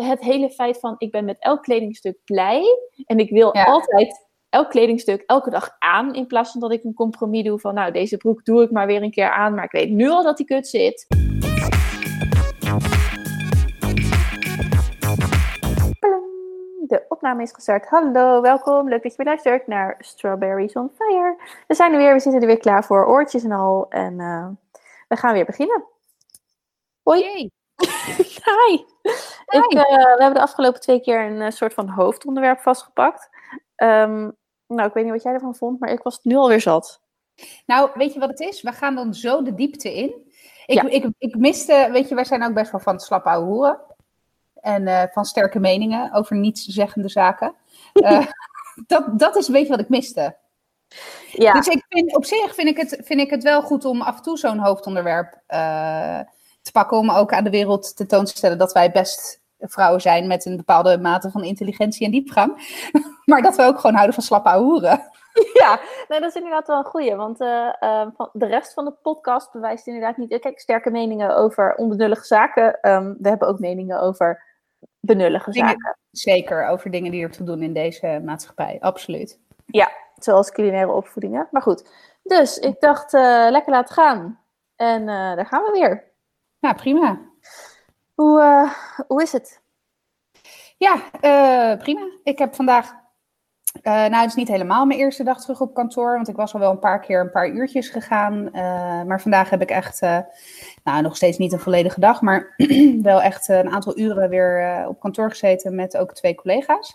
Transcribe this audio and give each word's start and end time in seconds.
het 0.00 0.20
hele 0.20 0.50
feit 0.50 0.78
van 0.78 0.94
ik 0.98 1.10
ben 1.10 1.24
met 1.24 1.36
elk 1.40 1.62
kledingstuk 1.62 2.18
blij. 2.24 2.78
En 3.06 3.18
ik 3.18 3.30
wil 3.30 3.56
Ja. 3.56 3.64
altijd 3.64 4.26
elk 4.50 4.70
kledingstuk 4.70 5.22
elke 5.26 5.50
dag 5.50 5.76
aan. 5.78 6.14
In 6.14 6.26
plaats 6.26 6.50
van 6.52 6.60
dat 6.60 6.72
ik 6.72 6.84
een 6.84 6.94
compromis 6.94 7.44
doe 7.44 7.58
van 7.58 7.74
nou 7.74 7.92
deze 7.92 8.16
broek 8.16 8.44
doe 8.44 8.62
ik 8.62 8.70
maar 8.70 8.86
weer 8.86 9.02
een 9.02 9.10
keer 9.10 9.30
aan. 9.30 9.54
Maar 9.54 9.64
ik 9.64 9.70
weet 9.70 9.90
nu 9.90 10.08
al 10.08 10.22
dat 10.22 10.36
die 10.36 10.46
kut 10.46 10.66
zit. 10.68 11.06
De 16.88 17.04
opname 17.08 17.42
is 17.42 17.52
gestart. 17.52 17.88
Hallo, 17.88 18.40
welkom. 18.40 18.88
Leuk 18.88 19.02
dat 19.02 19.10
je 19.10 19.16
weer 19.16 19.26
luistert 19.26 19.66
naar 19.66 19.96
Strawberries 19.98 20.72
on 20.72 20.90
Fire. 20.96 21.36
We 21.66 21.74
zijn 21.74 21.92
er 21.92 21.98
weer, 21.98 22.12
we 22.12 22.20
zitten 22.20 22.40
er 22.40 22.46
weer 22.46 22.58
klaar 22.58 22.84
voor, 22.84 23.06
oortjes 23.06 23.44
en 23.44 23.52
al. 23.52 23.86
En 23.88 24.20
eh, 24.20 24.48
we 25.08 25.16
gaan 25.16 25.32
weer 25.32 25.44
beginnen. 25.44 25.84
Hoi. 27.02 27.50
Hi. 28.48 28.74
Ik, 29.46 29.72
eh, 29.72 29.82
we 29.82 30.16
hebben 30.18 30.34
de 30.34 30.40
afgelopen 30.40 30.80
twee 30.80 31.00
keer 31.00 31.20
een 31.20 31.40
eh, 31.40 31.50
soort 31.50 31.74
van 31.74 31.88
hoofdonderwerp 31.88 32.60
vastgepakt. 32.60 33.28
Ehm, 33.76 34.30
nou, 34.66 34.88
ik 34.88 34.94
weet 34.94 35.04
niet 35.04 35.12
wat 35.12 35.22
jij 35.22 35.32
ervan 35.32 35.54
vond, 35.54 35.80
maar 35.80 35.90
ik 35.90 36.02
was 36.02 36.20
nu 36.22 36.36
alweer 36.36 36.60
zat. 36.60 37.00
Nou, 37.66 37.90
weet 37.94 38.12
je 38.12 38.20
wat 38.20 38.28
het 38.28 38.40
is? 38.40 38.62
We 38.62 38.72
gaan 38.72 38.94
dan 38.94 39.14
zo 39.14 39.42
de 39.42 39.54
diepte 39.54 39.94
in. 39.94 40.12
Ik, 40.66 40.82
Ja. 40.82 40.88
ik, 40.88 41.06
ik 41.18 41.36
miste, 41.36 41.88
weet 41.92 42.08
je, 42.08 42.14
wij 42.14 42.24
zijn 42.24 42.44
ook 42.44 42.54
best 42.54 42.70
wel 42.70 42.80
van 42.80 42.92
het 42.92 43.02
slappe 43.02 43.28
ouwe 43.28 43.46
hoeren. 43.46 43.80
En 44.60 44.86
eh, 44.86 45.02
van 45.12 45.24
sterke 45.24 45.58
meningen 45.58 46.12
over 46.12 46.36
nietszeggende 46.36 47.08
zaken. 47.08 47.54
Dat, 48.86 49.18
dat 49.18 49.36
is 49.36 49.46
een 49.46 49.52
beetje 49.52 49.68
wat 49.68 49.80
ik 49.80 49.88
miste. 49.88 50.36
Ja, 51.32 51.52
Dus 51.52 51.66
ik 51.66 51.84
vind, 51.88 52.16
op 52.16 52.24
zich 52.24 52.54
vind 52.54 52.68
ik, 52.68 52.76
het, 52.76 53.00
vind 53.04 53.20
ik 53.20 53.30
het 53.30 53.42
wel 53.42 53.62
goed 53.62 53.84
om 53.84 54.02
af 54.02 54.16
en 54.16 54.22
toe 54.22 54.38
zo'n 54.38 54.58
hoofdonderwerp 54.58 55.40
te 56.68 56.78
pakken. 56.80 56.96
Om 56.98 57.10
ook 57.10 57.32
aan 57.32 57.44
de 57.44 57.50
wereld 57.50 57.96
tentoon 57.96 58.24
te 58.24 58.36
stellen 58.36 58.58
dat 58.58 58.72
wij 58.72 58.90
best 58.90 59.40
vrouwen 59.58 60.00
zijn 60.00 60.26
met 60.26 60.44
een 60.44 60.56
bepaalde 60.56 60.98
mate 60.98 61.30
van 61.30 61.44
intelligentie 61.44 62.04
en 62.06 62.12
diepgang. 62.12 62.78
maar 63.24 63.42
dat 63.42 63.56
we 63.56 63.62
ook 63.62 63.78
gewoon 63.78 63.94
houden 63.94 64.14
van 64.14 64.24
slappe 64.24 64.50
hoeren. 64.58 65.00
ja. 65.62 65.80
Nee, 66.08 66.20
dat 66.20 66.28
is 66.28 66.34
inderdaad 66.36 66.66
wel 66.66 66.78
een 66.78 66.84
goeie. 66.84 67.14
Want 67.14 67.40
eh, 67.40 67.82
eh, 67.82 68.08
van 68.16 68.30
de 68.32 68.46
rest 68.46 68.72
van 68.72 68.84
de 68.84 68.92
podcast 69.02 69.52
bewijst 69.52 69.86
inderdaad 69.86 70.16
niet... 70.16 70.30
eh, 70.32 70.40
Kijk, 70.40 70.60
sterke 70.60 70.90
meningen 70.90 71.36
over 71.36 71.74
onbenullige 71.74 72.24
zaken. 72.24 72.80
Ehm, 72.80 73.14
we 73.18 73.28
hebben 73.28 73.48
ook 73.48 73.58
meningen 73.58 74.00
over 74.00 74.42
benullige 75.00 75.50
Dingen- 75.50 75.68
zaken. 75.68 75.98
Zeker 76.10 76.66
over 76.66 76.90
dingen 76.90 77.10
die 77.10 77.22
er 77.22 77.30
toe 77.30 77.46
doen 77.46 77.62
in 77.62 77.72
deze 77.72 78.20
maatschappij. 78.24 78.76
Absoluut. 78.80 79.38
Zoals 80.16 80.52
culinaire 80.52 80.92
opvoedingen. 80.92 81.48
Maar 81.50 81.62
goed. 81.62 81.90
Dus 82.22 82.58
ik 82.58 82.80
dacht, 82.80 83.12
lekker 83.50 83.72
laten 83.72 83.94
gaan. 83.94 84.40
En 84.76 85.06
daar 85.06 85.46
gaan 85.46 85.62
we 85.62 85.70
weer. 85.70 86.07
Nou, 86.60 86.74
prima. 86.74 87.20
Hoe, 88.14 88.40
eh, 88.42 88.72
hoe 89.06 89.22
is 89.22 89.32
het? 89.32 89.62
Ja, 90.76 91.10
eh, 91.20 91.78
prima. 91.78 92.10
Ik 92.22 92.38
heb 92.38 92.54
vandaag, 92.54 92.94
eh, 93.82 93.92
nou 93.92 94.14
het 94.14 94.28
is 94.28 94.34
niet 94.34 94.48
helemaal 94.48 94.86
mijn 94.86 94.98
eerste 94.98 95.24
dag 95.24 95.40
terug 95.40 95.60
op 95.60 95.74
kantoor, 95.74 96.14
want 96.14 96.28
ik 96.28 96.36
was 96.36 96.54
al 96.54 96.60
wel 96.60 96.70
een 96.70 96.78
paar 96.78 97.00
keer 97.00 97.20
een 97.20 97.30
paar 97.30 97.48
uurtjes 97.48 97.88
gegaan. 97.88 98.52
Eh, 98.52 99.02
maar 99.02 99.20
vandaag 99.20 99.50
heb 99.50 99.62
ik 99.62 99.70
echt, 99.70 100.02
eh, 100.02 100.18
nou 100.84 101.02
nog 101.02 101.16
steeds 101.16 101.38
niet 101.38 101.52
een 101.52 101.58
volledige 101.58 102.00
dag, 102.00 102.20
maar 102.20 102.54
wel 103.02 103.22
echt 103.22 103.48
een 103.48 103.70
aantal 103.70 103.98
uren 103.98 104.28
weer 104.28 104.84
op 104.88 105.00
kantoor 105.00 105.30
gezeten 105.30 105.74
met 105.74 105.96
ook 105.96 106.14
twee 106.14 106.34
collega's. 106.34 106.94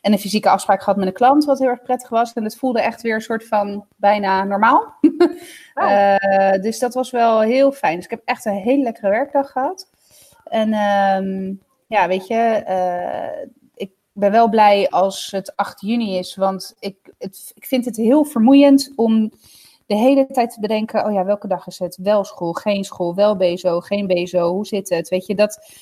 En 0.00 0.12
een 0.12 0.18
fysieke 0.18 0.48
afspraak 0.48 0.82
gehad 0.82 0.98
met 0.98 1.06
een 1.06 1.12
klant, 1.12 1.44
wat 1.44 1.58
heel 1.58 1.68
erg 1.68 1.82
prettig 1.82 2.08
was. 2.08 2.32
En 2.32 2.44
het 2.44 2.56
voelde 2.56 2.80
echt 2.80 3.02
weer 3.02 3.14
een 3.14 3.20
soort 3.20 3.46
van 3.46 3.86
bijna 3.96 4.44
normaal. 4.44 4.94
Eh, 5.78 6.52
dus 6.52 6.78
dat 6.78 6.94
was 6.94 7.10
wel 7.10 7.40
heel 7.40 7.72
fijn. 7.72 7.94
Dus 7.96 8.04
ik 8.04 8.10
heb 8.10 8.22
echt 8.24 8.44
een 8.44 8.52
hele 8.52 8.82
lekkere 8.82 9.10
werkdag 9.10 9.50
gehad. 9.50 9.90
En 10.44 10.72
ehm, 10.72 11.54
ja, 11.86 12.08
weet 12.08 12.26
je, 12.26 12.64
ben 14.18 14.30
wel 14.30 14.48
blij 14.48 14.88
als 14.88 15.30
het 15.30 15.56
8 15.56 15.80
juni 15.80 16.16
is. 16.16 16.36
Want 16.36 16.74
ik, 16.78 16.96
het, 17.18 17.52
ik 17.54 17.66
vind 17.66 17.84
het 17.84 17.96
heel 17.96 18.24
vermoeiend 18.24 18.92
om 18.96 19.32
de 19.86 19.94
hele 19.94 20.26
tijd 20.26 20.50
te 20.50 20.60
bedenken: 20.60 21.06
oh 21.06 21.12
ja, 21.12 21.24
welke 21.24 21.48
dag 21.48 21.66
is 21.66 21.78
het? 21.78 21.96
Wel 22.02 22.24
school, 22.24 22.52
geen 22.52 22.84
school, 22.84 23.14
wel 23.14 23.36
BSO, 23.36 23.80
geen 23.80 24.06
BSO, 24.06 24.52
hoe 24.52 24.66
zit 24.66 24.88
het? 24.88 25.08
Weet 25.08 25.26
je, 25.26 25.34
dat. 25.34 25.72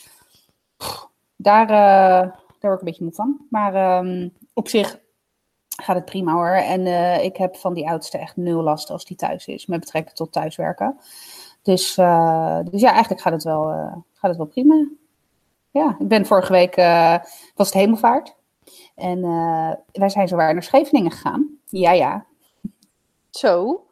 daar, 1.37 1.63
eh, 1.63 2.31
daar 2.59 2.71
word 2.71 2.75
ik 2.75 2.79
een 2.81 2.85
beetje 2.85 3.05
moe 3.05 3.13
van. 3.13 3.47
Maar 3.51 3.75
ehm, 3.75 4.29
op 4.55 4.69
zich 4.69 4.99
gaat 5.83 5.97
het 5.97 6.05
prima 6.05 6.33
hoor. 6.33 6.55
En 6.55 6.87
eh, 6.87 7.25
ik 7.25 7.37
heb 7.37 7.57
van 7.57 7.75
die 7.75 7.89
oudste 7.89 8.19
echt 8.19 8.37
nul 8.37 8.63
last 8.63 8.91
als 8.91 9.05
die 9.05 9.17
thuis 9.17 9.47
is, 9.47 9.67
met 9.67 9.81
betrekking 9.81 10.17
tot 10.17 10.33
thuiswerken. 10.33 10.99
Dus, 11.63 11.97
eh, 11.97 12.59
dus 12.71 12.81
ja, 12.81 12.91
eigenlijk 12.91 13.21
gaat 13.21 13.33
het 13.33 13.45
wel, 13.45 13.65
gaat 14.13 14.31
het 14.31 14.37
wel 14.37 14.47
prima. 14.47 14.89
Ja, 15.77 15.97
ik 15.99 16.09
ben 16.09 16.27
vorige 16.27 16.53
week, 16.53 16.77
eh, 16.77 17.17
was 17.55 17.67
het 17.67 17.75
hemelvaart. 17.75 18.35
En 18.95 19.25
eh, 19.25 19.73
wij 19.93 20.09
zijn 20.09 20.29
zowaar 20.29 20.53
naar 20.53 20.63
Scheveningen 20.63 21.11
gegaan. 21.11 21.59
Ja, 21.65 21.93
ja. 21.93 22.25
Zo. 23.31 23.85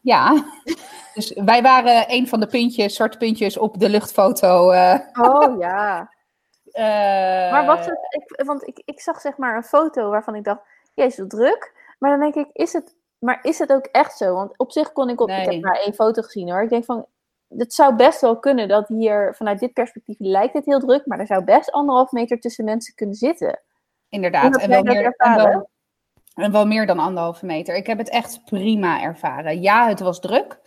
Ja. 0.00 0.32
Dus 1.14 1.32
wij 1.44 1.62
waren 1.62 2.04
een 2.08 2.28
van 2.28 2.40
de 2.40 2.46
puntjes, 2.46 2.94
zwarte 2.94 3.16
puntjes 3.18 3.58
op 3.58 3.78
de 3.80 3.88
luchtfoto. 3.88 4.70
eh, 4.70 4.98
Oh 5.20 5.58
ja. 5.60 6.10
Maar 7.52 7.66
was 7.66 7.86
het, 7.86 7.98
ik, 8.10 8.44
want 8.44 8.66
ik, 8.66 8.82
ik 8.84 9.00
zag 9.00 9.20
zeg 9.20 9.36
maar 9.36 9.56
een 9.56 9.62
foto 9.64 10.10
waarvan 10.10 10.34
ik 10.34 10.44
dacht, 10.44 10.60
jezus, 10.94 11.18
wat 11.18 11.30
druk. 11.30 11.94
Maar 11.98 12.10
dan 12.10 12.20
denk 12.20 12.34
ik, 12.34 12.48
is 12.52 12.72
het, 12.72 12.94
maar 13.18 13.38
is 13.42 13.58
het 13.58 13.72
ook 13.72 13.84
echt 13.86 14.16
zo? 14.16 14.34
Want 14.34 14.58
op 14.58 14.72
zich 14.72 14.92
kon 14.92 15.08
ik 15.08 15.20
op, 15.20 15.28
ik 15.28 15.50
heb 15.50 15.62
maar 15.62 15.80
één 15.80 15.94
foto 15.94 16.22
gezien 16.22 16.50
hoor. 16.50 16.62
Ik 16.62 16.68
denk 16.70 16.84
van, 16.84 17.06
het 17.56 17.74
zou 17.74 17.96
best 17.96 18.20
wel 18.20 18.38
kunnen 18.38 18.68
dat 18.68 18.88
hier, 18.88 19.34
vanuit 19.34 19.60
dit 19.60 19.72
perspectief 19.72 20.16
lijkt 20.18 20.54
het 20.54 20.64
heel 20.64 20.80
druk, 20.80 21.06
maar 21.06 21.18
er 21.18 21.26
zou 21.26 21.44
best 21.44 21.70
anderhalf 21.70 22.10
meter 22.10 22.40
tussen 22.40 22.64
mensen 22.64 22.94
kunnen 22.94 23.14
zitten. 23.14 23.62
Inderdaad. 24.08 24.56
En 24.56 24.68
wel, 24.68 24.82
meer, 24.82 24.96
en, 24.96 25.04
ervaren? 25.04 25.48
wel, 25.48 25.70
en 26.34 26.52
wel 26.52 26.66
meer 26.66 26.86
dan 26.86 26.98
anderhalve 26.98 27.46
meter. 27.46 27.76
Ik 27.76 27.86
heb 27.86 27.98
het 27.98 28.08
echt 28.08 28.44
prima 28.44 29.02
ervaren. 29.02 29.60
Ja, 29.60 29.88
het 29.88 30.00
was 30.00 30.20
druk. 30.20 30.60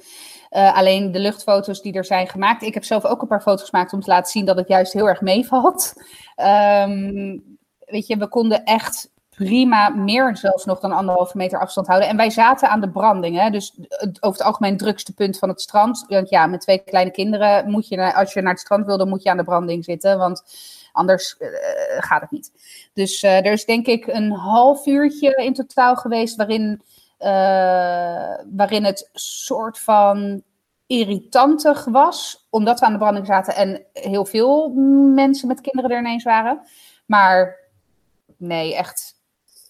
Eh, 0.50 0.76
alleen 0.76 1.12
de 1.12 1.20
luchtfoto's 1.20 1.82
die 1.82 1.94
er 1.94 2.06
zijn 2.06 2.28
gemaakt. 2.28 2.62
Ik 2.62 2.74
heb 2.74 2.84
zelf 2.84 3.06
ook 3.06 3.22
een 3.22 3.28
paar 3.28 3.42
foto's 3.42 3.70
gemaakt 3.70 3.94
om 3.94 4.02
te 4.02 4.10
laten 4.10 4.32
zien 4.32 4.46
dat 4.46 4.58
het 4.58 4.68
juist 4.68 4.94
heel 4.94 5.08
erg 5.08 5.22
meevalt. 5.22 5.94
Ehm, 6.36 7.40
weet 7.80 8.08
je, 8.08 8.18
we 8.18 8.28
konden 8.28 8.64
echt 8.64 9.12
prima 9.36 9.90
meer 9.90 10.38
zelfs 10.38 10.66
nog 10.66 10.80
dan 10.80 10.92
anderhalve 10.92 11.38
meter 11.38 11.60
afstand 11.60 11.88
houden. 11.88 12.10
En 12.10 12.18
wij 12.18 12.30
zaten 12.30 12.70
aan 12.70 12.82
de 12.82 12.90
branding. 12.90 13.40
Hè? 13.40 13.50
Dus 13.50 13.74
het, 13.90 14.24
over 14.24 14.38
het 14.38 14.48
algemeen 14.48 14.78
drukste 14.78 15.14
punt 15.14 15.38
van 15.38 15.50
het 15.50 15.62
strand. 15.62 16.06
Want 16.08 16.30
ja, 16.30 16.48
met 16.48 16.62
twee 16.62 16.78
kleine 16.78 17.12
kinderen 17.12 17.70
moet 17.70 17.88
je, 17.88 18.14
als 18.16 18.34
je 18.34 18.42
naar 18.42 18.52
het 18.52 18.62
strand 18.62 18.86
wil, 18.86 18.98
dan 18.98 19.10
moet 19.10 19.24
je 19.24 19.30
aan 19.30 19.38
de 19.38 19.44
branding 19.44 19.84
zitten. 19.84 20.18
Want 20.18 20.44
anders 20.92 21.38
eh, 21.38 21.50
gaat 21.98 22.22
het 22.22 22.32
niet. 22.32 22.52
Dus 22.94 23.24
eh, 23.24 23.46
er 23.46 23.52
is 23.52 23.66
denk 23.66 23.86
ik 23.86 24.08
een 24.08 24.32
half 24.32 24.86
uurtje 24.86 25.36
in 25.36 25.54
totaal 25.54 25.96
geweest 25.96 26.36
waarin, 26.36 26.82
eh, 27.18 27.30
waarin 28.50 28.84
het 28.84 29.10
soort 29.14 29.80
van 29.80 30.44
irritantig 30.88 31.86
was, 31.86 32.48
omdat 32.50 32.80
we 32.80 32.86
aan 32.86 32.92
de 32.92 32.98
branding 32.98 33.26
zaten 33.26 33.56
en 33.56 33.86
heel 33.94 34.26
veel 34.26 34.70
mensen 35.14 35.48
met 35.48 35.62
kinderen 35.62 35.92
er 35.92 36.00
ineens 36.00 36.24
waren. 36.24 36.62
Maar 37.06 37.58
nee, 38.38 38.76
echt. 38.76 39.15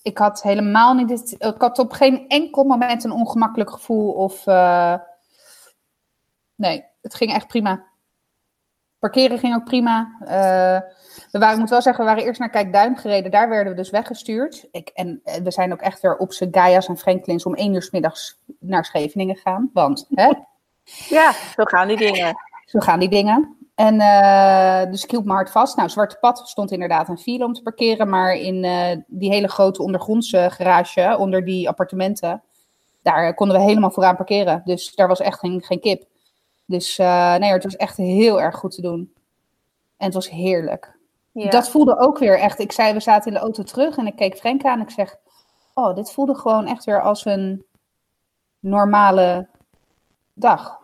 Ik 0.05 0.17
had 0.17 0.41
helemaal 0.41 0.93
niet. 0.93 1.07
Dit, 1.07 1.35
ik 1.37 1.61
had 1.61 1.79
op 1.79 1.91
geen 1.91 2.27
enkel 2.27 2.63
moment 2.63 3.03
een 3.03 3.11
ongemakkelijk 3.11 3.71
gevoel 3.71 4.11
of. 4.11 4.47
eh, 4.47 4.93
nee, 6.55 6.85
het 7.01 7.15
ging 7.15 7.33
echt 7.33 7.47
prima. 7.47 7.83
Parkeren 8.99 9.39
ging 9.39 9.55
ook 9.55 9.63
prima. 9.63 10.15
Eh, 10.19 10.79
we 11.31 11.39
waren, 11.39 11.53
ik 11.53 11.59
moet 11.59 11.69
wel 11.69 11.81
zeggen, 11.81 12.03
we 12.03 12.09
waren 12.09 12.25
eerst 12.25 12.39
naar 12.39 12.49
Kijkduin 12.49 12.97
gereden. 12.97 13.31
Daar 13.31 13.49
werden 13.49 13.73
we 13.73 13.77
dus 13.79 13.89
weggestuurd. 13.89 14.67
Ik, 14.71 14.89
en 14.89 15.21
eh, 15.23 15.41
we 15.41 15.51
zijn 15.51 15.71
ook 15.71 15.81
echt 15.81 16.01
weer 16.01 16.17
op 16.17 16.33
z'n 16.33 16.47
Gaia's 16.51 16.87
en 16.87 16.97
Franklins 16.97 17.45
om 17.45 17.55
één 17.55 17.73
uur 17.73 17.81
's 17.81 17.91
middags 17.91 18.39
naar 18.59 18.85
Scheveningen 18.85 19.35
gegaan. 19.35 19.69
Want 19.73 20.07
hè, 20.09 20.31
Ja, 21.17 21.31
zo 21.31 21.63
gaan 21.63 21.87
die 21.87 21.97
dingen. 21.97 22.35
zo 22.65 22.79
gaan 22.79 22.99
die 22.99 23.09
dingen. 23.09 23.64
En 23.75 23.99
eh, 23.99 24.91
dus 24.91 25.03
ik 25.03 25.11
hield 25.11 25.25
me 25.25 25.31
hard 25.31 25.51
vast. 25.51 25.75
Nou, 25.77 25.89
Zwarte 25.89 26.17
Pad 26.19 26.47
stond 26.47 26.71
inderdaad 26.71 27.09
een 27.09 27.17
file 27.17 27.45
om 27.45 27.53
te 27.53 27.61
parkeren. 27.61 28.09
Maar 28.09 28.33
in 28.33 28.63
eh, 28.63 28.97
die 29.07 29.29
hele 29.29 29.47
grote 29.47 29.83
ondergrondse 29.83 30.47
garage, 30.51 31.17
onder 31.17 31.45
die 31.45 31.69
appartementen, 31.69 32.43
daar 33.01 33.33
konden 33.33 33.57
we 33.57 33.63
helemaal 33.63 33.91
vooraan 33.91 34.15
parkeren. 34.15 34.61
Dus 34.65 34.95
daar 34.95 35.07
was 35.07 35.19
echt 35.19 35.39
geen, 35.39 35.63
geen 35.63 35.79
kip. 35.79 36.03
Dus 36.65 36.97
eh, 36.97 37.35
nee, 37.35 37.51
het 37.51 37.63
was 37.63 37.75
echt 37.75 37.97
heel 37.97 38.41
erg 38.41 38.55
goed 38.55 38.75
te 38.75 38.81
doen. 38.81 39.13
En 39.97 40.05
het 40.05 40.13
was 40.13 40.29
heerlijk. 40.29 40.97
Ja. 41.31 41.49
Dat 41.49 41.69
voelde 41.69 41.99
ook 41.99 42.17
weer 42.17 42.39
echt. 42.39 42.59
Ik 42.59 42.71
zei, 42.71 42.93
we 42.93 42.99
zaten 42.99 43.27
in 43.27 43.33
de 43.33 43.43
auto 43.43 43.63
terug 43.63 43.97
en 43.97 44.07
ik 44.07 44.15
keek 44.15 44.37
Frank 44.37 44.63
aan 44.63 44.79
en 44.79 44.85
ik 44.85 44.89
zeg, 44.89 45.15
oh, 45.73 45.95
dit 45.95 46.11
voelde 46.11 46.35
gewoon 46.35 46.67
echt 46.67 46.83
weer 46.83 47.01
als 47.01 47.25
een 47.25 47.65
normale 48.59 49.47
dag. 50.33 50.79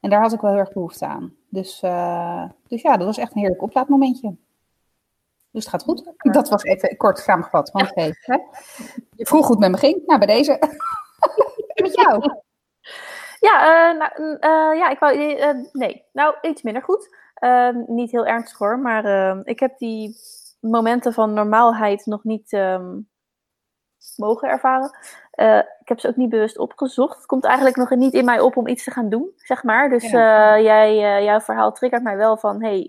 En 0.00 0.10
daar 0.10 0.20
had 0.20 0.32
ik 0.32 0.40
wel 0.40 0.50
heel 0.50 0.60
erg 0.60 0.72
behoefte 0.72 1.06
aan. 1.06 1.38
Dus, 1.50 1.82
eh, 1.82 2.44
dus 2.68 2.82
ja, 2.82 2.96
dat 2.96 3.06
was 3.06 3.18
echt 3.18 3.34
een 3.34 3.40
heerlijk 3.40 3.62
oplaadmomentje. 3.62 4.36
Dus 5.50 5.64
het 5.64 5.68
gaat 5.68 5.82
goed. 5.82 6.12
Dat 6.16 6.48
was 6.48 6.62
even 6.62 6.96
kort 6.96 7.18
samengevat. 7.18 7.70
Want 7.70 7.94
hey, 7.94 8.14
hè, 8.20 8.36
je 9.16 9.26
vroeg 9.26 9.46
goed 9.46 9.58
met 9.58 9.70
me 9.70 9.76
ging. 9.76 10.06
Nou, 10.06 10.18
bij 10.18 10.36
deze. 10.36 10.58
met 11.82 11.94
jou. 11.94 12.40
Ja, 13.40 13.90
eh, 13.90 13.98
nou, 13.98 14.36
eh, 14.38 14.78
ja, 14.78 14.88
ik 14.88 14.98
wou, 14.98 15.16
nee, 15.72 16.04
nou, 16.12 16.34
iets 16.40 16.62
minder 16.62 16.82
goed. 16.82 17.16
Ehm, 17.34 17.82
niet 17.86 18.10
heel 18.10 18.26
ernstig 18.26 18.58
hoor, 18.58 18.78
maar 18.78 19.04
ehm, 19.04 19.40
ik 19.44 19.60
heb 19.60 19.78
die 19.78 20.16
momenten 20.60 21.12
van 21.12 21.32
normaalheid 21.32 22.06
nog 22.06 22.24
niet 22.24 22.52
ehm, 22.52 22.98
mogen 24.16 24.48
ervaren. 24.48 24.90
Ik 25.90 25.96
heb 25.96 26.04
ze 26.04 26.10
ook 26.10 26.22
niet 26.22 26.30
bewust 26.30 26.58
opgezocht. 26.58 27.16
Het 27.16 27.26
komt 27.26 27.44
eigenlijk 27.44 27.76
nog 27.76 27.90
niet 27.90 28.12
in 28.12 28.24
mij 28.24 28.40
op 28.40 28.56
om 28.56 28.66
iets 28.66 28.84
te 28.84 28.90
gaan 28.90 29.08
doen, 29.08 29.30
zeg 29.36 29.62
maar. 29.62 29.88
Dus 29.88 30.04
eh, 30.04 30.10
jij, 30.62 31.16
eh, 31.16 31.24
jouw 31.24 31.40
verhaal 31.40 31.72
triggert 31.72 32.02
mij 32.02 32.16
wel 32.16 32.36
van, 32.36 32.62
hey, 32.62 32.86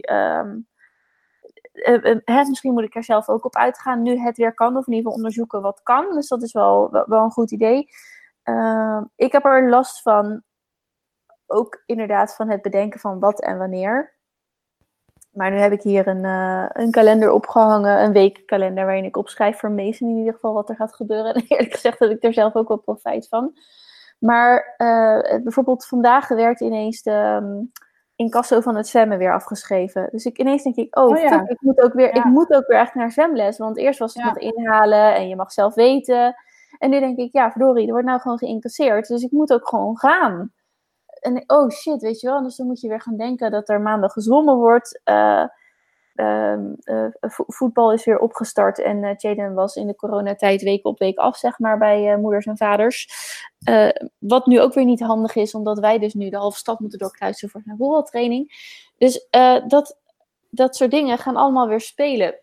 hè, 2.24 2.44
misschien 2.45 2.74
moet 2.74 2.83
ik 2.83 2.95
er 2.95 3.03
zelf 3.03 3.30
ook 3.30 3.45
op 3.45 3.56
uitgaan 3.56 4.01
nu 4.01 4.19
het 4.19 4.38
weer 4.38 4.53
kan. 4.53 4.77
Of 4.77 4.88
in 4.88 4.94
ieder 4.94 4.98
geval 4.98 5.13
onderzoeken 5.13 5.62
wat 5.62 5.83
kan. 5.83 6.13
Dus 6.13 6.27
dat 6.27 6.44
is 6.44 6.51
wel, 6.51 6.92
wel, 6.92 7.06
wel 7.07 7.24
een 7.24 7.31
goed 7.31 7.51
idee. 7.51 7.88
ik 9.15 9.31
heb 9.31 9.45
er 9.45 9.69
last 9.69 10.01
van, 10.01 10.44
ook 11.45 11.83
inderdaad 11.86 12.36
van 12.36 12.50
het 12.50 12.62
bedenken 12.62 13.00
van 13.00 13.19
wat 13.19 13.42
en 13.42 13.57
wanneer. 13.57 14.15
Maar 15.31 15.51
nu 15.51 15.57
heb 15.57 15.72
ik 15.72 15.81
hier 15.81 16.07
een, 16.07 16.24
uh, 16.24 16.66
een 16.69 16.92
kalender 16.92 17.31
opgehangen, 17.31 18.04
een 18.04 18.12
weekkalender, 18.12 18.86
waarin 18.86 19.04
ik 19.04 19.18
opschrijf 19.18 19.60
voor 19.60 19.72
Mason 19.72 20.10
in 20.10 20.18
ieder 20.18 20.33
geval 20.33 20.54
wat 20.54 20.69
er 20.69 20.75
gaat 20.75 20.95
gebeuren. 20.95 21.33
En 21.36 21.45
eerlijk 21.48 21.74
gezegd 21.74 22.00
heb 22.00 22.10
ik 22.10 22.24
er 22.24 22.33
zelf 22.33 22.56
ook 22.56 22.68
wel 22.68 22.78
profijt 22.78 23.28
van. 23.28 23.54
Maar 24.19 24.75
uh, 24.78 25.42
bijvoorbeeld 25.44 25.86
vandaag 25.86 26.28
werd 26.28 26.60
ineens 26.60 27.01
de 27.01 27.39
um, 27.42 27.72
incasso 28.16 28.62
van 28.62 28.75
het 28.75 28.88
zwemmen 28.88 29.18
weer 29.18 29.33
afgeschreven. 29.33 30.07
Dus 30.12 30.25
ik, 30.25 30.38
ineens 30.38 30.63
denk 30.63 30.75
ik, 30.75 30.98
oh, 30.98 31.07
oh 31.07 31.19
ja. 31.19 31.44
ik, 31.48 31.62
moet 31.62 31.81
ook 31.81 31.94
weer, 31.94 32.16
ik 32.16 32.24
moet 32.24 32.54
ook 32.54 32.68
weer 32.68 32.80
echt 32.80 32.95
naar 32.95 33.12
zwemles. 33.12 33.57
Want 33.57 33.78
eerst 33.78 34.00
was 34.00 34.13
het 34.13 34.24
nog 34.24 34.38
inhalen 34.38 35.16
en 35.16 35.28
je 35.28 35.36
mag 35.36 35.51
zelf 35.51 35.75
weten. 35.75 36.36
En 36.78 36.89
nu 36.89 37.00
denk 37.00 37.18
ik, 37.18 37.33
ja, 37.33 37.51
verdorie, 37.51 37.86
er 37.86 37.92
wordt 37.92 38.07
nou 38.07 38.19
gewoon 38.19 38.38
geïncasseerd. 38.38 39.07
Dus 39.07 39.24
ik 39.24 39.31
moet 39.31 39.54
ook 39.54 39.68
gewoon 39.68 39.98
gaan 39.98 40.51
en 41.21 41.44
oh 41.47 41.69
shit, 41.69 42.01
weet 42.01 42.19
je 42.19 42.27
wel. 42.27 42.44
Dus 42.44 42.56
dan 42.56 42.68
moet 42.68 42.81
je 42.81 42.88
weer 42.88 43.01
gaan 43.01 43.18
denken 43.18 43.51
dat 43.51 43.69
er 43.69 43.81
maandag 43.81 44.13
gezwommen 44.13 44.56
wordt. 44.56 45.01
Uh, 45.06 45.45
voetbal 47.29 47.94
is 47.94 48.06
weer 48.06 48.19
opgestart 48.19 48.79
en 48.79 49.03
uh, 49.03 49.15
Jaden 49.18 49.53
was 49.53 49.75
in 49.75 49.88
de 49.88 49.95
coronatijd 49.95 50.62
week 50.62 50.85
op 50.85 51.00
week 51.00 51.18
af, 51.18 51.38
zeg 51.38 51.59
maar, 51.59 51.77
bij 51.77 52.18
moeders 52.18 52.45
en 52.45 52.57
vaders. 52.57 53.09
wat 54.19 54.45
nu 54.45 54.62
ook 54.62 54.73
weer 54.73 54.85
niet 54.85 55.00
handig 55.00 55.35
is, 55.35 55.56
omdat 55.56 55.79
wij 55.79 56.00
dus 56.00 56.13
nu 56.13 56.29
de 56.29 56.38
halve 56.38 56.57
stad 56.57 56.79
moeten 56.79 57.00
doorkruisen 57.00 57.50
voor 57.50 57.62
een 57.65 57.77
voetbaltraining. 57.77 58.51
Dus 58.97 59.27
dat, 59.68 60.00
dat 60.50 60.75
soort 60.75 60.91
dingen 60.91 61.18
gaan 61.18 61.35
allemaal 61.35 61.68
weer 61.68 61.81
spelen. 61.81 62.39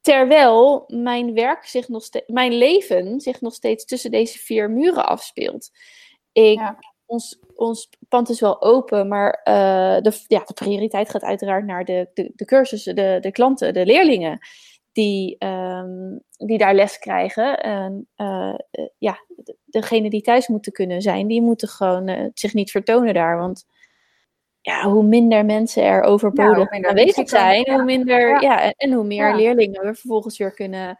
Terwijl 0.00 0.84
mijn 0.86 1.34
werk 1.34 1.64
zich 1.64 1.88
nog 1.88 2.08
mijn 2.26 2.52
leven 2.52 3.20
zich 3.20 3.40
nog 3.40 3.54
steeds 3.54 3.84
tussen 3.84 4.10
deze 4.10 4.38
vier 4.38 4.70
muren 4.70 5.06
afspeelt. 5.06 5.70
Ik 6.32 6.60
ons, 7.12 7.38
ons 7.54 7.88
pand 8.08 8.28
is 8.28 8.40
wel 8.40 8.62
open, 8.62 9.08
maar 9.08 9.40
uh, 9.44 10.00
de, 10.00 10.24
ja, 10.26 10.42
de 10.44 10.54
prioriteit 10.54 11.10
gaat 11.10 11.22
uiteraard 11.22 11.64
naar 11.64 11.84
de, 11.84 12.10
de, 12.14 12.32
de 12.34 12.44
cursussen, 12.44 12.94
de, 12.94 13.18
de 13.20 13.32
klanten, 13.32 13.74
de 13.74 13.86
leerlingen 13.86 14.38
die, 14.92 15.44
um, 15.44 16.22
die 16.36 16.58
daar 16.58 16.74
les 16.74 16.98
krijgen. 16.98 17.60
En 17.60 18.08
uh, 18.16 18.54
ja, 18.98 19.24
degene 19.64 20.10
die 20.10 20.22
thuis 20.22 20.48
moeten 20.48 20.72
kunnen 20.72 21.02
zijn, 21.02 21.26
die 21.26 21.42
moeten 21.42 21.68
gewoon 21.68 22.08
uh, 22.08 22.26
zich 22.34 22.54
niet 22.54 22.70
vertonen 22.70 23.14
daar. 23.14 23.38
Want 23.38 23.64
ja, 24.60 24.90
hoe 24.90 25.02
minder 25.02 25.44
mensen 25.44 25.82
er 25.82 26.02
overbodig 26.02 26.76
ja, 26.76 26.88
aanwezig 26.88 27.28
zijn, 27.28 27.72
hoe 27.72 27.84
minder, 27.84 28.28
ja. 28.28 28.40
ja 28.40 28.60
en, 28.60 28.72
en, 28.76 28.92
hoe 28.92 29.04
meer 29.04 29.34
leerlingen 29.34 29.82
we 29.82 29.94
vervolgens 29.94 30.38
weer 30.38 30.54
kunnen 30.54 30.98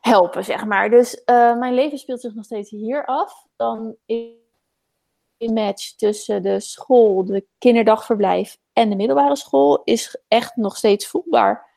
helpen, 0.00 0.44
zeg 0.44 0.64
maar. 0.64 0.90
Dus 0.90 1.22
mijn 1.58 1.74
leven 1.74 1.98
speelt 1.98 2.20
zich 2.20 2.34
nog 2.34 2.44
steeds 2.44 2.70
hier 2.70 3.04
af. 3.04 3.46
Dan 3.56 3.96
is 4.06 4.42
match 5.52 5.92
tussen 5.92 6.42
de 6.42 6.60
school, 6.60 7.24
de 7.24 7.46
kinderdagverblijf 7.58 8.58
en 8.72 8.90
de 8.90 8.96
middelbare 8.96 9.36
school 9.36 9.82
is 9.84 10.22
echt 10.28 10.56
nog 10.56 10.76
steeds 10.76 11.06
voelbaar. 11.06 11.70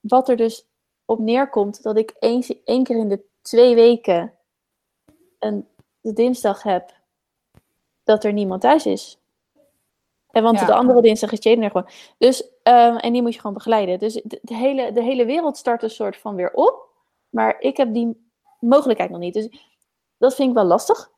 Wat 0.00 0.28
er 0.28 0.36
dus 0.36 0.66
op 1.04 1.18
neerkomt 1.18 1.82
dat 1.82 1.96
ik 1.96 2.10
één, 2.10 2.44
één 2.64 2.84
keer 2.84 2.96
in 2.96 3.08
de 3.08 3.24
twee 3.42 3.74
weken 3.74 4.34
een 5.38 5.66
de 6.00 6.12
dinsdag 6.12 6.62
heb 6.62 6.92
dat 8.04 8.24
er 8.24 8.32
niemand 8.32 8.60
thuis 8.60 8.86
is. 8.86 9.18
En 10.30 10.42
want 10.42 10.66
de 10.66 10.74
andere 10.74 11.02
dinsdag 11.02 11.32
is 11.32 11.42
Jaden 11.42 11.64
er 11.64 11.70
gewoon. 11.70 11.88
Dus, 12.18 12.42
um, 12.42 12.96
en 12.96 13.12
die 13.12 13.22
moet 13.22 13.32
je 13.34 13.40
gewoon 13.40 13.56
begeleiden. 13.56 13.98
Dus 13.98 14.14
de, 14.14 14.38
de, 14.42 14.54
hele, 14.54 14.92
de 14.92 15.02
hele 15.02 15.24
wereld 15.24 15.56
start 15.56 15.82
een 15.82 15.90
soort 15.90 16.16
van 16.16 16.34
weer 16.34 16.52
op. 16.52 16.88
Maar 17.28 17.60
ik 17.60 17.76
heb 17.76 17.94
die 17.94 18.30
mogelijkheid 18.60 19.10
nog 19.10 19.20
niet. 19.20 19.34
Dus 19.34 19.48
dat 20.18 20.34
vind 20.34 20.48
ik 20.48 20.54
wel 20.54 20.64
lastig. 20.64 21.10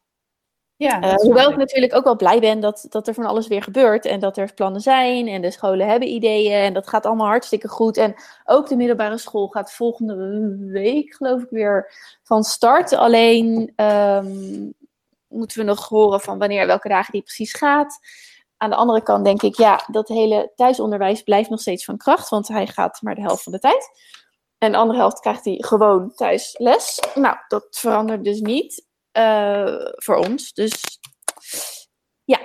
Ja, 0.80 1.02
uh, 1.02 1.14
hoewel 1.14 1.50
ik 1.50 1.56
natuurlijk 1.56 1.94
ook 1.94 2.04
wel 2.04 2.16
blij 2.16 2.40
ben 2.40 2.60
dat, 2.60 2.86
dat 2.88 3.08
er 3.08 3.14
van 3.14 3.24
alles 3.24 3.46
weer 3.46 3.62
gebeurt 3.62 4.04
en 4.04 4.20
dat 4.20 4.36
er 4.36 4.54
plannen 4.54 4.80
zijn 4.80 5.28
en 5.28 5.40
de 5.40 5.50
scholen 5.50 5.88
hebben 5.88 6.08
ideeën 6.08 6.52
en 6.52 6.72
dat 6.72 6.88
gaat 6.88 7.06
allemaal 7.06 7.26
hartstikke 7.26 7.68
goed. 7.68 7.96
En 7.96 8.14
ook 8.44 8.68
de 8.68 8.76
middelbare 8.76 9.18
school 9.18 9.48
gaat 9.48 9.72
volgende 9.72 10.16
week, 10.58 11.14
geloof 11.14 11.42
ik, 11.42 11.50
weer 11.50 11.92
van 12.22 12.42
start. 12.42 12.92
Alleen 12.92 13.72
um, 13.76 14.74
moeten 15.28 15.58
we 15.58 15.64
nog 15.64 15.88
horen 15.88 16.20
van 16.20 16.38
wanneer, 16.38 16.66
welke 16.66 16.88
dagen 16.88 17.12
die 17.12 17.22
precies 17.22 17.54
gaat. 17.54 17.98
Aan 18.56 18.70
de 18.70 18.76
andere 18.76 19.02
kant 19.02 19.24
denk 19.24 19.42
ik, 19.42 19.56
ja, 19.56 19.84
dat 19.86 20.08
hele 20.08 20.52
thuisonderwijs 20.54 21.22
blijft 21.22 21.50
nog 21.50 21.60
steeds 21.60 21.84
van 21.84 21.96
kracht, 21.96 22.28
want 22.28 22.48
hij 22.48 22.66
gaat 22.66 23.02
maar 23.02 23.14
de 23.14 23.22
helft 23.22 23.42
van 23.42 23.52
de 23.52 23.58
tijd. 23.58 23.90
En 24.58 24.72
de 24.72 24.78
andere 24.78 24.98
helft 24.98 25.20
krijgt 25.20 25.44
hij 25.44 25.56
gewoon 25.58 26.14
thuis 26.14 26.54
les. 26.58 27.00
Nou, 27.14 27.36
dat 27.48 27.66
verandert 27.70 28.24
dus 28.24 28.40
niet. 28.40 28.88
Eh, 29.12 29.76
voor 29.94 30.16
ons. 30.16 30.52
Dus 30.52 31.00
ja, 32.24 32.40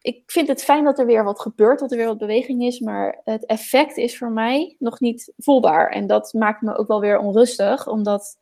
ik 0.00 0.22
vind 0.26 0.48
het 0.48 0.64
fijn 0.64 0.84
dat 0.84 0.98
er 0.98 1.06
weer 1.06 1.24
wat 1.24 1.40
gebeurt, 1.40 1.78
dat 1.78 1.90
er 1.90 1.96
weer 1.96 2.06
wat 2.06 2.18
beweging 2.18 2.62
is, 2.62 2.80
maar 2.80 3.20
het 3.24 3.46
effect 3.46 3.96
is 3.96 4.18
voor 4.18 4.30
mij 4.30 4.76
nog 4.78 5.00
niet 5.00 5.32
voelbaar. 5.36 5.90
En 5.90 6.06
dat 6.06 6.32
maakt 6.32 6.62
me 6.62 6.76
ook 6.76 6.88
wel 6.88 7.00
weer 7.00 7.18
onrustig, 7.18 7.88
omdat 7.88 8.36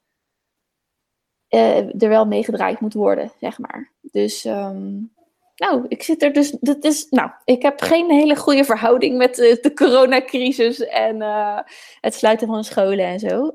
uh, 1.49 2.03
er 2.03 2.09
wel 2.09 2.27
meegedraaid 2.27 2.81
moet 2.81 2.94
worden, 2.94 3.33
zeg 3.41 3.59
maar. 3.59 3.93
Dus, 4.00 4.44
um, 4.44 5.15
nou, 5.56 5.85
ik 5.89 6.03
zit 6.03 6.23
er 6.23 6.32
dus, 6.32 6.50
dat 6.50 6.85
is, 6.85 7.09
nou, 7.09 7.31
ik 7.44 7.62
heb 7.62 7.81
geen 7.81 8.11
hele 8.11 8.37
goede 8.37 8.65
verhouding 8.65 9.17
met 9.17 9.35
de, 9.35 9.59
de 9.61 9.75
coronacrisis 9.75 10.81
en 10.81 11.17
uh, 11.17 11.59
het 12.00 12.15
sluiten 12.15 12.47
van 12.47 12.65
scholen 12.65 13.06
en 13.06 13.19
zo. 13.19 13.55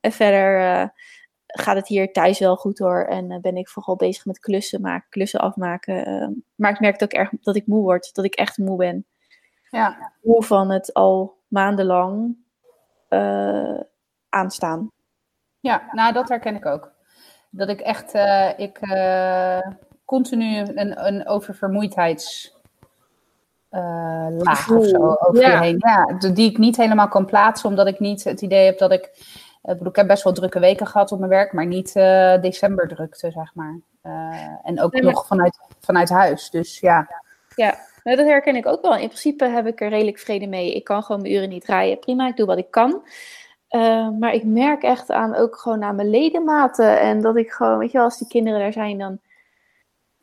En 0.00 0.12
verder 0.12 0.92
gaat 1.60 1.76
het 1.76 1.88
hier 1.88 2.12
thuis 2.12 2.38
wel 2.38 2.56
goed 2.56 2.78
hoor. 2.78 3.04
En 3.04 3.30
uh, 3.30 3.38
ben 3.38 3.56
ik 3.56 3.68
vooral 3.68 3.96
bezig 3.96 4.24
met 4.24 4.38
klussen 4.38 4.80
maken, 4.80 5.06
klussen 5.08 5.40
afmaken. 5.40 6.08
Uh, 6.08 6.28
maar 6.54 6.70
ik 6.70 6.80
merk 6.80 7.02
ook 7.02 7.12
erg 7.12 7.30
dat 7.40 7.56
ik 7.56 7.66
moe 7.66 7.82
word, 7.82 8.14
dat 8.14 8.24
ik 8.24 8.34
echt 8.34 8.58
moe 8.58 8.76
ben. 8.76 9.06
Ja. 9.70 10.12
Moe 10.22 10.42
van 10.42 10.70
het 10.70 10.92
al 10.92 11.38
maandenlang 11.48 12.36
uh, 13.08 13.80
aanstaan. 14.28 14.90
Ja, 15.60 15.82
nou 15.92 16.12
dat 16.12 16.28
herken 16.28 16.54
ik 16.54 16.66
ook. 16.66 16.92
Dat 17.50 17.68
ik 17.68 17.80
echt, 17.80 18.14
ik 18.56 18.78
continu 20.04 20.58
een, 20.58 21.06
een 21.06 21.26
oververmoeidheids... 21.26 22.56
laag 23.70 24.70
of 24.70 24.86
zo 24.86 25.16
over 25.18 25.40
ja. 25.40 25.52
je 25.52 25.58
heen. 25.58 25.76
Ja, 25.78 26.18
die 26.32 26.50
ik 26.50 26.58
niet 26.58 26.76
helemaal 26.76 27.08
kan 27.08 27.26
plaatsen, 27.26 27.68
omdat 27.68 27.86
ik 27.86 28.00
niet 28.00 28.24
het 28.24 28.40
idee 28.40 28.64
heb 28.64 28.78
dat 28.78 28.92
ik 28.92 29.10
ik, 29.72 29.78
bedoel, 29.78 29.88
ik 29.88 29.96
heb 29.96 30.06
best 30.06 30.22
wel 30.22 30.32
drukke 30.32 30.58
weken 30.58 30.86
gehad 30.86 31.12
op 31.12 31.18
mijn 31.18 31.30
werk, 31.30 31.52
maar 31.52 31.66
niet 31.66 31.94
uh, 31.96 32.40
december 32.40 32.88
drukte, 32.88 33.30
zeg 33.30 33.54
maar. 33.54 33.80
Uh, 34.02 34.36
en 34.62 34.80
ook 34.80 35.00
nog 35.00 35.26
vanuit, 35.26 35.58
vanuit 35.80 36.08
huis. 36.08 36.50
Dus 36.50 36.80
ja. 36.80 37.08
Ja, 37.56 37.78
nou, 38.04 38.16
dat 38.16 38.26
herken 38.26 38.56
ik 38.56 38.66
ook 38.66 38.82
wel. 38.82 38.96
In 38.96 39.06
principe 39.06 39.44
heb 39.44 39.66
ik 39.66 39.80
er 39.80 39.88
redelijk 39.88 40.18
vrede 40.18 40.46
mee. 40.46 40.74
Ik 40.74 40.84
kan 40.84 41.02
gewoon 41.02 41.20
mijn 41.20 41.34
uren 41.34 41.48
niet 41.48 41.64
draaien. 41.64 41.98
Prima, 41.98 42.28
ik 42.28 42.36
doe 42.36 42.46
wat 42.46 42.58
ik 42.58 42.70
kan. 42.70 43.02
Uh, 43.70 44.08
maar 44.18 44.34
ik 44.34 44.44
merk 44.44 44.82
echt 44.82 45.10
aan 45.10 45.34
ook 45.34 45.56
gewoon 45.56 45.82
aan 45.82 45.94
mijn 45.94 46.10
ledematen. 46.10 47.00
En 47.00 47.20
dat 47.20 47.36
ik 47.36 47.50
gewoon, 47.50 47.78
weet 47.78 47.90
je 47.90 47.96
wel, 47.96 48.06
als 48.06 48.18
die 48.18 48.28
kinderen 48.28 48.60
daar 48.60 48.72
zijn, 48.72 48.98
dan. 48.98 49.18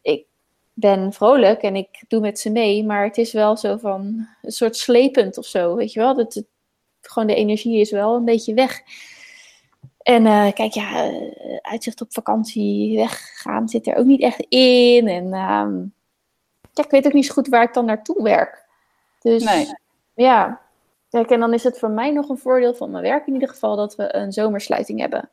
Ik 0.02 0.26
ben 0.74 1.14
vrolijk 1.14 1.62
en 1.62 1.76
ik 1.76 2.04
doe 2.08 2.20
met 2.20 2.40
ze 2.40 2.50
mee. 2.50 2.86
Maar 2.86 3.04
het 3.04 3.18
is 3.18 3.34
wel 3.34 3.58
zo 3.58 3.78
van 3.78 4.28
een 4.42 4.52
soort 4.52 4.76
slepend 4.78 5.38
of 5.38 5.46
zo. 5.46 5.76
Weet 5.76 5.94
je 5.94 6.00
wel, 6.00 6.16
dat 6.16 6.34
het, 6.34 6.46
gewoon 7.02 7.28
de 7.28 7.36
energie 7.36 7.80
is 7.80 7.92
wel 7.92 8.16
een 8.16 8.26
beetje 8.26 8.54
weg. 8.54 8.82
En 10.04 10.26
uh, 10.26 10.52
kijk, 10.52 10.74
ja, 10.74 11.12
uh, 11.12 11.58
uitzicht 11.62 12.02
op 12.02 12.14
vakantie 12.14 12.96
weggaan 12.98 13.70
zit 13.70 13.88
er 13.88 13.96
ook 13.96 14.06
niet 14.06 14.22
echt 14.22 14.46
in. 14.50 15.08
En 15.08 15.26
uh, 15.26 15.32
ja, 16.74 16.84
ik 16.84 16.90
weet 16.90 17.06
ook 17.06 17.14
niet 17.14 17.26
zo 17.26 17.34
goed 17.34 17.48
waar 17.48 17.64
ik 17.64 17.74
dan 17.74 17.86
naartoe 17.86 18.24
werk. 18.24 18.66
Dus 19.20 19.44
nee. 19.44 19.68
ja, 20.14 20.62
kijk, 21.10 21.30
en 21.30 21.40
dan 21.40 21.54
is 21.54 21.64
het 21.64 21.80
voor 21.80 21.90
mij 21.90 22.12
nog 22.12 22.30
een 22.30 22.38
voordeel 22.38 22.74
van 22.74 22.92
mijn 22.92 23.04
werk 23.04 23.28
in 23.28 23.34
ieder 23.34 23.50
geval 23.50 23.76
dat 23.76 23.96
we 23.96 24.16
een 24.16 24.32
zomersluiting 24.32 25.00
hebben. 25.00 25.30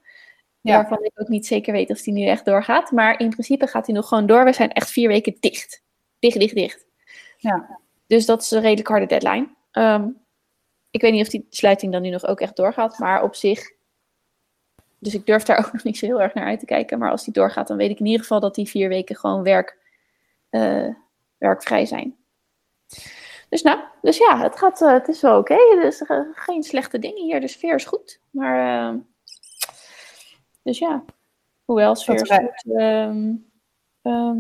Ja. 0.61 0.75
Waarvan 0.75 1.05
ik 1.05 1.13
ook 1.15 1.29
niet 1.29 1.47
zeker 1.47 1.73
weet 1.73 1.91
of 1.91 2.03
die 2.03 2.13
nu 2.13 2.25
echt 2.25 2.45
doorgaat. 2.45 2.91
Maar 2.91 3.21
in 3.21 3.31
principe 3.31 3.67
gaat 3.67 3.87
die 3.87 3.95
nog 3.95 4.09
gewoon 4.09 4.27
door. 4.27 4.45
We 4.45 4.53
zijn 4.53 4.73
echt 4.73 4.91
vier 4.91 5.09
weken 5.09 5.37
dicht. 5.41 5.83
Dicht, 6.19 6.39
dicht, 6.39 6.55
dicht. 6.55 6.87
Ja. 7.37 7.79
Dus 8.07 8.27
dat 8.27 8.43
is 8.43 8.51
een 8.51 8.61
redelijk 8.61 8.89
harde 8.89 9.07
deadline. 9.07 9.49
Um, 9.73 10.19
ik 10.91 11.01
weet 11.01 11.13
niet 11.13 11.23
of 11.23 11.29
die 11.29 11.47
sluiting 11.51 11.93
dan 11.93 12.03
nu 12.03 12.11
nog 12.11 12.27
ook 12.27 12.41
echt 12.41 12.57
doorgaat. 12.57 12.99
Maar 12.99 13.23
op 13.23 13.35
zich 13.35 13.71
dus 14.99 15.15
ik 15.15 15.27
durf 15.27 15.43
daar 15.43 15.59
ook 15.67 15.73
nog 15.73 15.85
niet 15.85 15.99
zo 15.99 16.07
heel 16.07 16.23
erg 16.23 16.35
naar 16.35 16.47
uit 16.47 16.61
te 16.61 16.67
kijken. 16.67 16.99
Maar 16.99 17.11
als 17.11 17.25
die 17.25 17.33
doorgaat, 17.33 17.69
dan 17.69 17.77
weet 17.77 17.91
ik 17.91 17.99
in 17.99 18.07
ieder 18.07 18.21
geval 18.21 18.41
dat 18.41 18.55
die 18.55 18.69
vier 18.69 18.89
weken 18.89 19.17
gewoon 19.17 19.43
werk, 19.43 19.79
uh, 20.51 20.89
werkvrij 21.39 21.87
zijn. 21.87 22.17
Dus 23.49 23.63
nou, 23.63 23.81
dus 24.03 24.19
ja, 24.19 24.39
het, 24.39 24.59
gaat, 24.59 24.83
eh, 24.83 24.93
het 24.93 25.09
is 25.09 25.21
wel 25.21 25.39
oké. 25.39 25.55
Er 25.55 25.85
is 25.85 26.03
eh, 26.03 26.21
geen 26.33 26.63
slechte 26.63 26.99
dingen 26.99 27.23
hier. 27.23 27.41
De 27.41 27.49
sfeer 27.49 27.75
is 27.75 27.85
goed. 27.85 28.21
Maar, 28.31 28.97
dus 30.63 30.79
ja. 30.79 31.05
Hoewel, 31.65 31.95
sfeer 31.95 32.15
is 32.15 32.31
goed. 32.31 32.77
ehm, 32.77 33.35
ehm, 34.03 34.39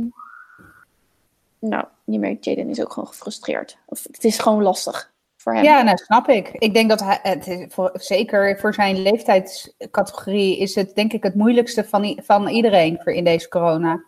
nou, 1.58 1.84
je 2.04 2.18
merkt, 2.18 2.44
Jaden 2.44 2.68
is 2.68 2.80
ook 2.80 2.92
gewoon 2.92 3.08
gefrustreerd. 3.08 3.78
Of 3.86 4.02
het 4.02 4.24
is 4.24 4.38
gewoon 4.38 4.62
lastig 4.62 5.12
Ja, 5.44 5.82
nou 5.82 5.96
snap 5.96 6.28
ik. 6.28 6.48
Ik 6.52 6.74
denk 6.74 6.88
dat 6.88 7.00
hij, 7.00 7.18
het 7.22 7.66
voor, 7.68 7.90
zeker 7.94 8.58
voor 8.58 8.74
zijn 8.74 9.02
leeftijdscategorie 9.02 10.58
is 10.58 10.74
het 10.74 10.94
denk 10.94 11.12
ik 11.12 11.22
het 11.22 11.34
moeilijkste 11.34 11.84
van, 11.84 12.20
van 12.24 12.48
iedereen 12.48 12.98
voor 13.02 13.12
in 13.12 13.24
deze 13.24 13.48
corona. 13.48 14.04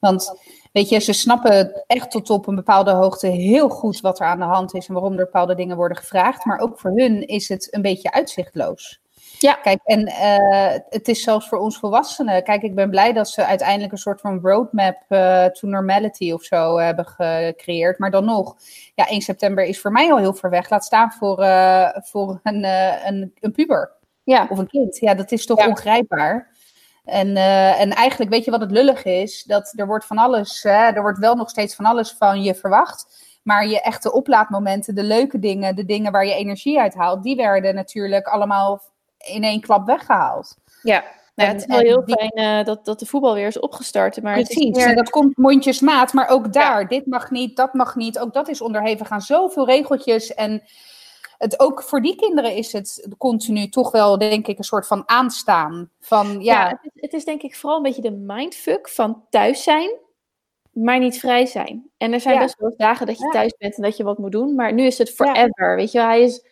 Want 0.00 0.40
weet 0.72 0.88
je, 0.88 0.98
ze 0.98 1.12
snappen 1.12 1.84
echt 1.86 2.10
tot 2.10 2.30
op 2.30 2.46
een 2.46 2.54
bepaalde 2.54 2.90
hoogte 2.90 3.26
heel 3.26 3.68
goed 3.68 4.00
wat 4.00 4.20
er 4.20 4.26
aan 4.26 4.38
de 4.38 4.44
hand 4.44 4.74
is 4.74 4.88
en 4.88 4.94
waarom 4.94 5.12
er 5.12 5.24
bepaalde 5.24 5.54
dingen 5.54 5.76
worden 5.76 5.96
gevraagd. 5.96 6.44
Maar 6.44 6.58
ook 6.58 6.78
voor 6.78 6.90
hun 6.90 7.26
is 7.26 7.48
het 7.48 7.68
een 7.70 7.82
beetje 7.82 8.12
uitzichtloos. 8.12 9.01
Ja. 9.38 9.54
Kijk, 9.54 9.80
en 9.84 10.06
eh, 10.06 10.78
het 10.88 11.08
is 11.08 11.22
zelfs 11.22 11.48
voor 11.48 11.58
ons 11.58 11.78
volwassenen. 11.78 12.42
Kijk, 12.44 12.62
ik 12.62 12.74
ben 12.74 12.90
blij 12.90 13.12
dat 13.12 13.28
ze 13.28 13.44
uiteindelijk 13.46 13.92
een 13.92 13.98
soort 13.98 14.20
van 14.20 14.40
roadmap 14.42 14.96
eh, 15.08 15.44
to 15.44 15.68
normality 15.68 16.32
of 16.32 16.42
zo 16.42 16.78
hebben 16.78 17.06
gecreëerd. 17.06 17.98
Maar 17.98 18.10
dan 18.10 18.24
nog, 18.24 18.56
ja, 18.94 19.08
1 19.08 19.20
september 19.20 19.64
is 19.64 19.80
voor 19.80 19.92
mij 19.92 20.12
al 20.12 20.18
heel 20.18 20.34
ver 20.34 20.50
weg. 20.50 20.70
Laat 20.70 20.84
staan 20.84 21.12
voor, 21.12 21.38
eh, 21.42 21.88
voor 21.94 22.40
een, 22.42 22.64
eh, 22.64 23.06
een, 23.06 23.32
een 23.40 23.52
puber 23.52 23.90
Ja, 24.24 24.46
of 24.50 24.58
een 24.58 24.66
kind. 24.68 24.98
Ja, 24.98 25.14
dat 25.14 25.32
is 25.32 25.46
toch 25.46 25.58
Ja. 25.58 25.68
ongrijpbaar. 25.68 26.50
En, 27.04 27.36
eh, 27.36 27.80
en 27.80 27.90
eigenlijk, 27.90 28.30
weet 28.30 28.44
je 28.44 28.50
wat 28.50 28.60
het 28.60 28.70
lullig 28.70 29.04
is? 29.04 29.44
Dat 29.44 29.72
er 29.76 29.86
wordt 29.86 30.04
van 30.04 30.18
alles, 30.18 30.62
hè, 30.62 30.70
er 30.70 31.02
wordt 31.02 31.18
wel 31.18 31.34
nog 31.34 31.50
steeds 31.50 31.74
van 31.74 31.84
alles 31.84 32.12
van 32.18 32.42
je 32.42 32.54
verwacht. 32.54 33.30
Maar 33.42 33.66
je 33.66 33.80
echte 33.80 34.12
oplaadmomenten, 34.12 34.94
de 34.94 35.02
leuke 35.02 35.38
dingen, 35.38 35.76
de 35.76 35.84
dingen 35.84 36.12
waar 36.12 36.26
je 36.26 36.34
energie 36.34 36.80
uit 36.80 36.94
haalt, 36.94 37.22
die 37.22 37.36
werden 37.36 37.74
natuurlijk 37.74 38.26
allemaal 38.26 38.82
in 39.22 39.44
één 39.44 39.60
klap 39.60 39.86
weggehaald. 39.86 40.56
ja. 40.82 41.04
Nou, 41.34 41.50
het 41.50 41.60
is 41.60 41.66
wel 41.66 41.78
heel 41.78 42.04
die- 42.04 42.14
fijn 42.16 42.30
eh, 42.30 42.64
dat, 42.64 42.84
dat 42.84 42.98
de 42.98 43.06
voetbal 43.06 43.34
weer 43.34 43.46
is 43.46 43.58
opgestart. 43.60 44.22
Maar 44.22 44.36
het 44.36 44.48
is 44.48 44.54
Precies, 44.54 44.76
meer- 44.76 44.88
en 44.88 44.96
dat 44.96 45.10
komt 45.10 45.36
mondjesmaat, 45.36 46.12
maar 46.12 46.28
ook 46.28 46.52
daar, 46.52 46.88
dit 46.88 47.06
mag 47.06 47.30
niet, 47.30 47.56
dat 47.56 47.74
mag 47.74 47.96
niet, 47.96 48.18
ook 48.18 48.32
dat 48.32 48.48
is 48.48 48.60
onderhevig 48.60 49.10
aan 49.10 49.20
zoveel 49.20 49.66
regeltjes. 49.66 50.34
En 50.34 50.62
het, 51.38 51.60
ook 51.60 51.82
voor 51.82 52.00
die 52.02 52.16
kinderen 52.16 52.54
is 52.54 52.72
het 52.72 53.08
continu 53.18 53.68
toch 53.68 53.90
wel, 53.90 54.18
denk 54.18 54.46
ik, 54.46 54.58
een 54.58 54.64
soort 54.64 54.86
van 54.86 55.02
aanstaan. 55.06 55.90
Van 56.00 56.40
ja, 56.40 56.60
Ja, 56.64 56.68
het, 56.68 56.78
is, 56.94 57.02
het 57.02 57.12
is 57.12 57.24
denk 57.24 57.42
ik 57.42 57.56
vooral 57.56 57.76
een 57.76 57.82
beetje 57.82 58.02
de 58.02 58.10
mindfuck 58.10 58.88
van 58.88 59.24
thuis 59.30 59.62
zijn, 59.62 59.90
maar 60.72 60.98
niet 60.98 61.18
vrij 61.18 61.46
zijn. 61.46 61.90
En 61.96 62.12
er 62.12 62.20
zijn 62.20 62.34
Ja. 62.34 62.40
best 62.40 62.58
wel 62.58 62.74
dagen 62.76 63.06
dat 63.06 63.18
je 63.18 63.28
thuis 63.30 63.54
bent 63.58 63.76
en 63.76 63.82
dat 63.82 63.96
je 63.96 64.04
wat 64.04 64.18
moet 64.18 64.32
doen, 64.32 64.54
maar 64.54 64.72
nu 64.72 64.84
is 64.86 64.98
het 64.98 65.10
forever. 65.10 65.76
Weet 65.76 65.92
je, 65.92 65.98
wel. 65.98 66.06
hij 66.06 66.22
is 66.22 66.44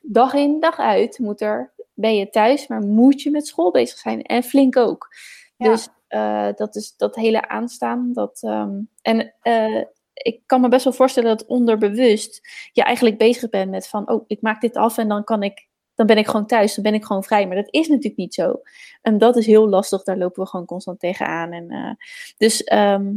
dag 0.00 0.34
in, 0.34 0.60
dag 0.60 0.78
uit, 0.78 1.18
moet 1.18 1.40
er, 1.40 1.72
ben 1.94 2.16
je 2.16 2.30
thuis, 2.30 2.66
maar 2.66 2.80
moet 2.80 3.22
je 3.22 3.30
met 3.30 3.46
school 3.46 3.70
bezig 3.70 3.98
zijn. 3.98 4.22
En 4.22 4.42
flink 4.42 4.76
ook. 4.76 5.08
Ja. 5.56 5.70
Dus 5.70 5.88
eh, 6.14 6.48
dat 6.54 6.76
is 6.76 6.96
dat 6.96 7.14
hele 7.14 7.48
aanstaan. 7.48 8.12
Dat, 8.12 8.42
ehm, 8.42 8.80
en 9.02 9.34
eh, 9.40 9.84
ik 10.12 10.40
kan 10.46 10.60
me 10.60 10.68
best 10.68 10.84
wel 10.84 10.92
voorstellen 10.92 11.36
dat 11.36 11.46
onderbewust 11.46 12.40
je 12.72 12.82
eigenlijk 12.82 13.18
bezig 13.18 13.50
bent 13.50 13.70
met 13.70 13.88
van, 13.88 14.10
oh, 14.10 14.24
ik 14.26 14.42
maak 14.42 14.60
dit 14.60 14.76
af 14.76 14.98
en 14.98 15.08
dan 15.08 15.24
kan 15.24 15.42
ik, 15.42 15.68
dan 15.94 16.06
ben 16.06 16.18
ik 16.18 16.26
gewoon 16.26 16.46
thuis, 16.46 16.74
dan 16.74 16.84
ben 16.84 16.94
ik 16.94 17.04
gewoon 17.04 17.24
vrij. 17.24 17.46
Maar 17.46 17.56
dat 17.56 17.72
is 17.72 17.88
natuurlijk 17.88 18.16
niet 18.16 18.34
zo. 18.34 18.60
En 19.02 19.18
dat 19.18 19.36
is 19.36 19.46
heel 19.46 19.68
lastig, 19.68 20.02
daar 20.02 20.16
lopen 20.16 20.42
we 20.42 20.48
gewoon 20.48 20.66
constant 20.66 21.00
tegenaan. 21.00 21.52
En, 21.52 21.70
eh, 21.70 22.06
dus 22.36 22.64
ehm, 22.64 23.12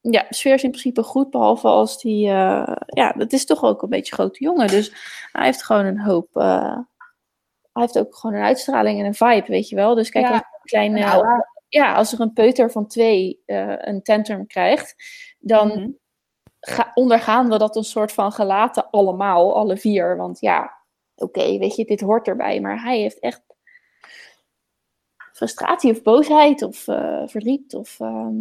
ja, 0.00 0.26
sfeer 0.28 0.54
is 0.54 0.62
in 0.62 0.70
principe 0.70 1.02
goed, 1.02 1.30
behalve 1.30 1.68
als 1.68 2.00
die, 2.00 2.26
ja, 2.86 3.12
dat 3.16 3.32
is 3.32 3.46
toch 3.46 3.62
ook 3.62 3.82
een 3.82 3.88
beetje 3.88 4.12
een 4.12 4.18
grote 4.18 4.44
jongen. 4.44 4.68
Dus 4.68 4.92
hij 5.32 5.44
heeft 5.44 5.64
gewoon 5.64 5.84
een 5.84 6.00
hoop, 6.00 6.28
hij 7.74 7.82
heeft 7.82 7.98
ook 7.98 8.16
gewoon 8.16 8.36
een 8.36 8.42
uitstraling 8.42 8.98
en 9.00 9.04
een 9.06 9.14
vibe, 9.14 9.46
weet 9.46 9.68
je 9.68 9.76
wel. 9.76 9.94
Dus 9.94 10.10
kijk, 10.10 10.24
Ja, 10.26 10.30
als 10.32 10.40
een 10.40 10.60
kleine, 10.62 10.98
een 10.98 11.04
aura. 11.06 11.48
ja, 11.68 11.94
als 11.94 12.12
er 12.12 12.20
een 12.20 12.32
peuter 12.32 12.70
van 12.70 12.86
twee 12.86 13.42
eh, 13.46 13.74
een 13.76 14.02
tantrum 14.02 14.46
krijgt, 14.46 14.94
dan 15.38 15.68
Mhm. 15.68 15.88
ga, 16.60 16.90
ondergaan 16.94 17.48
we 17.48 17.58
dat 17.58 17.76
een 17.76 17.84
soort 17.84 18.12
van 18.12 18.32
gelaten 18.32 18.90
allemaal, 18.90 19.54
alle 19.56 19.76
vier. 19.76 20.16
Want 20.16 20.40
ja, 20.40 20.72
oké, 21.16 21.58
weet 21.58 21.76
je, 21.76 21.84
dit 21.84 22.00
hoort 22.00 22.28
erbij. 22.28 22.60
Maar 22.60 22.82
hij 22.82 22.98
heeft 22.98 23.18
echt 23.18 23.42
frustratie 25.32 25.90
of 25.90 26.02
boosheid 26.02 26.62
of 26.62 26.88
eh, 26.88 27.22
verdriet 27.26 27.74
of... 27.74 28.00
ehm, 28.00 28.34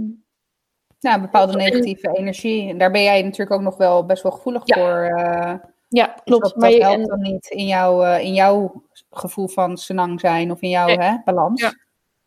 ja, 0.99 1.13
een 1.15 1.21
bepaalde 1.21 1.55
negatieve 1.55 2.09
energie. 2.17 2.69
En 2.69 2.77
daar 2.77 2.91
ben 2.91 3.03
jij 3.03 3.21
natuurlijk 3.21 3.51
ook 3.51 3.61
nog 3.61 3.77
wel 3.77 4.05
best 4.05 4.23
wel 4.23 4.31
gevoelig 4.31 4.61
Ja. 4.65 4.75
voor. 4.75 5.19
eh, 5.19 5.53
ja, 5.93 6.05
dus 6.05 6.21
klopt. 6.23 6.43
Dat, 6.43 6.55
maar 6.55 6.71
dat 6.71 6.81
helpt 6.81 6.99
en- 7.01 7.07
dan 7.07 7.21
niet 7.21 7.47
in, 7.47 7.65
jouw 7.65 8.03
eh, 8.03 8.23
in 8.23 8.33
jouw 8.33 8.83
gevoel 9.11 9.47
van 9.47 9.77
senang 9.77 10.19
zijn 10.19 10.51
of 10.51 10.61
in 10.61 10.69
jouw 10.69 10.85
Nee. 10.85 10.97
hè, 10.97 11.15
balans. 11.25 11.61
Ja. 11.61 11.73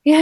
Ja, 0.06 0.20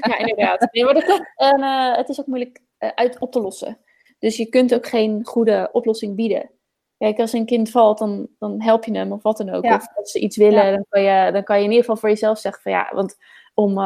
ja 0.00 0.18
inderdaad. 0.18 0.68
Nee, 0.72 0.84
maar 0.84 0.94
dat. 0.94 1.20
En 1.34 1.62
eh, 1.62 1.96
het 1.96 2.08
is 2.08 2.20
ook 2.20 2.26
moeilijk 2.26 2.60
eh, 2.78 2.90
uit 2.94 3.18
op 3.18 3.32
te 3.32 3.40
lossen. 3.40 3.78
Dus 4.18 4.36
je 4.36 4.46
kunt 4.46 4.74
ook 4.74 4.86
geen 4.86 5.24
goede 5.24 5.68
oplossing 5.72 6.14
bieden. 6.16 6.50
Kijk, 6.98 7.18
als 7.18 7.32
een 7.32 7.46
kind 7.46 7.70
valt, 7.70 7.98
dan, 7.98 8.28
dan 8.38 8.62
help 8.62 8.84
je 8.84 8.96
hem 8.96 9.12
of 9.12 9.22
wat 9.22 9.36
dan 9.36 9.50
ook. 9.50 9.64
Ja. 9.64 9.74
Of 9.74 9.86
als 9.94 10.10
ze 10.10 10.18
iets 10.18 10.36
willen, 10.36 10.64
Ja. 10.66 10.70
dan, 10.70 10.84
kan 10.88 11.02
je, 11.02 11.32
dan 11.32 11.44
kan 11.44 11.56
je 11.56 11.62
in 11.64 11.68
ieder 11.70 11.84
geval 11.84 11.96
voor 12.00 12.08
jezelf 12.08 12.38
zeggen 12.38 12.62
van 12.62 12.72
ja, 12.72 12.90
want 12.94 13.16
om, 13.54 13.78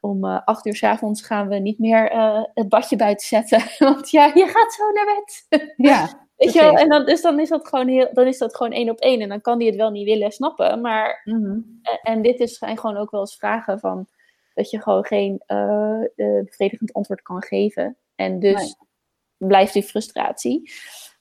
om 0.00 0.24
acht 0.24 0.66
uur 0.66 0.76
s 0.76 0.82
avonds 0.82 1.22
gaan 1.22 1.48
we 1.48 1.54
niet 1.56 1.78
meer 1.78 2.10
het 2.54 2.68
badje 2.68 2.96
buiten 2.96 3.26
zetten. 3.26 3.62
Want 3.88 4.10
ja, 4.10 4.30
je 4.34 4.46
gaat 4.46 4.72
zo 4.72 4.90
naar 4.92 5.04
bed. 5.14 5.46
Ja, 5.76 6.08
Weet 6.36 6.52
je 6.52 6.60
wel? 6.60 6.74
En 6.74 6.88
dan, 6.88 7.04
dus 7.04 7.22
dan 7.22 7.40
is 7.40 7.48
dat 7.48 7.68
gewoon 7.68 7.88
heel, 7.88 8.08
dan 8.12 8.26
is 8.26 8.38
dat 8.38 8.56
gewoon 8.56 8.72
één 8.72 8.90
op 8.90 8.98
één. 8.98 9.20
En 9.20 9.28
dan 9.28 9.40
kan 9.40 9.58
die 9.58 9.66
het 9.66 9.76
wel 9.76 9.90
niet 9.90 10.04
willen 10.04 10.32
snappen. 10.32 10.80
Maar 10.80 11.20
Mhm. 11.24 11.60
en, 11.82 12.00
en 12.02 12.22
dit 12.22 12.40
is, 12.40 12.58
zijn 12.58 12.78
gewoon 12.78 12.96
ook 12.96 13.10
wel 13.10 13.20
eens 13.20 13.36
vragen 13.36 13.78
van 13.78 14.06
dat 14.54 14.70
je 14.70 14.82
gewoon 14.82 15.04
geen 15.04 15.42
eh, 15.46 16.00
eh, 16.02 16.44
bevredigend 16.44 16.92
antwoord 16.92 17.22
kan 17.22 17.42
geven. 17.42 17.96
En 18.14 18.38
dus 18.38 18.54
Nee. 18.60 18.74
blijft 19.48 19.72
die 19.72 19.82
frustratie. 19.82 20.70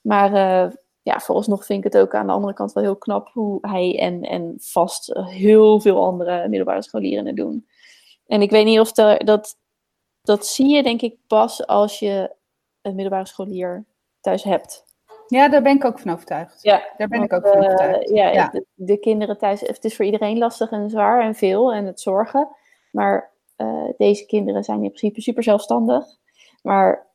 Maar 0.02 0.34
eh, 0.34 0.72
ja, 1.02 1.20
vooralsnog 1.20 1.66
vind 1.66 1.86
ik 1.86 1.94
het 1.94 2.02
ook 2.02 2.16
aan 2.16 2.28
de 2.28 2.34
andere 2.34 2.54
kant 2.54 2.74
wel 2.74 2.84
heel 2.84 2.96
knap 2.98 3.30
hoe 3.34 3.58
hij 3.62 4.00
en, 4.00 4.22
en 4.22 4.54
vast 4.58 5.12
heel 5.14 5.82
veel 5.82 6.06
andere 6.06 6.48
middelbare 6.48 6.82
scholieren 6.84 7.26
het 7.26 7.36
doen. 7.36 7.68
En 8.28 8.42
ik 8.42 8.50
weet 8.52 8.66
niet 8.66 8.80
of 8.80 8.92
dat, 8.92 9.58
dat 10.22 10.48
zie 10.48 10.68
je 10.76 10.84
denk 10.84 11.02
ik 11.02 11.18
pas 11.28 11.68
als 11.68 12.00
je 12.00 12.36
een 12.82 12.96
middelbare 12.96 13.28
scholier 13.28 13.86
thuis 14.22 14.44
hebt. 14.44 14.85
Ja, 15.28 15.50
daar 15.50 15.62
ben 15.62 15.76
ik 15.76 15.86
ook 15.86 16.00
van 16.00 16.12
overtuigd. 16.12 16.64
Ja, 16.64 16.84
Daar 16.98 17.08
ben 17.08 17.24
ik 17.24 17.34
ook 17.34 17.48
van 17.48 17.52
eh, 17.52 17.66
overtuigd. 17.66 18.10
ja, 18.10 18.30
Ja. 18.32 18.48
De, 18.48 18.66
de 18.74 18.98
kinderen 19.00 19.38
thuis, 19.38 19.62
het 19.62 19.84
is 19.84 19.96
voor 19.96 20.06
iedereen 20.06 20.38
lastig 20.38 20.72
en 20.72 20.90
zwaar 20.90 21.22
en 21.22 21.36
veel 21.36 21.74
en 21.74 21.86
het 21.86 22.02
zorgen. 22.02 22.48
Maar 22.92 23.32
eh, 23.56 23.90
deze 23.98 24.26
kinderen 24.26 24.64
zijn 24.64 24.84
in 24.84 24.90
principe 24.90 25.22
super 25.22 25.44
zelfstandig. 25.44 26.06
Maar 26.62 27.08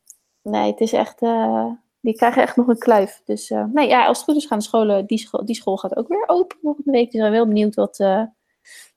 nee, 0.42 0.70
het 0.70 0.80
is 0.80 0.92
echt, 0.92 1.22
eh, 1.22 1.66
die 2.00 2.14
krijgen 2.14 2.42
echt 2.42 2.56
nog 2.56 2.66
een 2.68 2.78
kluif. 2.78 3.20
Dus 3.24 3.52
nee, 3.72 3.88
ja, 3.88 4.06
als 4.06 4.16
het 4.16 4.26
goed 4.26 4.36
is 4.36 4.46
gaan 4.46 4.58
de 4.58 4.64
scholen, 4.64 5.06
die 5.06 5.18
school, 5.18 5.44
die 5.44 5.54
school 5.54 5.76
gaat 5.76 5.96
ook 5.96 6.08
weer 6.08 6.24
open 6.26 6.58
volgende 6.62 6.90
week. 6.90 7.04
Dus 7.04 7.14
ik 7.14 7.20
ben 7.20 7.30
wel 7.30 7.46
benieuwd 7.46 7.74
wat, 7.74 7.96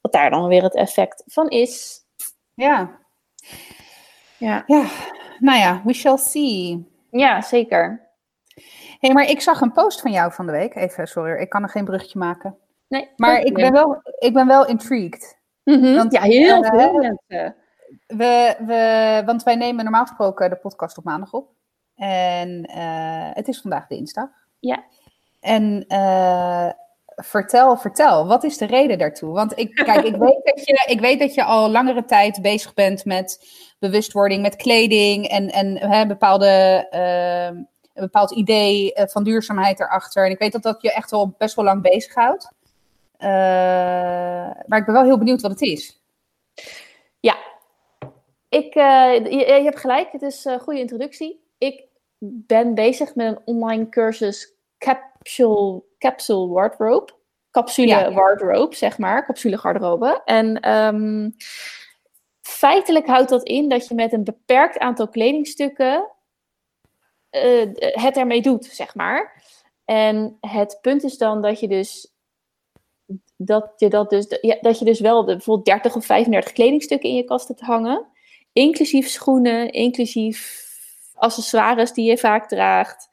wat 0.02 0.12
daar 0.12 0.30
dan 0.30 0.48
weer 0.48 0.64
het 0.64 0.76
effect 0.76 1.24
van 1.26 1.50
is. 1.50 2.02
Ja. 2.54 3.02
Ja, 4.38 4.64
ja, 4.68 4.86
nou 5.40 5.60
ja, 5.60 5.82
we 5.86 5.94
shall 5.94 6.18
see. 6.18 6.86
ja 7.12 7.42
zeker. 7.42 8.03
Hé, 9.00 9.12
maar 9.14 9.30
ik 9.30 9.42
zag 9.42 9.62
een 9.62 9.72
post 9.72 10.02
van 10.02 10.12
jou 10.12 10.32
van 10.32 10.46
de 10.46 10.52
week. 10.52 10.76
Even, 10.76 11.08
sorry, 11.08 11.42
ik 11.42 11.50
kan 11.50 11.64
er 11.64 11.70
geen 11.70 11.86
bruggetje 11.86 12.20
maken. 12.20 12.58
Nee, 12.88 13.10
Maar 13.16 13.42
ik 13.42 13.54
ben 13.54 13.72
wel, 13.72 14.02
ik 14.20 14.34
ben 14.34 14.48
wel 14.48 14.68
intrigued. 14.68 15.38
Mhm, 15.64 15.96
want, 15.96 16.12
ja, 16.12 16.22
heel 16.22 16.64
eh, 16.64 16.70
veel 16.70 16.94
mensen. 16.94 17.56
We, 18.08 18.56
we, 18.66 19.22
want 19.26 19.44
wij 19.44 19.56
nemen 19.56 19.84
normaal 19.84 20.06
gesproken 20.06 20.50
de 20.50 20.56
podcast 20.56 20.98
op 20.98 21.04
maandag 21.04 21.34
op. 21.34 21.50
En 21.96 22.66
eh, 22.66 23.30
het 23.34 23.48
is 23.48 23.62
vandaag 23.62 23.88
dinsdag. 23.88 24.30
Ja. 24.60 24.84
En 25.40 25.86
eh, 25.88 26.70
vertel, 27.16 27.78
vertel, 27.78 28.28
wat 28.28 28.44
is 28.44 28.58
de 28.58 28.66
reden 28.66 28.98
daartoe? 28.98 29.34
Want 29.34 29.58
ik, 29.58 29.76
kijk, 29.76 30.06
ik 30.06 30.16
weet, 30.26 30.42
dat 30.44 30.66
je, 30.66 30.86
ik 30.88 31.00
weet 31.00 31.20
dat 31.20 31.34
je 31.34 31.44
al 31.44 31.70
langere 31.70 32.06
tijd 32.06 32.42
bezig 32.42 32.74
bent 32.74 33.06
met 33.06 33.48
bewustwording, 33.80 34.42
met 34.42 34.56
kleding 34.56 35.28
en, 35.28 35.50
en 35.50 35.78
hè, 35.78 36.08
bepaalde, 36.08 36.48
eh, 36.90 37.64
een 37.94 38.04
bepaald 38.04 38.32
idee 38.32 38.94
eh, 38.94 39.08
van 39.08 39.24
duurzaamheid 39.24 39.80
erachter. 39.80 40.26
En 40.26 40.32
ik 40.32 40.40
weet 40.40 40.52
dat 40.52 40.64
dat 40.64 40.82
je 40.82 40.94
echt 40.94 41.12
al 41.12 41.36
best 41.38 41.56
wel 41.56 41.66
lang 41.66 41.82
bezighoudt. 41.82 42.52
Eh 43.18 43.30
maar 44.68 44.80
ik 44.80 44.86
ben 44.86 44.94
wel 44.94 45.04
heel 45.04 45.18
benieuwd 45.18 45.42
wat 45.42 45.52
het 45.52 45.62
is. 45.62 46.02
Ja, 47.20 47.38
ik, 48.50 48.76
eh, 48.76 49.14
je, 49.14 49.38
je 49.38 49.64
hebt 49.64 49.80
gelijk. 49.80 50.12
Het 50.12 50.22
is 50.22 50.46
een 50.46 50.60
goede 50.60 50.80
introductie. 50.80 51.44
Ik 51.58 51.84
ben 52.20 52.74
bezig 52.74 53.16
met 53.16 53.28
een 53.28 53.42
online 53.46 53.90
cursus 53.90 54.54
Capsule, 54.78 55.84
capsule 55.98 56.48
Wardrobe. 56.48 57.14
Capsule 57.52 57.88
Ja. 57.88 58.12
Wardrobe, 58.12 58.76
zeg 58.76 58.98
maar. 58.98 59.26
Capsule 59.26 59.58
garderobe. 59.58 60.22
En 60.26 60.60
ehm, 60.60 61.30
feitelijk 62.42 63.08
houdt 63.08 63.30
dat 63.30 63.44
in 63.44 63.70
dat 63.70 63.88
je 63.88 63.96
met 63.96 64.14
een 64.14 64.24
beperkt 64.24 64.80
aantal 64.80 65.08
kledingstukken 65.08 66.12
eh, 67.34 68.04
het 68.04 68.18
ermee 68.18 68.42
doet, 68.42 68.66
zeg 68.66 68.96
maar. 68.96 69.44
En 69.86 70.38
het 70.42 70.78
punt 70.82 71.04
is 71.04 71.18
dan 71.18 71.42
dat 71.42 71.60
je 71.60 71.68
dus 71.68 72.14
dat 73.38 73.74
je 73.78 73.90
dat 73.90 74.10
dus, 74.10 74.28
dat 74.62 74.80
je 74.80 74.86
dus 74.86 75.00
wel 75.00 75.26
de, 75.26 75.32
bijvoorbeeld 75.32 75.66
30 75.66 75.96
of 75.96 76.06
35 76.06 76.52
kledingstukken 76.52 77.10
in 77.10 77.16
je 77.16 77.24
kast 77.24 77.48
hebt 77.48 77.62
hangen. 77.62 78.08
Inclusief 78.54 79.08
schoenen, 79.08 79.72
inclusief 79.72 80.68
accessoires 81.14 81.92
die 81.92 82.10
je 82.10 82.18
vaak 82.18 82.48
draagt. 82.48 83.10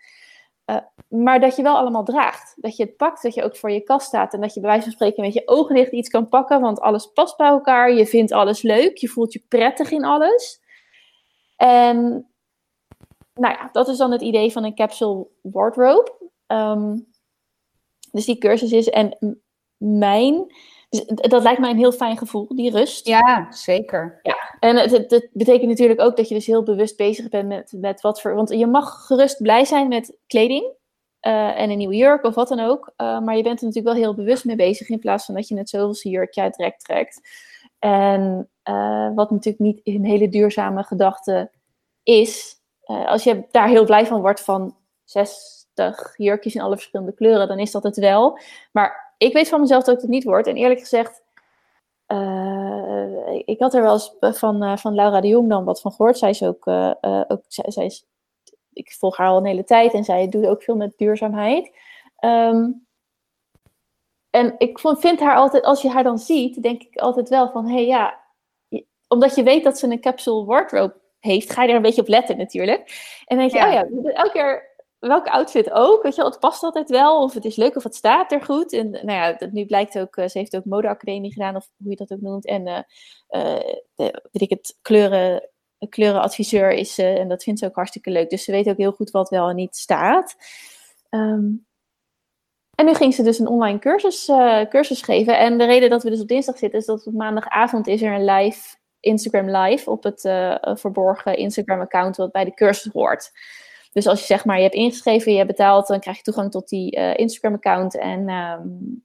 Uh, 0.66 0.76
maar 1.08 1.40
dat 1.40 1.56
je 1.56 1.62
wel 1.62 1.76
allemaal 1.76 2.04
draagt. 2.04 2.54
Dat 2.56 2.76
je 2.76 2.84
het 2.84 2.96
pakt, 2.96 3.22
dat 3.22 3.34
je 3.34 3.42
ook 3.42 3.56
voor 3.56 3.70
je 3.70 3.80
kast 3.80 4.06
staat. 4.06 4.34
En 4.34 4.40
dat 4.40 4.54
je 4.54 4.60
bij 4.60 4.68
wijze 4.68 4.84
van 4.84 4.92
spreken 4.92 5.24
met 5.24 5.32
je 5.32 5.48
ogen 5.48 5.74
dicht 5.74 5.92
iets 5.92 6.08
kan 6.08 6.28
pakken. 6.28 6.60
Want 6.60 6.80
alles 6.80 7.06
past 7.06 7.36
bij 7.36 7.46
elkaar. 7.48 7.92
Je 7.92 8.06
vindt 8.06 8.32
alles 8.32 8.62
leuk. 8.62 8.96
Je 8.96 9.08
voelt 9.08 9.32
je 9.32 9.44
prettig 9.48 9.90
in 9.90 10.04
alles. 10.04 10.60
En 11.56 12.29
nou 13.40 13.54
ja, 13.54 13.68
dat 13.72 13.88
is 13.88 13.96
dan 13.96 14.10
het 14.10 14.22
idee 14.22 14.52
van 14.52 14.64
een 14.64 14.74
capsule 14.74 15.26
wardrobe. 15.42 16.12
Um, 16.46 17.06
dus 18.12 18.24
die 18.24 18.38
cursus 18.38 18.72
is. 18.72 18.88
En 18.88 19.38
mijn. 19.76 20.54
Dus 20.88 21.04
dat 21.06 21.42
lijkt 21.42 21.60
mij 21.60 21.70
een 21.70 21.76
heel 21.76 21.92
fijn 21.92 22.16
gevoel, 22.16 22.46
die 22.48 22.70
rust. 22.70 23.06
Ja, 23.06 23.52
zeker. 23.52 24.18
Ja, 24.22 24.56
en 24.60 24.76
het, 24.76 24.90
het, 24.90 25.28
betekent 25.32 25.68
natuurlijk 25.68 26.00
ook 26.00 26.16
dat 26.16 26.28
je 26.28 26.34
dus 26.34 26.46
heel 26.46 26.62
bewust 26.62 26.96
bezig 26.96 27.28
bent 27.28 27.48
met, 27.48 27.72
met 27.76 28.00
wat 28.00 28.20
voor. 28.20 28.34
Want 28.34 28.50
je 28.50 28.66
mag 28.66 29.06
gerust 29.06 29.42
blij 29.42 29.64
zijn 29.64 29.88
met 29.88 30.16
kleding 30.26 30.64
uh, 31.26 31.60
en 31.60 31.70
een 31.70 31.78
nieuwe 31.78 31.96
jurk 31.96 32.24
of 32.24 32.34
wat 32.34 32.48
dan 32.48 32.60
ook. 32.60 32.92
Uh, 32.96 33.20
maar 33.20 33.36
je 33.36 33.42
bent 33.42 33.60
er 33.60 33.66
natuurlijk 33.66 33.94
wel 33.94 34.04
heel 34.04 34.14
bewust 34.14 34.44
mee 34.44 34.56
bezig 34.56 34.88
in 34.88 34.98
plaats 34.98 35.24
van 35.24 35.34
dat 35.34 35.48
je 35.48 35.56
het 35.56 35.68
zoveelste 35.68 36.08
jurkje 36.08 36.42
uit 36.42 36.52
trekt 36.52 36.84
trekt. 36.84 37.20
En 37.78 38.50
uh, 38.64 39.10
wat 39.14 39.30
natuurlijk 39.30 39.62
niet 39.62 39.80
een 39.84 40.04
hele 40.04 40.28
duurzame 40.28 40.82
gedachte 40.82 41.50
is. 42.02 42.59
Als 43.06 43.24
je 43.24 43.44
daar 43.50 43.68
heel 43.68 43.84
blij 43.84 44.06
van 44.06 44.20
wordt 44.20 44.40
van 44.40 44.76
60 45.04 46.14
jurkjes 46.16 46.54
in 46.54 46.60
alle 46.60 46.76
verschillende 46.76 47.12
kleuren, 47.12 47.48
dan 47.48 47.58
is 47.58 47.70
dat 47.70 47.82
het 47.82 47.96
wel. 47.96 48.38
Maar 48.72 49.14
ik 49.18 49.32
weet 49.32 49.48
van 49.48 49.60
mezelf 49.60 49.84
dat 49.84 49.94
ik 49.94 50.00
het 50.00 50.10
niet 50.10 50.24
word. 50.24 50.46
En 50.46 50.56
eerlijk 50.56 50.80
gezegd, 50.80 51.22
uh, 52.06 53.42
ik 53.44 53.60
had 53.60 53.74
er 53.74 53.82
wel 53.82 53.92
eens 53.92 54.38
van, 54.38 54.64
uh, 54.64 54.76
van 54.76 54.94
Laura 54.94 55.20
de 55.20 55.28
Jong 55.28 55.48
dan 55.48 55.64
wat 55.64 55.80
van 55.80 55.92
gehoord. 55.92 56.18
Zij 56.18 56.30
is 56.30 56.42
ook, 56.42 56.66
ook 57.28 57.42
zij, 57.48 57.70
zij, 57.70 57.84
is, 57.84 58.06
ik 58.72 58.92
volg 58.92 59.16
haar 59.16 59.28
al 59.28 59.36
een 59.36 59.44
hele 59.44 59.64
tijd 59.64 59.92
en 59.92 60.04
zij 60.04 60.28
doet 60.28 60.46
ook 60.46 60.62
veel 60.62 60.76
met 60.76 60.98
duurzaamheid. 60.98 61.70
Um, 62.24 62.86
en 64.30 64.54
ik 64.58 64.78
vind 64.78 65.20
haar 65.20 65.36
altijd, 65.36 65.64
als 65.64 65.82
je 65.82 65.88
haar 65.88 66.02
dan 66.02 66.18
ziet, 66.18 66.62
denk 66.62 66.82
ik 66.82 66.96
altijd 66.96 67.28
wel 67.28 67.50
van, 67.50 67.66
hé 67.66 67.74
hey, 67.74 67.86
ja, 67.86 68.20
omdat 69.08 69.34
je 69.34 69.42
weet 69.42 69.64
dat 69.64 69.78
ze 69.78 69.86
een 69.86 70.00
capsule 70.00 70.44
wardrobe 70.44 70.94
heeft, 71.20 71.52
ga 71.52 71.62
je 71.62 71.68
er 71.68 71.76
een 71.76 71.82
beetje 71.82 72.00
op 72.00 72.08
letten 72.08 72.36
natuurlijk. 72.36 72.80
En 73.24 73.38
dan 73.38 73.48
denk 73.48 73.50
je, 73.50 73.58
ja. 73.58 73.82
oh 73.82 74.02
ja, 74.04 74.12
elke 74.12 74.32
keer 74.32 74.70
welke 75.00 75.30
outfit 75.30 75.70
ook. 75.70 76.02
Weet 76.02 76.14
je 76.14 76.24
het 76.24 76.38
past 76.38 76.62
altijd 76.62 76.90
wel. 76.90 77.22
Of 77.22 77.34
het 77.34 77.44
is 77.44 77.56
leuk 77.56 77.76
of 77.76 77.82
het 77.82 77.94
staat 77.94 78.32
er 78.32 78.42
goed. 78.42 78.72
En 78.72 78.90
nou 78.90 79.12
ja, 79.12 79.32
dat, 79.32 79.52
nu 79.52 79.66
blijkt 79.66 79.98
ook, 79.98 80.16
uh, 80.16 80.28
ze 80.28 80.38
heeft 80.38 80.56
ook 80.56 80.64
modeacademie 80.64 81.32
gedaan, 81.32 81.56
of 81.56 81.68
hoe 81.76 81.90
je 81.90 81.96
dat 81.96 82.12
ook 82.12 82.20
noemt. 82.20 82.46
En 82.46 82.66
uh, 82.66 82.78
uh, 83.30 83.74
de, 83.94 84.28
weet 84.32 84.42
ik 84.42 84.50
het, 84.50 84.78
kleuren, 84.82 85.48
kleurenadviseur 85.88 86.72
is 86.72 86.94
ze. 86.94 87.06
en 87.06 87.28
dat 87.28 87.42
vindt 87.42 87.60
ze 87.60 87.66
ook 87.66 87.74
hartstikke 87.74 88.10
leuk. 88.10 88.30
Dus 88.30 88.44
ze 88.44 88.52
weet 88.52 88.68
ook 88.68 88.76
heel 88.76 88.92
goed 88.92 89.10
wat 89.10 89.28
wel 89.28 89.48
en 89.48 89.56
niet 89.56 89.76
staat. 89.76 90.36
Um, 91.10 91.66
en 92.74 92.86
nu 92.86 92.94
ging 92.94 93.14
ze 93.14 93.22
dus 93.22 93.38
een 93.38 93.48
online 93.48 93.78
cursus, 93.78 94.24
cursus 94.68 95.02
geven. 95.02 95.38
En 95.38 95.58
de 95.58 95.64
reden 95.64 95.90
dat 95.90 96.02
we 96.02 96.10
dus 96.10 96.20
op 96.20 96.28
dinsdag 96.28 96.58
zitten, 96.58 96.78
is 96.78 96.86
dat 96.86 97.06
op 97.06 97.12
maandagavond 97.12 97.86
is 97.86 98.02
er 98.02 98.12
een 98.12 98.24
live 98.24 98.76
Instagram 99.00 99.56
live 99.56 99.90
op 99.90 100.02
het 100.02 100.20
verborgen 100.80 101.36
Instagram 101.36 101.80
account 101.80 102.16
wat 102.16 102.32
bij 102.32 102.44
de 102.44 102.54
cursus 102.54 102.92
hoort. 102.92 103.30
Dus 103.92 104.06
als 104.06 104.20
je 104.20 104.26
zeg 104.26 104.44
maar, 104.44 104.56
je 104.56 104.62
hebt 104.62 104.74
ingeschreven, 104.74 105.30
je 105.30 105.36
hebt 105.36 105.50
betaald, 105.50 105.86
dan 105.86 106.00
krijg 106.00 106.16
je 106.16 106.22
toegang 106.22 106.50
tot 106.50 106.68
die 106.68 106.96
uh, 106.96 107.16
Instagram-account. 107.16 107.98
En 107.98 108.28
uh, 108.28 108.54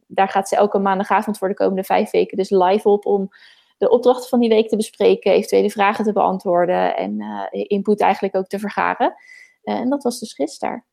daar 0.07 0.29
gaat 0.29 0.47
ze 0.47 0.55
elke 0.55 0.79
maandagavond 0.79 1.37
voor 1.37 1.47
de 1.47 1.53
komende 1.53 1.83
vijf 1.83 2.11
weken 2.11 2.37
dus 2.37 2.49
live 2.49 2.89
op 2.89 3.05
om 3.05 3.29
de 3.77 3.89
opdrachten 3.89 4.29
van 4.29 4.39
die 4.39 4.49
week 4.49 4.69
te 4.69 4.75
bespreken, 4.75 5.31
eventuele 5.31 5.69
vragen 5.69 6.05
te 6.05 6.13
beantwoorden 6.13 6.95
en 6.97 7.21
uh, 7.21 7.43
input 7.51 8.01
eigenlijk 8.01 8.35
ook 8.35 8.47
te 8.47 8.59
vergaren. 8.59 9.15
Eh, 9.63 9.75
en 9.75 9.89
dat 9.89 10.03
was 10.03 10.19
dus 10.19 10.33
gisteren. 10.33 10.85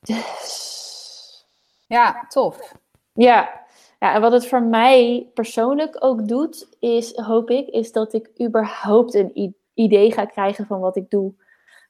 Dus... 0.00 1.46
Ja, 1.86 2.24
tof. 2.28 2.74
Ja. 3.12 3.65
Ja, 3.98 4.14
en 4.14 4.20
wat 4.20 4.32
het 4.32 4.46
voor 4.46 4.62
mij 4.62 5.30
persoonlijk 5.34 5.96
ook 6.04 6.28
doet, 6.28 6.68
is, 6.78 7.16
hoop 7.16 7.50
ik, 7.50 7.68
is 7.68 7.92
dat 7.92 8.12
ik 8.12 8.30
überhaupt 8.42 9.14
een 9.14 9.54
idee 9.74 10.12
ga 10.12 10.24
krijgen 10.24 10.66
van 10.66 10.80
wat 10.80 10.96
ik 10.96 11.10
doe. 11.10 11.34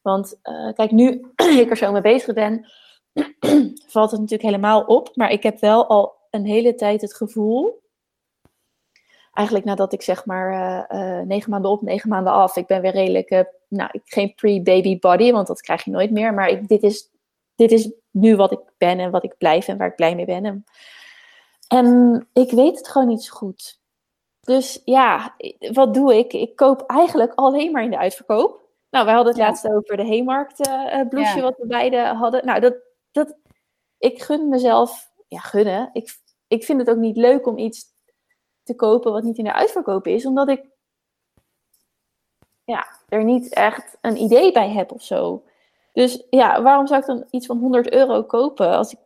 Want 0.02 0.38
uh, 0.42 0.72
kijk, 0.72 0.90
nu 0.90 1.32
ik 1.62 1.70
er 1.70 1.76
zo 1.76 1.92
mee 1.92 2.00
bezig 2.00 2.34
ben, 2.34 2.66
valt 3.94 4.10
het 4.10 4.20
natuurlijk 4.20 4.48
helemaal 4.48 4.82
op. 4.82 5.10
Maar 5.14 5.30
ik 5.30 5.42
heb 5.42 5.58
wel 5.58 5.86
al 5.86 6.14
een 6.30 6.44
hele 6.44 6.74
tijd 6.74 7.00
het 7.00 7.14
gevoel. 7.14 7.84
Eigenlijk 9.32 9.66
nadat 9.66 9.92
ik 9.92 10.02
zeg 10.02 10.24
maar 10.24 10.52
uh, 10.52 11.00
uh, 11.00 11.26
negen 11.26 11.50
maanden 11.50 11.70
op, 11.70 11.82
negen 11.82 12.08
maanden 12.08 12.32
af. 12.32 12.56
Ik 12.56 12.66
ben 12.66 12.80
weer 12.80 12.92
redelijk, 12.92 13.44
nou, 13.68 14.00
geen 14.04 14.34
pre-baby 14.34 14.98
body, 14.98 15.32
want 15.32 15.46
dat 15.46 15.60
krijg 15.60 15.84
je 15.84 15.90
nooit 15.90 16.10
meer. 16.10 16.34
Maar 16.34 16.66
dit, 16.66 16.82
is, 16.82 17.10
dit 17.54 17.72
is 17.72 17.92
nu 18.10 18.36
wat 18.36 18.52
ik 18.52 18.60
ben 18.78 18.98
en 18.98 19.10
wat 19.10 19.24
ik 19.24 19.36
blijf 19.38 19.68
en 19.68 19.76
waar 19.76 19.88
ik 19.88 19.96
blij 19.96 20.14
mee 20.14 20.24
ben. 20.24 20.44
En, 20.44 20.64
en 21.68 22.28
ik 22.32 22.50
weet 22.50 22.76
het 22.76 22.88
gewoon 22.88 23.08
niet 23.08 23.22
zo 23.22 23.34
goed. 23.34 23.80
Dus 24.40 24.82
ja, 24.84 25.36
wat 25.72 25.94
doe 25.94 26.16
ik? 26.16 26.32
Ik 26.32 26.56
koop 26.56 26.82
eigenlijk 26.82 27.32
alleen 27.34 27.72
maar 27.72 27.82
in 27.82 27.90
de 27.90 27.98
uitverkoop. 27.98 28.64
Nou, 28.90 29.04
we 29.04 29.12
hadden 29.12 29.32
het 29.32 29.42
ja. 29.42 29.46
laatst 29.46 29.68
over 29.68 29.96
de 29.96 30.04
Heemarkt 30.04 30.68
uh, 30.68 31.08
blouseje, 31.08 31.36
ja. 31.36 31.42
wat 31.42 31.56
we 31.56 31.66
beide 31.66 31.98
hadden. 31.98 32.46
Nou, 32.46 32.60
dat, 32.60 32.74
dat, 33.10 33.36
ik 33.98 34.22
gun 34.22 34.48
mezelf, 34.48 35.12
ja, 35.28 35.38
gunnen. 35.38 35.90
Ik, 35.92 36.18
ik 36.46 36.64
vind 36.64 36.78
het 36.78 36.90
ook 36.90 36.96
niet 36.96 37.16
leuk 37.16 37.46
om 37.46 37.58
iets 37.58 37.84
te 38.62 38.74
kopen 38.74 39.12
wat 39.12 39.22
niet 39.22 39.38
in 39.38 39.44
de 39.44 39.52
uitverkoop 39.52 40.06
is, 40.06 40.26
omdat 40.26 40.48
ik 40.48 40.64
ja, 42.64 42.86
er 43.08 43.24
niet 43.24 43.54
echt 43.54 43.96
een 44.00 44.16
idee 44.16 44.52
bij 44.52 44.70
heb 44.70 44.92
of 44.92 45.02
zo. 45.02 45.44
Dus 45.92 46.26
ja, 46.30 46.62
waarom 46.62 46.86
zou 46.86 47.00
ik 47.00 47.06
dan 47.06 47.26
iets 47.30 47.46
van 47.46 47.58
100 47.58 47.92
euro 47.92 48.22
kopen 48.22 48.70
als 48.70 48.92
ik 48.92 48.98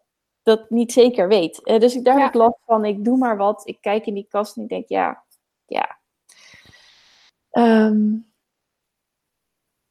dat 0.42 0.70
niet 0.70 0.92
zeker 0.92 1.28
weet? 1.28 1.60
Uh, 1.64 1.78
dus 1.78 1.94
ik, 1.94 2.04
daar 2.04 2.16
ja. 2.16 2.20
heb 2.20 2.28
ik 2.28 2.40
last 2.40 2.58
van. 2.66 2.84
Ik 2.84 3.04
doe 3.04 3.18
maar 3.18 3.36
wat. 3.36 3.62
Ik 3.64 3.78
kijk 3.80 4.06
in 4.06 4.14
die 4.14 4.26
kast 4.28 4.56
en 4.56 4.62
ik 4.62 4.68
denk, 4.68 4.88
ja, 4.88 5.24
ja. 5.66 5.98
Um, 7.52 8.30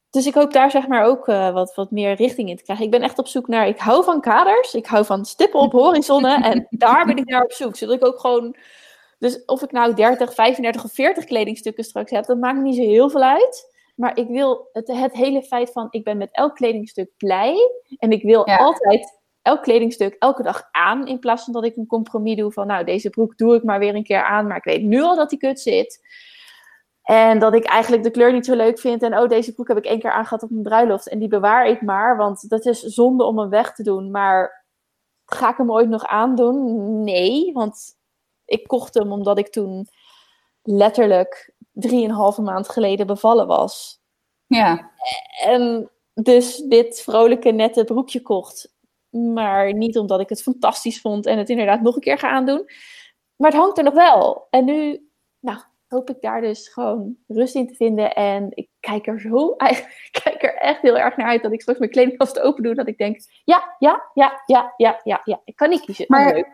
dus 0.10 0.26
ik 0.26 0.34
hoop 0.34 0.54
daar 0.54 0.72
zeg 0.72 0.88
maar 0.88 1.04
ook 1.04 1.28
uh, 1.28 1.54
wat, 1.54 1.76
wat 1.76 1.92
meer 1.92 2.14
richting 2.14 2.50
in 2.50 2.56
te 2.56 2.64
krijgen. 2.64 2.86
Ik 2.86 2.92
ben 2.92 3.02
echt 3.02 3.20
op 3.20 3.28
zoek 3.28 3.48
naar, 3.48 3.68
ik 3.68 3.80
hou 3.80 4.04
van 4.04 4.22
kaders, 4.22 4.74
ik 4.74 4.86
hou 4.86 5.06
van 5.06 5.26
stippen 5.26 5.60
op 5.60 5.72
horizonnen 5.72 6.44
en 6.44 6.68
daar 6.86 7.06
ben 7.06 7.18
ik 7.18 7.26
naar 7.26 7.44
op 7.44 7.52
zoek. 7.52 7.76
Zodat 7.76 7.96
ik 7.96 8.06
ook 8.06 8.20
gewoon, 8.20 8.56
dus 9.20 9.46
of 9.46 9.62
ik 9.62 9.72
nou 9.72 9.94
30, 9.94 10.34
35 10.34 10.84
of 10.84 10.92
40 10.92 11.24
kledingstukken 11.24 11.84
straks 11.84 12.12
heb, 12.12 12.26
dat 12.26 12.38
maakt 12.38 12.62
niet 12.62 12.76
zo 12.76 12.82
heel 12.82 13.10
veel 13.10 13.24
uit. 13.24 13.78
Maar 13.96 14.18
ik 14.18 14.28
wil 14.28 14.70
het, 14.74 14.88
het 14.88 15.14
hele 15.14 15.44
feit 15.44 15.72
van, 15.72 15.88
ik 15.90 16.04
ben 16.04 16.18
met 16.18 16.30
elk 16.32 16.56
kledingstuk 16.56 17.12
blij 17.18 17.72
en 17.98 18.12
ik 18.12 18.24
wil 18.24 18.50
ja. 18.50 18.56
altijd 18.56 19.19
elk 19.42 19.64
kledingstuk 19.64 20.16
elke 20.20 20.44
dag 20.44 20.68
aan. 20.72 21.08
In 21.08 21.20
plaats 21.20 21.44
van 21.44 21.54
dat 21.54 21.66
ik 21.66 21.76
een 21.76 21.88
compromis 21.88 22.36
doe 22.36 22.52
van, 22.52 22.68
nou 22.68 22.84
deze 22.84 23.10
broek 23.10 23.38
doe 23.38 23.56
ik 23.56 23.64
maar 23.64 23.80
weer 23.80 23.96
een 23.96 24.04
keer 24.04 24.24
aan, 24.24 24.48
maar 24.48 24.58
ik 24.58 24.64
weet 24.64 24.84
nu 24.84 25.02
al 25.02 25.16
dat 25.16 25.30
die 25.30 25.40
kut 25.40 25.60
zit. 25.60 26.08
En 27.10 27.40
dat 27.40 27.54
ik 27.54 27.64
eigenlijk 27.64 28.04
de 28.04 28.12
kleur 28.12 28.34
niet 28.34 28.46
zo 28.46 28.56
leuk 28.56 28.80
vind. 28.80 29.04
En 29.04 29.18
oh, 29.18 29.30
deze 29.30 29.54
broek 29.54 29.68
heb 29.68 29.78
ik 29.78 29.86
één 29.86 30.00
keer 30.00 30.12
aangehad 30.12 30.44
op 30.44 30.52
een 30.52 30.62
bruiloft. 30.62 31.10
En 31.10 31.20
die 31.20 31.28
bewaar 31.28 31.68
ik 31.68 31.82
maar, 31.82 32.18
want 32.18 32.50
dat 32.50 32.66
is 32.66 32.80
zonde 32.80 33.24
om 33.24 33.40
hem 33.40 33.50
weg 33.50 33.74
te 33.74 33.84
doen. 33.84 34.12
Maar 34.12 34.66
ga 35.26 35.50
ik 35.50 35.58
hem 35.58 35.72
ooit 35.72 35.90
nog 35.90 36.06
aandoen? 36.06 37.04
Nee, 37.04 37.54
want 37.54 37.98
ik 38.46 38.68
kocht 38.68 38.94
hem 38.94 39.12
omdat 39.12 39.38
ik 39.38 39.50
toen 39.50 39.88
letterlijk 40.64 41.54
drieënhalve 41.72 42.42
maand 42.42 42.70
geleden 42.70 43.08
bevallen 43.08 43.48
was. 43.48 44.02
Ja. 44.48 44.92
En 45.44 45.92
dus 46.14 46.58
dit 46.58 47.02
vrolijke, 47.02 47.52
nette 47.52 47.84
broekje 47.84 48.22
kocht. 48.22 48.78
Maar 49.10 49.74
niet 49.74 49.98
omdat 49.98 50.20
ik 50.20 50.30
het 50.30 50.42
fantastisch 50.42 51.02
vond 51.02 51.26
en 51.26 51.38
het 51.38 51.50
inderdaad 51.50 51.82
nog 51.82 51.96
een 51.96 52.02
keer 52.02 52.18
ga 52.18 52.30
aandoen. 52.30 52.66
Maar 53.36 53.52
het 53.52 53.60
hangt 53.60 53.78
er 53.78 53.84
nog 53.84 53.94
wel. 53.94 54.48
En 54.50 54.66
nu, 54.66 55.10
nou, 55.40 55.60
hoop 55.90 56.10
ik 56.10 56.22
daar 56.22 56.42
dus 56.42 56.68
gewoon 56.68 57.16
rust 57.28 57.56
in 57.56 57.68
te 57.68 57.76
vinden. 57.76 58.14
En 58.14 58.48
ik 58.50 58.70
kijk 58.80 59.08
er 59.08 59.20
zo, 59.20 59.56
kijk 60.24 60.44
er 60.44 60.56
echt 60.56 60.82
heel 60.82 60.98
erg 60.98 61.18
naar 61.18 61.28
uit 61.28 61.44
dat 61.44 61.52
ik 61.52 61.62
straks 61.62 61.80
mijn 61.80 61.92
kledingkast 61.92 62.40
open 62.40 62.64
doe. 62.64 62.76
Dat 62.76 62.88
ik 62.88 62.98
denk, 62.98 63.20
ja, 63.44 63.76
ja, 63.80 64.10
ja, 64.14 64.42
ja, 64.46 64.74
ja, 64.78 65.00
ja, 65.04 65.22
ja. 65.24 65.42
Ik 65.44 65.56
kan 65.56 65.70
niet 65.70 65.82
kiezen. 65.82 66.06
Maar, 66.08 66.34
leuk. 66.34 66.48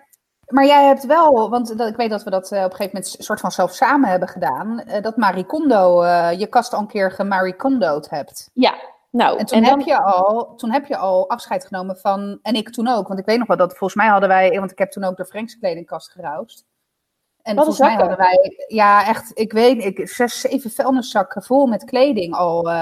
maar 0.47 0.65
jij 0.65 0.85
hebt 0.85 1.05
wel, 1.05 1.49
want 1.49 1.77
dat, 1.77 1.89
ik 1.89 1.95
weet 1.95 2.09
dat 2.09 2.23
we 2.23 2.29
dat 2.29 2.51
uh, 2.51 2.57
op 2.57 2.65
een 2.65 2.71
gegeven 2.71 2.91
moment 2.93 3.15
soort 3.19 3.39
van 3.39 3.51
zelf 3.51 3.73
samen 3.73 4.09
hebben 4.09 4.27
gedaan. 4.27 4.83
Uh, 4.87 5.01
dat 5.01 5.17
Marie 5.17 5.45
Kondo, 5.45 6.03
uh, 6.03 6.39
je 6.39 6.47
kast 6.47 6.73
al 6.73 6.79
een 6.79 6.87
keer 6.87 7.11
gemarie 7.11 7.55
Kondo'd 7.55 8.09
hebt. 8.09 8.49
Ja, 8.53 8.75
nou, 9.15 9.37
en 9.37 9.45
toen, 9.45 9.57
en 9.57 9.63
dan... 9.63 9.77
heb 9.77 9.87
je 9.87 10.01
al, 10.01 10.55
toen 10.55 10.71
heb 10.71 10.85
je 10.85 10.97
al 10.97 11.29
afscheid 11.29 11.65
genomen 11.65 11.97
van, 11.97 12.39
en 12.41 12.55
ik 12.55 12.69
toen 12.69 12.87
ook, 12.87 13.07
want 13.07 13.19
ik 13.19 13.25
weet 13.25 13.37
nog 13.37 13.47
wel 13.47 13.57
dat 13.57 13.77
volgens 13.77 13.95
mij 13.95 14.07
hadden 14.07 14.29
wij, 14.29 14.59
want 14.59 14.71
ik 14.71 14.77
heb 14.77 14.91
toen 14.91 15.03
ook 15.03 15.17
de 15.17 15.25
Frankse 15.25 15.59
kledingkast 15.59 16.11
geroust. 16.11 16.65
En 17.41 17.55
Wat 17.55 17.65
volgens 17.65 17.87
mij 17.87 17.95
hadden 17.95 18.17
wij, 18.17 18.65
ja, 18.67 19.07
echt, 19.07 19.31
ik 19.33 19.51
weet, 19.53 19.83
ik, 19.83 20.07
zes, 20.07 20.41
zeven 20.41 20.71
vuilniszakken 20.71 21.43
vol 21.43 21.65
met 21.65 21.83
kleding 21.83 22.33
al. 22.33 22.57
eh. 22.69 22.73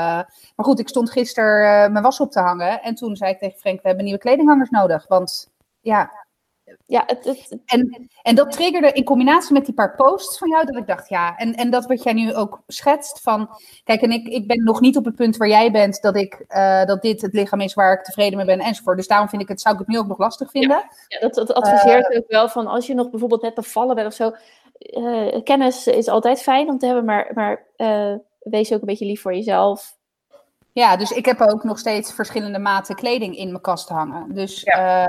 maar 0.55 0.65
goed, 0.65 0.79
ik 0.79 0.87
stond 0.87 1.11
gisteren 1.11 1.83
eh, 1.83 1.91
mijn 1.91 2.03
was 2.03 2.19
op 2.19 2.31
te 2.31 2.39
hangen. 2.39 2.81
En 2.81 2.95
toen 2.95 3.15
zei 3.15 3.31
ik 3.31 3.37
tegen 3.37 3.59
Frank, 3.59 3.81
we 3.81 3.87
hebben 3.87 4.05
nieuwe 4.05 4.19
kledinghangers 4.19 4.69
nodig. 4.69 5.05
Want 5.07 5.51
ja, 5.81 6.22
Ja, 6.85 7.03
het, 7.05 7.25
het, 7.25 7.57
en, 7.65 8.09
en 8.21 8.35
dat 8.35 8.51
triggerde 8.51 8.91
in 8.91 9.03
combinatie 9.03 9.53
met 9.53 9.65
die 9.65 9.73
paar 9.73 9.95
posts 9.95 10.37
van 10.37 10.49
jou, 10.49 10.65
dat 10.65 10.75
ik 10.75 10.87
dacht, 10.87 11.09
ja, 11.09 11.37
en, 11.37 11.55
en 11.55 11.69
dat 11.69 11.85
wat 11.85 12.03
jij 12.03 12.13
nu 12.13 12.35
ook 12.35 12.61
schetst 12.67 13.21
van, 13.21 13.49
kijk, 13.83 14.01
en 14.01 14.11
ik, 14.11 14.27
ik 14.27 14.47
ben 14.47 14.63
nog 14.63 14.81
niet 14.81 14.97
op 14.97 15.05
het 15.05 15.15
punt 15.15 15.37
waar 15.37 15.47
jij 15.47 15.71
bent, 15.71 16.01
dat, 16.01 16.15
ik, 16.15 16.45
eh, 16.47 16.85
dat 16.85 17.01
dit 17.01 17.21
het 17.21 17.33
lichaam 17.33 17.61
is 17.61 17.73
waar 17.73 17.93
ik 17.93 18.03
tevreden 18.03 18.37
mee 18.37 18.45
ben 18.45 18.59
enzovoort. 18.59 18.97
Dus 18.97 19.07
daarom 19.07 19.29
vind 19.29 19.41
ik 19.41 19.47
het, 19.47 19.61
zou 19.61 19.73
ik 19.73 19.79
het 19.79 19.89
nu 19.89 19.97
ook 19.97 20.07
nog 20.07 20.17
lastig 20.17 20.51
vinden. 20.51 20.83
Ja, 21.07 21.19
dat, 21.19 21.33
dat 21.33 21.53
adviseert 21.53 22.15
ook 22.15 22.27
wel 22.27 22.49
van 22.49 22.67
als 22.67 22.87
je 22.87 22.93
nog 22.93 23.09
bijvoorbeeld 23.09 23.41
net 23.41 23.53
bevallen 23.53 23.95
bent 23.95 24.07
of 24.07 24.13
zo. 24.13 24.31
eh, 24.77 25.43
kennis 25.43 25.87
is 25.87 26.07
altijd 26.07 26.41
fijn 26.41 26.69
om 26.69 26.77
te 26.77 26.85
hebben, 26.85 27.05
maar, 27.05 27.31
maar 27.33 27.65
eh, 27.75 28.13
wees 28.39 28.73
ook 28.73 28.79
een 28.79 28.87
beetje 28.87 29.05
lief 29.05 29.21
voor 29.21 29.33
jezelf. 29.33 30.01
Ja, 30.73 30.95
dus 30.95 31.11
ik 31.11 31.25
heb 31.25 31.41
ook 31.41 31.63
nog 31.63 31.79
steeds 31.79 32.13
verschillende 32.13 32.59
maten 32.59 32.95
kleding 32.95 33.37
in 33.37 33.49
mijn 33.49 33.61
kast 33.61 33.89
hangen. 33.89 34.33
Dus, 34.33 34.63
eh, 34.63 35.05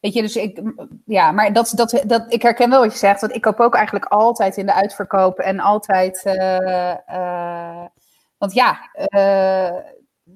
weet 0.00 0.14
je, 0.14 0.22
dus 0.22 0.36
ik, 0.36 0.60
ja, 1.04 1.32
maar 1.32 1.52
dat, 1.52 1.72
dat, 1.74 2.02
dat, 2.06 2.32
ik 2.32 2.42
herken 2.42 2.70
wel 2.70 2.80
wat 2.80 2.92
je 2.92 2.98
zegt, 2.98 3.20
want 3.20 3.34
ik 3.34 3.40
koop 3.40 3.60
ook 3.60 3.74
eigenlijk 3.74 4.04
altijd 4.04 4.56
in 4.56 4.66
de 4.66 4.74
uitverkoop 4.74 5.38
en 5.38 5.60
altijd, 5.60 6.24
eh, 6.24 6.90
eh, 6.90 7.86
want 8.38 8.52
ja, 8.52 8.78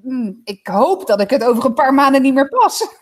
hmm, 0.03 0.41
ik 0.45 0.67
hoop 0.67 1.07
dat 1.07 1.21
ik 1.21 1.31
het 1.31 1.45
over 1.45 1.65
een 1.65 1.75
paar 1.75 1.95
maanden 1.95 2.23
niet 2.23 2.35
meer 2.35 2.49
pas. 2.49 2.97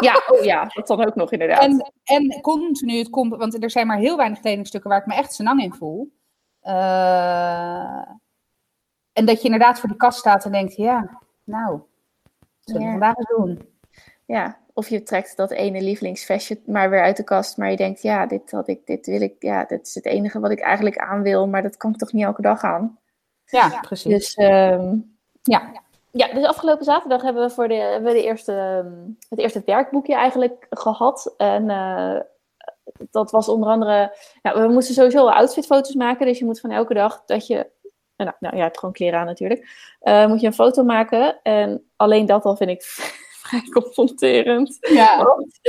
Ja, 0.00 0.22
oh 0.26 0.44
ja, 0.44 0.64
dat 0.64 0.86
dan 0.86 1.06
ook 1.06 1.14
nog 1.14 1.32
inderdaad. 1.32 1.62
En, 1.62 1.92
en 2.04 2.40
continu, 2.40 2.98
het 2.98 3.10
komt, 3.10 3.36
want 3.36 3.62
er 3.62 3.70
zijn 3.70 3.86
maar 3.86 3.98
heel 3.98 4.16
weinig 4.16 4.40
kledingstukken 4.40 4.90
waar 4.90 5.00
ik 5.00 5.06
me 5.06 5.14
echt 5.14 5.32
senang 5.34 5.62
in 5.62 5.74
voel. 5.74 6.12
En 9.12 9.24
dat 9.24 9.38
je 9.38 9.44
inderdaad 9.44 9.80
voor 9.80 9.88
die 9.88 9.98
kast 9.98 10.18
staat 10.18 10.44
en 10.44 10.52
denkt, 10.52 10.76
ja, 10.76 11.20
nou, 11.44 11.70
wat 11.70 12.48
zullen 12.60 12.80
we 12.80 12.86
Ja. 12.86 12.90
vandaag 12.90 13.16
eens 13.16 13.28
doen? 13.28 13.68
Ja, 14.26 14.58
of 14.74 14.88
je 14.88 15.02
trekt 15.02 15.36
dat 15.36 15.50
ene 15.50 15.82
lievelingsvestje 15.82 16.60
maar 16.66 16.90
weer 16.90 17.02
uit 17.02 17.16
de 17.16 17.24
kast, 17.24 17.56
maar 17.56 17.70
je 17.70 17.76
denkt, 17.76 18.02
ja, 18.02 18.26
dit, 18.26 18.50
had 18.50 18.68
ik, 18.68 18.86
dit 18.86 19.06
wil 19.06 19.20
ik, 19.20 19.34
ja, 19.38 19.64
dit 19.64 19.86
is 19.86 19.94
het 19.94 20.04
enige 20.06 20.40
wat 20.40 20.50
ik 20.50 20.60
eigenlijk 20.60 20.98
aan 20.98 21.22
wil, 21.22 21.48
maar 21.48 21.62
dat 21.62 21.76
kan 21.76 21.90
ik 21.90 21.96
toch 21.96 22.12
niet 22.12 22.24
elke 22.24 22.42
dag 22.42 22.62
aan. 22.62 22.98
Ja, 23.44 23.80
precies. 23.80 24.12
Dus 24.12 24.34
ehm, 24.34 24.96
ja. 25.42 25.72
ja, 26.10 26.34
dus 26.34 26.44
afgelopen 26.44 26.84
zaterdag 26.84 27.22
hebben 27.22 27.42
we 27.42 27.50
voor 27.50 27.68
de, 27.68 27.74
hebben 27.74 28.12
we 28.12 28.18
de 28.18 28.24
eerste, 28.24 28.52
ehm, 28.52 29.10
het 29.28 29.38
eerste 29.38 29.62
werkboekje 29.64 30.14
eigenlijk 30.14 30.66
gehad. 30.70 31.34
En 31.36 31.70
eh, 31.70 32.20
dat 33.10 33.30
was 33.30 33.48
onder 33.48 33.68
andere, 33.68 34.16
nou, 34.42 34.62
we 34.62 34.72
moesten 34.72 34.94
sowieso 34.94 35.26
outfitfoto's 35.26 35.94
maken, 35.94 36.26
dus 36.26 36.38
je 36.38 36.44
moet 36.44 36.60
van 36.60 36.70
elke 36.70 36.94
dag 36.94 37.22
dat 37.26 37.46
je, 37.46 37.70
nou, 38.16 38.32
nou 38.38 38.56
ja, 38.56 38.64
het 38.64 38.78
gewoon 38.78 38.94
kleren 38.94 39.18
aan 39.18 39.26
natuurlijk, 39.26 39.94
eh, 40.00 40.26
moet 40.26 40.40
je 40.40 40.46
een 40.46 40.52
foto 40.52 40.82
maken. 40.82 41.42
En 41.42 41.90
alleen 41.96 42.26
dat 42.26 42.44
al 42.44 42.56
vind 42.56 42.70
ik 42.70 42.82
vrij 43.42 43.62
confronterend. 43.62 44.78
Ja. 44.80 45.24
Want, 45.24 45.60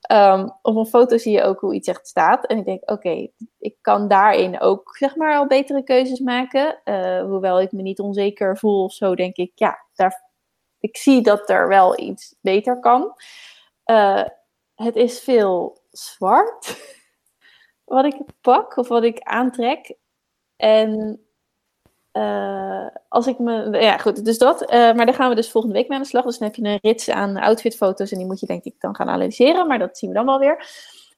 ehm, 0.00 0.48
op 0.62 0.76
een 0.76 0.86
foto 0.86 1.16
zie 1.16 1.32
je 1.32 1.42
ook 1.42 1.60
hoe 1.60 1.74
iets 1.74 1.88
echt 1.88 2.06
staat. 2.08 2.46
En 2.46 2.58
ik 2.58 2.64
denk, 2.64 2.90
oké, 2.90 3.28
ik 3.58 3.76
kan 3.80 4.08
daarin 4.08 4.60
ook 4.60 4.96
zeg 4.96 5.16
maar 5.16 5.36
al 5.36 5.46
betere 5.46 5.82
keuzes 5.82 6.18
maken. 6.18 6.80
Eh, 6.84 7.20
hoewel 7.20 7.60
ik 7.60 7.72
me 7.72 7.82
niet 7.82 8.00
onzeker 8.00 8.58
voel 8.58 8.84
of 8.84 8.92
zo, 8.92 9.14
denk 9.14 9.36
ik, 9.36 9.52
ja, 9.54 9.86
daar, 9.94 10.30
ik 10.80 10.96
zie 10.96 11.22
dat 11.22 11.50
er 11.50 11.68
wel 11.68 11.98
iets 12.00 12.34
beter 12.40 12.80
kan. 12.80 13.14
Eh, 13.84 14.24
het 14.74 14.96
is 14.96 15.20
veel 15.20 15.82
zwart 15.90 16.76
wat 17.84 18.04
ik 18.04 18.16
pak 18.40 18.76
of 18.76 18.88
wat 18.88 19.02
ik 19.02 19.20
aantrek. 19.20 19.96
En 20.56 21.20
eh, 22.18 22.86
als 23.08 23.26
ik 23.26 23.38
me. 23.38 23.78
Ja, 23.80 23.96
goed, 23.98 24.24
dus 24.24 24.38
dat. 24.38 24.64
Eh, 24.64 24.78
maar 24.78 25.06
daar 25.06 25.14
gaan 25.14 25.28
we 25.28 25.34
dus 25.34 25.50
volgende 25.50 25.76
week 25.76 25.88
mee 25.88 25.96
aan 25.96 26.02
de 26.02 26.08
slag. 26.08 26.24
Dus 26.24 26.38
dan 26.38 26.48
heb 26.48 26.56
je 26.56 26.64
een 26.64 26.78
rits 26.82 27.10
aan 27.10 27.36
outfitfoto's. 27.36 28.12
En 28.12 28.18
die 28.18 28.26
moet 28.26 28.40
je, 28.40 28.46
denk 28.46 28.64
ik, 28.64 28.74
dan 28.78 28.94
gaan 28.94 29.08
analyseren. 29.08 29.66
Maar 29.66 29.78
dat 29.78 29.98
zien 29.98 30.10
we 30.10 30.16
dan 30.16 30.26
wel 30.26 30.38
weer. 30.38 30.56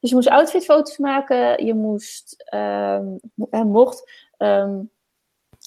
Dus 0.00 0.10
je 0.10 0.14
moest 0.14 0.28
outfitfoto's 0.28 0.98
maken. 0.98 1.64
Je 1.66 1.74
moest. 1.74 2.44
mo- 3.34 3.48
eh, 3.50 3.62
mocht. 3.62 4.28
ehm, 4.36 4.78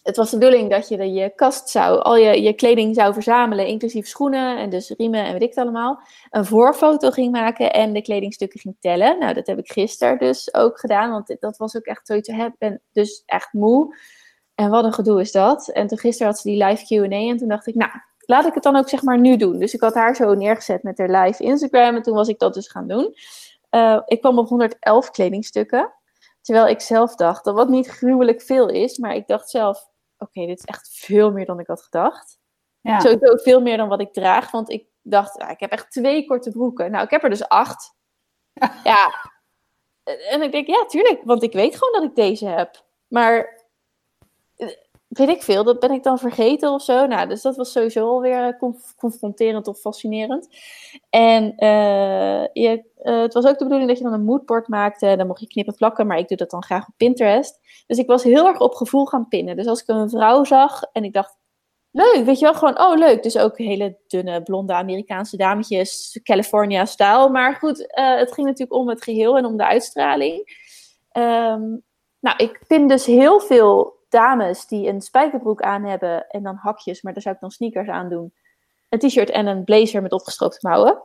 het 0.03 0.15
was 0.15 0.29
de 0.31 0.37
bedoeling 0.37 0.69
dat 0.69 0.87
je 0.87 1.11
je 1.11 1.29
kast 1.35 1.69
zou. 1.69 2.01
Al 2.01 2.15
je, 2.15 2.41
je 2.41 2.53
kleding 2.53 2.95
zou 2.95 3.13
verzamelen. 3.13 3.67
Inclusief 3.67 4.07
schoenen. 4.07 4.57
En 4.57 4.69
dus 4.69 4.89
riemen 4.97 5.25
en 5.25 5.31
weet 5.31 5.41
ik 5.41 5.49
het 5.49 5.57
allemaal. 5.57 5.99
Een 6.29 6.45
voorfoto 6.45 7.09
ging 7.09 7.31
maken. 7.31 7.73
En 7.73 7.93
de 7.93 8.01
kledingstukken 8.01 8.59
ging 8.59 8.75
tellen. 8.79 9.19
Nou, 9.19 9.33
dat 9.33 9.47
heb 9.47 9.57
ik 9.57 9.71
gisteren 9.71 10.17
dus 10.17 10.53
ook 10.53 10.79
gedaan. 10.79 11.11
Want 11.11 11.35
dat 11.39 11.57
was 11.57 11.75
ook 11.75 11.85
echt 11.85 12.07
zoiets. 12.07 12.27
Ik 12.27 12.55
ben 12.57 12.81
dus 12.91 13.23
echt 13.25 13.53
moe. 13.53 13.95
En 14.55 14.69
wat 14.69 14.83
een 14.83 14.93
gedoe 14.93 15.21
is 15.21 15.31
dat. 15.31 15.67
En 15.67 15.87
toen 15.87 15.97
gisteren 15.97 16.31
had 16.31 16.39
ze 16.39 16.49
die 16.49 16.63
live 16.63 16.85
Q&A 16.85 17.29
en 17.29 17.37
toen 17.37 17.47
dacht 17.47 17.67
ik, 17.67 17.75
nou, 17.75 17.91
laat 18.19 18.45
ik 18.45 18.53
het 18.53 18.63
dan 18.63 18.75
ook 18.75 18.89
zeg 18.89 19.03
maar 19.03 19.19
nu 19.19 19.37
doen. 19.37 19.59
Dus 19.59 19.73
ik 19.73 19.81
had 19.81 19.93
haar 19.93 20.15
zo 20.15 20.33
neergezet 20.33 20.83
met 20.83 20.97
haar 20.97 21.09
live 21.23 21.43
Instagram 21.43 21.95
en 21.95 22.01
toen 22.01 22.15
was 22.15 22.27
ik 22.27 22.39
dat 22.39 22.53
dus 22.53 22.67
gaan 22.67 22.87
doen. 22.87 23.15
Eh, 23.69 24.01
ik 24.05 24.21
kwam 24.21 24.37
op 24.39 24.47
111 24.47 25.11
kledingstukken. 25.11 25.93
Terwijl 26.41 26.67
ik 26.67 26.81
zelf 26.81 27.15
dacht, 27.15 27.43
dat 27.43 27.55
wat 27.55 27.69
niet 27.69 27.87
gruwelijk 27.87 28.41
veel 28.41 28.69
is, 28.69 28.97
maar 28.97 29.15
ik 29.15 29.27
dacht 29.27 29.49
zelf, 29.49 29.89
oké, 30.17 30.45
dit 30.45 30.59
is 30.59 30.65
echt 30.65 30.89
veel 30.91 31.31
meer 31.31 31.45
dan 31.45 31.59
ik 31.59 31.67
had 31.67 31.81
gedacht. 31.81 32.39
Ja. 32.81 32.99
Sowieso 32.99 33.35
veel 33.35 33.61
meer 33.61 33.77
dan 33.77 33.87
wat 33.87 34.01
ik 34.01 34.13
draag, 34.13 34.51
want 34.51 34.69
ik 34.69 34.85
dacht, 35.01 35.37
ah, 35.37 35.49
ik 35.49 35.59
heb 35.59 35.71
echt 35.71 35.91
twee 35.91 36.25
korte 36.25 36.49
broeken. 36.49 36.91
Nou, 36.91 37.03
ik 37.03 37.09
heb 37.09 37.23
er 37.23 37.29
dus 37.29 37.47
acht. 37.47 37.95
Ja. 38.83 39.31
En 40.29 40.41
ik 40.41 40.51
denk, 40.51 40.67
ja, 40.67 40.85
tuurlijk, 40.85 41.21
want 41.23 41.43
ik 41.43 41.53
weet 41.53 41.75
gewoon 41.77 41.93
dat 41.93 42.03
ik 42.03 42.15
deze 42.15 42.45
heb. 42.47 42.85
Maar 43.07 43.62
weet 45.17 45.29
ik 45.29 45.41
veel, 45.41 45.63
dat 45.63 45.79
ben 45.79 45.91
ik 45.91 46.03
dan 46.03 46.19
vergeten 46.19 46.71
of 46.71 46.83
zo. 46.83 47.05
Nou, 47.05 47.27
dus 47.27 47.41
dat 47.41 47.55
was 47.55 47.71
sowieso 47.71 48.07
alweer 48.07 48.47
eh, 48.47 48.57
conf- 48.59 48.95
confronterend 48.95 49.67
of 49.67 49.79
fascinerend. 49.79 50.47
En 51.09 51.55
eh, 51.55 52.47
je, 52.53 52.83
eh, 52.95 53.21
het 53.21 53.33
was 53.33 53.45
ook 53.45 53.57
de 53.57 53.63
bedoeling 53.63 53.87
dat 53.87 53.97
je 53.97 54.03
dan 54.03 54.13
een 54.13 54.23
moodboard 54.23 54.67
maakte. 54.67 55.15
Dan 55.17 55.27
mocht 55.27 55.39
je 55.39 55.47
knippen 55.47 55.75
plakken, 55.75 56.07
maar 56.07 56.17
ik 56.17 56.27
doe 56.27 56.37
dat 56.37 56.49
dan 56.49 56.63
graag 56.63 56.87
op 56.87 56.93
Pinterest. 56.97 57.59
Dus 57.87 57.97
ik 57.97 58.07
was 58.07 58.23
heel 58.23 58.47
erg 58.47 58.59
op 58.59 58.73
gevoel 58.73 59.05
gaan 59.05 59.27
pinnen. 59.27 59.55
Dus 59.55 59.67
als 59.67 59.81
ik 59.81 59.87
een 59.87 60.09
vrouw 60.09 60.43
zag 60.43 60.83
en 60.91 61.03
ik 61.03 61.13
dacht, 61.13 61.37
leuk, 61.91 62.23
weet 62.25 62.39
je 62.39 62.45
wel, 62.45 62.53
gewoon, 62.53 62.79
oh 62.79 62.97
leuk. 62.97 63.23
Dus 63.23 63.37
ook 63.37 63.57
hele 63.57 63.97
dunne, 64.07 64.43
blonde 64.43 64.73
Amerikaanse 64.73 65.37
dametjes, 65.37 66.19
California-stijl. 66.23 67.29
Maar 67.29 67.55
goed, 67.55 67.77
het 67.91 68.33
ging 68.33 68.47
natuurlijk 68.47 68.79
om 68.79 68.89
het 68.89 69.03
geheel 69.03 69.37
en 69.37 69.45
om 69.45 69.57
de 69.57 69.65
uitstraling. 69.65 70.61
Ehm, 71.11 71.61
nou, 72.19 72.37
ik 72.37 72.59
pin 72.67 72.87
dus 72.87 73.05
heel 73.05 73.39
veel 73.39 74.01
dames 74.13 74.65
die 74.67 74.87
een 74.87 75.01
spijkerbroek 75.01 75.61
aan 75.61 75.83
hebben 75.83 76.27
en 76.27 76.43
dan 76.43 76.55
hakjes, 76.55 77.01
maar 77.01 77.13
daar 77.13 77.21
zou 77.21 77.35
ik 77.35 77.41
dan 77.41 77.51
sneakers 77.51 77.87
aan 77.89 78.09
doen. 78.09 78.33
Een 78.89 78.99
t-shirt 78.99 79.29
en 79.29 79.45
een 79.47 79.63
blazer 79.63 80.01
met 80.01 80.11
opgestroopte 80.11 80.67
mouwen. 80.67 81.01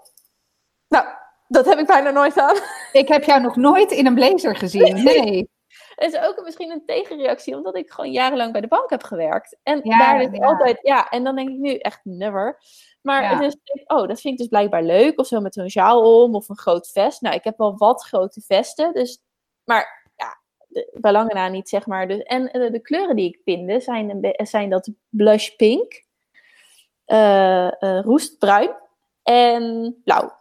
Nou, 0.88 1.06
dat 1.48 1.64
heb 1.66 1.78
ik 1.78 1.86
bijna 1.86 2.10
nooit 2.10 2.38
aan. 2.38 2.56
Ik 2.92 3.08
heb 3.08 3.24
jou 3.24 3.40
nog 3.40 3.56
nooit 3.56 3.90
in 3.90 4.06
een 4.06 4.14
blazer 4.14 4.56
gezien. 4.56 5.02
Nee. 5.02 5.50
Het 5.94 6.12
is 6.12 6.20
ook 6.20 6.40
misschien 6.44 6.70
een 6.70 6.82
tegenreactie, 6.86 7.56
omdat 7.56 7.76
ik 7.76 7.90
gewoon 7.90 8.12
jarenlang 8.12 8.52
bij 8.52 8.60
de 8.60 8.68
bank 8.68 8.90
heb 8.90 9.02
gewerkt. 9.02 9.58
En 9.62 9.80
Ja, 9.82 9.98
daar 9.98 10.34
ja. 10.34 10.46
altijd, 10.46 10.78
ja, 10.82 11.08
en 11.08 11.24
dan 11.24 11.36
denk 11.36 11.48
ik 11.48 11.56
nu 11.58 11.76
echt 11.76 12.00
never. 12.02 12.58
Maar 13.02 13.22
Ja. 13.22 13.38
het 13.42 13.58
is, 13.64 13.84
oh, 13.86 14.08
dat 14.08 14.20
vind 14.20 14.32
ik 14.34 14.38
dus 14.38 14.48
blijkbaar 14.48 14.82
leuk. 14.82 15.18
Of 15.18 15.26
zo 15.26 15.40
met 15.40 15.54
zo'n 15.54 15.70
sjaal 15.70 16.22
om, 16.22 16.34
of 16.34 16.48
een 16.48 16.58
groot 16.58 16.90
vest. 16.90 17.20
Nou, 17.20 17.34
ik 17.34 17.44
heb 17.44 17.58
wel 17.58 17.76
wat 17.76 18.04
grote 18.04 18.40
vesten, 18.40 18.92
dus, 18.92 19.20
maar 19.64 19.97
bij 20.92 21.48
niet, 21.48 21.68
zeg 21.68 21.86
maar. 21.86 22.08
Dus, 22.08 22.22
en 22.22 22.50
eh, 22.50 22.72
de 22.72 22.80
kleuren 22.80 23.16
die 23.16 23.28
ik 23.28 23.44
pinde 23.44 23.80
zijn, 23.80 24.34
zijn 24.36 24.70
dat 24.70 24.90
blush 25.08 25.48
pink, 25.48 26.04
eh, 27.04 28.00
roestbruin 28.02 28.76
en 29.22 29.96
blauw. 30.04 30.36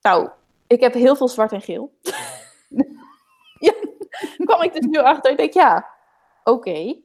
Nou, 0.00 0.30
ik 0.66 0.80
heb 0.80 0.94
heel 0.94 1.16
veel 1.16 1.28
zwart 1.28 1.52
en 1.52 1.60
geel. 1.60 1.92
ja, 3.58 3.72
kwam 4.44 4.62
ik 4.62 4.72
dus 4.72 4.86
nu 4.86 4.98
achter. 4.98 5.30
Ik 5.30 5.36
denk, 5.36 5.52
ja, 5.52 5.86
oké. 6.44 6.96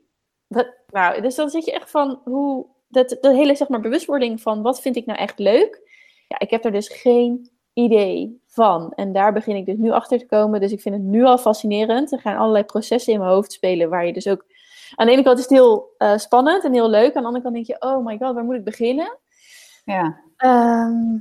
Nou, 0.88 1.22
dus 1.22 1.36
dan 1.36 1.50
zit 1.50 1.65
je 1.65 1.72
echt 1.72 1.92
van 1.92 2.22
hoe. 2.24 2.68
Dat, 2.88 3.18
dat 3.22 3.34
hele 3.34 3.56
zeg 3.56 3.68
maar, 3.68 3.80
bewustwording 3.80 4.42
van 4.42 4.62
wat 4.62 4.82
vind 4.82 4.96
ik 4.96 5.06
nou 5.06 5.20
echt 5.20 5.39
leuk. 5.39 5.82
Ja, 6.28 6.39
ik 6.39 6.50
heb 6.50 6.65
er 6.65 6.72
dus 6.72 6.88
geen 6.88 7.59
idee 7.73 8.41
van. 8.47 8.93
En 8.95 9.13
daar 9.13 9.34
begin 9.34 9.55
ik 9.55 9.65
dus 9.65 9.77
nu 9.77 9.91
achter 9.91 10.19
te 10.19 10.25
komen. 10.25 10.60
Dus 10.60 10.71
ik 10.71 10.82
vind 10.82 10.95
het 10.95 11.03
nu 11.03 11.23
al 11.23 11.38
fascinerend. 11.38 12.12
Er 12.12 12.19
gaan 12.19 12.38
allerlei 12.38 12.63
processen 12.63 13.13
in 13.13 13.19
mijn 13.19 13.32
hoofd 13.32 13.51
spelen. 13.51 13.89
Waar 13.89 14.05
je 14.05 14.13
dus 14.13 14.27
ook. 14.27 14.45
Aan 14.95 15.05
de 15.05 15.12
ene 15.12 15.23
kant 15.23 15.38
is 15.38 15.43
het 15.43 15.53
heel 15.53 15.93
eh, 15.97 16.17
spannend 16.17 16.63
en 16.63 16.73
heel 16.73 16.89
leuk. 16.89 17.15
Aan 17.15 17.21
de 17.21 17.27
andere 17.27 17.41
kant 17.43 17.53
denk 17.55 17.67
je, 17.67 17.75
oh 17.79 18.05
my 18.05 18.17
god, 18.17 18.34
waar 18.34 18.43
moet 18.43 18.55
ik 18.55 18.63
beginnen? 18.63 19.17
Ja. 19.84 20.19
Ehm, 20.38 21.17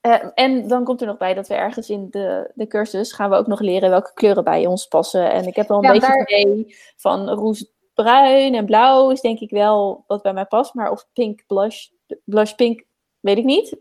eh, 0.00 0.28
en 0.34 0.68
dan 0.68 0.84
komt 0.84 1.00
er 1.00 1.06
nog 1.06 1.16
bij 1.16 1.34
dat 1.34 1.48
we 1.48 1.54
ergens 1.54 1.90
in 1.90 2.06
de, 2.10 2.50
de 2.54 2.66
cursus 2.66 3.12
gaan 3.12 3.30
we 3.30 3.36
ook 3.36 3.46
nog 3.46 3.60
leren 3.60 3.90
welke 3.90 4.12
kleuren 4.14 4.44
bij 4.44 4.66
ons 4.66 4.86
passen. 4.86 5.32
En 5.32 5.46
ik 5.46 5.56
heb 5.56 5.68
wel 5.68 5.76
een 5.78 5.84
Ja, 5.84 5.92
beetje 5.92 6.06
daar- 6.08 6.18
het 6.18 6.30
idee 6.30 6.76
van 6.96 7.30
roestbruin 7.30 8.54
en 8.54 8.66
blauw 8.66 9.10
is 9.10 9.20
denk 9.20 9.38
ik 9.40 9.50
wel 9.50 10.04
wat 10.06 10.22
bij 10.22 10.32
mij 10.32 10.44
past. 10.44 10.74
Maar 10.74 10.90
of 10.90 11.06
pink 11.12 11.42
blush, 11.46 11.88
blush 12.24 12.52
pink, 12.52 12.84
weet 13.20 13.38
ik 13.38 13.44
niet. 13.44 13.76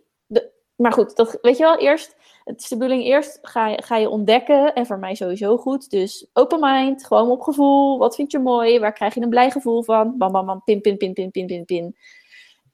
Maar 0.82 0.94
goed, 0.94 1.16
dat, 1.16 1.38
weet 1.42 1.58
je 1.58 1.64
wel, 1.64 1.78
eerst, 1.78 2.16
het 2.44 2.62
is 2.62 2.72
eerst 2.80 3.40
ga 3.42 3.68
je, 3.68 3.82
ga 3.84 3.98
je 3.98 4.10
ontdekken. 4.10 4.74
En 4.74 4.86
voor 4.86 5.00
mij 5.00 5.16
sowieso 5.16 5.58
goed. 5.58 5.90
Dus 5.90 6.28
open 6.34 6.60
mind, 6.62 7.06
gewoon 7.06 7.30
op 7.30 7.42
gevoel. 7.42 7.98
Wat 7.98 8.16
vind 8.16 8.32
je 8.32 8.40
mooi? 8.40 8.80
Waar 8.80 8.94
krijg 8.94 9.14
je 9.14 9.22
een 9.22 9.30
blij 9.30 9.52
gevoel 9.52 9.84
van? 9.84 10.18
Bam, 10.18 10.32
bam, 10.32 10.46
bam, 10.46 10.64
pin, 10.64 10.82
pin, 10.82 10.98
pin, 10.98 11.14
pin, 11.14 11.32
pin, 11.32 11.46
pin, 11.46 11.66
pin. 11.66 11.96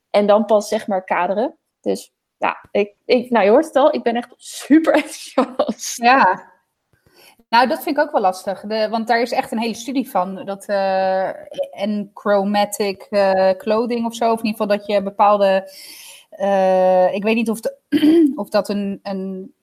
En 0.09 0.27
dan 0.27 0.45
pas 0.45 0.67
zeg 0.67 0.87
maar 0.87 1.03
kaderen. 1.03 1.57
Dus 1.81 2.13
ja, 2.37 2.67
ik, 2.71 2.95
ik, 3.05 3.29
nou 3.29 3.45
je 3.45 3.51
hoort 3.51 3.65
het 3.65 3.75
al, 3.75 3.93
ik 3.93 4.03
ben 4.03 4.15
echt 4.15 4.33
super 4.37 4.93
enthousiast. 5.03 6.01
Ja, 6.01 6.51
nou, 7.49 7.67
dat 7.67 7.83
vind 7.83 7.97
ik 7.97 8.03
ook 8.03 8.11
wel 8.11 8.21
lastig. 8.21 8.61
De, 8.61 8.89
want 8.89 9.07
daar 9.07 9.21
is 9.21 9.31
echt 9.31 9.51
een 9.51 9.59
hele 9.59 9.73
studie 9.73 10.09
van. 10.09 10.45
Dat, 10.45 10.69
uh, 10.69 11.27
en 11.81 12.11
chromatic 12.13 13.07
uh, 13.09 13.49
clothing 13.49 14.05
of 14.05 14.15
zo. 14.15 14.31
Of 14.31 14.39
in 14.39 14.45
ieder 14.45 14.61
geval 14.61 14.77
dat 14.77 14.87
je 14.87 15.03
bepaalde. 15.03 15.71
Uh, 16.41 17.13
ik 17.13 17.23
weet 17.23 17.35
niet 17.35 17.49
of, 17.49 17.59
de, 17.59 17.75
of 18.35 18.49
dat 18.49 18.69
een, 18.69 18.99
een, 19.03 19.53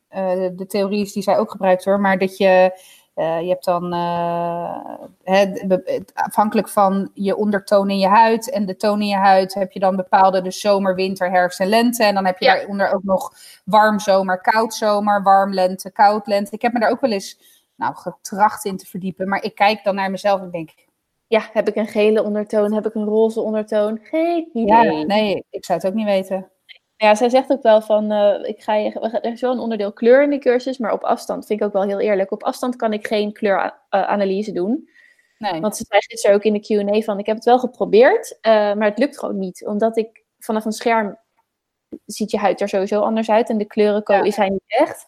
de 0.56 0.64
theorie 0.68 1.00
is 1.00 1.12
die 1.12 1.22
zij 1.22 1.38
ook 1.38 1.50
gebruikt 1.50 1.84
hoor. 1.84 2.00
Maar 2.00 2.18
dat 2.18 2.36
je. 2.36 2.78
je 3.14 3.48
hebt 3.48 3.64
dan. 3.64 3.92
Afhankelijk 6.14 6.68
van 6.68 7.10
je 7.14 7.36
ondertoon 7.36 7.90
in 7.90 7.98
je 7.98 8.08
huid. 8.08 8.50
En 8.50 8.66
de 8.66 8.76
toon 8.76 9.00
in 9.00 9.06
je 9.06 9.16
huid 9.16 9.54
heb 9.54 9.72
je 9.72 9.80
dan 9.80 9.96
bepaalde. 9.96 10.42
Dus 10.42 10.60
zomer, 10.60 10.94
winter, 10.94 11.30
herfst 11.30 11.60
en 11.60 11.68
lente. 11.68 12.04
En 12.04 12.14
dan 12.14 12.24
heb 12.24 12.38
je 12.38 12.44
ja. 12.44 12.54
daaronder 12.54 12.92
ook 12.92 13.04
nog 13.04 13.32
warm 13.64 13.98
zomer, 13.98 14.40
koud 14.40 14.74
zomer. 14.74 15.22
Warm 15.22 15.52
lente, 15.52 15.92
koud 15.92 16.26
lente. 16.26 16.54
Ik 16.54 16.62
heb 16.62 16.72
me 16.72 16.80
daar 16.80 16.90
ook 16.90 17.00
wel 17.00 17.12
eens 17.12 17.38
nou, 17.76 17.94
getracht 17.94 18.64
in 18.64 18.76
te 18.76 18.86
verdiepen. 18.86 19.28
Maar 19.28 19.42
ik 19.42 19.54
kijk 19.54 19.84
dan 19.84 19.94
naar 19.94 20.10
mezelf 20.10 20.40
en 20.40 20.50
denk... 20.50 20.70
Ja, 21.26 21.48
heb 21.52 21.68
ik 21.68 21.76
een 21.76 21.86
gele 21.86 22.22
ondertoon? 22.22 22.72
Heb 22.72 22.86
ik 22.86 22.94
een 22.94 23.04
roze 23.04 23.40
ondertoon? 23.40 23.98
Geen 24.02 24.48
idee. 24.52 24.92
Ja, 24.92 25.04
nee, 25.04 25.44
ik 25.50 25.64
zou 25.64 25.78
het 25.78 25.88
ook 25.88 25.94
niet 25.94 26.06
weten. 26.06 26.50
Ja, 27.04 27.14
zij 27.14 27.28
zegt 27.28 27.50
ook 27.50 27.62
wel 27.62 27.80
van, 27.80 28.12
uh, 28.12 28.48
ik 28.48 28.62
ga 28.62 28.74
je, 28.74 29.00
er 29.00 29.32
is 29.32 29.40
wel 29.40 29.52
een 29.52 29.58
onderdeel 29.58 29.92
kleur 29.92 30.22
in 30.22 30.30
de 30.30 30.38
cursus, 30.38 30.78
maar 30.78 30.92
op 30.92 31.04
afstand 31.04 31.46
vind 31.46 31.60
ik 31.60 31.66
ook 31.66 31.72
wel 31.72 31.82
heel 31.82 32.00
eerlijk. 32.00 32.30
Op 32.30 32.42
afstand 32.42 32.76
kan 32.76 32.92
ik 32.92 33.06
geen 33.06 33.32
kleuranalyse 33.32 34.52
doen. 34.52 34.88
Nee. 35.38 35.60
Want 35.60 35.76
ze 35.76 35.84
zei 35.88 36.00
gisteren 36.02 36.36
ook 36.36 36.42
in 36.42 36.52
de 36.52 36.60
Q&A 36.60 37.00
van, 37.00 37.18
ik 37.18 37.26
heb 37.26 37.36
het 37.36 37.44
wel 37.44 37.58
geprobeerd, 37.58 38.30
uh, 38.30 38.52
maar 38.52 38.88
het 38.88 38.98
lukt 38.98 39.18
gewoon 39.18 39.38
niet. 39.38 39.66
Omdat 39.66 39.96
ik 39.96 40.24
vanaf 40.38 40.64
een 40.64 40.72
scherm, 40.72 41.18
ziet 42.06 42.30
je 42.30 42.38
huid 42.38 42.60
er 42.60 42.68
sowieso 42.68 43.00
anders 43.00 43.30
uit 43.30 43.48
en 43.48 43.58
de 43.58 43.64
kleurenco 43.64 44.14
ja. 44.14 44.22
is 44.22 44.36
hij 44.36 44.48
niet 44.48 44.64
echt. 44.66 45.06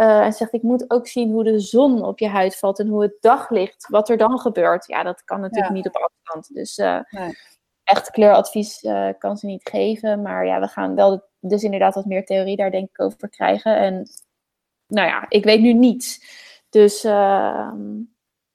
Uh, 0.00 0.24
en 0.24 0.32
zegt, 0.32 0.52
ik 0.52 0.62
moet 0.62 0.90
ook 0.90 1.06
zien 1.06 1.32
hoe 1.32 1.44
de 1.44 1.60
zon 1.60 2.04
op 2.04 2.18
je 2.18 2.28
huid 2.28 2.56
valt 2.56 2.78
en 2.78 2.88
hoe 2.88 3.02
het 3.02 3.16
daglicht, 3.20 3.86
wat 3.88 4.08
er 4.08 4.16
dan 4.16 4.38
gebeurt. 4.38 4.86
Ja, 4.86 5.02
dat 5.02 5.24
kan 5.24 5.40
natuurlijk 5.40 5.68
ja. 5.68 5.74
niet 5.74 5.86
op 5.86 5.96
afstand. 5.96 6.54
Dus 6.54 6.78
uh, 6.78 7.00
nee. 7.10 7.36
Echt 7.84 8.10
kleuradvies 8.10 8.82
uh, 8.82 9.08
kan 9.18 9.36
ze 9.36 9.46
niet 9.46 9.68
geven. 9.68 10.22
Maar 10.22 10.46
ja, 10.46 10.60
we 10.60 10.66
gaan 10.66 10.94
wel 10.94 11.24
dus 11.40 11.62
inderdaad 11.62 11.94
wat 11.94 12.04
meer 12.04 12.24
theorie 12.24 12.56
daar 12.56 12.70
denk 12.70 12.88
ik 12.88 13.00
over 13.00 13.28
krijgen. 13.28 13.76
En 13.76 14.08
nou 14.86 15.08
ja, 15.08 15.26
ik 15.28 15.44
weet 15.44 15.60
nu 15.60 15.72
niets. 15.72 16.20
Dus 16.70 17.04
ehm, 17.04 18.00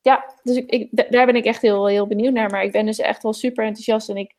ja, 0.01 0.33
dus 0.43 0.55
ik, 0.55 0.87
daar 1.11 1.25
ben 1.25 1.35
ik 1.35 1.45
echt 1.45 1.61
heel, 1.61 1.87
heel 1.87 2.07
benieuwd 2.07 2.33
naar. 2.33 2.49
Maar 2.49 2.63
ik 2.63 2.71
ben 2.71 2.85
dus 2.85 2.99
echt 2.99 3.23
wel 3.23 3.33
super 3.33 3.65
enthousiast 3.65 4.09
en 4.09 4.17
ik 4.17 4.35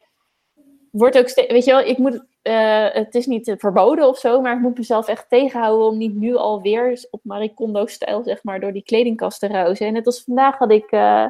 word 0.90 1.18
ook 1.18 1.28
steeds, 1.28 1.52
weet 1.52 1.64
je 1.64 1.70
wel, 1.70 1.80
ik 1.80 1.98
moet 1.98 2.28
uh, 2.42 2.86
het 2.90 3.14
is 3.14 3.26
niet 3.26 3.54
verboden 3.58 4.08
of 4.08 4.18
zo, 4.18 4.40
maar 4.40 4.54
ik 4.54 4.60
moet 4.60 4.76
mezelf 4.76 5.08
echt 5.08 5.28
tegenhouden 5.28 5.86
om 5.86 5.98
niet 5.98 6.14
nu 6.14 6.36
alweer 6.36 7.06
op 7.10 7.20
Marie 7.24 7.54
Kondo-stijl, 7.54 8.22
zeg 8.22 8.44
maar, 8.44 8.60
door 8.60 8.72
die 8.72 8.82
kledingkast 8.82 9.40
te 9.40 9.46
ruizen. 9.46 9.86
En 9.86 9.92
net 9.92 10.06
als 10.06 10.22
vandaag 10.22 10.58
had 10.58 10.70
ik, 10.70 10.92
uh, 10.92 11.26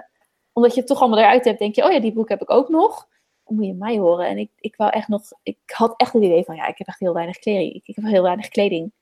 omdat 0.53 0.75
je 0.75 0.79
het 0.79 0.89
toch 0.89 1.01
allemaal 1.01 1.19
eruit 1.19 1.45
hebt, 1.45 1.59
denk 1.59 1.75
je, 1.75 1.85
oh 1.85 1.93
ja, 1.93 2.01
die 2.01 2.13
boek 2.13 2.29
heb 2.29 2.43
ik 2.43 2.51
ook 2.51 2.69
nog. 2.69 3.09
Moet 3.51 3.67
je 3.67 3.75
mij 3.75 3.99
horen. 3.99 4.27
En 4.27 4.39
ik, 4.39 4.51
ik 4.61 4.77
wou 4.77 4.91
echt 4.91 5.09
nog, 5.09 5.23
ik 5.43 5.59
had 5.67 5.95
echt 5.97 6.13
het 6.13 6.23
idee 6.23 6.45
van, 6.45 6.57
ja, 6.57 6.67
ik 6.67 6.79
heb 6.79 6.87
echt 6.87 6.99
heel 6.99 7.15
weinig 7.15 7.39
kleding. 7.39 7.75
Ik, 7.75 7.87
ik 7.87 7.97
heb 7.97 8.05
heel 8.05 8.23
weinig 8.23 8.49
kleding. 8.49 8.93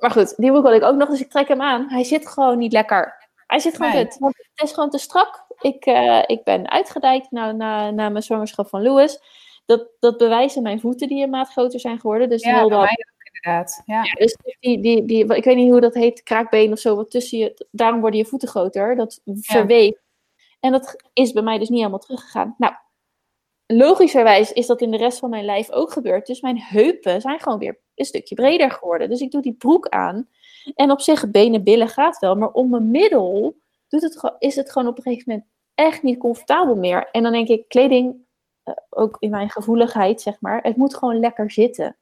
Maar 0.00 0.10
goed, 0.10 0.36
die 0.36 0.52
boek 0.52 0.64
had 0.64 0.74
ik 0.74 0.82
ook 0.82 0.96
nog, 0.96 1.08
dus 1.08 1.20
ik 1.20 1.30
trek 1.30 1.48
hem 1.48 1.62
aan. 1.62 1.88
Hij 1.88 2.04
zit 2.04 2.28
gewoon 2.28 2.58
niet 2.58 2.72
lekker. 2.72 3.28
Hij 3.46 3.58
zit 3.58 3.76
gewoon 3.76 3.92
nee. 3.92 4.06
want 4.18 4.36
het 4.36 4.68
is 4.68 4.72
gewoon 4.72 4.90
te 4.90 4.98
strak. 4.98 5.44
Ik, 5.60 5.86
uh, 5.86 6.22
ik 6.26 6.44
ben 6.44 6.70
uitgedijkt 6.70 7.30
na, 7.30 7.52
na, 7.52 7.90
na 7.90 8.08
mijn 8.08 8.22
zwangerschap 8.22 8.68
van 8.68 8.82
Louis 8.82 9.20
dat, 9.70 9.88
dat 9.98 10.16
bewijzen 10.16 10.62
mijn 10.62 10.80
voeten 10.80 11.08
die 11.08 11.22
een 11.22 11.30
maat 11.30 11.50
groter 11.50 11.80
zijn 11.80 12.00
geworden. 12.00 12.28
Dus 12.28 12.42
ja, 12.42 12.58
heel 12.58 12.68
dat... 12.68 12.80
ook 12.82 12.88
inderdaad. 13.22 13.82
Ja. 13.86 14.02
ja. 14.04 14.12
dus 14.12 14.36
die, 14.60 14.80
die, 14.80 15.04
die, 15.04 15.34
ik 15.34 15.44
weet 15.44 15.56
niet 15.56 15.70
hoe 15.70 15.80
dat 15.80 15.94
heet, 15.94 16.22
kraakbeen 16.22 16.72
of 16.72 16.78
zo, 16.78 16.96
wat 16.96 17.10
tussen 17.10 17.38
je, 17.38 17.66
daarom 17.70 18.00
worden 18.00 18.18
je 18.18 18.26
voeten 18.26 18.48
groter. 18.48 18.96
Dat 18.96 19.20
verweeft. 19.24 20.02
En 20.60 20.72
dat 20.72 21.02
is 21.12 21.32
bij 21.32 21.42
mij 21.42 21.58
dus 21.58 21.68
niet 21.68 21.78
helemaal 21.78 21.98
teruggegaan. 21.98 22.54
Nou, 22.58 22.74
logischerwijs 23.76 24.52
is 24.52 24.66
dat 24.66 24.80
in 24.80 24.90
de 24.90 24.96
rest 24.96 25.18
van 25.18 25.30
mijn 25.30 25.44
lijf 25.44 25.70
ook 25.70 25.92
gebeurd. 25.92 26.26
Dus 26.26 26.40
mijn 26.40 26.58
heupen 26.58 27.20
zijn 27.20 27.40
gewoon 27.40 27.58
weer 27.58 27.78
een 27.94 28.04
stukje 28.04 28.34
breder 28.34 28.70
geworden. 28.70 29.08
Dus 29.08 29.20
ik 29.20 29.30
doe 29.30 29.42
die 29.42 29.52
broek 29.52 29.88
aan. 29.88 30.28
En 30.74 30.90
op 30.90 31.00
zich, 31.00 31.30
benen, 31.30 31.62
billen 31.62 31.88
gaat 31.88 32.18
wel. 32.18 32.34
Maar 32.34 32.50
om 32.50 32.70
mijn 32.70 32.90
middel 32.90 33.56
doet 33.88 34.02
het, 34.02 34.32
is 34.38 34.56
het 34.56 34.72
gewoon 34.72 34.88
op 34.88 34.96
een 34.96 35.02
gegeven 35.02 35.24
moment 35.26 35.48
echt 35.74 36.02
niet 36.02 36.18
comfortabel 36.18 36.76
meer. 36.76 37.08
En 37.12 37.22
dan 37.22 37.32
denk 37.32 37.48
ik, 37.48 37.68
kleding 37.68 38.16
uh, 38.64 38.74
ook 38.90 39.16
in 39.18 39.30
mijn 39.30 39.50
gevoeligheid, 39.50 40.20
zeg 40.20 40.40
maar, 40.40 40.62
het 40.62 40.76
moet 40.76 40.94
gewoon 40.94 41.20
lekker 41.20 41.50
zitten. 41.50 41.96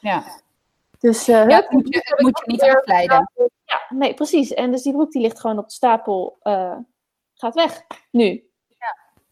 Ja. 0.00 0.24
Dus 0.98 1.28
uh, 1.28 1.48
ja, 1.48 1.56
het 1.56 1.70
moet 1.70 1.88
je, 1.88 2.00
het 2.02 2.20
moet 2.20 2.42
je 2.44 2.50
niet 2.50 2.62
afleiden. 2.76 3.30
Ja, 3.64 3.80
nee, 3.88 4.14
precies. 4.14 4.54
En 4.54 4.70
dus 4.70 4.82
die 4.82 4.92
broek 4.92 5.12
die 5.12 5.22
ligt 5.22 5.40
gewoon 5.40 5.58
op 5.58 5.68
de 5.68 5.74
stapel, 5.74 6.38
uh, 6.42 6.76
gaat 7.34 7.54
weg, 7.54 7.86
nu. 8.10 8.49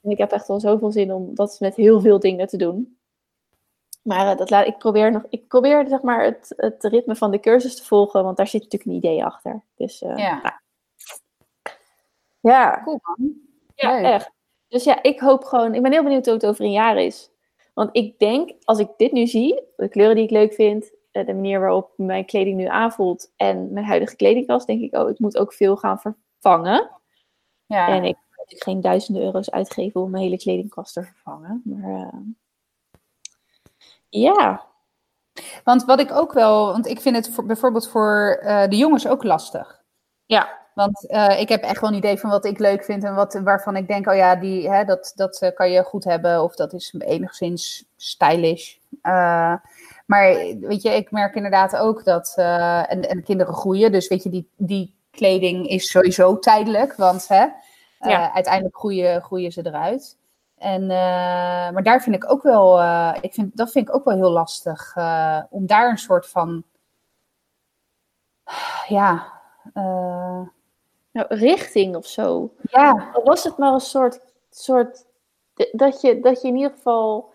En 0.08 0.14
ik 0.14 0.20
heb 0.20 0.32
echt 0.32 0.48
wel 0.48 0.60
zoveel 0.60 0.90
zin 0.90 1.12
om 1.12 1.34
dat 1.34 1.56
met 1.60 1.74
heel 1.74 2.00
veel 2.00 2.18
dingen 2.18 2.46
te 2.46 2.56
doen. 2.56 2.98
Maar 4.02 4.36
dat 4.36 4.50
laat, 4.50 4.66
ik 4.66 4.78
probeer 4.78 5.12
nog, 5.12 5.22
ik 5.28 5.48
probeer 5.48 5.86
zeg 5.88 6.02
maar 6.02 6.24
het, 6.24 6.52
het 6.56 6.84
ritme 6.84 7.16
van 7.16 7.30
de 7.30 7.40
cursus 7.40 7.76
te 7.76 7.84
volgen, 7.84 8.24
want 8.24 8.36
daar 8.36 8.46
zit 8.46 8.62
natuurlijk 8.62 8.90
een 8.90 8.96
idee 8.96 9.24
achter. 9.24 9.62
Dus 9.76 9.98
ja. 9.98 10.14
Nou. 10.16 10.54
Ja. 12.40 12.82
Cool 12.84 13.00
man. 13.02 13.34
Ja, 13.74 13.94
Leuk. 13.94 14.04
echt. 14.04 14.30
Dus 14.68 14.84
ja, 14.84 15.02
ik 15.02 15.20
hoop 15.20 15.44
gewoon, 15.44 15.74
ik 15.74 15.82
ben 15.82 15.92
heel 15.92 16.02
benieuwd 16.02 16.24
hoe 16.24 16.34
het 16.34 16.46
over 16.46 16.64
een 16.64 16.72
jaar 16.72 16.96
is. 16.96 17.30
Want 17.74 17.88
ik 17.92 18.18
denk, 18.18 18.52
als 18.64 18.78
ik 18.78 18.88
dit 18.96 19.12
nu 19.12 19.26
zie, 19.26 19.62
de 19.76 19.88
kleuren 19.88 20.16
die 20.16 20.24
ik 20.24 20.30
leuk 20.30 20.52
vind, 20.52 20.92
de 21.10 21.24
manier 21.24 21.60
waarop 21.60 21.92
mijn 21.96 22.24
kleding 22.24 22.56
nu 22.56 22.64
aanvoelt 22.64 23.32
en 23.36 23.72
mijn 23.72 23.86
huidige 23.86 24.16
kledingkast, 24.16 24.66
denk 24.66 24.80
ik, 24.80 24.96
oh, 24.96 25.10
ik 25.10 25.18
moet 25.18 25.38
ook 25.38 25.52
veel 25.52 25.76
gaan 25.76 26.00
vervangen. 26.00 26.90
Ja. 27.66 27.88
En 27.88 28.04
ik 28.04 28.16
natuurlijk 28.48 28.70
geen 28.70 28.80
duizenden 28.80 29.22
euro's 29.22 29.50
uitgeven 29.50 30.00
om 30.00 30.10
mijn 30.10 30.22
hele 30.22 30.38
kledingkast 30.38 30.92
te 30.92 31.02
vervangen. 31.02 31.62
Maar 31.64 31.90
uh, 31.90 32.20
ja. 34.08 34.66
Want 35.64 35.84
wat 35.84 36.00
ik 36.00 36.12
ook 36.12 36.32
wel, 36.32 36.66
want 36.66 36.86
ik 36.86 37.00
vind 37.00 37.16
het 37.16 37.30
voor, 37.34 37.46
bijvoorbeeld 37.46 37.88
voor 37.88 38.40
uh, 38.42 38.66
de 38.68 38.76
jongens 38.76 39.06
ook 39.06 39.24
lastig. 39.24 39.82
Ja. 40.26 40.56
Want 40.74 41.04
uh, 41.10 41.40
ik 41.40 41.48
heb 41.48 41.62
echt 41.62 41.80
wel 41.80 41.90
een 41.90 41.96
idee 41.96 42.18
van 42.18 42.30
wat 42.30 42.44
ik 42.44 42.58
leuk 42.58 42.84
vind 42.84 43.04
en 43.04 43.14
wat, 43.14 43.34
waarvan 43.34 43.76
ik 43.76 43.88
denk, 43.88 44.06
oh 44.08 44.14
ja, 44.14 44.36
die, 44.36 44.70
hè, 44.70 44.84
dat, 44.84 45.12
dat 45.14 45.52
kan 45.54 45.70
je 45.70 45.82
goed 45.82 46.04
hebben 46.04 46.42
of 46.42 46.54
dat 46.54 46.72
is 46.72 46.94
enigszins 46.98 47.84
stylish. 47.96 48.76
Maar 50.06 50.32
weet 50.60 50.82
je, 50.82 50.90
ik 50.90 51.10
merk 51.10 51.34
inderdaad 51.34 51.76
ook 51.76 52.04
dat, 52.04 52.34
en, 52.36 53.08
en 53.08 53.22
kinderen 53.22 53.54
groeien, 53.54 53.92
dus 53.92 54.08
weet 54.08 54.22
je, 54.22 54.30
die, 54.30 54.50
die 54.56 54.94
kleding 55.10 55.68
is 55.68 55.90
sowieso 55.90 56.38
tijdelijk, 56.38 56.94
want 56.94 57.28
hè, 57.28 57.46
ja. 57.98 58.32
uiteindelijk 58.32 58.76
groeien, 58.76 59.22
groeien 59.22 59.52
ze 59.52 59.66
eruit. 59.66 60.16
En, 60.58 60.86
maar 61.72 61.82
daar 61.82 62.02
vind 62.02 62.16
ik 62.16 62.30
ook 62.30 62.42
wel, 62.42 62.82
ik 63.20 63.34
vind, 63.34 63.56
dat 63.56 63.70
vind 63.70 63.88
ik 63.88 63.94
ook 63.94 64.04
wel 64.04 64.16
heel 64.16 64.30
lastig, 64.30 64.96
om 65.50 65.66
daar 65.66 65.90
een 65.90 65.98
soort 65.98 66.28
van, 66.28 66.64
ja, 68.86 69.26
nou, 71.12 71.26
richting 71.28 71.96
of 71.96 72.06
zo. 72.06 72.54
Ja. 72.62 73.10
Al 73.12 73.22
was 73.24 73.44
het 73.44 73.56
maar 73.56 73.72
een 73.72 73.80
soort, 73.80 74.20
soort 74.50 75.04
dat, 75.72 76.00
je, 76.00 76.20
dat 76.20 76.42
je 76.42 76.48
in 76.48 76.56
ieder 76.56 76.70
geval 76.70 77.32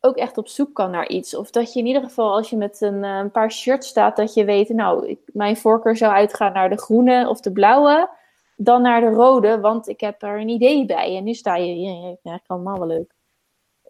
ook 0.00 0.16
echt 0.16 0.38
op 0.38 0.48
zoek 0.48 0.74
kan 0.74 0.90
naar 0.90 1.08
iets. 1.08 1.36
Of 1.36 1.50
dat 1.50 1.72
je 1.72 1.80
in 1.80 1.86
ieder 1.86 2.02
geval, 2.02 2.34
als 2.34 2.50
je 2.50 2.56
met 2.56 2.80
een, 2.80 3.02
een 3.02 3.30
paar 3.30 3.52
shirts 3.52 3.88
staat, 3.88 4.16
dat 4.16 4.34
je 4.34 4.44
weet, 4.44 4.68
nou, 4.68 5.08
ik, 5.08 5.20
mijn 5.32 5.56
voorkeur 5.56 5.96
zou 5.96 6.12
uitgaan 6.12 6.52
naar 6.52 6.70
de 6.70 6.78
groene 6.78 7.28
of 7.28 7.40
de 7.40 7.52
blauwe, 7.52 8.08
dan 8.56 8.82
naar 8.82 9.00
de 9.00 9.10
rode, 9.10 9.60
want 9.60 9.88
ik 9.88 10.00
heb 10.00 10.22
er 10.22 10.40
een 10.40 10.48
idee 10.48 10.86
bij. 10.86 11.16
En 11.16 11.24
nu 11.24 11.34
sta 11.34 11.56
je 11.56 11.72
hier, 11.72 11.92
ja, 11.92 12.02
eigenlijk 12.02 12.44
allemaal 12.46 12.78
wel 12.78 12.86
leuk. 12.86 13.14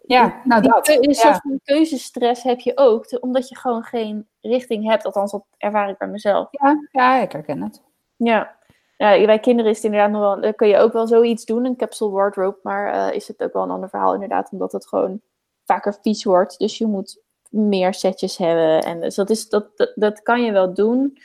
Ja, 0.07 0.41
nou 0.43 0.61
dat. 0.61 0.87
Een 0.87 1.15
soort 1.15 1.39
van 1.41 1.59
keuzestress 1.63 2.43
heb 2.43 2.59
je 2.59 2.71
ook, 2.75 3.21
omdat 3.21 3.49
je 3.49 3.57
gewoon 3.57 3.83
geen 3.83 4.27
richting 4.41 4.89
hebt. 4.89 5.05
Althans, 5.05 5.31
dat 5.31 5.45
ervaar 5.57 5.89
ik 5.89 5.97
bij 5.97 6.07
mezelf. 6.07 6.47
Ja, 6.51 6.87
ja 6.91 7.21
ik 7.21 7.31
herken 7.31 7.61
het. 7.61 7.81
Ja. 8.15 8.55
Ja, 8.97 9.25
bij 9.25 9.39
kinderen 9.39 9.71
is 9.71 9.77
het 9.77 9.85
inderdaad 9.85 10.11
nog 10.11 10.41
wel, 10.41 10.53
kun 10.53 10.67
je 10.67 10.77
ook 10.77 10.93
wel 10.93 11.07
zoiets 11.07 11.45
doen, 11.45 11.65
een 11.65 11.75
capsule 11.75 12.11
wardrobe, 12.11 12.57
maar 12.63 12.93
uh, 12.93 13.15
is 13.15 13.27
het 13.27 13.43
ook 13.43 13.53
wel 13.53 13.63
een 13.63 13.69
ander 13.69 13.89
verhaal 13.89 14.13
inderdaad, 14.13 14.51
omdat 14.51 14.71
het 14.71 14.87
gewoon 14.87 15.21
vaker 15.65 15.97
vies 16.01 16.23
wordt. 16.23 16.59
Dus 16.59 16.77
je 16.77 16.85
moet 16.85 17.21
meer 17.49 17.93
setjes 17.93 18.37
hebben. 18.37 18.81
En 18.81 18.99
dus 19.01 19.15
dat, 19.15 19.29
is, 19.29 19.49
dat, 19.49 19.77
dat, 19.77 19.91
dat 19.95 20.21
kan 20.21 20.43
je 20.43 20.51
wel 20.51 20.73
doen, 20.73 21.17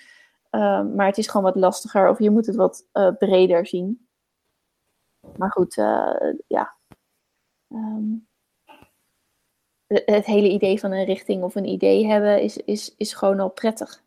uh, 0.50 0.82
maar 0.82 1.06
het 1.06 1.18
is 1.18 1.28
gewoon 1.28 1.52
wat 1.52 1.56
lastiger 1.56 2.08
of 2.08 2.18
je 2.18 2.30
moet 2.30 2.46
het 2.46 2.56
wat 2.56 2.86
uh, 2.92 3.10
breder 3.18 3.66
zien. 3.66 4.08
Maar 5.36 5.50
goed, 5.50 5.74
ja. 6.46 6.76
Um, 7.68 8.28
het 9.88 10.26
hele 10.26 10.48
idee 10.48 10.80
van 10.80 10.92
een 10.92 11.04
richting 11.04 11.42
of 11.42 11.54
een 11.54 11.68
idee 11.68 12.06
hebben 12.06 12.42
is, 12.42 12.56
is, 12.56 12.94
is 12.96 13.12
gewoon 13.12 13.40
al 13.40 13.48
prettig. 13.48 14.02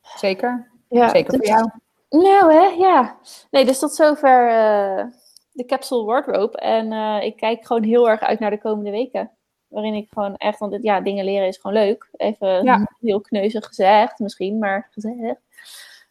Zeker. 0.00 0.70
Ja, 0.88 1.08
Zeker 1.08 1.36
voor 1.36 1.46
jou. 1.46 1.70
Nou 2.08 2.52
hè, 2.52 2.66
ja. 2.66 3.18
Nee, 3.50 3.64
dus 3.64 3.78
tot 3.78 3.94
zover 3.94 4.48
uh, 4.48 5.04
de 5.52 5.64
Capsule 5.64 6.04
Wardrobe. 6.04 6.58
En 6.58 6.92
ik 7.22 7.36
kijk 7.36 7.66
gewoon 7.66 7.82
heel 7.82 8.08
erg 8.08 8.20
uit 8.20 8.38
naar 8.38 8.50
de 8.50 8.60
komende 8.60 8.90
weken. 8.90 9.30
Waarin 9.72 9.94
ik 9.94 10.08
gewoon 10.12 10.36
echt, 10.36 10.58
want 10.58 10.82
ja, 10.82 11.00
dingen 11.00 11.24
leren 11.24 11.46
is 11.46 11.56
gewoon 11.56 11.76
leuk. 11.82 12.08
Even 12.16 12.64
ja. 12.64 12.86
heel 13.00 13.20
kneuzig 13.20 13.66
gezegd 13.66 14.18
misschien, 14.18 14.58
maar 14.58 14.88
gezegd. 14.94 15.40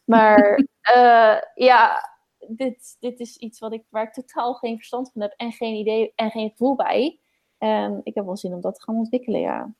Maar 0.04 0.58
uh, 0.96 1.36
ja, 1.54 2.10
dit, 2.48 2.96
dit 3.00 3.20
is 3.20 3.36
iets 3.36 3.58
wat 3.58 3.72
ik, 3.72 3.84
waar 3.88 4.02
ik 4.02 4.12
totaal 4.12 4.54
geen 4.54 4.76
verstand 4.76 5.10
van 5.12 5.22
heb 5.22 5.34
en 5.36 5.52
geen 5.52 5.74
idee 5.74 6.12
en 6.14 6.30
geen 6.30 6.50
gevoel 6.50 6.76
bij. 6.76 7.20
En 7.58 8.00
ik 8.02 8.14
heb 8.14 8.24
wel 8.24 8.36
zin 8.36 8.54
om 8.54 8.60
dat 8.60 8.74
te 8.74 8.82
gaan 8.82 8.96
ontwikkelen, 8.96 9.40
ja. 9.40 9.74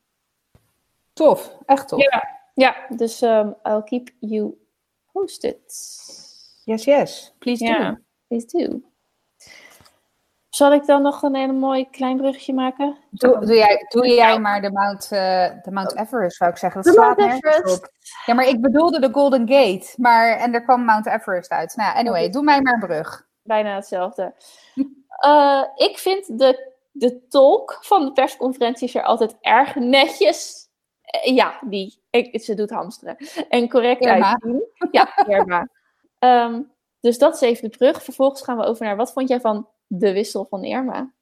Tof, 1.13 1.59
echt 1.67 1.89
tof. 1.89 2.03
Ja, 2.03 2.39
ja 2.55 2.87
dus 2.97 3.23
um, 3.23 3.55
I'll 3.63 3.83
keep 3.83 4.11
you 4.19 4.59
posted. 5.13 5.61
Yes, 6.65 6.85
yes. 6.85 7.35
Please 7.39 7.65
do. 7.65 7.97
please 8.29 8.47
do. 8.47 8.83
Zal 10.55 10.73
ik 10.73 10.87
dan 10.87 11.03
nog 11.03 11.23
een 11.23 11.35
hele 11.35 11.53
mooi 11.53 11.91
klein 11.91 12.17
bruggetje 12.17 12.55
maken? 12.55 12.97
Doe, 13.11 13.47
doe 13.47 13.55
jij, 13.55 13.85
doe 13.89 14.09
jij 14.09 14.41
maar 14.41 14.61
de 14.61 14.73
Mount, 14.73 15.05
uh, 15.05 15.11
de 15.63 15.71
Mount 15.71 15.97
Everest, 15.97 16.37
zou 16.37 16.51
ik 16.51 16.57
zeggen. 16.57 16.83
Dat 16.83 16.95
de 16.95 17.01
slaat 17.01 17.17
Mount 17.17 17.33
Everest. 17.33 17.79
Op. 17.79 17.91
Ja, 18.27 18.35
maar 18.35 18.47
ik 18.47 18.61
bedoelde 18.61 19.01
de 19.01 19.13
Golden 19.13 19.49
Gate. 19.49 19.95
Maar, 19.97 20.37
en 20.37 20.55
er 20.55 20.63
kwam 20.63 20.85
Mount 20.85 21.07
Everest 21.07 21.51
uit. 21.51 21.77
Nou, 21.77 21.97
anyway, 21.97 22.31
doe 22.31 22.43
mij 22.43 22.61
maar 22.61 22.73
een 22.73 22.81
brug. 22.81 23.27
Bijna 23.43 23.75
hetzelfde. 23.75 24.35
Uh, 25.27 25.65
ik 25.89 25.99
vind 25.99 26.39
de, 26.39 26.73
de 26.91 27.27
tolk 27.29 27.79
van 27.81 28.05
de 28.05 28.13
persconferenties 28.13 28.95
er 28.95 29.03
altijd 29.03 29.37
erg 29.41 29.75
netjes. 29.75 30.69
Uh, 31.27 31.35
ja, 31.35 31.59
die. 31.61 32.03
Ik, 32.11 32.43
ze 32.43 32.55
doet 32.55 32.71
hamsteren. 32.71 33.17
En 33.49 33.69
correct 33.69 34.05
uitzien. 34.05 34.65
Ja, 34.91 35.27
Irma. 35.27 35.69
um, 36.19 36.73
dus 37.01 37.19
dat 37.19 37.35
is 37.35 37.41
even 37.41 37.71
de 37.71 37.77
brug. 37.77 38.03
Vervolgens 38.03 38.43
gaan 38.43 38.57
we 38.57 38.65
over 38.65 38.85
naar 38.85 38.97
wat 38.97 39.13
vond 39.13 39.29
jij 39.29 39.41
van 39.41 39.69
de 39.99 40.13
wissel 40.13 40.47
van 40.51 40.65
Irma? 40.65 41.13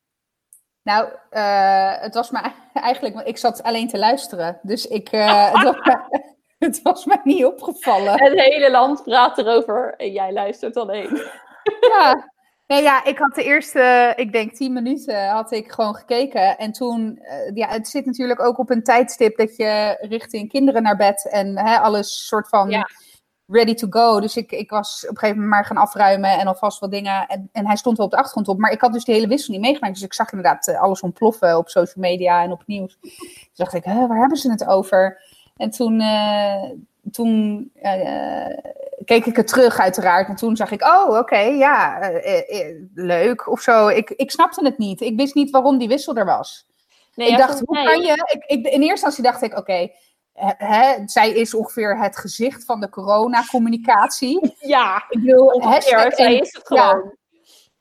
Nou, 0.82 1.08
uh, 1.30 2.00
het 2.00 2.14
was 2.14 2.30
me 2.30 2.40
eigenlijk, 2.74 3.20
ik 3.20 3.38
zat 3.38 3.62
alleen 3.62 3.88
te 3.88 3.98
luisteren. 3.98 4.58
Dus 4.62 4.86
ik, 4.86 5.12
uh, 5.12 5.52
het, 5.52 5.62
was 5.62 5.76
me, 5.84 6.22
het, 6.66 6.82
was 6.82 7.04
mij 7.04 7.20
niet 7.24 7.44
opgevallen. 7.44 8.22
Het 8.22 8.40
hele 8.40 8.70
land 8.70 9.02
praat 9.02 9.38
erover 9.38 9.94
en 9.96 10.12
jij 10.12 10.32
luistert 10.32 10.76
alleen. 10.76 11.20
Ja, 11.80 12.30
nee, 12.66 12.82
ja, 12.82 13.04
ik 13.04 13.18
had 13.18 13.34
de 13.34 13.44
eerste, 13.44 14.12
ik 14.16 14.32
denk 14.32 14.54
tien 14.54 14.72
minuten, 14.72 15.28
had 15.28 15.52
ik 15.52 15.72
gewoon 15.72 15.94
gekeken. 15.94 16.58
En 16.58 16.72
toen, 16.72 17.18
uh, 17.22 17.54
ja, 17.54 17.68
het 17.68 17.88
zit 17.88 18.06
natuurlijk 18.06 18.40
ook 18.40 18.58
op 18.58 18.70
een 18.70 18.82
tijdstip 18.82 19.36
dat 19.36 19.56
je 19.56 19.96
richting 20.00 20.48
kinderen 20.48 20.82
naar 20.82 20.96
bed 20.96 21.28
en 21.30 21.58
hè, 21.58 21.78
alles 21.78 22.26
soort 22.26 22.48
van... 22.48 22.70
Ja 22.70 22.88
ready 23.50 23.74
to 23.74 23.86
go. 23.90 24.20
Dus 24.20 24.36
ik, 24.36 24.52
ik 24.52 24.70
was 24.70 25.02
op 25.02 25.10
een 25.10 25.16
gegeven 25.16 25.42
moment 25.42 25.54
maar 25.54 25.64
gaan 25.64 25.76
afruimen 25.76 26.38
en 26.38 26.46
alvast 26.46 26.78
wat 26.78 26.90
dingen. 26.90 27.26
En, 27.26 27.48
en 27.52 27.66
hij 27.66 27.76
stond 27.76 27.96
wel 27.96 28.06
op 28.06 28.12
de 28.12 28.18
achtergrond 28.18 28.48
op. 28.48 28.58
Maar 28.58 28.72
ik 28.72 28.80
had 28.80 28.92
dus 28.92 29.04
die 29.04 29.14
hele 29.14 29.26
wissel 29.26 29.52
niet 29.52 29.62
meegemaakt. 29.62 29.94
Dus 29.94 30.02
ik 30.02 30.14
zag 30.14 30.32
inderdaad 30.32 30.66
eh, 30.66 30.80
alles 30.80 31.00
ontploffen 31.00 31.56
op 31.56 31.68
social 31.68 32.04
media 32.04 32.42
en 32.42 32.52
op 32.52 32.62
nieuws. 32.66 32.98
Toen 33.00 33.10
dacht 33.54 33.74
ik, 33.74 33.84
waar 33.84 34.18
hebben 34.18 34.38
ze 34.38 34.50
het 34.50 34.66
over? 34.66 35.22
En 35.56 35.70
toen, 35.70 36.00
uh, 36.00 36.70
toen 37.10 37.70
uh, 37.82 38.56
keek 39.04 39.26
ik 39.26 39.36
het 39.36 39.46
terug 39.46 39.78
uiteraard. 39.78 40.28
En 40.28 40.36
toen 40.36 40.56
zag 40.56 40.70
ik, 40.70 40.82
oh 40.82 41.18
oké, 41.18 41.38
ja, 41.38 41.98
leuk 42.94 43.50
of 43.50 43.60
zo. 43.60 43.88
Ik, 43.88 44.10
ik 44.10 44.30
snapte 44.30 44.64
het 44.64 44.78
niet. 44.78 45.00
Ik 45.00 45.16
wist 45.16 45.34
niet 45.34 45.50
waarom 45.50 45.78
die 45.78 45.88
wissel 45.88 46.16
er 46.16 46.24
was. 46.24 46.68
Nee, 47.14 47.30
ik 47.30 47.38
dacht, 47.38 47.60
hoe 47.64 47.84
kan 47.84 48.00
je... 48.00 48.12
Ik, 48.12 48.44
ik, 48.46 48.66
in 48.66 48.80
eerste 48.80 48.88
instantie 48.88 49.22
dacht 49.22 49.42
ik, 49.42 49.58
oké, 49.58 49.90
Hè, 50.40 50.96
zij 51.06 51.30
is 51.30 51.54
ongeveer 51.54 51.98
het 51.98 52.16
gezicht 52.16 52.64
van 52.64 52.80
de 52.80 52.88
coronacommunicatie. 52.88 54.54
Ja, 54.58 55.04
ik 55.08 55.20
bedoel, 55.20 55.62
hashtag 55.62 56.14
zij 56.14 56.34
is 56.34 56.52
het 56.52 56.66
gewoon. 56.66 57.14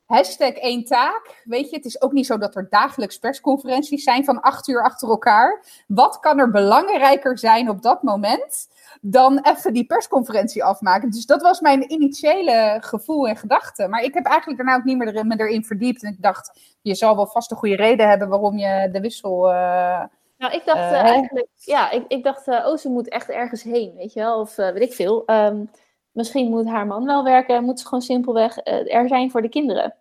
hashtag 0.06 0.54
één 0.54 0.84
taak. 0.84 1.42
Weet 1.44 1.70
je, 1.70 1.76
het 1.76 1.86
is 1.86 2.02
ook 2.02 2.12
niet 2.12 2.26
zo 2.26 2.38
dat 2.38 2.56
er 2.56 2.68
dagelijks 2.70 3.18
persconferenties 3.18 4.04
zijn 4.04 4.24
van 4.24 4.42
acht 4.42 4.68
uur 4.68 4.84
achter 4.84 5.10
elkaar. 5.10 5.66
Wat 5.88 6.20
kan 6.20 6.40
er 6.40 6.52
belangrijker 6.52 7.38
zijn 7.38 7.70
op 7.70 7.82
dat 7.82 8.04
moment 8.04 8.68
dan 9.02 9.40
even 9.40 9.74
die 9.74 9.86
persconferentie 9.86 10.64
afmaken? 10.64 11.10
Dus 11.10 11.26
dat 11.26 11.42
was 11.42 11.60
mijn 11.60 11.92
initiële 11.92 12.78
gevoel 12.82 13.28
en 13.28 13.38
gedachte. 13.38 13.88
Maar 13.88 14.04
ik 14.04 14.14
heb 14.14 14.26
eigenlijk 14.26 14.58
daarna 14.58 14.76
ook 14.76 14.86
niet 14.86 14.98
meer 14.98 15.08
erin, 15.08 15.28
me 15.28 15.40
erin 15.40 15.66
verdiept. 15.66 16.04
En 16.04 16.12
ik 16.12 16.22
dacht, 16.22 16.60
je 16.82 16.96
zal 16.96 17.16
wel 17.16 17.28
vast 17.28 17.52
een 17.52 17.58
goede 17.58 17.76
reden 17.76 18.10
hebben 18.10 18.30
waarom 18.30 18.58
je 18.58 18.90
de 18.92 19.00
wissel. 19.00 19.52
Uh, 19.52 20.04
nou, 20.40 20.54
ik 20.54 20.66
dacht 20.66 20.92
uh, 20.92 21.02
eigenlijk, 21.02 21.48
ja, 21.56 21.92
ik, 21.92 22.06
ik 22.08 22.24
dacht, 22.24 22.48
uh, 22.48 22.66
oh, 22.68 22.78
ze 22.78 22.90
moet 22.90 23.10
echt 23.10 23.30
ergens 23.30 23.64
heen, 23.64 23.96
weet 23.96 24.14
je 24.14 24.20
wel, 24.20 24.40
of 24.40 24.56
weet 24.56 24.82
ik 24.82 24.94
veel. 24.94 25.24
Um, 25.26 25.70
misschien 26.12 26.50
moet 26.50 26.68
haar 26.68 26.88
man 26.88 27.06
wel 27.06 27.24
werken, 27.24 27.64
moet 27.64 27.80
ze 27.80 27.86
gewoon 27.86 28.02
simpelweg 28.02 28.58
er 28.64 29.08
zijn 29.08 29.32
voor 29.32 29.42
de 29.42 29.50
kinderen. 29.50 29.96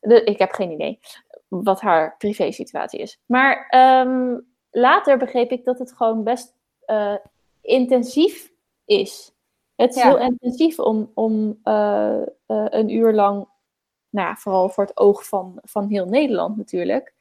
De, 0.00 0.24
ik 0.24 0.38
heb 0.38 0.50
geen 0.50 0.70
idee 0.70 1.00
wat 1.48 1.80
haar 1.80 2.14
privé 2.18 2.52
situatie 2.52 3.00
is. 3.00 3.20
Maar 3.26 3.74
um, 4.06 4.46
later 4.70 5.18
begreep 5.18 5.50
ik 5.50 5.64
dat 5.64 5.78
het 5.78 5.92
gewoon 5.92 6.24
best 6.24 6.54
intensief 7.60 8.52
is. 8.84 9.32
Het 9.76 9.94
is 9.94 10.02
ja. 10.02 10.08
heel 10.08 10.18
intensief 10.18 10.78
om, 10.78 11.10
om 11.14 11.60
een 12.44 12.88
uur 12.88 13.12
lang, 13.12 13.48
nou 14.10 14.28
ja, 14.28 14.34
vooral 14.36 14.68
voor 14.68 14.84
het 14.84 14.96
oog 14.96 15.26
van, 15.26 15.58
van 15.62 15.88
heel 15.88 16.06
Nederland 16.06 16.56
natuurlijk, 16.56 17.14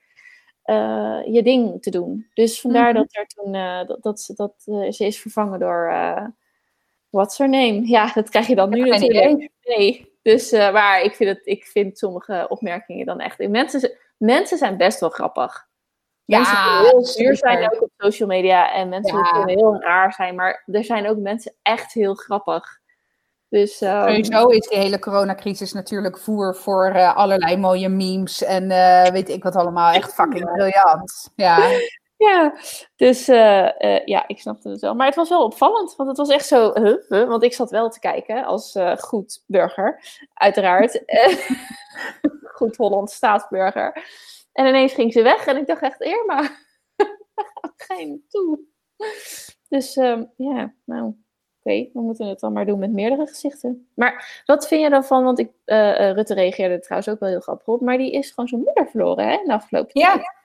uh, 0.65 1.19
je 1.25 1.43
ding 1.43 1.81
te 1.81 1.89
doen. 1.89 2.27
Dus 2.33 2.61
vandaar 2.61 2.89
mm 2.89 2.95
-hmm. 2.95 3.07
dat 3.11 3.15
er 3.15 3.25
toen 3.25 3.53
uh, 3.53 3.87
dat, 3.87 4.03
dat, 4.03 4.31
dat 4.35 4.53
uh, 4.65 4.91
ze 4.91 5.05
is 5.05 5.21
vervangen 5.21 5.59
door 5.59 5.93
what's 7.09 7.37
her 7.37 7.49
name? 7.49 7.87
Ja, 7.87 8.11
dat 8.13 8.29
krijg 8.29 8.47
je 8.47 8.55
dan 8.55 8.69
nu 8.69 8.89
natuurlijk. 8.89 9.49
Nee. 9.61 10.11
Dus 10.21 10.51
maar 10.51 11.01
ik 11.01 11.15
vind, 11.15 11.29
het, 11.29 11.45
ik 11.45 11.65
vind 11.65 11.97
sommige 11.97 12.45
opmerkingen 12.49 13.05
dan 13.05 13.19
echt. 13.19 13.47
Mensen, 13.47 13.97
mensen 14.17 14.57
zijn 14.57 14.77
best 14.77 14.99
wel 14.99 15.09
grappig. 15.09 15.67
Ja, 16.25 16.37
mensen 16.37 16.89
heel 16.89 17.05
zuur 17.05 17.35
zijn 17.37 17.63
ook 17.63 17.81
op 17.81 17.89
social 17.97 18.27
media 18.27 18.73
en 18.73 18.89
mensen 18.89 19.17
ja. 19.17 19.31
kunnen 19.31 19.57
heel 19.57 19.81
raar 19.81 20.13
zijn, 20.13 20.35
maar 20.35 20.63
er 20.71 20.83
zijn 20.83 21.07
ook 21.07 21.17
mensen 21.17 21.55
echt 21.61 21.93
heel 21.93 22.13
grappig. 22.13 22.81
Dus, 23.53 23.81
um... 23.81 23.89
Sowieso 23.89 24.47
is 24.47 24.67
die 24.67 24.79
hele 24.79 24.99
coronacrisis 24.99 25.73
natuurlijk 25.73 26.17
voer 26.17 26.55
voor 26.55 26.91
uh, 26.95 27.15
allerlei 27.15 27.57
mooie 27.57 27.89
memes 27.89 28.43
en 28.43 28.63
uh, 28.63 29.07
weet 29.07 29.29
ik 29.29 29.43
wat 29.43 29.55
allemaal. 29.55 29.93
Echt 29.93 30.13
fucking 30.13 30.51
briljant. 30.51 31.31
Ja, 31.35 31.69
ja 32.27 32.53
dus 32.95 33.29
uh, 33.29 34.05
ja, 34.05 34.27
ik 34.27 34.39
snapte 34.39 34.69
het 34.69 34.81
wel. 34.81 34.95
Maar 34.95 35.05
het 35.05 35.15
was 35.15 35.29
wel 35.29 35.43
opvallend, 35.43 35.95
want 35.95 36.09
het 36.09 36.17
was 36.17 36.29
echt 36.29 36.45
zo, 36.45 36.71
huh, 36.73 36.95
huh, 37.07 37.27
want 37.27 37.43
ik 37.43 37.53
zat 37.53 37.69
wel 37.69 37.89
te 37.89 37.99
kijken 37.99 38.45
als 38.45 38.77
goed 38.97 39.43
burger, 39.45 40.03
uiteraard. 40.33 41.03
goed 42.57 42.75
Hollands 42.75 43.15
staatsburger. 43.15 44.05
En 44.51 44.65
ineens 44.65 44.93
ging 44.93 45.13
ze 45.13 45.21
weg 45.21 45.45
en 45.45 45.57
ik 45.57 45.67
dacht 45.67 45.81
echt, 45.81 46.01
Irma, 46.01 46.41
ga 47.77 47.95
je 47.95 48.07
naartoe? 48.07 48.59
Dus 49.69 49.95
um, 49.95 50.31
ja, 50.37 50.73
nou, 50.85 51.13
okay, 51.63 51.89
we 51.93 52.01
moeten 52.01 52.27
het 52.27 52.39
dan 52.39 52.53
maar 52.53 52.65
doen 52.65 52.79
met 52.79 52.91
meerdere 52.91 53.27
gezichten. 53.27 53.87
Maar 53.93 54.43
wat 54.45 54.67
vind 54.67 54.81
je 54.81 54.89
dan 54.89 55.03
van, 55.03 55.23
want 55.23 55.39
ik, 55.39 55.51
uh, 55.65 56.11
Rutte 56.11 56.33
reageerde 56.33 56.79
trouwens 56.79 57.11
ook 57.11 57.19
wel 57.19 57.29
heel 57.29 57.39
grappig 57.39 57.67
op, 57.67 57.81
maar 57.81 57.97
die 57.97 58.11
is 58.11 58.29
gewoon 58.29 58.47
zijn 58.47 58.61
moeder 58.61 58.87
verloren 58.87 59.27
hè, 59.27 59.39
de 59.45 59.53
afgelopen 59.53 60.01
ja. 60.01 60.13
tijd. 60.13 60.41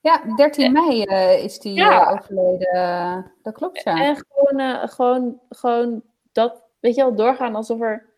Ja, 0.00 0.34
13 0.36 0.72
mei 0.72 1.02
uh, 1.02 1.44
is 1.44 1.58
die 1.58 1.74
ja. 1.74 2.10
overleden. 2.10 3.32
Dat 3.42 3.54
klopt, 3.54 3.82
ja. 3.82 4.02
En 4.02 4.16
gewoon, 4.16 4.88
gewoon, 4.88 5.40
gewoon 5.48 6.02
dat, 6.32 6.62
weet 6.80 6.94
je 6.94 7.02
wel, 7.02 7.14
doorgaan 7.14 7.54
alsof 7.54 7.80
er... 7.80 8.12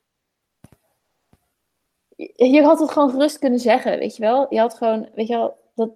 Je 2.34 2.62
had 2.62 2.78
het 2.78 2.90
gewoon 2.90 3.10
gerust 3.10 3.38
kunnen 3.38 3.58
zeggen, 3.58 3.98
weet 3.98 4.16
je 4.16 4.22
wel. 4.22 4.46
Je 4.50 4.58
had 4.58 4.74
gewoon, 4.74 5.08
weet 5.14 5.26
je 5.28 5.34
wel, 5.34 5.58
dat, 5.74 5.90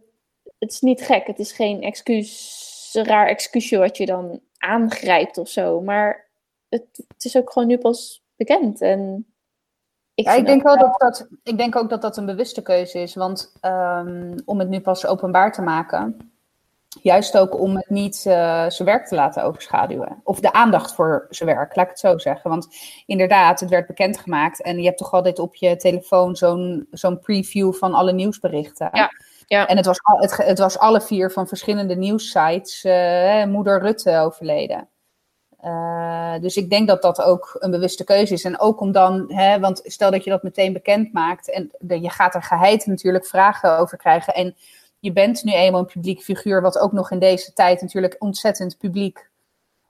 het 0.58 0.70
is 0.70 0.80
niet 0.80 1.02
gek. 1.02 1.26
Het 1.26 1.38
is 1.38 1.52
geen 1.52 1.82
excuus, 1.82 2.98
raar 3.02 3.26
excuusje 3.26 3.78
wat 3.78 3.96
je 3.96 4.06
dan 4.06 4.40
aangrijpt 4.60 5.38
of 5.38 5.48
zo. 5.48 5.80
Maar 5.80 6.28
het, 6.68 6.86
het 7.08 7.24
is 7.24 7.36
ook 7.36 7.52
gewoon 7.52 7.68
nu 7.68 7.78
pas 7.78 8.22
bekend. 8.36 8.80
En 8.80 9.26
ik, 10.14 10.24
ja, 10.24 10.32
ik, 10.32 10.46
denk 10.46 10.62
wel 10.62 10.78
dat 10.78 10.98
dat, 10.98 11.28
ik 11.42 11.58
denk 11.58 11.76
ook 11.76 11.88
dat 11.90 12.02
dat 12.02 12.16
een 12.16 12.26
bewuste 12.26 12.62
keuze 12.62 12.98
is. 12.98 13.14
Want 13.14 13.52
um, 13.62 14.34
om 14.44 14.58
het 14.58 14.68
nu 14.68 14.80
pas 14.80 15.06
openbaar 15.06 15.52
te 15.52 15.62
maken, 15.62 16.32
juist 17.02 17.38
ook 17.38 17.60
om 17.60 17.76
het 17.76 17.90
niet 17.90 18.16
uh, 18.16 18.68
zijn 18.68 18.88
werk 18.88 19.06
te 19.06 19.14
laten 19.14 19.44
overschaduwen. 19.44 20.20
Of 20.24 20.40
de 20.40 20.52
aandacht 20.52 20.94
voor 20.94 21.26
zijn 21.30 21.48
werk, 21.48 21.76
laat 21.76 21.84
ik 21.84 21.90
het 21.90 22.00
zo 22.00 22.18
zeggen. 22.18 22.50
Want 22.50 22.68
inderdaad, 23.06 23.60
het 23.60 23.70
werd 23.70 23.86
bekendgemaakt 23.86 24.62
en 24.62 24.78
je 24.78 24.84
hebt 24.84 24.98
toch 24.98 25.12
altijd 25.12 25.38
op 25.38 25.54
je 25.54 25.76
telefoon 25.76 26.36
zo'n 26.36 26.86
zo'n 26.90 27.18
preview 27.18 27.72
van 27.72 27.94
alle 27.94 28.12
nieuwsberichten. 28.12 28.88
Ja. 28.92 29.10
Ja. 29.50 29.66
En 29.66 29.76
het 29.76 29.86
was, 29.86 29.98
al, 30.02 30.18
het, 30.18 30.36
het, 30.36 30.58
was 30.58 30.78
alle 30.78 31.00
vier 31.00 31.30
van 31.30 31.48
verschillende 31.48 31.96
nieuwssites. 31.96 32.84
Uh, 32.84 33.44
moeder 33.44 33.80
Rutte 33.80 34.18
overleden. 34.18 34.88
Uh, 35.64 36.34
dus 36.40 36.56
ik 36.56 36.70
denk 36.70 36.88
dat 36.88 37.02
dat 37.02 37.22
ook 37.22 37.56
een 37.58 37.70
bewuste 37.70 38.04
keuze 38.04 38.34
is. 38.34 38.44
En 38.44 38.60
ook 38.60 38.80
om 38.80 38.92
dan, 38.92 39.32
hè, 39.32 39.60
want 39.60 39.80
stel 39.84 40.10
dat 40.10 40.24
je 40.24 40.30
dat 40.30 40.42
meteen 40.42 40.72
bekend 40.72 41.12
maakt 41.12 41.50
en 41.50 41.70
je 42.00 42.10
gaat 42.10 42.34
er 42.34 42.42
geheid 42.42 42.86
natuurlijk 42.86 43.26
vragen 43.26 43.78
over 43.78 43.98
krijgen. 43.98 44.34
En 44.34 44.56
je 44.98 45.12
bent 45.12 45.44
nu 45.44 45.52
eenmaal 45.52 45.80
een 45.80 45.86
publiek 45.86 46.20
figuur, 46.20 46.62
wat 46.62 46.78
ook 46.78 46.92
nog 46.92 47.10
in 47.10 47.18
deze 47.18 47.52
tijd 47.52 47.80
natuurlijk 47.80 48.16
ontzettend 48.18 48.78
publiek 48.78 49.28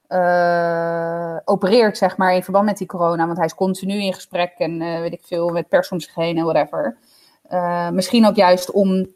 uh, 0.08 1.36
opereert, 1.44 1.98
zeg 1.98 2.16
maar, 2.16 2.34
in 2.34 2.42
verband 2.42 2.64
met 2.64 2.78
die 2.78 2.86
corona. 2.86 3.24
Want 3.26 3.36
hij 3.36 3.46
is 3.46 3.54
continu 3.54 4.02
in 4.02 4.14
gesprek 4.14 4.52
en 4.58 4.78
weet 4.78 5.12
ik 5.12 5.22
veel, 5.24 5.48
met 5.48 5.68
pers 5.68 5.90
heen 6.14 6.38
en 6.38 6.44
whatever. 6.44 6.96
Misschien 7.92 8.26
ook 8.26 8.36
juist 8.36 8.70
om. 8.70 9.06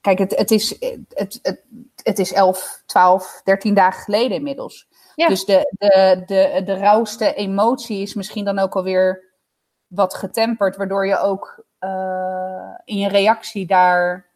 Kijk, 0.00 0.18
het, 0.18 0.36
het, 0.36 0.50
is, 0.50 0.76
het, 1.08 1.38
het, 1.42 1.62
het 2.02 2.18
is 2.18 2.32
11, 2.32 2.82
12, 2.86 3.40
13 3.44 3.74
dagen 3.74 4.02
geleden 4.02 4.36
inmiddels. 4.36 4.88
Ja. 5.14 5.28
Dus 5.28 5.44
de, 5.44 5.72
de, 5.78 6.22
de, 6.26 6.62
de 6.64 6.74
rauwste 6.74 7.34
emotie 7.34 8.02
is 8.02 8.14
misschien 8.14 8.44
dan 8.44 8.58
ook 8.58 8.74
alweer 8.74 9.22
wat 9.86 10.14
getemperd, 10.14 10.76
waardoor 10.76 11.06
je 11.06 11.18
ook 11.18 11.64
in 12.84 12.98
je 12.98 13.08
reactie 13.08 13.66
daar 13.66 14.26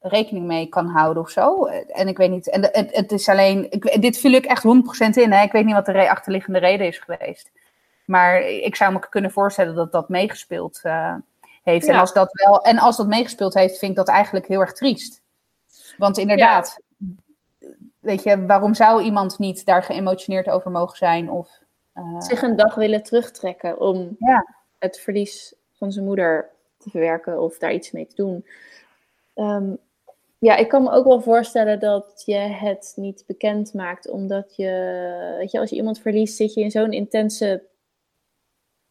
rekening 0.00 0.46
mee 0.46 0.66
kan 0.66 0.86
houden 0.86 1.22
of 1.22 1.30
zo. 1.30 1.64
En 1.66 2.08
ik 2.08 2.16
weet 2.16 2.30
niet, 2.30 2.50
en 2.50 2.62
het, 2.62 2.96
het 2.96 3.12
is 3.12 3.28
alleen, 3.28 3.70
ik, 3.70 4.02
dit 4.02 4.18
vul 4.18 4.32
ik 4.32 4.44
echt 4.44 4.64
100% 4.64 4.68
in. 5.10 5.32
Hè? 5.32 5.42
Ik 5.42 5.52
weet 5.52 5.64
niet 5.64 5.74
wat 5.74 5.86
de 5.86 6.10
achterliggende 6.10 6.58
reden 6.58 6.86
is 6.86 6.98
geweest. 6.98 7.50
Maar 8.04 8.40
ik 8.40 8.76
zou 8.76 8.92
me 8.92 9.08
kunnen 9.08 9.30
voorstellen 9.30 9.74
dat 9.74 9.92
dat 9.92 10.08
meegespeeld 10.08 10.80
uh, 10.84 11.14
heeft. 11.68 11.86
En, 11.86 11.96
als 11.98 12.12
dat 12.12 12.28
wel, 12.32 12.62
en 12.62 12.78
als 12.78 12.96
dat 12.96 13.06
meegespeeld 13.06 13.54
heeft, 13.54 13.78
vind 13.78 13.90
ik 13.90 13.96
dat 13.96 14.08
eigenlijk 14.08 14.46
heel 14.46 14.60
erg 14.60 14.72
triest. 14.72 15.22
Want 15.96 16.18
inderdaad, 16.18 16.80
weet 17.98 18.22
je, 18.22 18.46
waarom 18.46 18.74
zou 18.74 19.02
iemand 19.02 19.38
niet 19.38 19.64
daar 19.64 19.82
geëmotioneerd 19.82 20.48
over 20.48 20.70
mogen 20.70 20.96
zijn? 20.96 21.30
Of, 21.30 21.48
uh... 21.94 22.20
Zich 22.20 22.42
een 22.42 22.56
dag 22.56 22.74
willen 22.74 23.02
terugtrekken 23.02 23.80
om 23.80 24.16
ja. 24.18 24.54
het 24.78 24.98
verlies 24.98 25.54
van 25.72 25.92
zijn 25.92 26.04
moeder 26.04 26.50
te 26.78 26.90
verwerken 26.90 27.40
of 27.40 27.58
daar 27.58 27.72
iets 27.72 27.90
mee 27.90 28.06
te 28.06 28.14
doen. 28.14 28.46
Um, 29.34 29.78
ja, 30.38 30.56
ik 30.56 30.68
kan 30.68 30.82
me 30.82 30.90
ook 30.90 31.06
wel 31.06 31.20
voorstellen 31.20 31.80
dat 31.80 32.22
je 32.24 32.36
het 32.36 32.92
niet 32.96 33.24
bekend 33.26 33.74
maakt, 33.74 34.08
omdat 34.08 34.56
je, 34.56 35.34
weet 35.38 35.50
je, 35.50 35.58
als 35.58 35.70
je 35.70 35.76
iemand 35.76 36.00
verliest, 36.00 36.36
zit 36.36 36.54
je 36.54 36.60
in 36.60 36.70
zo'n 36.70 36.92
intense 36.92 37.62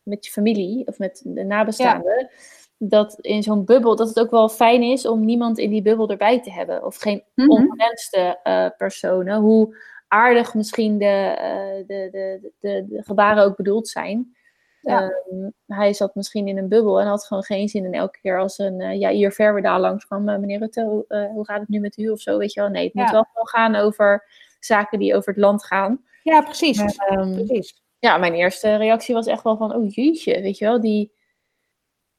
met 0.04 0.26
je 0.26 0.32
familie 0.32 0.88
of 0.88 1.00
met 1.00 1.22
de 1.24 1.44
nabestaanden. 1.44 2.30
Dat 2.78 3.18
in 3.22 3.44
zo'n 3.44 3.66
bubbel, 3.66 3.96
dat 3.96 4.08
het 4.08 4.20
ook 4.20 4.32
wel 4.32 4.50
fijn 4.50 4.82
is 4.82 5.06
om 5.06 5.26
niemand 5.26 5.58
in 5.58 5.70
die 5.70 5.82
bubbel 5.82 6.10
erbij 6.10 6.42
te 6.42 6.52
hebben. 6.52 6.86
Of 6.86 6.98
geen 6.98 7.24
mm 7.34 7.50
ongewenste 7.50 8.40
uh, 8.44 8.68
personen. 8.78 9.40
Hoe 9.40 9.78
aardig 10.08 10.54
misschien 10.54 10.98
de, 10.98 11.38
uh, 11.40 11.88
de, 11.88 12.10
de, 12.12 12.52
de, 12.60 12.86
de, 12.90 13.04
gebaren 13.04 13.44
ook 13.44 13.56
bedoeld 13.56 13.88
zijn. 13.88 14.36
Ja. 14.82 15.02
Ehm, 15.02 15.50
hij 15.66 15.94
zat 15.94 16.16
misschien 16.16 16.48
in 16.48 16.58
een 16.58 16.70
bubbel 16.70 17.00
en 17.00 17.08
had 17.08 17.26
gewoon 17.26 17.44
geen 17.44 17.70
zin 17.70 17.86
in 17.86 17.94
elke 17.94 18.20
keer 18.20 18.40
als 18.40 18.58
een 18.58 18.80
uh, 18.80 19.00
ja, 19.00 19.10
hier 19.10 19.32
ver 19.32 19.62
daar 19.62 19.80
langs 19.80 20.06
kwam. 20.06 20.24
Meneer 20.24 20.60
Rutte, 20.60 21.06
hoe 21.34 21.46
gaat 21.46 21.60
het 21.60 21.70
nu 21.70 21.80
met 21.80 21.98
u 21.98 22.10
of 22.10 22.20
zo? 22.20 22.38
Weet 22.38 22.54
je 22.54 22.60
wel? 22.60 22.70
Nee, 22.70 22.86
het 22.86 22.94
moet 22.94 23.12
wel 23.12 23.28
gewoon 23.32 23.48
gaan 23.48 23.76
over 23.76 24.26
zaken 24.60 25.00
die 25.00 25.16
over 25.16 25.34
het 25.34 25.42
land 25.42 25.66
gaan. 25.66 26.04
Ja, 26.24 26.42
precies. 26.42 26.80
Um, 27.12 27.34
precies. 27.34 27.82
Ja, 28.00 28.18
mijn 28.18 28.34
eerste 28.34 28.76
reactie 28.76 29.16
was 29.16 29.26
echt 29.26 29.44
wel 29.44 29.58
van, 29.58 29.76
oh 29.76 29.90
jeetje, 29.90 30.42
weet 30.42 30.58
je 30.58 30.66
wel, 30.66 30.82
die... 30.82 31.16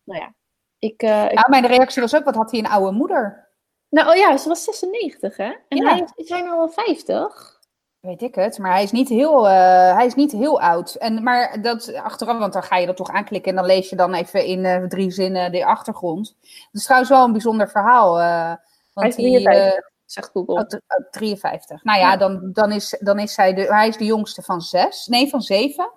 Nou 0.05 0.21
ja, 0.21 0.35
ik... 0.79 1.03
ik... 1.03 1.33
Ja, 1.33 1.47
mijn 1.49 1.67
reactie 1.67 2.03
was 2.03 2.17
ook, 2.17 2.25
wat 2.25 2.35
had 2.35 2.51
hij 2.51 2.61
een 2.61 2.69
oude 2.69 2.93
moeder? 2.93 3.49
Nou, 3.89 4.09
oh 4.09 4.17
ja, 4.17 4.37
ze 4.37 4.49
was 4.49 4.65
96, 4.65 5.37
hè? 5.37 5.53
En 5.69 5.77
ja. 5.77 5.89
hij 5.89 6.09
is, 6.15 6.29
hij 6.29 6.43
nou 6.43 6.59
al 6.59 6.69
50? 6.69 7.57
Weet 8.01 8.23
ik 8.23 8.35
het, 8.35 8.59
maar 8.59 8.73
hij 8.73 8.83
is 8.83 8.91
niet 8.91 9.09
heel, 9.09 9.45
uh, 9.47 9.95
hij 9.95 10.07
is 10.07 10.15
niet 10.15 10.33
heel 10.33 10.61
oud. 10.61 10.95
En, 10.95 11.23
maar 11.23 11.63
dat 11.63 11.95
achteraf, 11.95 12.39
want 12.39 12.53
dan 12.53 12.63
ga 12.63 12.77
je 12.77 12.87
dat 12.87 12.97
toch 12.97 13.11
aanklikken 13.11 13.51
en 13.51 13.57
dan 13.57 13.67
lees 13.67 13.91
je 13.91 13.97
dan 13.97 14.15
even 14.15 14.45
in 14.45 14.65
uh, 14.65 14.85
drie 14.85 15.11
zinnen 15.11 15.53
de 15.53 15.65
achtergrond. 15.65 16.37
Dat 16.41 16.51
is 16.73 16.85
trouwens 16.85 17.11
wel 17.11 17.25
een 17.25 17.33
bijzonder 17.33 17.71
verhaal. 17.71 18.21
Uh, 18.21 18.55
want 18.93 19.17
hij 19.17 19.25
is 19.25 19.43
53, 19.43 19.91
zegt 20.05 20.31
Google. 20.33 20.83
53. 21.11 21.85
Nou 21.85 21.99
ja, 21.99 22.17
Dan, 22.17 22.51
dan, 22.53 22.73
is, 22.73 22.97
dan 23.01 23.19
is 23.19 23.37
hij 23.37 23.55
de, 23.55 23.63
hij 23.63 23.89
is 23.89 23.97
de 23.97 24.05
jongste 24.05 24.43
van 24.43 24.61
zes, 24.61 25.07
nee 25.07 25.29
van 25.29 25.41
zeven. 25.41 25.91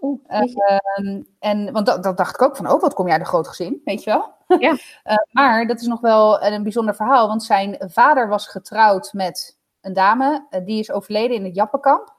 Oeh, 0.00 0.20
ehm, 0.26 1.22
en, 1.38 1.72
want 1.72 1.86
dat, 1.86 2.02
dat, 2.02 2.16
dacht 2.16 2.34
ik 2.34 2.42
ook 2.42 2.56
van, 2.56 2.70
oh, 2.70 2.80
wat 2.80 2.94
kom 2.94 3.04
jij 3.04 3.12
uit 3.12 3.22
een 3.22 3.28
groot 3.28 3.48
gezin, 3.48 3.80
weet 3.84 4.04
je 4.04 4.10
wel? 4.10 4.36
Ja. 4.58 4.76
maar 5.30 5.66
dat 5.66 5.80
is 5.80 5.86
nog 5.86 6.00
wel 6.00 6.42
een 6.42 6.62
bijzonder 6.62 6.94
verhaal, 6.94 7.28
want 7.28 7.42
zijn 7.42 7.76
vader 7.78 8.28
was 8.28 8.46
getrouwd 8.46 9.12
met 9.12 9.58
een 9.80 9.92
dame, 9.92 10.46
eh, 10.50 10.64
die 10.64 10.78
is 10.78 10.90
overleden 10.90 11.36
in 11.36 11.44
het 11.44 11.54
Jappenkamp. 11.54 12.16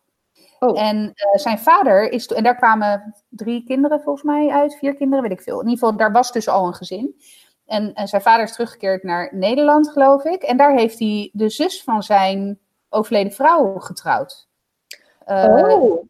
Oh. 0.60 0.82
En 0.82 0.98
uh, 0.98 1.12
zijn 1.34 1.60
vader 1.60 2.12
is, 2.12 2.28
en 2.28 2.44
daar 2.44 2.56
kwamen 2.56 3.16
drie 3.30 3.64
kinderen 3.64 4.02
volgens 4.02 4.26
mij 4.26 4.50
uit, 4.50 4.76
vier 4.76 4.96
kinderen, 4.96 5.24
weet 5.24 5.38
ik 5.38 5.42
veel. 5.42 5.62
In 5.62 5.68
ieder 5.68 5.80
geval, 5.80 5.98
daar 5.98 6.12
was 6.12 6.32
dus 6.32 6.48
al 6.48 6.68
een 6.68 6.74
gezin. 6.74 7.22
En, 7.66 7.94
en 7.94 8.08
zijn 8.08 8.22
vader 8.22 8.44
is 8.44 8.52
teruggekeerd 8.52 9.04
naar 9.04 9.30
Nederland, 9.36 9.90
geloof 9.90 10.24
ik. 10.24 10.42
En 10.44 10.58
daar 10.58 10.74
heeft 10.74 11.00
hij 11.00 11.30
de 11.34 11.50
zus 11.50 11.84
van 11.84 12.04
zijn 12.04 12.60
overleden 12.90 13.32
vrouw 13.32 13.80
getrouwd. 13.80 14.48
Oh. 15.26 16.04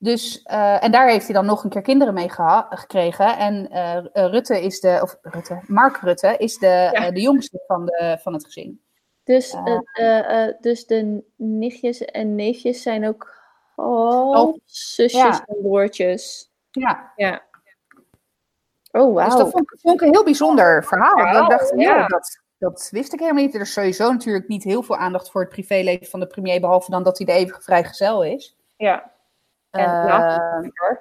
Dus, 0.00 0.44
uh, 0.50 0.84
en 0.84 0.90
daar 0.90 1.08
heeft 1.08 1.24
hij 1.24 1.34
dan 1.34 1.46
nog 1.46 1.64
een 1.64 1.70
keer 1.70 1.82
kinderen 1.82 2.14
mee 2.14 2.30
gekregen. 2.68 3.36
En 3.36 3.68
Rutte 4.12 4.62
is 4.62 4.80
de, 4.80 4.98
of 5.02 5.18
Rutte, 5.22 5.60
Mark 5.66 5.96
Rutte 5.96 6.36
is 6.36 6.58
de, 6.58 7.10
de 7.14 7.20
jongste 7.20 7.62
van, 7.66 7.84
de, 7.84 8.18
van 8.20 8.32
het 8.32 8.44
gezin. 8.44 8.82
Dus, 9.24 9.56
dus 10.60 10.86
de 10.86 11.24
nichtjes 11.36 12.04
en 12.04 12.34
neefjes 12.34 12.82
zijn 12.82 13.06
ook 13.08 13.36
oh, 13.76 14.56
zusjes 14.64 15.40
en 15.46 15.56
broertjes. 15.62 16.50
Ja. 16.70 17.12
ja. 17.16 17.42
Oh, 18.90 19.14
wauw. 19.14 19.26
Dus 19.26 19.36
dat 19.36 19.50
vond, 19.50 19.74
vond, 19.80 19.94
ik 19.94 20.06
een 20.06 20.14
heel 20.14 20.24
bijzonder 20.24 20.84
verhaal. 20.84 21.42
ik 21.42 21.48
dacht, 21.48 21.72
ja. 21.76 22.06
dat, 22.06 22.42
dat 22.58 22.88
wist 22.90 23.12
ik 23.12 23.20
helemaal 23.20 23.42
niet. 23.42 23.54
Er 23.54 23.60
is 23.60 23.72
sowieso 23.72 24.12
natuurlijk 24.12 24.48
niet 24.48 24.64
heel 24.64 24.82
veel 24.82 24.96
aandacht 24.96 25.30
voor 25.30 25.40
het 25.40 25.50
privéleven 25.50 26.06
van 26.06 26.20
de 26.20 26.26
premier, 26.26 26.60
behalve 26.60 26.90
dan 26.90 27.02
dat 27.02 27.18
hij 27.18 27.26
de 27.26 27.32
eeuwige 27.32 27.62
vrijgezel 27.62 28.24
is. 28.24 28.56
Ja. 28.76 29.12
En 29.78 30.04
laat 30.04 30.62
lekker. 30.62 31.00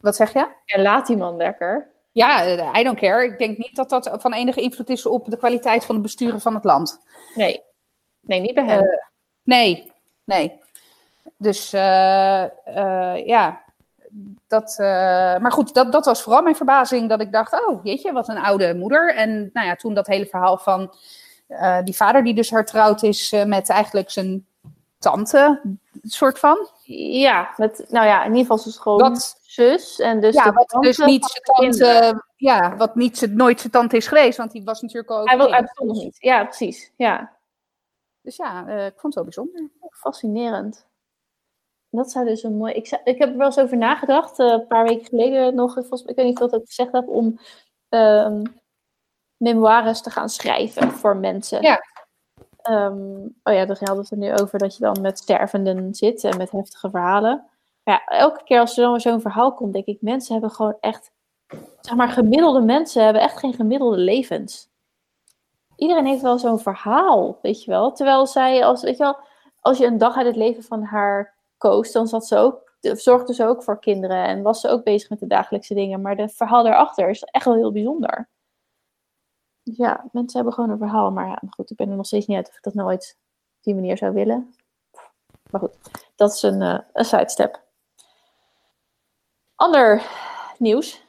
Wat 0.00 0.16
zeg 0.16 0.32
je? 0.32 0.48
En 0.66 0.82
laat 0.82 1.06
die 1.06 1.16
man 1.16 1.36
lekker. 1.36 1.88
Ja, 2.12 2.44
eh, 2.44 2.80
I 2.80 2.84
don't 2.84 2.98
care. 2.98 3.24
Ik 3.24 3.38
denk 3.38 3.58
niet 3.58 3.76
dat 3.76 3.90
dat 3.90 4.10
van 4.12 4.32
enige 4.32 4.60
invloed 4.60 4.88
is 4.88 5.06
op 5.06 5.30
de 5.30 5.36
kwaliteit 5.36 5.84
van 5.84 5.94
het 5.94 6.04
besturen 6.04 6.40
van 6.40 6.54
het 6.54 6.64
land. 6.64 7.00
Nee, 7.34 7.62
nee 8.20 8.40
niet 8.40 8.54
bij 8.54 8.64
hem. 8.64 8.84
Uh, 8.84 8.90
nee, 9.42 9.92
nee. 10.24 10.60
Dus 11.36 11.74
uh, 11.74 12.46
ja, 13.26 13.62
dat, 14.46 14.74
maar 15.40 15.52
goed, 15.52 15.74
dat, 15.74 15.92
dat 15.92 16.04
was 16.04 16.22
vooral 16.22 16.42
mijn 16.42 16.56
verbazing. 16.56 17.08
Dat 17.08 17.20
ik 17.20 17.32
dacht, 17.32 17.66
oh 17.66 17.84
jeetje, 17.84 18.12
wat 18.12 18.28
een 18.28 18.38
oude 18.38 18.74
moeder. 18.74 19.14
En 19.14 19.50
nou 19.52 19.66
ja, 19.66 19.74
toen 19.74 19.94
dat 19.94 20.06
hele 20.06 20.26
verhaal 20.26 20.58
van 20.58 20.94
die 21.84 21.96
vader 21.96 22.24
die 22.24 22.34
dus 22.34 22.50
hertrouwd 22.50 23.02
is 23.02 23.34
met 23.46 23.68
eigenlijk 23.68 24.10
zijn 24.10 24.46
tante, 25.00 25.60
soort 26.02 26.38
van. 26.38 26.68
Ja, 26.82 27.54
met, 27.56 27.84
nou 27.88 28.06
ja, 28.06 28.18
in 28.20 28.28
ieder 28.28 28.40
geval 28.40 28.58
zijn 28.58 28.74
schoonzus. 28.74 29.98
En 29.98 30.20
dus 30.20 30.34
ja, 30.34 30.52
wat 30.52 30.76
dus 30.80 30.98
niet 30.98 31.24
zijn 31.24 31.42
tante, 31.42 32.22
ja, 32.36 32.76
wat 32.76 32.94
niet, 32.94 33.26
nooit 33.30 33.60
zijn 33.60 33.72
tante 33.72 33.96
is 33.96 34.06
geweest, 34.06 34.38
want 34.38 34.52
die 34.52 34.64
was 34.64 34.80
natuurlijk 34.80 35.10
ook... 35.10 35.28
Hij, 35.28 35.36
wil, 35.36 35.92
niet, 35.92 36.16
ja, 36.18 36.44
precies, 36.44 36.92
ja. 36.96 37.38
Dus 38.22 38.36
ja, 38.36 38.66
uh, 38.68 38.86
ik 38.86 39.00
vond 39.00 39.14
het 39.14 39.14
wel 39.14 39.24
bijzonder. 39.24 39.70
Fascinerend. 39.90 40.86
Dat 41.90 42.10
zou 42.10 42.24
dus 42.24 42.42
een 42.42 42.56
mooi... 42.56 42.72
Ik, 42.72 43.00
ik 43.04 43.18
heb 43.18 43.30
er 43.30 43.36
wel 43.36 43.46
eens 43.46 43.58
over 43.58 43.76
nagedacht, 43.76 44.38
uh, 44.38 44.46
een 44.46 44.66
paar 44.66 44.84
weken 44.84 45.06
geleden 45.06 45.54
nog, 45.54 45.72
volgens, 45.72 46.02
ik 46.02 46.16
weet 46.16 46.26
niet 46.26 46.38
wat 46.38 46.54
ik 46.54 46.66
gezegd 46.66 46.92
heb, 46.92 47.08
om 47.08 47.38
uh, 47.90 48.40
memoires 49.36 50.02
te 50.02 50.10
gaan 50.10 50.28
schrijven 50.28 50.90
voor 50.90 51.16
mensen. 51.16 51.62
Ja. 51.62 51.80
Um, 52.70 53.34
oh 53.42 53.54
ja, 53.54 53.64
dan 53.64 53.76
had 53.80 53.96
het 53.96 54.10
er 54.10 54.16
nu 54.16 54.32
over 54.34 54.58
dat 54.58 54.76
je 54.76 54.82
dan 54.82 55.00
met 55.00 55.18
stervenden 55.18 55.94
zit 55.94 56.24
en 56.24 56.36
met 56.36 56.50
heftige 56.50 56.90
verhalen. 56.90 57.46
Ja, 57.84 58.04
elke 58.04 58.44
keer 58.44 58.60
als 58.60 58.78
er 58.78 59.00
zo'n 59.00 59.20
verhaal 59.20 59.54
komt, 59.54 59.72
denk 59.72 59.86
ik, 59.86 60.02
mensen 60.02 60.32
hebben 60.32 60.50
gewoon 60.50 60.76
echt, 60.80 61.10
zeg 61.80 61.94
maar, 61.96 62.08
gemiddelde 62.08 62.60
mensen 62.60 63.04
hebben 63.04 63.22
echt 63.22 63.38
geen 63.38 63.52
gemiddelde 63.52 63.96
levens. 63.96 64.68
Iedereen 65.76 66.06
heeft 66.06 66.22
wel 66.22 66.38
zo'n 66.38 66.58
verhaal, 66.58 67.38
weet 67.42 67.64
je 67.64 67.70
wel. 67.70 67.92
Terwijl 67.92 68.26
zij, 68.26 68.64
als, 68.64 68.82
weet 68.82 68.96
je 68.96 69.02
wel, 69.02 69.16
als 69.60 69.78
je 69.78 69.86
een 69.86 69.98
dag 69.98 70.16
uit 70.16 70.26
het 70.26 70.36
leven 70.36 70.62
van 70.62 70.82
haar 70.82 71.34
koos, 71.58 71.92
dan 71.92 72.06
zat 72.06 72.26
ze 72.26 72.36
ook, 72.36 72.72
zorgde 72.80 73.34
ze 73.34 73.46
ook 73.46 73.62
voor 73.62 73.80
kinderen 73.80 74.24
en 74.24 74.42
was 74.42 74.60
ze 74.60 74.68
ook 74.68 74.84
bezig 74.84 75.10
met 75.10 75.18
de 75.18 75.26
dagelijkse 75.26 75.74
dingen. 75.74 76.00
Maar 76.00 76.16
het 76.16 76.34
verhaal 76.34 76.62
daarachter 76.62 77.08
is 77.08 77.22
echt 77.22 77.44
wel 77.44 77.54
heel 77.54 77.72
bijzonder. 77.72 78.28
Ja, 79.76 80.08
mensen 80.12 80.36
hebben 80.36 80.52
gewoon 80.54 80.70
een 80.70 80.78
verhaal. 80.78 81.10
Maar 81.10 81.26
ja, 81.26 81.42
goed, 81.50 81.70
ik 81.70 81.76
ben 81.76 81.90
er 81.90 81.96
nog 81.96 82.06
steeds 82.06 82.26
niet 82.26 82.36
uit 82.36 82.48
of 82.48 82.56
ik 82.56 82.62
dat 82.62 82.74
nooit 82.74 83.18
op 83.56 83.64
die 83.64 83.74
manier 83.74 83.96
zou 83.96 84.12
willen. 84.12 84.54
Maar 85.50 85.60
goed, 85.60 85.76
dat 86.16 86.32
is 86.32 86.42
een, 86.42 86.60
uh, 86.60 86.78
een 86.92 87.04
sidestep. 87.04 87.62
Ander 89.54 90.02
nieuws. 90.58 91.02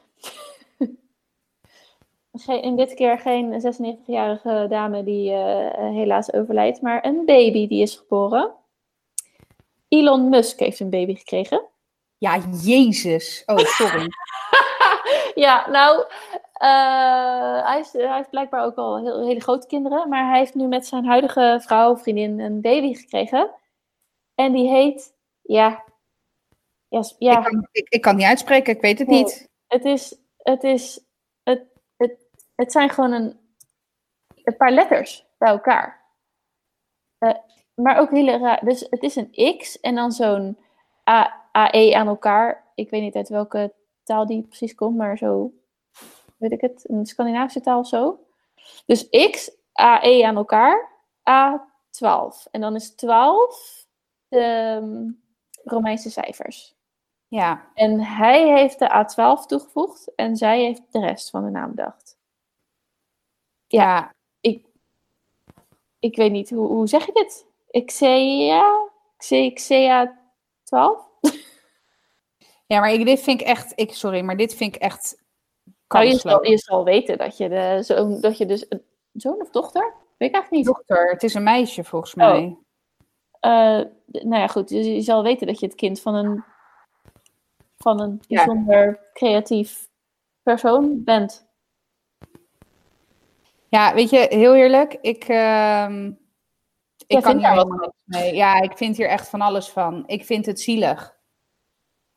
in 2.46 2.76
dit 2.76 2.94
keer 2.94 3.18
geen 3.18 3.62
96-jarige 3.62 4.66
dame 4.68 5.04
die 5.04 5.30
uh, 5.30 5.70
helaas 5.74 6.32
overlijdt, 6.32 6.80
maar 6.80 7.04
een 7.04 7.24
baby 7.24 7.68
die 7.68 7.82
is 7.82 7.96
geboren. 7.96 8.54
Elon 9.88 10.28
Musk 10.28 10.58
heeft 10.58 10.80
een 10.80 10.90
baby 10.90 11.14
gekregen. 11.14 11.62
Ja, 12.18 12.38
Jezus. 12.62 13.42
Oh, 13.46 13.58
sorry. 13.58 14.08
ja, 15.44 15.70
nou, 15.70 16.04
eh, 16.30 16.31
hij, 16.68 17.78
is, 17.80 17.92
hij 17.92 18.16
heeft 18.16 18.30
blijkbaar 18.30 18.64
ook 18.64 18.76
al 18.76 18.98
heel, 18.98 19.26
hele 19.26 19.40
grote 19.40 19.66
kinderen. 19.66 20.08
Maar 20.08 20.28
hij 20.28 20.38
heeft 20.38 20.54
nu 20.54 20.66
met 20.66 20.86
zijn 20.86 21.04
huidige 21.04 21.58
vrouw, 21.62 21.96
vriendin, 21.96 22.40
een 22.40 22.60
baby 22.60 22.94
gekregen. 22.94 23.50
En 24.34 24.52
die 24.52 24.68
heet, 24.68 25.14
ja... 25.40 25.84
Ja, 26.88 27.02
ja 27.18 27.38
Ik, 27.38 27.44
kan, 27.44 27.68
ik, 27.72 27.88
ik 27.88 28.00
kan 28.00 28.12
het 28.12 28.20
niet 28.20 28.30
uitspreken, 28.30 28.74
ik 28.74 28.80
weet 28.80 28.98
het 28.98 29.08
Nee. 29.08 29.22
niet. 29.22 29.48
het 29.66 29.84
is... 29.84 30.16
Het, 30.36 30.64
is 30.64 31.00
het, 31.42 31.62
het, 31.96 32.26
het 32.54 32.72
zijn 32.72 32.90
gewoon 32.90 33.12
een, 33.12 33.40
een 34.42 34.56
paar 34.56 34.70
letters 34.70 35.26
bij 35.38 35.48
elkaar. 35.48 36.04
Eh, 37.18 37.34
maar 37.74 37.98
ook 37.98 38.10
hele 38.10 38.38
raar. 38.38 38.64
Dus 38.64 38.86
het 38.90 39.02
is 39.02 39.16
een 39.16 39.58
X 39.58 39.80
en 39.80 39.94
dan 39.94 40.12
zo'n 40.12 40.58
AE 41.52 41.96
aan 41.96 42.06
elkaar. 42.06 42.64
Ik 42.74 42.90
weet 42.90 43.02
niet 43.02 43.16
uit 43.16 43.28
welke 43.28 43.74
taal 44.02 44.26
die 44.26 44.42
precies 44.42 44.74
komt, 44.74 44.96
maar 44.96 45.18
zo 45.18 45.52
weet 46.42 46.52
ik 46.52 46.60
het. 46.60 46.84
Een 46.88 47.06
Scandinavische 47.06 47.60
taal 47.60 47.78
of 47.78 47.86
zo. 47.88 48.18
Dus 48.86 49.08
X, 49.30 49.50
AE 49.72 50.26
aan 50.26 50.36
elkaar, 50.36 50.90
A12. 51.20 52.50
En 52.50 52.60
dan 52.60 52.74
is 52.74 52.94
12 52.94 53.86
de 54.28 54.38
ehm, 54.38 55.10
Romeinse 55.64 56.10
cijfers. 56.10 56.74
Ja, 57.28 57.70
En 57.74 58.00
hij 58.00 58.48
heeft 58.48 58.78
de 58.78 58.88
A12 58.90 59.46
toegevoegd 59.46 60.14
en 60.14 60.36
zij 60.36 60.60
heeft 60.60 60.82
de 60.90 61.00
rest 61.00 61.30
van 61.30 61.44
de 61.44 61.50
naam 61.50 61.70
bedacht. 61.74 62.18
ja. 63.66 64.12
Ik, 64.40 64.66
ik 65.98 66.16
weet 66.16 66.32
niet, 66.32 66.50
hoe, 66.50 66.66
hoe 66.66 66.86
zeg 66.86 67.06
je 67.06 67.12
dit? 67.12 67.46
Xea? 67.86 68.88
Xe- 69.16 69.50
Xea 69.54 70.18
12? 70.64 71.06
ja 72.66 72.80
maar 72.80 72.92
ik, 72.92 73.04
dit 73.04 73.20
vind 73.20 73.40
ik 73.40 73.46
echt, 73.46 73.72
ik, 73.74 73.94
sorry, 73.94 74.20
maar 74.20 74.36
dit 74.36 74.54
vind 74.54 74.74
ik 74.76 74.82
echt 74.82 75.21
Nou, 75.92 76.04
je 76.04 76.10
kansloos. 76.10 76.32
zal, 76.32 76.44
je 76.50 76.58
zal 76.58 76.84
weten 76.84 77.18
dat 77.18 77.36
je, 77.36 77.48
de, 77.48 77.78
zoon, 77.82 78.20
dat 78.20 78.38
je 78.38 78.46
dus 78.46 78.66
zoon 79.12 79.40
of 79.40 79.50
dochter? 79.50 79.94
Weet 80.18 80.28
ik 80.28 80.34
eigenlijk 80.34 80.50
niet. 80.50 80.74
dochter, 80.74 81.10
het 81.10 81.22
is 81.22 81.34
een 81.34 81.42
meisje 81.42 81.84
volgens 81.84 82.14
Oh. 82.14 82.18
mij. 82.18 82.56
Eh, 83.40 83.80
d- 84.10 84.24
nou 84.24 84.40
ja, 84.40 84.46
goed. 84.46 84.68
Dus 84.68 84.86
je 84.86 85.00
zal 85.00 85.22
weten 85.22 85.46
dat 85.46 85.60
je 85.60 85.66
het 85.66 85.74
kind 85.74 86.00
van 86.00 86.14
een, 86.14 86.44
van 87.76 88.00
een 88.00 88.22
Ja. 88.26 88.44
bijzonder 88.44 89.00
creatief 89.12 89.88
persoon 90.42 91.04
bent. 91.04 91.46
Ja, 93.68 93.94
weet 93.94 94.10
je, 94.10 94.26
heel 94.28 94.54
eerlijk, 94.54 94.98
ik, 95.00 95.24
ehm, 95.24 96.12
ik 97.06 97.22
kan 97.22 97.38
hier 97.38 97.48
helemaal 97.48 97.78
niks 97.78 98.02
mee. 98.04 98.34
Ja, 98.34 98.60
ik 98.60 98.76
vind 98.76 98.96
hier 98.96 99.08
echt 99.08 99.28
van 99.28 99.40
alles 99.40 99.68
van. 99.68 100.02
Ik 100.06 100.24
vind 100.24 100.46
het 100.46 100.60
zielig. 100.60 101.16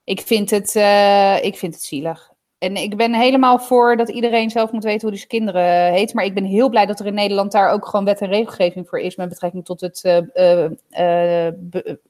Ik 0.04 0.22
vind 0.22 0.50
het, 0.50 0.76
eh, 0.76 1.44
ik 1.44 1.58
vind 1.58 1.74
het 1.74 1.84
zielig. 1.84 2.34
En 2.66 2.76
ik 2.76 2.98
ben 2.98 3.14
helemaal 3.14 3.60
voor 3.60 3.98
dat 3.98 4.10
iedereen 4.10 4.50
zelf 4.50 4.72
moet 4.72 4.84
weten 4.84 5.02
hoe 5.02 5.10
die 5.10 5.18
zijn 5.18 5.30
kinderen 5.30 5.92
heet. 5.94 6.14
Maar 6.14 6.26
ik 6.26 6.34
ben 6.34 6.44
heel 6.44 6.70
blij 6.70 6.86
dat 6.86 7.00
er 7.00 7.06
in 7.06 7.14
Nederland 7.14 7.52
daar 7.52 7.70
ook 7.72 7.86
gewoon 7.88 8.06
wet 8.06 8.22
en 8.22 8.28
regelgeving 8.30 8.88
voor 8.90 9.00
is 9.00 9.16
met 9.16 9.30
betrekking 9.30 9.66
tot 9.66 9.82
het 9.82 10.04
eh, 10.04 10.18
eh, 10.34 11.48
eh, 11.48 11.54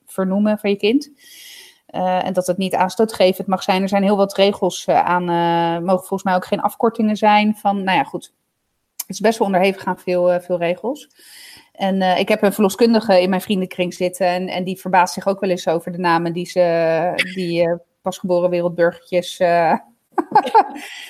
vernoemen 0.05 0.57
van 0.59 0.69
je 0.69 0.75
kind. 0.75 1.11
Eh, 1.85 2.25
en 2.25 2.33
dat 2.33 2.47
het 2.47 2.57
niet 2.57 2.75
aanstootgevend 2.75 3.47
mag 3.47 3.63
zijn. 3.63 3.81
Er 3.81 3.89
zijn 3.89 4.03
heel 4.03 4.17
wat 4.17 4.35
regels 4.35 4.85
eh, 4.85 5.05
aan. 5.05 5.29
eh 5.29 5.83
mogen 5.83 6.05
volgens 6.05 6.23
mij 6.23 6.35
ook 6.35 6.45
geen 6.45 6.61
afkortingen 6.61 7.15
zijn 7.17 7.55
van. 7.55 7.83
Nou 7.83 7.97
ja, 7.97 8.03
goed. 8.03 8.33
Het 8.97 9.15
is 9.15 9.19
best 9.19 9.37
wel 9.37 9.47
onderhevig 9.47 9.85
aan 9.85 9.99
veel, 9.99 10.31
eh, 10.31 10.39
veel 10.41 10.57
regels. 10.57 11.09
En 11.73 12.01
eh, 12.01 12.19
ik 12.19 12.29
heb 12.29 12.41
een 12.41 12.53
verloskundige 12.53 13.21
in 13.21 13.29
mijn 13.29 13.41
vriendenkring 13.41 13.93
zitten. 13.93 14.27
En, 14.27 14.47
en 14.47 14.63
die 14.63 14.79
verbaast 14.79 15.13
zich 15.13 15.27
ook 15.27 15.39
wel 15.39 15.49
eens 15.49 15.67
over 15.67 15.91
de 15.91 15.97
namen 15.97 16.33
die 16.33 16.45
ze, 16.45 17.11
die 17.35 17.61
eh, 17.63 17.73
pasgeboren 18.01 18.49
wereldburgertjes. 18.49 19.37
eh, 19.39 19.73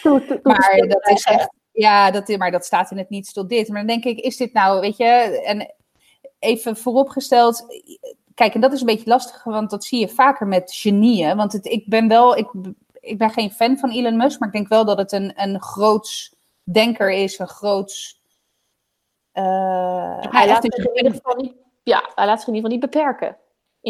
Toe- 0.02 0.26
toe- 0.26 0.40
maar 0.44 0.86
dat 0.88 1.08
is 1.10 1.24
echt. 1.24 1.50
Ja, 1.72 2.12
dat, 2.12 2.28
maar 2.38 2.52
dat 2.52 2.66
staat 2.66 2.92
in 2.92 2.98
het 2.98 3.10
niets 3.10 3.34
tot 3.34 3.50
dit. 3.50 3.68
Maar 3.68 3.78
dan 3.78 3.88
denk 3.88 4.04
ik, 4.04 4.20
is 4.26 4.38
dit 4.38 4.54
nou, 4.54 4.80
weet 4.82 4.98
je. 4.98 5.06
En 5.46 5.74
even 6.40 6.78
vooropgesteld. 6.78 7.66
Kijk, 8.34 8.54
en 8.54 8.62
dat 8.62 8.74
is 8.74 8.80
een 8.80 8.86
beetje 8.86 9.10
lastig, 9.10 9.44
want 9.44 9.70
dat 9.70 9.84
zie 9.84 10.00
je 10.00 10.08
vaker 10.08 10.48
met 10.48 10.74
genieën. 10.74 11.38
Want 11.38 11.52
het, 11.54 11.66
ik 11.66 11.88
ben 11.88 12.08
wel. 12.08 12.38
Ik, 12.38 12.48
ik 13.00 13.18
ben 13.18 13.30
geen 13.30 13.52
fan 13.52 13.78
van 13.78 13.90
Elon 13.90 14.18
Musk, 14.18 14.40
maar 14.40 14.48
ik 14.50 14.56
denk 14.56 14.68
wel 14.68 14.86
dat 14.86 14.98
het 14.98 15.12
een, 15.12 15.34
een 15.36 15.62
groots 15.62 16.36
denker 16.64 17.12
is, 17.12 17.40
een 17.40 17.48
groots. 17.48 18.22
eh, 19.32 20.18
Hij 20.20 20.48
laat 20.48 20.64
zich 20.64 20.78
een- 20.78 20.84
in 20.94 20.96
ieder 20.96 21.12
geval 21.12 21.36
niet, 21.36 21.54
ja, 21.84 22.12
hij 22.16 22.26
laat 22.26 22.40
zich 22.40 22.48
in 22.48 22.56
ieder 22.56 22.70
geval 22.72 22.88
niet 22.90 22.92
beperken. 23.02 23.38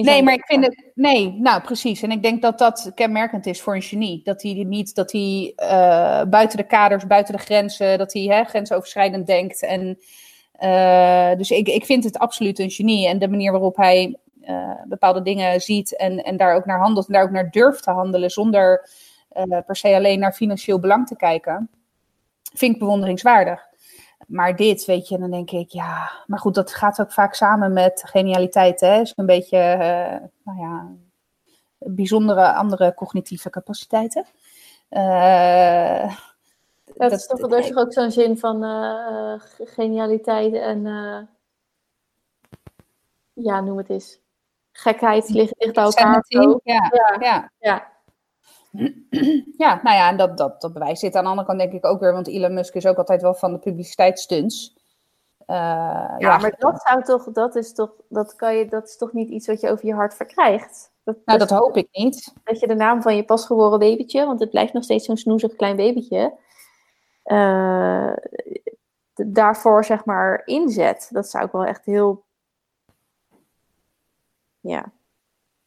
Nee, 0.04 0.24
maar 0.24 0.34
ik 0.34 0.46
vind 0.46 0.66
het. 0.66 0.92
Nee, 0.94 1.32
nou 1.40 1.62
precies. 1.62 2.02
En 2.02 2.12
ik 2.12 2.24
denk 2.24 2.42
dat 2.42 2.58
dat 2.58 2.92
kenmerkend 2.96 3.46
is 3.46 3.62
voor 3.62 3.76
een 3.76 3.82
genie. 3.82 4.22
Dat 4.24 4.42
hij 4.42 4.54
niet, 4.54 4.96
dat 4.96 5.12
hij 5.12 5.54
eh, 5.56 6.24
buiten 6.30 6.58
de 6.58 6.64
kaders, 6.64 7.08
buiten 7.08 7.36
de 7.36 7.42
grenzen, 7.42 7.98
dat 7.98 8.14
hij 8.14 8.22
hè, 8.22 8.44
grensoverschrijdend 8.44 9.28
denkt. 9.28 9.64
En 9.64 10.00
eh, 10.52 11.36
dus 11.38 11.52
ik, 11.52 11.68
ik 11.68 11.86
vind 11.86 12.04
het 12.04 12.18
absoluut 12.18 12.60
een 12.60 12.72
genie. 12.72 13.08
En 13.08 13.20
de 13.20 13.28
manier 13.28 13.52
waarop 13.52 13.76
hij 13.76 14.18
eh, 14.42 14.82
bepaalde 14.88 15.22
dingen 15.22 15.62
ziet 15.62 15.96
en, 15.96 16.24
en 16.24 16.38
daar 16.38 16.56
ook 16.56 16.66
naar 16.66 16.80
handelt 16.80 17.08
en 17.08 17.14
daar 17.14 17.24
ook 17.24 17.32
naar 17.32 17.52
durft 17.52 17.84
te 17.84 17.92
handelen 17.92 18.30
zonder 18.30 18.90
per 19.66 19.76
se 19.76 19.96
alleen 19.96 20.20
naar 20.20 20.34
financieel 20.34 20.80
belang 20.80 21.08
te 21.08 21.16
kijken, 21.16 21.70
vind 22.54 22.74
ik 22.74 22.80
bewonderingswaardig. 22.80 23.68
Maar 24.28 24.56
dit, 24.56 24.86
weet 24.86 25.08
je, 25.08 25.18
dan 25.18 25.32
denk 25.32 25.52
ik, 25.52 25.70
ja. 25.70 26.12
Maar 26.28 26.40
goed, 26.40 26.56
dat 26.56 26.74
gaat 26.74 27.02
ook 27.02 27.12
vaak 27.12 27.34
samen 27.34 27.74
met 27.74 28.04
genialiteit, 28.06 28.80
hè? 28.80 29.00
Is 29.02 29.14
een 29.16 29.26
beetje, 29.26 29.58
eh, 29.58 30.18
nou 30.44 30.60
ja, 30.60 30.88
bijzondere 31.78 32.54
andere 32.54 32.94
cognitieve 32.94 33.50
capaciteiten. 33.50 34.26
Eh, 34.90 36.16
Dat, 36.96 37.12
is 37.12 37.26
toch 37.26 37.40
dat 37.40 37.54
is 37.54 37.76
ook 37.76 37.94
zo'n 37.94 38.12
zin 38.12 38.38
van 38.38 38.64
eh, 38.64 39.34
eh, 39.34 39.42
genialiteit 39.58 40.54
en 40.54 40.86
eh, 40.86 41.20
ja, 43.34 43.62
noem 43.62 43.78
het 43.78 43.90
eens. 43.90 44.20
Gekheid 44.72 45.30
liggen 45.30 45.56
dicht 45.58 45.74
bij 45.74 45.84
elkaar. 45.84 46.18
of 46.18 46.26
sanity, 46.26 46.50
zo. 46.50 46.60
Ja, 46.64 46.92
Ja, 47.20 47.52
ja. 47.60 47.94
ja. 49.64 49.80
nou 49.84 49.96
ja, 49.96 50.10
en 50.10 50.18
dat, 50.18 50.38
dat, 50.38 50.62
dat 50.62 50.74
bewijst 50.74 51.02
dit. 51.02 51.16
Aan 51.16 51.24
de 51.24 51.30
andere 51.30 51.48
kant 51.48 51.60
denk 51.60 51.74
ik 51.74 51.86
ook 51.86 52.00
weer, 52.00 52.14
want 52.14 52.28
Elon 52.28 52.54
Musk 52.54 52.74
is 52.74 52.86
ook 52.86 52.98
altijd 52.98 53.22
wel 53.22 53.34
van 53.34 53.52
de 53.52 53.60
publiciteitsstunts. 53.60 54.74
Eh, 55.46 55.56
ja, 55.56 56.16
ja, 56.18 56.38
maar 56.38 56.56
dat 56.58 56.82
zou 56.82 57.04
toch, 57.04 57.24
dat 57.32 57.56
is 57.56 57.74
toch, 57.74 57.92
dat 58.10 58.36
kan 58.36 58.56
je, 58.56 58.68
dat 58.68 58.88
is 58.88 58.98
toch 58.98 59.14
niet 59.14 59.30
iets 59.30 59.48
wat 59.48 59.62
je 59.62 59.70
over 59.70 59.86
je 59.86 59.94
hart 59.94 60.14
verkrijgt. 60.16 60.94
Dat, 61.04 61.16
nou, 61.26 61.40
dat- 61.40 61.50
dat 61.50 61.60
hoop 61.60 61.78
ik 61.78 61.88
niet. 61.92 62.34
dat 62.44 62.60
je 62.60 62.68
de 62.68 62.76
naam 62.76 63.02
van 63.02 63.16
je 63.16 63.26
pasgeboren 63.26 63.80
babytje, 63.80 64.26
want 64.26 64.40
het 64.40 64.50
blijft 64.50 64.74
nog 64.74 64.84
steeds 64.84 65.06
zo'n 65.06 65.18
snoezig 65.18 65.56
klein 65.56 65.76
babytje, 65.76 66.38
eh, 67.24 68.14
daarvoor 69.14 69.86
zeg 69.86 70.06
maar 70.06 70.42
inzet. 70.46 71.10
Dat 71.12 71.30
zou 71.30 71.46
ik 71.46 71.52
wel 71.52 71.66
echt 71.66 71.86
heel, 71.86 72.24
ja, 74.60 74.92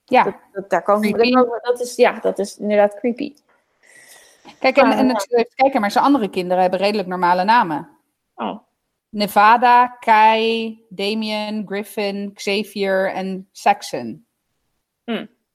Ja, 0.08 0.24
dat, 0.24 0.34
dat, 0.34 0.52
daar 0.52 0.68
daar 0.68 0.82
kan- 0.82 1.60
dat 1.62 1.80
is, 1.80 1.96
ja, 1.96 2.18
dat 2.20 2.38
is 2.38 2.58
inderdaad 2.58 2.94
creepy. 2.94 3.34
kijk, 4.58 4.76
en, 4.76 4.92
en 4.92 5.06
natuurlijk, 5.06 5.52
kijk, 5.54 5.78
maar 5.80 5.90
zijn 5.90 6.04
andere 6.04 6.30
kinderen 6.30 6.62
hebben 6.62 6.80
redelijk 6.80 7.08
normale 7.08 7.44
namen. 7.44 7.88
Oh, 8.34 8.58
Nevada, 9.08 9.86
Kai, 9.86 10.84
Damien, 10.88 11.66
Griffin, 11.66 12.32
Xavier 12.34 13.12
en 13.12 13.48
Saxon. 13.52 14.26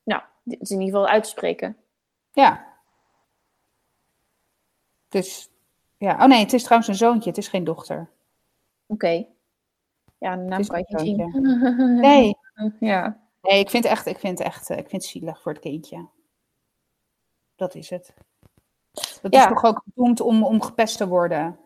nou, 0.04 0.22
dit 0.44 0.62
is 0.62 0.70
in 0.72 0.82
ieder 0.82 0.94
geval 1.00 1.12
uit 1.14 1.24
te 1.24 1.30
spreken. 1.30 1.78
Ja. 2.32 2.66
Dus, 5.10 5.50
ja. 5.98 6.14
Oh 6.14 6.26
nee, 6.26 6.40
het 6.40 6.54
is 6.54 6.64
trouwens 6.64 6.90
een 6.90 6.96
zoontje, 6.96 7.30
het 7.30 7.38
is 7.38 7.48
geen 7.48 7.64
dochter. 7.64 8.10
Oké. 8.88 9.26
Ja, 10.18 10.36
de 10.36 10.42
naam 10.42 10.68
kan 10.68 10.80
je 10.88 10.98
een 10.98 11.04
niet 11.04 11.32
zien. 11.32 12.00
Nee. 12.02 12.38
Ja. 12.80 13.22
Nee, 13.44 13.60
ik 13.60 13.70
vind 13.70 13.84
het 13.84 13.94
echt, 13.94 14.06
ik 14.06 14.20
vind 14.20 14.40
echt, 14.40 14.70
eh, 14.70 14.78
ik 14.78 14.90
vind 14.90 15.02
het 15.02 15.12
zielig 15.12 15.42
voor 15.42 15.52
het 15.52 15.62
kindje. 15.62 16.08
Dat 17.56 17.76
is 17.76 17.90
het. 17.90 18.14
Dat 19.22 19.34
Ja. 19.34 19.42
is 19.42 19.48
toch 19.48 19.64
ook 19.64 19.82
bedoeld 19.86 20.22
om, 20.22 20.44
om 20.44 20.62
gepest 20.62 20.98
te 20.98 21.08
worden. 21.08 21.60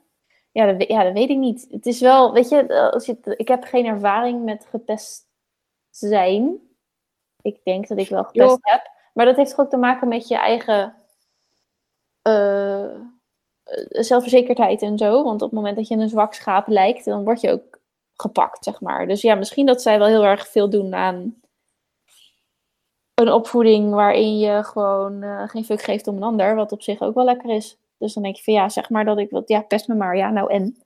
Ja, 0.51 0.73
dat, 0.73 0.87
ja, 0.87 1.03
dat 1.03 1.13
weet 1.13 1.29
ik 1.29 1.37
niet. 1.37 1.67
Het 1.69 1.85
is 1.85 1.99
wel, 1.99 2.33
weet 2.33 2.49
je, 2.49 2.91
als 2.91 3.05
je 3.05 3.17
ik 3.37 3.47
heb 3.47 3.63
geen 3.63 3.85
ervaring 3.85 4.43
met 4.43 4.65
gepest 4.69 5.27
zijn. 5.89 6.59
Ik 7.41 7.59
denk 7.63 7.87
dat 7.87 7.97
ik 7.97 8.09
wel 8.09 8.23
gepest 8.23 8.57
heb. 8.61 8.91
Maar 9.13 9.25
dat 9.25 9.35
heeft 9.35 9.49
toch 9.49 9.59
ook 9.59 9.69
te 9.69 9.77
maken 9.77 10.07
met 10.07 10.27
je 10.27 10.37
eigen 10.37 10.95
eh, 12.21 12.83
eh, 12.83 13.01
zelfverzekerdheid 13.89 14.81
en 14.81 14.97
zo. 14.97 15.23
Want 15.23 15.41
op 15.41 15.49
het 15.49 15.57
moment 15.57 15.75
dat 15.75 15.87
je 15.87 15.95
een 15.95 16.09
zwak 16.09 16.33
schaap 16.33 16.67
lijkt, 16.67 17.05
dan 17.05 17.23
word 17.23 17.41
je 17.41 17.51
ook 17.51 17.79
gepakt, 18.13 18.63
zeg 18.63 18.81
maar. 18.81 19.07
Dus 19.07 19.21
ja, 19.21 19.35
misschien 19.35 19.65
dat 19.65 19.81
zij 19.81 19.99
wel 19.99 20.07
heel 20.07 20.25
erg 20.25 20.47
veel 20.47 20.69
doen 20.69 20.95
aan 20.95 21.41
een 23.21 23.31
opvoeding 23.31 23.93
waarin 23.93 24.37
je 24.37 24.63
gewoon 24.63 25.23
eh, 25.23 25.47
geen 25.47 25.65
fuck 25.65 25.81
geeft 25.81 26.07
om 26.07 26.15
een 26.15 26.23
ander, 26.23 26.55
wat 26.55 26.71
op 26.71 26.81
zich 26.81 27.01
ook 27.01 27.15
wel 27.15 27.25
lekker 27.25 27.49
is. 27.49 27.77
Dus 27.97 28.13
dan 28.13 28.23
denk 28.23 28.35
je 28.35 28.43
van 28.43 28.53
ja, 28.53 28.69
zeg 28.69 28.89
maar 28.89 29.05
dat 29.05 29.17
ik 29.17 29.29
wat, 29.29 29.47
ja, 29.47 29.61
pest 29.61 29.87
me 29.87 29.95
maar, 29.95 30.17
ja, 30.17 30.29
nou 30.29 30.51
en. 30.51 30.77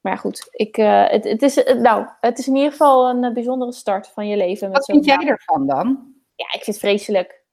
Maar 0.00 0.12
ja, 0.12 0.18
goed, 0.18 0.48
ik, 0.50 0.76
eh, 0.76 1.08
het, 1.08 1.24
het, 1.24 1.42
is, 1.42 1.62
eh, 1.62 1.76
nou, 1.76 2.06
het 2.20 2.38
is 2.38 2.48
in 2.48 2.54
ieder 2.56 2.70
geval 2.70 3.08
een 3.08 3.32
bijzondere 3.32 3.72
start 3.72 4.08
van 4.08 4.28
je 4.28 4.36
leven. 4.36 4.68
Met 4.68 4.76
Wat 4.76 4.86
vind 4.86 5.04
jij 5.04 5.26
ervan 5.26 5.66
dan? 5.66 6.14
Ja, 6.34 6.44
ik 6.44 6.64
vind 6.64 6.66
het 6.66 6.78
vreselijk. 6.78 7.44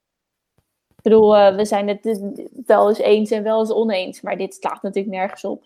bedoel, 1.02 1.38
uh, 1.38 1.56
we 1.56 1.66
zijn 1.66 1.88
het 1.88 2.22
wel 2.66 2.90
eens 2.90 2.98
eens 2.98 3.32
en 3.32 3.44
wel 3.44 3.60
eens 3.60 3.72
oneens, 3.72 4.22
maar 4.22 4.38
dit 4.38 4.54
slaat 4.54 4.82
natuurlijk 4.82 5.16
nergens 5.16 5.44
op. 5.44 5.64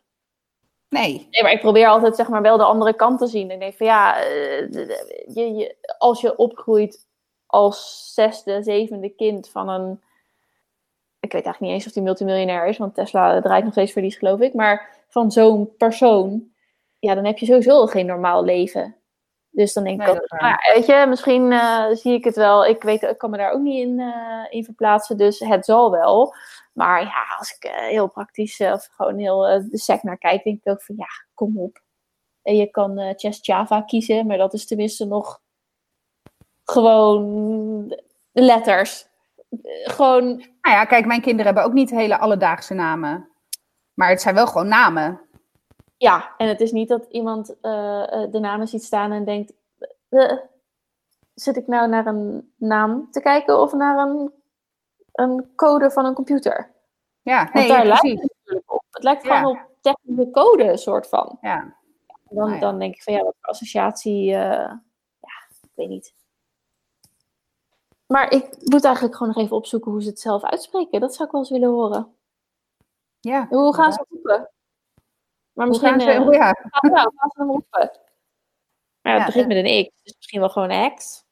Nee. 0.90 1.28
Nee, 1.32 1.44
maar 1.44 1.52
ik 1.52 1.60
probeer 1.60 1.88
altijd 1.88 2.16
zeg 2.16 2.30
maar 2.30 2.42
wel 2.42 2.58
de 2.58 2.64
andere 2.64 2.94
kant 2.94 3.20
te 3.20 3.28
zien. 3.28 3.50
En 3.50 3.60
denk 3.60 3.76
van 3.76 3.86
ja, 3.86 4.18
je, 4.18 5.54
je, 5.56 5.76
als 5.98 6.22
je 6.22 6.38
opgroeit 6.38 7.08
als 7.50 8.12
zesde, 8.14 8.64
zevende 8.64 9.10
kind 9.10 9.50
van 9.50 9.70
een. 9.70 10.02
Ik 11.20 11.32
weet 11.32 11.46
eigenlijk 11.46 11.60
niet 11.60 11.72
eens 11.72 11.86
of 11.86 11.92
die 11.92 12.04
multimiljonair 12.04 12.68
is, 12.68 12.78
want 12.78 12.96
Tesla 12.96 13.42
draait 13.42 13.64
nog 13.64 13.74
steeds 13.74 13.92
verlies, 13.92 14.16
geloof 14.16 14.40
ik. 14.40 14.54
Maar 14.54 15.04
van 15.08 15.32
zo'n 15.32 15.76
persoon, 15.78 16.52
ja, 17.00 17.16
dan 17.16 17.26
heb 17.26 17.38
je 17.38 17.46
sowieso 17.46 17.86
geen 17.86 18.06
normaal 18.06 18.44
leven. 18.44 18.96
Dus 19.50 19.74
dan 19.74 19.84
denk 19.84 20.02
ik, 20.02 20.08
nee, 20.08 20.16
ook, 20.16 20.40
maar, 20.40 20.72
weet 20.74 20.86
je, 20.86 21.06
misschien 21.08 21.52
uh, 21.52 21.86
zie 21.92 22.14
ik 22.14 22.24
het 22.24 22.36
wel. 22.36 22.66
Ik 22.66 22.84
weet, 22.84 23.02
ik 23.02 23.18
kan 23.18 23.30
me 23.30 23.38
daar 23.38 23.52
ook 23.52 23.62
niet 23.62 23.88
in, 23.88 24.00
uh, 24.00 24.46
in 24.50 24.64
verplaatsen, 24.64 25.18
dus 25.18 25.40
het 25.40 25.66
zal 25.66 25.92
wel. 25.92 26.34
Maar 26.74 27.02
ja, 27.02 27.36
als 27.38 27.56
ik 27.60 27.72
uh, 27.72 27.78
heel 27.78 28.08
praktisch 28.08 28.60
of 28.60 28.90
gewoon 28.92 29.18
heel 29.18 29.40
de 29.70 29.78
sec 29.78 30.04
naar 30.04 30.18
kijk, 30.18 30.44
denk 30.44 30.60
ik 30.64 30.72
ook 30.72 30.84
van 30.84 30.96
ja, 30.98 31.08
kom 31.34 31.60
op. 31.60 31.82
En 32.42 32.56
je 32.56 32.68
kan 32.68 33.14
Chess 33.18 33.40
Java 33.42 33.82
kiezen, 33.82 34.28
maar 34.28 34.38
dat 34.38 34.54
is 34.54 34.68
tenminste 34.68 35.06
nog 35.06 35.42
gewoon 36.70 37.88
de 38.32 38.42
letters. 38.42 39.08
Gewoon. 39.84 40.26
Nou 40.38 40.76
ja, 40.76 40.86
kijk, 40.86 41.06
mijn 41.06 41.22
kinderen 41.22 41.46
hebben 41.46 41.64
ook 41.64 41.74
niet 41.74 41.90
hele 41.90 42.18
alledaagse 42.18 42.74
namen. 42.74 43.30
Maar 43.94 44.10
het 44.10 44.22
zijn 44.22 44.36
wel 44.36 44.48
gewoon 44.48 44.68
namen. 44.68 45.22
Ja, 45.98 46.34
en 46.38 46.48
het 46.48 46.62
is 46.62 46.72
niet 46.72 46.88
dat 46.88 47.06
iemand 47.10 47.50
uh, 47.50 47.56
de 48.32 48.40
namen 48.40 48.68
ziet 48.68 48.84
staan 48.84 49.12
en 49.12 49.26
denkt: 49.26 49.54
uh, 50.10 50.38
zit 51.34 51.58
ik 51.58 51.68
nou 51.68 51.90
naar 51.90 52.06
een 52.06 52.54
naam 52.56 53.08
te 53.12 53.22
kijken 53.22 53.62
of 53.62 53.74
naar 53.74 53.98
een, 53.98 54.32
een 55.12 55.52
code 55.56 55.92
van 55.92 56.06
een 56.06 56.14
computer? 56.14 56.72
Ja, 57.22 57.50
nee, 57.54 57.68
daar 57.68 57.86
lijkt 57.86 58.02
het 58.02 58.34
natuurlijk 58.38 58.74
op. 58.74 58.84
Het 58.92 59.04
lijkt 59.04 59.28
gewoon 59.28 59.46
op 59.46 59.58
technische 59.82 60.32
code, 60.32 60.78
soort 60.78 61.08
van. 61.08 61.38
Ja. 61.42 61.78
Dan, 62.08 62.38
nou 62.38 62.54
ja. 62.54 62.60
dan 62.60 62.80
denk 62.80 62.96
ik 62.96 63.04
van 63.04 63.14
ja, 63.14 63.24
wat 63.24 63.36
associatie, 63.42 64.24
ja, 64.24 64.82
ik 65.62 65.70
weet 65.74 65.90
niet. 65.90 66.18
Maar 68.14 68.32
ik 68.32 68.48
moet 68.60 68.84
eigenlijk 68.84 69.16
gewoon 69.16 69.34
nog 69.34 69.44
even 69.44 69.56
opzoeken 69.56 69.92
hoe 69.92 70.02
ze 70.02 70.10
het 70.10 70.20
zelf 70.20 70.44
uitspreken. 70.44 71.00
Dat 71.00 71.14
zou 71.14 71.26
ik 71.26 71.32
wel 71.32 71.42
eens 71.42 71.50
willen 71.50 71.70
horen. 71.70 72.16
Ja. 73.20 73.48
Hoe 73.50 73.76
gaan 73.76 73.94
ze 73.94 74.06
roepen? 74.10 74.50
Maar 75.54 75.68
misschien 75.68 75.90
gaan 75.90 76.00
ze, 76.00 76.08
uh, 76.08 76.32
ja. 76.32 76.56
gaan, 76.72 76.92
gaan 76.92 77.30
ze 77.30 77.40
hem 77.40 77.50
roepen. 77.50 77.92
Maar 79.02 79.14
ja, 79.14 79.18
het 79.18 79.26
begint 79.26 79.48
met 79.48 79.58
een 79.58 79.86
X, 79.90 80.04
dus 80.04 80.16
misschien 80.16 80.40
wel 80.40 80.50
gewoon 80.50 80.96
X. 80.96 81.26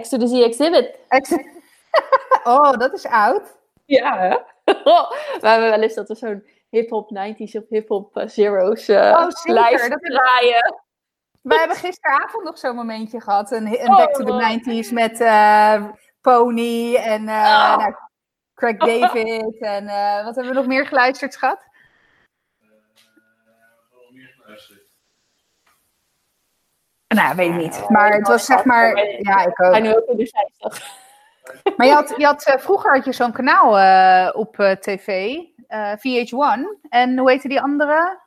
X 0.00 0.08
to 0.08 0.18
the 0.18 0.26
Z 0.26 0.32
exhibit. 0.32 0.98
X 1.08 1.32
oh, 2.44 2.72
dat 2.72 2.92
is 2.92 3.06
oud. 3.06 3.58
Ja, 3.84 4.18
hè? 4.18 4.36
we 5.40 5.48
hebben 5.48 5.70
wel 5.70 5.82
eens 5.82 5.94
dat 5.94 6.08
we 6.08 6.14
zo'n 6.14 6.46
hip-hop 6.68 7.10
90s 7.10 7.56
of 7.56 7.68
hip-hop 7.68 8.16
uh, 8.16 8.28
zeros 8.28 8.88
uh, 8.88 8.98
oh, 8.98 9.54
lijst 9.54 9.88
dat 9.88 10.00
draaien. 10.00 10.82
Wij 11.42 11.58
hebben 11.58 11.76
gisteravond 11.76 12.44
nog 12.44 12.58
zo'n 12.58 12.76
momentje 12.76 13.20
gehad. 13.20 13.50
Een, 13.50 13.66
een 13.66 13.90
oh, 13.90 13.96
Back 13.96 14.14
to 14.14 14.24
the 14.24 14.60
90s 14.86 14.92
met 14.92 15.20
uh, 15.20 15.84
Pony 16.20 16.94
en 16.94 17.22
uh, 17.22 17.28
oh. 17.28 17.76
nou, 17.76 17.94
Craig 18.54 18.76
David. 19.00 19.58
en 19.58 19.84
uh, 19.84 20.24
wat 20.24 20.34
hebben 20.34 20.52
we 20.52 20.58
nog 20.58 20.66
meer 20.66 20.86
geluisterd, 20.86 21.32
schat? 21.32 21.70
Nou, 27.08 27.36
weet 27.36 27.50
ik 27.50 27.56
niet. 27.56 27.88
Maar 27.88 28.12
het 28.12 28.28
was 28.28 28.44
zeg 28.44 28.64
maar. 28.64 28.96
Ja, 29.18 29.44
ik 29.44 29.62
ook. 29.62 29.80
nu 29.80 29.96
ook 29.96 30.06
in 30.06 30.16
de 30.16 30.46
50. 30.60 30.90
Maar 31.76 31.86
je 31.86 31.92
had, 31.92 32.14
je 32.16 32.24
had, 32.24 32.56
vroeger 32.58 32.94
had 32.94 33.04
je 33.04 33.12
zo'n 33.12 33.32
kanaal 33.32 33.68
op 34.32 34.76
tv, 34.80 35.36
uh, 35.68 35.92
VH1. 35.92 36.88
En 36.88 37.18
hoe 37.18 37.30
heette 37.30 37.48
die 37.48 37.60
andere? 37.60 38.21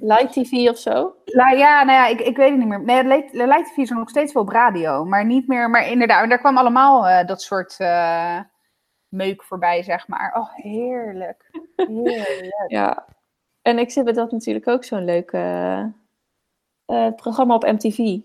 Light 0.00 0.32
TV 0.32 0.68
of 0.68 0.78
zo? 0.78 1.14
La, 1.24 1.50
ja, 1.50 1.84
nou 1.84 1.98
ja, 1.98 2.06
ik, 2.06 2.20
ik 2.20 2.36
weet 2.36 2.50
het 2.50 2.58
niet 2.58 2.68
meer. 2.68 2.82
Nee, 2.82 3.04
Light, 3.04 3.32
Light 3.32 3.66
TV 3.66 3.76
is 3.76 3.90
nog 3.90 4.08
steeds 4.08 4.32
wel 4.32 4.42
op 4.42 4.48
radio, 4.48 5.04
maar 5.04 5.24
niet 5.24 5.48
meer. 5.48 5.70
Maar 5.70 5.88
inderdaad, 5.88 6.28
daar 6.28 6.38
kwam 6.38 6.58
allemaal 6.58 7.26
dat 7.26 7.42
soort 7.42 7.76
meuk 9.08 9.42
voorbij, 9.42 9.82
zeg 9.82 10.08
maar. 10.08 10.34
Oh, 10.36 10.54
heerlijk. 10.54 11.50
Heerlijk. 11.76 12.64
ja. 12.66 13.06
En 13.62 13.78
ik 13.78 13.90
zit 13.90 14.04
bij 14.04 14.12
dat 14.12 14.32
natuurlijk 14.32 14.68
ook 14.68 14.84
zo'n 14.84 15.04
leuk 15.04 15.32
uh, 15.32 15.86
programma 17.16 17.54
op 17.54 17.62
MTV. 17.62 18.18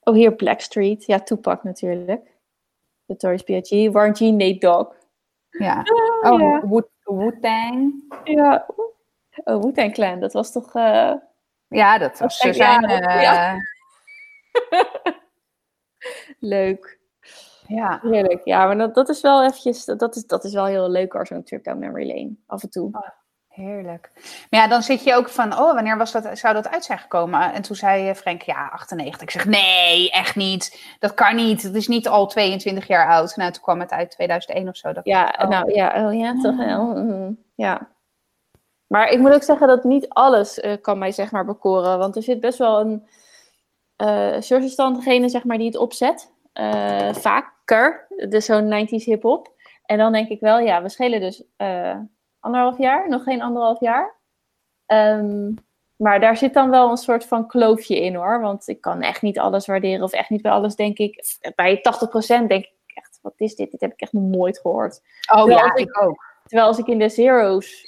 Oh, 0.00 0.14
hier 0.14 0.34
Blackstreet. 0.34 1.04
Ja, 1.04 1.20
Tupac 1.20 1.64
natuurlijk. 1.64 2.36
Notorious 3.06 3.42
B.I.G. 3.42 3.92
Warren 3.92 4.16
G, 4.16 4.20
Nate 4.20 4.58
Dogg. 4.58 4.94
Ja. 5.48 5.82
Oh, 6.20 6.40
ja. 6.40 6.62
Wu-Tang. 7.04 8.04
Ja. 8.24 8.66
Oh, 9.44 9.62
Wu-Tang 9.62 9.92
Clan. 9.92 10.20
Dat 10.20 10.32
was 10.32 10.52
toch... 10.52 10.74
Uh... 10.74 11.12
Ja, 11.68 11.98
dat 11.98 12.18
was... 12.18 12.36
Ze 12.36 12.52
zijn... 12.52 12.90
Uh... 12.90 13.22
Ja. 13.22 13.56
leuk. 16.38 16.98
Ja. 17.66 17.98
Heerlijk. 18.02 18.44
Ja, 18.44 18.66
maar 18.66 18.78
dat, 18.78 18.94
dat 18.94 19.08
is 19.08 19.20
wel 19.20 19.44
eventjes... 19.44 19.84
Dat 19.84 20.16
is, 20.16 20.26
dat 20.26 20.44
is 20.44 20.52
wel 20.52 20.66
heel 20.66 20.90
leuk 20.90 21.14
als 21.14 21.28
zo'n 21.28 21.42
trip 21.42 21.64
down 21.64 21.78
memory 21.78 22.08
lane. 22.08 22.36
Af 22.46 22.62
en 22.62 22.70
toe. 22.70 22.88
Oh. 22.92 23.08
Heerlijk. 23.58 24.10
Maar 24.50 24.60
ja, 24.60 24.68
dan 24.68 24.82
zit 24.82 25.04
je 25.04 25.14
ook 25.14 25.28
van, 25.28 25.52
oh, 25.52 25.74
wanneer 25.74 25.96
was 25.96 26.12
dat, 26.12 26.38
zou 26.38 26.54
dat 26.54 26.68
uit 26.68 26.84
zijn 26.84 26.98
gekomen? 26.98 27.52
En 27.52 27.62
toen 27.62 27.76
zei 27.76 28.14
Frank, 28.14 28.42
ja, 28.42 28.68
98. 28.68 29.22
Ik 29.22 29.30
zeg, 29.30 29.44
nee, 29.44 30.10
echt 30.10 30.36
niet. 30.36 30.94
Dat 30.98 31.14
kan 31.14 31.36
niet. 31.36 31.62
Het 31.62 31.74
is 31.74 31.88
niet 31.88 32.08
al 32.08 32.26
22 32.26 32.86
jaar 32.86 33.08
oud. 33.08 33.36
Nou, 33.36 33.52
toen 33.52 33.62
kwam 33.62 33.80
het 33.80 33.90
uit 33.90 34.10
2001 34.10 34.68
of 34.68 34.76
zo. 34.76 34.92
Dat 34.92 35.04
ja, 35.04 35.34
oh. 35.38 35.48
nou 35.48 35.72
ja, 35.72 36.06
oh, 36.06 36.14
ja, 36.14 36.34
toch 36.42 36.56
wel. 36.56 36.84
Mm, 36.84 37.38
ja. 37.54 37.88
Maar 38.88 39.08
ik 39.08 39.18
moet 39.18 39.32
ook 39.32 39.42
zeggen 39.42 39.66
dat 39.66 39.84
niet 39.84 40.08
alles 40.08 40.58
uh, 40.58 40.72
kan 40.80 40.98
mij 40.98 41.12
zeg 41.12 41.30
maar 41.30 41.44
bekoren. 41.44 41.98
Want 41.98 42.16
er 42.16 42.22
zit 42.22 42.40
best 42.40 42.58
wel 42.58 42.80
een 42.80 43.06
uh, 43.96 44.40
sourcestand 44.40 44.96
degene 44.96 45.28
zeg 45.28 45.44
maar 45.44 45.58
die 45.58 45.66
het 45.66 45.76
opzet. 45.76 46.32
Uh, 46.54 47.14
vaker. 47.14 48.06
Dus 48.28 48.44
zo'n 48.44 48.86
90s 48.86 49.04
hip-hop. 49.04 49.52
En 49.84 49.98
dan 49.98 50.12
denk 50.12 50.28
ik 50.28 50.40
wel, 50.40 50.58
ja, 50.58 50.82
we 50.82 50.88
schelen 50.88 51.20
dus 51.20 51.44
anderhalf 52.40 52.78
jaar, 52.78 53.08
nog 53.08 53.22
geen 53.22 53.42
anderhalf 53.42 53.80
jaar. 53.80 54.16
Um, 54.86 55.54
maar 55.98 56.20
daar 56.20 56.36
zit 56.36 56.54
dan 56.54 56.70
wel 56.70 56.90
een 56.90 56.96
soort 56.96 57.24
van 57.24 57.46
kloofje 57.46 58.00
in 58.00 58.14
hoor. 58.14 58.40
Want 58.40 58.68
ik 58.68 58.80
kan 58.80 59.02
echt 59.02 59.22
niet 59.22 59.38
alles 59.38 59.66
waarderen 59.66 60.02
of 60.02 60.12
echt 60.12 60.30
niet 60.30 60.42
bij 60.42 60.52
alles 60.52 60.74
denk 60.74 60.98
ik. 60.98 61.38
Bij 61.54 61.78
80% 61.78 61.80
denk 62.26 62.64
ik 62.64 62.72
echt, 62.86 63.18
wat 63.22 63.34
is 63.36 63.54
dit? 63.54 63.70
Dit 63.70 63.80
heb 63.80 63.92
ik 63.92 64.00
echt 64.00 64.12
nog 64.12 64.22
nooit 64.22 64.58
gehoord. 64.58 65.00
Oh 65.32 65.38
terwijl 65.38 65.58
ja, 65.58 65.74
ik, 65.74 66.02
ook. 66.02 66.24
Terwijl 66.44 66.68
als 66.68 66.78
ik 66.78 66.86
in 66.86 66.98
de 66.98 67.08
zero's 67.08 67.87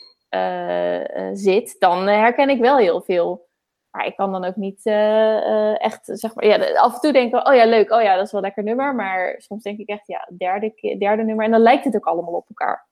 zit, 1.32 1.76
dan 1.78 2.06
herken 2.06 2.48
ik 2.48 2.60
wel 2.60 2.76
heel 2.76 3.02
veel. 3.02 3.48
Maar 3.90 4.06
ik 4.06 4.16
kan 4.16 4.32
dan 4.32 4.44
ook 4.44 4.56
niet 4.56 4.86
uh, 4.86 5.84
echt, 5.84 6.00
zeg 6.04 6.34
maar, 6.34 6.46
ja, 6.46 6.74
af 6.74 6.94
en 6.94 7.00
toe 7.00 7.12
denk 7.12 7.34
ik, 7.34 7.48
oh 7.48 7.54
ja, 7.54 7.66
leuk, 7.66 7.90
oh 7.90 8.02
ja, 8.02 8.16
dat 8.16 8.26
is 8.26 8.32
wel 8.32 8.40
een 8.40 8.46
lekker 8.46 8.64
nummer. 8.64 8.94
Maar 8.94 9.34
soms 9.38 9.62
denk 9.62 9.78
ik 9.78 9.88
echt, 9.88 10.06
ja, 10.06 10.28
derde, 10.36 10.96
derde 10.98 11.22
nummer. 11.22 11.44
En 11.44 11.50
dan 11.50 11.60
lijkt 11.60 11.84
het 11.84 11.96
ook 11.96 12.06
allemaal 12.06 12.34
op 12.34 12.48
elkaar. 12.48 12.88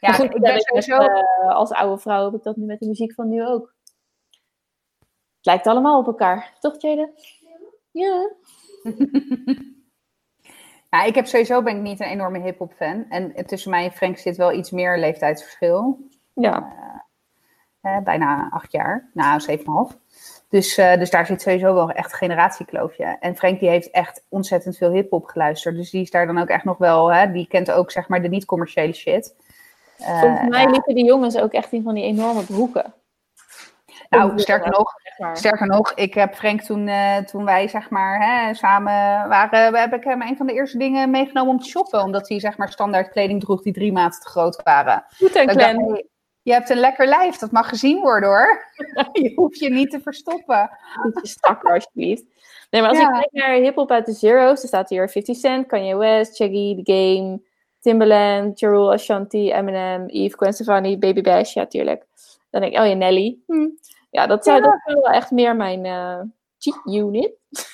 Ja, 0.00 0.12
goed, 0.12 0.34
ik 0.34 0.40
ben 0.40 0.60
sowieso... 0.60 1.02
Uh, 1.02 1.48
als 1.48 1.70
oude 1.70 2.00
vrouw 2.00 2.24
heb 2.24 2.34
ik 2.34 2.42
dat 2.42 2.56
nu 2.56 2.64
met 2.64 2.80
de 2.80 2.86
muziek 2.86 3.14
van 3.14 3.28
nu 3.28 3.46
ook. 3.46 3.74
Het 5.36 5.46
lijkt 5.46 5.66
allemaal 5.66 5.98
op 5.98 6.06
elkaar, 6.06 6.56
toch 6.58 6.80
Jade? 6.80 7.12
Ja. 7.90 8.30
ja, 10.90 11.04
ik 11.04 11.14
heb 11.14 11.26
sowieso 11.26 11.62
ben 11.62 11.76
ik 11.76 11.82
niet 11.82 12.00
een 12.00 12.06
enorme 12.06 12.40
hip-hop 12.40 12.72
fan. 12.72 13.06
En 13.08 13.46
tussen 13.46 13.70
mij 13.70 13.84
en 13.84 13.92
Frank 13.92 14.18
zit 14.18 14.36
wel 14.36 14.52
iets 14.52 14.70
meer 14.70 14.98
leeftijdsverschil. 14.98 16.09
Ja. 16.40 16.72
Uh, 17.82 17.92
uh, 17.92 18.02
bijna 18.04 18.48
acht 18.50 18.72
jaar. 18.72 19.10
Nou, 19.12 19.40
zeven 19.40 19.66
en 19.66 19.72
half. 19.72 19.96
Dus, 20.48 20.78
uh, 20.78 20.96
dus 20.96 21.10
daar 21.10 21.26
zit 21.26 21.42
sowieso 21.42 21.74
wel 21.74 21.90
echt 21.90 22.12
een 22.12 22.18
generatiekloofje. 22.18 23.16
En 23.20 23.36
Frank 23.36 23.60
die 23.60 23.68
heeft 23.68 23.90
echt 23.90 24.24
ontzettend 24.28 24.76
veel 24.76 24.90
hip-hop 24.90 25.26
geluisterd. 25.26 25.76
Dus 25.76 25.90
die 25.90 26.02
is 26.02 26.10
daar 26.10 26.26
dan 26.26 26.38
ook 26.38 26.48
echt 26.48 26.64
nog 26.64 26.78
wel, 26.78 27.12
hè, 27.12 27.32
die 27.32 27.46
kent 27.46 27.70
ook 27.70 27.90
zeg 27.90 28.08
maar 28.08 28.22
de 28.22 28.28
niet-commerciële 28.28 28.92
shit. 28.92 29.34
Volgens 29.96 30.48
mij 30.48 30.70
liepen 30.70 30.94
die 30.94 31.04
jongens 31.04 31.36
ook 31.36 31.52
echt 31.52 31.72
in 31.72 31.82
van 31.82 31.94
die 31.94 32.04
enorme 32.04 32.42
broeken. 32.42 32.94
Nou, 34.08 34.38
sterker 34.38 34.70
nog, 34.70 34.92
sterker 35.32 35.66
nog, 35.66 35.92
ik 35.94 36.14
heb 36.14 36.34
Frank 36.34 36.60
toen, 36.60 36.86
uh, 36.86 37.16
toen 37.16 37.44
wij 37.44 37.68
zeg 37.68 37.90
maar 37.90 38.18
hè, 38.20 38.54
samen 38.54 39.28
waren, 39.28 39.74
heb 39.74 39.92
ik 39.92 40.04
hem 40.04 40.22
een 40.22 40.36
van 40.36 40.46
de 40.46 40.52
eerste 40.52 40.78
dingen 40.78 41.10
meegenomen 41.10 41.52
om 41.52 41.60
te 41.60 41.68
shoppen. 41.68 42.02
Omdat 42.02 42.28
hij 42.28 42.40
zeg 42.40 42.56
maar 42.56 42.68
standaard 42.68 43.10
kleding 43.10 43.40
droeg 43.40 43.62
die 43.62 43.72
drie 43.72 43.92
maten 43.92 44.20
te 44.20 44.28
groot 44.28 44.62
waren. 44.62 45.04
Goed 45.18 45.34
en 45.34 45.46
klein. 45.46 46.08
Je 46.42 46.52
hebt 46.52 46.70
een 46.70 46.78
lekker 46.78 47.06
lijf, 47.06 47.36
dat 47.36 47.50
mag 47.50 47.68
gezien 47.68 48.00
worden 48.00 48.28
hoor. 48.28 48.64
je 49.22 49.32
hoeft 49.34 49.58
je 49.58 49.70
niet 49.70 49.90
te 49.90 50.00
verstoppen. 50.00 50.70
Beetje 51.12 51.28
strakker 51.28 51.74
alsjeblieft. 51.74 52.24
Nee, 52.70 52.80
maar 52.80 52.90
als 52.90 52.98
ja. 52.98 53.06
ik 53.06 53.12
kijk 53.12 53.32
naar 53.32 53.54
hip-hop 53.54 53.90
uit 53.90 54.06
de 54.06 54.12
Zero's, 54.12 54.60
dan 54.60 54.68
staat 54.68 54.88
hier 54.88 55.10
50 55.10 55.36
Cent, 55.36 55.66
Kanye 55.66 55.96
West, 55.96 56.36
Shaggy, 56.36 56.82
The 56.82 56.92
Game, 56.92 57.40
Timbaland, 57.80 58.58
Jarul, 58.58 58.92
Ashanti, 58.92 59.52
Eminem, 59.52 60.06
Eve, 60.06 60.36
Gwen 60.36 60.52
Stefani, 60.52 60.98
Baby 60.98 61.20
Bash, 61.20 61.54
ja, 61.54 61.66
tuurlijk. 61.66 62.06
Dan 62.50 62.60
denk 62.60 62.72
ik, 62.72 62.80
oh 62.80 62.86
ja, 62.86 62.94
Nelly. 62.94 63.38
Hm. 63.46 63.68
Ja, 64.10 64.26
dat 64.26 64.44
zijn 64.44 64.62
ja. 64.62 64.80
wel 64.84 65.02
echt 65.02 65.30
meer 65.30 65.56
mijn 65.56 65.84
uh, 65.84 66.20
cheat 66.58 66.80
unit. 66.84 67.32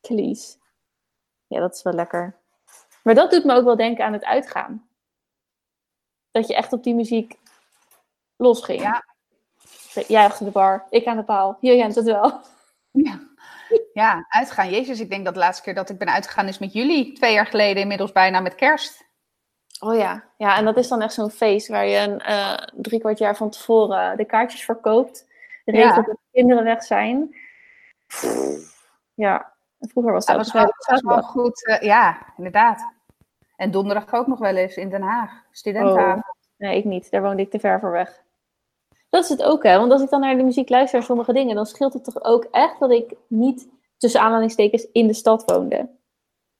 Cleese. 0.00 0.56
Ja, 1.46 1.60
dat 1.60 1.74
is 1.74 1.82
wel 1.82 1.92
lekker. 1.92 2.36
Maar 3.02 3.14
dat 3.14 3.30
doet 3.30 3.44
me 3.44 3.54
ook 3.54 3.64
wel 3.64 3.76
denken 3.76 4.04
aan 4.04 4.12
het 4.12 4.24
uitgaan. 4.24 4.88
Dat 6.34 6.48
je 6.48 6.54
echt 6.54 6.72
op 6.72 6.84
die 6.84 6.94
muziek 6.94 7.38
losging. 8.36 8.80
Ja. 8.80 9.04
Jij 10.06 10.24
achter 10.24 10.44
de 10.44 10.50
bar, 10.50 10.86
ik 10.90 11.06
aan 11.06 11.16
de 11.16 11.24
paal. 11.24 11.56
Hier 11.60 11.76
kent 11.76 11.94
het 11.94 12.04
wel. 12.04 12.40
Ja. 12.90 13.20
ja, 13.92 14.26
uitgaan. 14.28 14.70
Jezus, 14.70 15.00
ik 15.00 15.10
denk 15.10 15.24
dat 15.24 15.34
de 15.34 15.40
laatste 15.40 15.62
keer 15.62 15.74
dat 15.74 15.90
ik 15.90 15.98
ben 15.98 16.12
uitgegaan 16.12 16.48
is 16.48 16.58
met 16.58 16.72
jullie. 16.72 17.12
Twee 17.12 17.32
jaar 17.32 17.46
geleden, 17.46 17.82
inmiddels 17.82 18.12
bijna 18.12 18.40
met 18.40 18.54
kerst. 18.54 19.04
Oh 19.80 19.96
ja, 19.96 20.24
ja 20.36 20.56
en 20.56 20.64
dat 20.64 20.76
is 20.76 20.88
dan 20.88 21.02
echt 21.02 21.14
zo'n 21.14 21.30
feest 21.30 21.68
waar 21.68 21.86
je 21.86 21.98
een 21.98 22.22
uh, 22.30 22.56
drie 22.74 23.00
kwart 23.00 23.18
jaar 23.18 23.36
van 23.36 23.50
tevoren 23.50 24.16
de 24.16 24.24
kaartjes 24.24 24.64
verkoopt. 24.64 25.26
Regelt 25.64 25.88
ja. 25.88 25.94
dat 25.94 26.04
de 26.04 26.18
kinderen 26.32 26.64
weg 26.64 26.82
zijn. 26.82 27.36
Ja, 29.14 29.52
vroeger 29.78 30.12
was 30.12 30.24
dat, 30.24 30.36
was 30.36 30.52
wel, 30.52 30.74
was 30.86 31.00
wel 31.00 31.22
goed. 31.22 31.66
Uh, 31.66 31.80
ja, 31.80 32.32
inderdaad. 32.36 32.93
En 33.64 33.70
donderdag 33.70 34.12
ook 34.12 34.26
nog 34.26 34.38
wel 34.38 34.56
eens 34.56 34.76
in 34.76 34.88
Den 34.88 35.02
Haag, 35.02 35.30
studentenavond. 35.50 36.24
Oh, 36.24 36.30
nee, 36.56 36.76
ik 36.76 36.84
niet. 36.84 37.10
Daar 37.10 37.22
woonde 37.22 37.42
ik 37.42 37.50
te 37.50 37.58
ver 37.58 37.80
voor 37.80 37.90
weg. 37.90 38.22
Dat 39.10 39.22
is 39.22 39.28
het 39.28 39.42
ook, 39.42 39.62
hè. 39.62 39.78
Want 39.78 39.92
als 39.92 40.02
ik 40.02 40.10
dan 40.10 40.20
naar 40.20 40.36
de 40.36 40.42
muziek 40.42 40.68
luister 40.68 41.02
sommige 41.02 41.32
dingen, 41.32 41.54
dan 41.54 41.66
scheelt 41.66 41.92
het 41.92 42.04
toch 42.04 42.24
ook 42.24 42.44
echt 42.50 42.78
dat 42.78 42.90
ik 42.90 43.14
niet 43.26 43.68
tussen 43.98 44.20
aanhalingstekens 44.20 44.90
in 44.92 45.06
de 45.06 45.12
stad 45.12 45.44
woonde. 45.44 45.88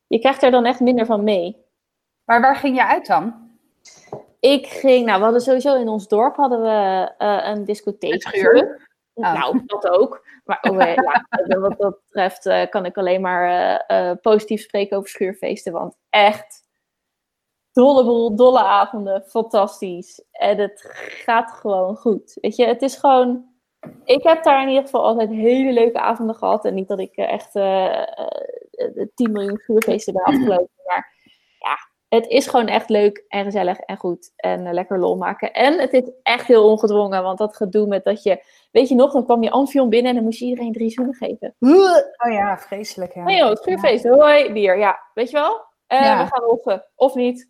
Je 0.06 0.18
krijgt 0.18 0.42
er 0.42 0.50
dan 0.50 0.64
echt 0.64 0.80
minder 0.80 1.06
van 1.06 1.24
mee. 1.24 1.56
Maar 2.24 2.40
waar 2.40 2.56
ging 2.56 2.76
je 2.76 2.86
uit 2.86 3.06
dan? 3.06 3.50
Ik 4.40 4.66
ging, 4.66 5.06
nou, 5.06 5.18
we 5.18 5.24
hadden 5.24 5.42
sowieso 5.42 5.80
in 5.80 5.88
ons 5.88 6.08
dorp 6.08 6.36
hadden 6.36 6.62
we 6.62 7.12
uh, 7.18 7.46
een 7.46 7.64
discotheek. 7.64 8.26
Oh. 9.14 9.32
Nou, 9.32 9.62
dat 9.66 9.88
ook. 9.88 10.26
Maar 10.44 10.58
oh, 10.70 10.78
ja, 10.78 11.58
wat 11.60 11.78
dat 11.78 11.98
betreft 12.06 12.46
uh, 12.46 12.66
kan 12.68 12.84
ik 12.84 12.96
alleen 12.96 13.20
maar 13.20 13.84
uh, 13.88 14.12
positief 14.22 14.62
spreken 14.62 14.96
over 14.96 15.08
schuurfeesten. 15.08 15.72
Want 15.72 15.96
echt, 16.10 16.63
dolle 17.74 18.04
boel, 18.04 18.36
dolle 18.36 18.62
avonden, 18.62 19.22
fantastisch. 19.26 20.24
En 20.30 20.58
het 20.58 20.80
gaat 21.24 21.50
gewoon 21.50 21.96
goed. 21.96 22.38
Weet 22.40 22.56
je, 22.56 22.66
het 22.66 22.82
is 22.82 22.96
gewoon... 22.96 23.52
Ik 24.04 24.22
heb 24.22 24.44
daar 24.44 24.62
in 24.62 24.68
ieder 24.68 24.82
geval 24.82 25.04
altijd 25.04 25.30
hele 25.30 25.72
leuke 25.72 26.00
avonden 26.00 26.36
gehad. 26.36 26.64
En 26.64 26.74
niet 26.74 26.88
dat 26.88 26.98
ik 26.98 27.16
echt 27.16 27.54
uh, 27.56 28.02
10 29.14 29.32
miljoen 29.32 29.58
schuurfeesten 29.58 30.12
ben 30.12 30.22
afgelopen. 30.22 30.70
Maar 30.86 31.12
ja, 31.58 31.76
het 32.08 32.26
is 32.26 32.46
gewoon 32.46 32.66
echt 32.66 32.88
leuk 32.88 33.24
en 33.28 33.44
gezellig 33.44 33.78
en 33.78 33.96
goed. 33.96 34.32
En 34.36 34.66
uh, 34.66 34.72
lekker 34.72 34.98
lol 34.98 35.16
maken. 35.16 35.52
En 35.52 35.78
het 35.80 35.92
is 35.92 36.10
echt 36.22 36.46
heel 36.46 36.70
ongedwongen. 36.70 37.22
Want 37.22 37.38
dat 37.38 37.56
gedoe 37.56 37.86
met 37.86 38.04
dat 38.04 38.22
je... 38.22 38.44
Weet 38.72 38.88
je 38.88 38.94
nog, 38.94 39.12
dan 39.12 39.24
kwam 39.24 39.42
je 39.42 39.50
Amphion 39.50 39.88
binnen 39.88 40.10
en 40.10 40.16
dan 40.16 40.24
moest 40.24 40.38
je 40.38 40.44
iedereen 40.44 40.72
drie 40.72 40.90
zoenen 40.90 41.14
geven. 41.14 41.54
Oh 42.26 42.32
ja, 42.32 42.58
vreselijk. 42.58 43.14
Ja. 43.14 43.24
Nee 43.24 43.38
joh, 43.38 43.48
het 43.48 43.58
schuurfeest. 43.58 44.04
Ja. 44.04 44.10
Hoi, 44.10 44.52
bier. 44.52 44.78
Ja, 44.78 44.98
weet 45.14 45.30
je 45.30 45.36
wel? 45.36 45.72
Ja. 45.86 46.24
We 46.24 46.30
gaan 46.30 46.44
roffen. 46.44 46.84
Of 46.94 47.14
niet. 47.14 47.48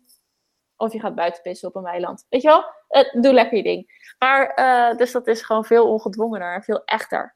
Of 0.77 0.93
je 0.93 0.99
gaat 0.99 1.15
buiten 1.15 1.41
pissen 1.41 1.67
op 1.67 1.75
een 1.75 1.83
weiland. 1.83 2.25
Weet 2.29 2.41
je 2.41 2.47
wel? 2.47 2.63
Uh, 2.89 3.21
doe 3.23 3.33
lekker 3.33 3.57
je 3.57 3.63
ding. 3.63 4.13
Maar, 4.19 4.59
uh, 4.59 4.97
dus 4.97 5.11
dat 5.11 5.27
is 5.27 5.41
gewoon 5.41 5.65
veel 5.65 5.91
ongedwongener 5.91 6.53
en 6.53 6.63
veel 6.63 6.81
echter. 6.85 7.35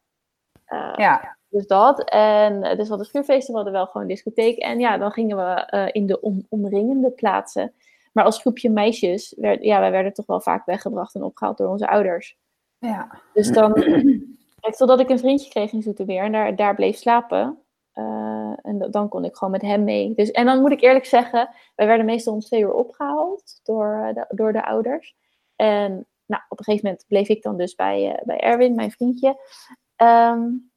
Uh, 0.67 0.93
ja. 0.95 1.37
Dus 1.49 1.67
dat. 1.67 2.09
En 2.09 2.61
dus 2.61 2.77
we 2.77 2.87
hadden 2.87 3.05
schuurfeesten, 3.05 3.49
we 3.49 3.55
hadden 3.55 3.73
wel 3.73 3.85
gewoon 3.85 4.01
een 4.01 4.13
discotheek. 4.13 4.57
En 4.57 4.79
ja, 4.79 4.97
dan 4.97 5.11
gingen 5.11 5.37
we 5.37 5.89
in 5.91 6.05
de 6.05 6.21
om, 6.21 6.45
omringende 6.49 7.11
plaatsen. 7.11 7.73
Maar 8.13 8.25
als 8.25 8.39
groepje 8.39 8.69
meisjes, 8.69 9.33
werd, 9.37 9.63
ja, 9.63 9.79
wij 9.79 9.91
werden 9.91 10.13
toch 10.13 10.25
wel 10.25 10.41
vaak 10.41 10.65
weggebracht 10.65 11.15
en 11.15 11.23
opgehaald 11.23 11.57
door 11.57 11.69
onze 11.69 11.87
ouders. 11.87 12.37
Ja. 12.77 13.21
Dus 13.33 13.51
dan, 13.51 13.73
totdat 14.77 14.99
ik 14.99 15.09
een 15.09 15.19
vriendje 15.19 15.49
kreeg 15.49 15.71
in 15.71 15.81
Zoetermeer 15.81 16.23
en 16.23 16.31
daar, 16.31 16.55
daar 16.55 16.75
bleef 16.75 16.97
slapen. 16.97 17.63
Uh, 17.99 18.53
en 18.61 18.91
dan 18.91 19.09
kon 19.09 19.25
ik 19.25 19.35
gewoon 19.35 19.53
met 19.53 19.61
hem 19.61 19.83
mee. 19.83 20.13
Dus, 20.15 20.31
en 20.31 20.45
dan 20.45 20.61
moet 20.61 20.71
ik 20.71 20.81
eerlijk 20.81 21.05
zeggen, 21.05 21.49
wij 21.75 21.87
werden 21.87 22.05
meestal 22.05 22.33
om 22.33 22.39
twee 22.39 22.61
uur 22.61 22.73
opgehaald 22.73 23.59
door 23.63 24.11
de, 24.13 24.25
door 24.29 24.53
de 24.53 24.65
ouders. 24.65 25.15
En 25.55 26.07
nou, 26.25 26.41
op 26.49 26.59
een 26.59 26.63
gegeven 26.63 26.85
moment 26.87 27.05
bleef 27.07 27.27
ik 27.27 27.41
dan 27.41 27.57
dus 27.57 27.75
bij, 27.75 28.11
uh, 28.11 28.23
bij 28.23 28.39
Erwin, 28.39 28.75
mijn 28.75 28.91
vriendje. 28.91 29.39
Um, 29.97 30.71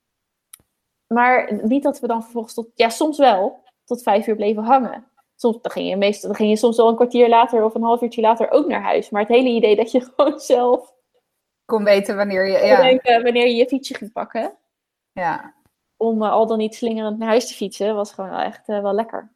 maar 1.07 1.61
niet 1.63 1.83
dat 1.83 2.01
we 2.01 2.07
dan 2.07 2.23
vervolgens 2.23 2.55
tot, 2.55 2.69
ja, 2.75 2.89
soms 2.89 3.19
wel, 3.19 3.65
tot 3.85 4.03
vijf 4.03 4.27
uur 4.27 4.37
bleven 4.37 4.63
hangen. 4.63 5.07
Soms 5.37 5.61
dan 5.61 5.73
ging, 5.73 5.89
je 5.89 5.97
meestal, 5.97 6.29
dan 6.29 6.39
ging 6.39 6.51
je 6.51 6.57
soms 6.57 6.77
wel 6.77 6.89
een 6.89 6.95
kwartier 6.95 7.29
later 7.29 7.65
of 7.65 7.75
een 7.75 7.83
half 7.83 8.03
uurtje 8.03 8.21
later 8.21 8.51
ook 8.51 8.67
naar 8.67 8.83
huis. 8.83 9.11
Maar 9.11 9.21
het 9.21 9.31
hele 9.31 9.49
idee 9.49 9.77
dat 9.77 9.91
je 9.91 10.01
gewoon 10.17 10.41
zelf 10.41 10.95
kon 11.65 11.85
weten 11.85 12.17
wanneer 12.17 12.47
je, 12.47 12.67
ja. 12.67 12.81
denken, 12.81 13.23
wanneer 13.23 13.47
je 13.47 13.55
je 13.55 13.69
fietsje 13.69 13.95
ging 13.95 14.13
pakken. 14.13 14.57
Ja 15.13 15.61
om 16.03 16.23
uh, 16.23 16.31
al 16.31 16.47
dan 16.47 16.59
niet 16.59 16.75
slingerend 16.75 17.19
naar 17.19 17.29
huis 17.29 17.49
te 17.49 17.55
fietsen, 17.55 17.95
was 17.95 18.13
gewoon 18.13 18.31
wel 18.31 18.39
echt 18.39 18.69
uh, 18.69 18.81
wel 18.81 18.93
lekker. 18.93 19.31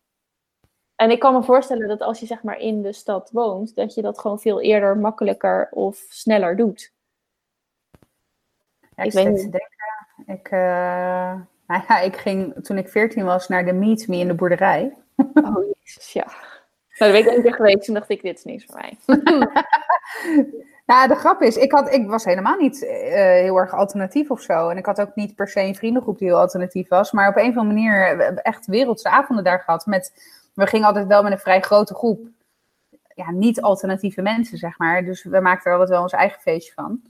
En 0.96 1.10
ik 1.10 1.18
kan 1.18 1.34
me 1.34 1.42
voorstellen 1.42 1.88
dat 1.88 2.00
als 2.00 2.20
je 2.20 2.26
zeg 2.26 2.42
maar 2.42 2.58
in 2.58 2.82
de 2.82 2.92
stad 2.92 3.30
woont, 3.30 3.74
dat 3.74 3.94
je 3.94 4.02
dat 4.02 4.18
gewoon 4.18 4.40
veel 4.40 4.60
eerder, 4.60 4.96
makkelijker 4.96 5.68
of 5.70 6.04
sneller 6.08 6.56
doet. 6.56 6.92
Ja, 8.96 9.02
ik, 9.02 9.06
ik 9.06 9.12
weet 9.12 9.28
niet. 9.28 9.52
denken. 9.52 9.70
Ik, 10.26 10.50
uh, 10.50 10.60
nou 11.68 11.82
ja, 11.88 12.00
ik 12.00 12.16
ging 12.16 12.64
toen 12.64 12.78
ik 12.78 12.88
14 12.88 13.24
was 13.24 13.48
naar 13.48 13.64
de 13.64 13.72
Meet 13.72 14.08
Me 14.08 14.16
in 14.16 14.26
de 14.26 14.34
boerderij. 14.34 14.96
Oh 15.16 15.64
jezus, 15.82 16.12
ja. 16.12 16.26
Nou, 16.98 17.12
dat 17.12 17.12
ben 17.12 17.20
ik 17.20 17.26
één 17.26 17.42
keer 17.42 17.54
geweest, 17.54 17.84
toen 17.84 17.94
dacht 17.94 18.10
ik, 18.10 18.22
dit 18.22 18.38
is 18.38 18.44
niks 18.44 18.64
voor 18.64 18.80
mij. 18.80 18.98
Nou, 20.86 21.08
de 21.08 21.14
grap 21.14 21.42
is, 21.42 21.56
ik, 21.56 21.72
had, 21.72 21.92
ik 21.92 22.08
was 22.08 22.24
helemaal 22.24 22.56
niet 22.56 22.82
uh, 22.82 22.90
heel 23.16 23.56
erg 23.56 23.74
alternatief 23.74 24.30
of 24.30 24.40
zo. 24.40 24.68
En 24.68 24.76
ik 24.76 24.86
had 24.86 25.00
ook 25.00 25.14
niet 25.14 25.34
per 25.34 25.48
se 25.48 25.60
een 25.60 25.74
vriendengroep 25.74 26.18
die 26.18 26.28
heel 26.28 26.38
alternatief 26.38 26.88
was. 26.88 27.12
Maar 27.12 27.28
op 27.28 27.36
een 27.36 27.50
of 27.50 27.56
andere 27.56 27.74
manier 27.74 28.34
echt 28.36 28.66
wereldse 28.66 29.08
avonden 29.08 29.44
daar 29.44 29.60
gehad. 29.60 29.86
Met, 29.86 30.12
we 30.54 30.66
gingen 30.66 30.86
altijd 30.86 31.06
wel 31.06 31.22
met 31.22 31.32
een 31.32 31.38
vrij 31.38 31.60
grote 31.60 31.94
groep. 31.94 32.26
Ja, 33.14 33.30
niet 33.30 33.60
alternatieve 33.60 34.22
mensen, 34.22 34.58
zeg 34.58 34.78
maar. 34.78 35.04
Dus 35.04 35.24
we 35.24 35.40
maakten 35.40 35.66
er 35.70 35.72
altijd 35.72 35.90
wel 35.90 36.02
ons 36.02 36.12
eigen 36.12 36.40
feestje 36.40 36.72
van. 36.72 37.00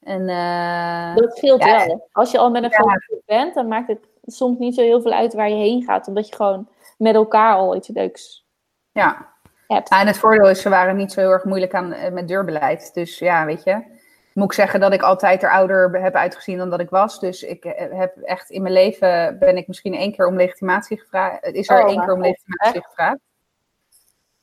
En, 0.00 0.20
uh, 0.28 1.16
dat 1.16 1.36
scheelt 1.36 1.64
ja, 1.64 1.86
wel. 1.86 2.08
Als 2.12 2.30
je 2.30 2.38
al 2.38 2.50
met 2.50 2.62
een 2.62 2.70
ja. 2.70 2.76
grote 2.76 3.00
groep 3.00 3.22
bent, 3.26 3.54
dan 3.54 3.68
maakt 3.68 3.88
het 3.88 4.08
soms 4.24 4.58
niet 4.58 4.74
zo 4.74 4.82
heel 4.82 5.00
veel 5.00 5.12
uit 5.12 5.34
waar 5.34 5.48
je 5.48 5.54
heen 5.54 5.82
gaat. 5.82 6.08
Omdat 6.08 6.28
je 6.28 6.34
gewoon 6.34 6.68
met 6.98 7.14
elkaar 7.14 7.54
al 7.54 7.76
iets 7.76 7.88
leuks 7.88 8.46
ja, 8.92 9.31
hebt. 9.72 9.90
En 9.90 10.06
het 10.06 10.18
voordeel 10.18 10.48
is, 10.48 10.60
ze 10.60 10.68
waren 10.68 10.96
niet 10.96 11.12
zo 11.12 11.20
heel 11.20 11.30
erg 11.30 11.44
moeilijk 11.44 11.74
aan, 11.74 11.94
met 12.12 12.28
deurbeleid. 12.28 12.94
Dus 12.94 13.18
ja, 13.18 13.44
weet 13.44 13.64
je. 13.64 14.00
Moet 14.34 14.44
ik 14.44 14.52
zeggen 14.52 14.80
dat 14.80 14.92
ik 14.92 15.02
altijd 15.02 15.42
er 15.42 15.50
ouder 15.50 16.02
heb 16.02 16.14
uitgezien 16.14 16.58
dan 16.58 16.70
dat 16.70 16.80
ik 16.80 16.90
was. 16.90 17.20
Dus 17.20 17.42
ik 17.42 17.62
heb 17.90 18.16
echt 18.16 18.50
in 18.50 18.62
mijn 18.62 18.74
leven 18.74 19.38
ben 19.38 19.56
ik 19.56 19.66
misschien 19.66 19.94
één 19.94 20.12
keer 20.12 20.26
om 20.26 20.36
legitimatie 20.36 21.00
gevraagd. 21.00 21.44
Is 21.44 21.68
er 21.68 21.82
oh, 21.82 21.88
één 21.88 22.00
keer 22.00 22.12
om 22.12 22.20
legitimatie 22.20 22.74
echt? 22.74 22.86
gevraagd. 22.86 23.18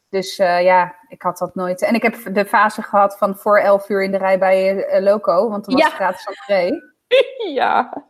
Dus 0.09 0.39
uh, 0.39 0.63
ja, 0.63 0.95
ik 1.07 1.21
had 1.21 1.37
dat 1.37 1.55
nooit. 1.55 1.81
En 1.81 1.93
ik 1.93 2.01
heb 2.01 2.33
de 2.33 2.45
fase 2.45 2.81
gehad 2.81 3.17
van 3.17 3.35
voor 3.35 3.59
elf 3.59 3.89
uur 3.89 4.03
in 4.03 4.11
de 4.11 4.17
rij 4.17 4.39
bij 4.39 4.75
uh, 4.75 5.01
Loco, 5.01 5.49
want 5.49 5.63
toen 5.63 5.73
was 5.73 5.83
ja. 5.83 5.89
het 5.89 5.95
gratis 5.95 6.25
entree. 6.25 6.81
ja. 7.59 8.03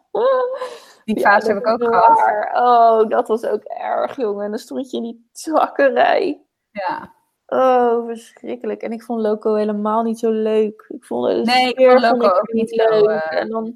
Die 1.03 1.19
fase 1.19 1.47
ja, 1.47 1.53
heb 1.53 1.63
ik 1.63 1.67
ook 1.67 1.83
gehad. 1.83 2.19
Oh, 2.53 3.09
dat 3.09 3.27
was 3.27 3.45
ook 3.45 3.63
erg, 3.63 4.15
jongen. 4.15 4.43
En 4.43 4.49
dan 4.49 4.59
stond 4.59 4.91
je 4.91 4.97
in 4.97 5.03
die 5.03 5.29
zakkerij. 5.31 6.41
Ja. 6.71 7.13
Oh, 7.45 8.05
verschrikkelijk. 8.05 8.81
En 8.81 8.91
ik 8.91 9.03
vond 9.03 9.21
Loco 9.21 9.53
helemaal 9.53 10.03
niet 10.03 10.19
zo 10.19 10.31
leuk. 10.31 10.85
Ik 10.87 11.05
vond 11.05 11.27
het 11.27 11.45
nee, 11.45 11.73
ik 11.73 11.89
vond 11.89 12.01
Loco 12.01 12.27
ook 12.27 12.53
niet 12.53 12.75
leuk. 12.75 12.93
Zo, 12.93 13.09
uh... 13.09 13.33
En 13.33 13.49
dan, 13.49 13.73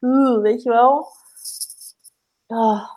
uh, 0.00 0.40
weet 0.40 0.62
je 0.62 0.70
wel. 0.70 1.06
Oh. 2.46 2.90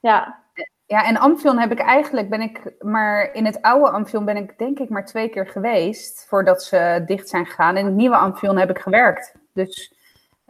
Ja. 0.00 0.44
Ja, 0.86 1.04
en 1.04 1.16
Amphion 1.16 1.58
heb 1.58 1.70
ik 1.70 1.78
eigenlijk, 1.78 2.30
ben 2.30 2.40
ik 2.40 2.74
maar 2.78 3.34
in 3.34 3.44
het 3.44 3.62
oude 3.62 3.90
Amphion 3.90 4.24
ben 4.24 4.36
ik 4.36 4.58
denk 4.58 4.78
ik 4.78 4.88
maar 4.88 5.06
twee 5.06 5.28
keer 5.28 5.46
geweest 5.46 6.26
voordat 6.28 6.62
ze 6.62 7.02
dicht 7.06 7.28
zijn 7.28 7.46
gegaan. 7.46 7.76
In 7.76 7.84
het 7.84 7.94
nieuwe 7.94 8.16
Amphion 8.16 8.56
heb 8.56 8.70
ik 8.70 8.78
gewerkt. 8.78 9.34
Dus 9.52 9.95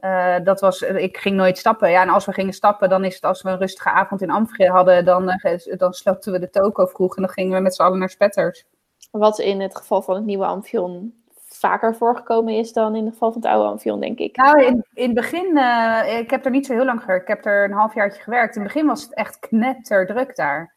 uh, 0.01 0.37
dat 0.45 0.61
was, 0.61 0.83
ik 0.83 1.17
ging 1.17 1.37
nooit 1.37 1.59
stappen. 1.59 1.91
Ja, 1.91 2.03
en 2.03 2.09
als 2.09 2.25
we 2.25 2.33
gingen 2.33 2.53
stappen, 2.53 2.89
dan 2.89 3.05
is 3.05 3.15
het 3.15 3.25
als 3.25 3.43
we 3.43 3.51
een 3.51 3.59
rustige 3.59 3.91
avond 3.91 4.23
in 4.23 4.31
Amsterdam 4.31 4.75
hadden, 4.75 5.05
dan, 5.05 5.39
uh, 5.43 5.77
dan 5.77 5.93
sloten 5.93 6.33
we 6.33 6.39
de 6.39 6.51
toko 6.51 6.87
vroeg 6.87 7.17
en 7.17 7.23
dan 7.23 7.31
gingen 7.31 7.57
we 7.57 7.63
met 7.63 7.75
z'n 7.75 7.83
allen 7.83 7.99
naar 7.99 8.11
Spetters. 8.11 8.65
Wat 9.11 9.39
in 9.39 9.61
het 9.61 9.77
geval 9.77 10.03
van 10.03 10.15
het 10.15 10.25
nieuwe 10.25 10.45
Amphion 10.45 11.25
vaker 11.45 11.95
voorgekomen 11.95 12.55
is 12.55 12.73
dan 12.73 12.95
in 12.95 13.05
het 13.05 13.13
geval 13.13 13.33
van 13.33 13.43
het 13.43 13.51
oude 13.51 13.69
Amphion, 13.69 14.01
denk 14.01 14.19
ik. 14.19 14.37
Nou, 14.37 14.65
in, 14.65 14.85
in 14.95 15.05
het 15.05 15.15
begin, 15.15 15.57
uh, 15.57 16.19
ik 16.19 16.31
heb 16.31 16.45
er 16.45 16.51
niet 16.51 16.67
zo 16.67 16.73
heel 16.73 16.85
lang 16.85 17.01
gewerkt. 17.01 17.23
Ik 17.23 17.35
heb 17.35 17.45
er 17.45 17.65
een 17.65 17.73
halfjaartje 17.73 18.23
gewerkt. 18.23 18.57
In 18.57 18.63
het 18.63 18.73
begin 18.73 18.89
was 18.89 19.03
het 19.03 19.15
echt 19.15 19.39
knetterdruk 19.39 20.37
daar. 20.37 20.75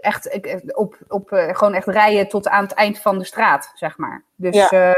echt 0.00 0.34
ik, 0.34 0.76
op, 0.76 0.96
op 1.08 1.28
gewoon 1.28 1.74
echt 1.74 1.86
rijden 1.86 2.28
tot 2.28 2.48
aan 2.48 2.64
het 2.64 2.74
eind 2.74 2.98
van 2.98 3.18
de 3.18 3.24
straat, 3.24 3.72
zeg 3.74 3.98
maar. 3.98 4.24
Dus 4.36 4.68
ja. 4.70 4.94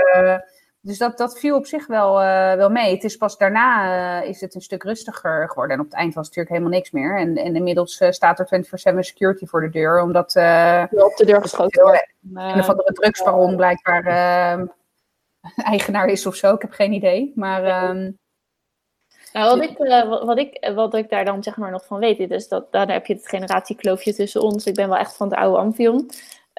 Dus 0.86 0.98
dat, 0.98 1.18
dat 1.18 1.38
viel 1.38 1.56
op 1.56 1.66
zich 1.66 1.86
wel, 1.86 2.22
uh, 2.22 2.54
wel 2.54 2.70
mee. 2.70 2.94
Het 2.94 3.04
is 3.04 3.16
pas 3.16 3.38
daarna 3.38 4.20
uh, 4.22 4.28
is 4.28 4.40
het 4.40 4.54
een 4.54 4.60
stuk 4.60 4.82
rustiger 4.82 5.48
geworden. 5.48 5.76
En 5.76 5.82
op 5.82 5.88
het 5.88 5.94
eind 5.94 6.14
was 6.14 6.26
het 6.26 6.36
natuurlijk 6.36 6.56
helemaal 6.56 6.78
niks 6.78 6.90
meer. 6.90 7.18
En, 7.18 7.36
en 7.36 7.56
inmiddels 7.56 8.00
uh, 8.00 8.10
staat 8.10 8.38
er 8.38 8.64
24-7 8.94 8.98
security 8.98 9.46
voor 9.46 9.60
de 9.60 9.70
deur. 9.70 10.02
Omdat 10.02 10.26
op 10.90 11.16
de 11.16 11.24
deur 11.24 11.42
geschoten 11.42 11.82
wordt. 11.82 12.12
Een 12.34 12.58
of 12.58 12.68
andere 12.68 12.92
drugsbaron 12.92 13.56
blijkbaar 13.56 14.04
eigenaar 15.56 16.06
is 16.06 16.26
of 16.26 16.34
zo. 16.34 16.54
Ik 16.54 16.62
heb 16.62 16.72
geen 16.72 16.92
idee. 16.92 17.32
Maar... 17.34 17.90
Um, 17.90 18.18
Nou, 19.32 19.58
wat 19.58 19.70
ik, 19.70 19.78
uh, 19.78 20.08
wat, 20.24 20.38
ik, 20.38 20.72
wat 20.74 20.94
ik 20.94 21.10
daar 21.10 21.24
dan 21.24 21.42
zeg 21.42 21.56
maar 21.56 21.70
nog 21.70 21.86
van 21.86 21.98
weet, 21.98 22.30
is 22.30 22.48
dat 22.48 22.72
daar 22.72 22.92
heb 22.92 23.06
je 23.06 23.14
het 23.14 23.28
generatiekloofje 23.28 24.14
tussen 24.14 24.42
ons. 24.42 24.66
Ik 24.66 24.74
ben 24.74 24.88
wel 24.88 24.98
echt 24.98 25.16
van 25.16 25.28
de 25.28 25.36
oude 25.36 25.58
Amphion. 25.58 26.10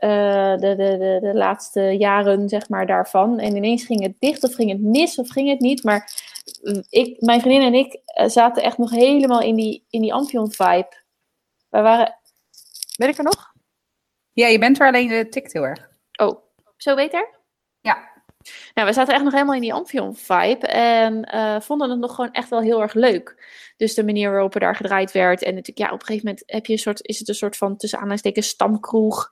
Uh, 0.03 0.57
de, 0.57 0.75
de, 0.75 0.97
de, 0.97 1.17
de 1.21 1.33
laatste 1.33 1.81
jaren, 1.81 2.49
zeg 2.49 2.69
maar, 2.69 2.85
daarvan. 2.85 3.39
En 3.39 3.55
ineens 3.55 3.85
ging 3.85 4.03
het 4.03 4.15
dicht 4.19 4.43
of 4.43 4.53
ging 4.53 4.71
het 4.71 4.81
mis 4.81 5.17
of 5.17 5.29
ging 5.29 5.49
het 5.49 5.59
niet. 5.59 5.83
Maar 5.83 6.11
ik, 6.89 7.21
mijn 7.21 7.41
vriendin 7.41 7.67
en 7.67 7.73
ik 7.73 7.99
zaten 8.31 8.63
echt 8.63 8.77
nog 8.77 8.91
helemaal 8.91 9.41
in 9.41 9.55
die, 9.55 9.85
in 9.89 10.01
die 10.01 10.13
Amphion-vibe. 10.13 11.05
We 11.69 11.81
waren... 11.81 12.15
Ben 12.97 13.09
ik 13.09 13.17
er 13.17 13.23
nog? 13.23 13.53
Ja, 14.33 14.47
je 14.47 14.59
bent 14.59 14.79
er 14.79 14.87
alleen 14.87 15.07
de 15.07 15.29
tikt 15.29 15.53
heel 15.53 15.63
erg. 15.63 15.89
Oh, 16.15 16.37
zo 16.77 16.95
beter? 16.95 17.29
Ja. 17.81 18.15
Nou, 18.73 18.87
we 18.87 18.93
zaten 18.93 19.13
echt 19.13 19.23
nog 19.23 19.33
helemaal 19.33 19.55
in 19.55 19.61
die 19.61 19.73
Amphion-vibe 19.73 20.67
en 20.67 21.29
uh, 21.35 21.59
vonden 21.59 21.89
het 21.89 21.99
nog 21.99 22.15
gewoon 22.15 22.31
echt 22.31 22.49
wel 22.49 22.61
heel 22.61 22.81
erg 22.81 22.93
leuk. 22.93 23.45
Dus 23.77 23.93
de 23.93 24.05
manier 24.05 24.31
waarop 24.31 24.53
er 24.53 24.59
daar 24.59 24.75
gedraaid 24.75 25.11
werd. 25.11 25.43
En 25.43 25.53
natuurlijk, 25.55 25.87
ja, 25.87 25.93
op 25.93 25.99
een 25.99 26.05
gegeven 26.05 26.27
moment 26.27 26.43
heb 26.45 26.65
je 26.65 26.73
een 26.73 26.79
soort, 26.79 27.07
is 27.07 27.19
het 27.19 27.27
een 27.27 27.35
soort 27.35 27.57
van 27.57 27.77
tussen 27.77 27.97
aanhalingstekens 27.97 28.47
stamkroeg. 28.47 29.31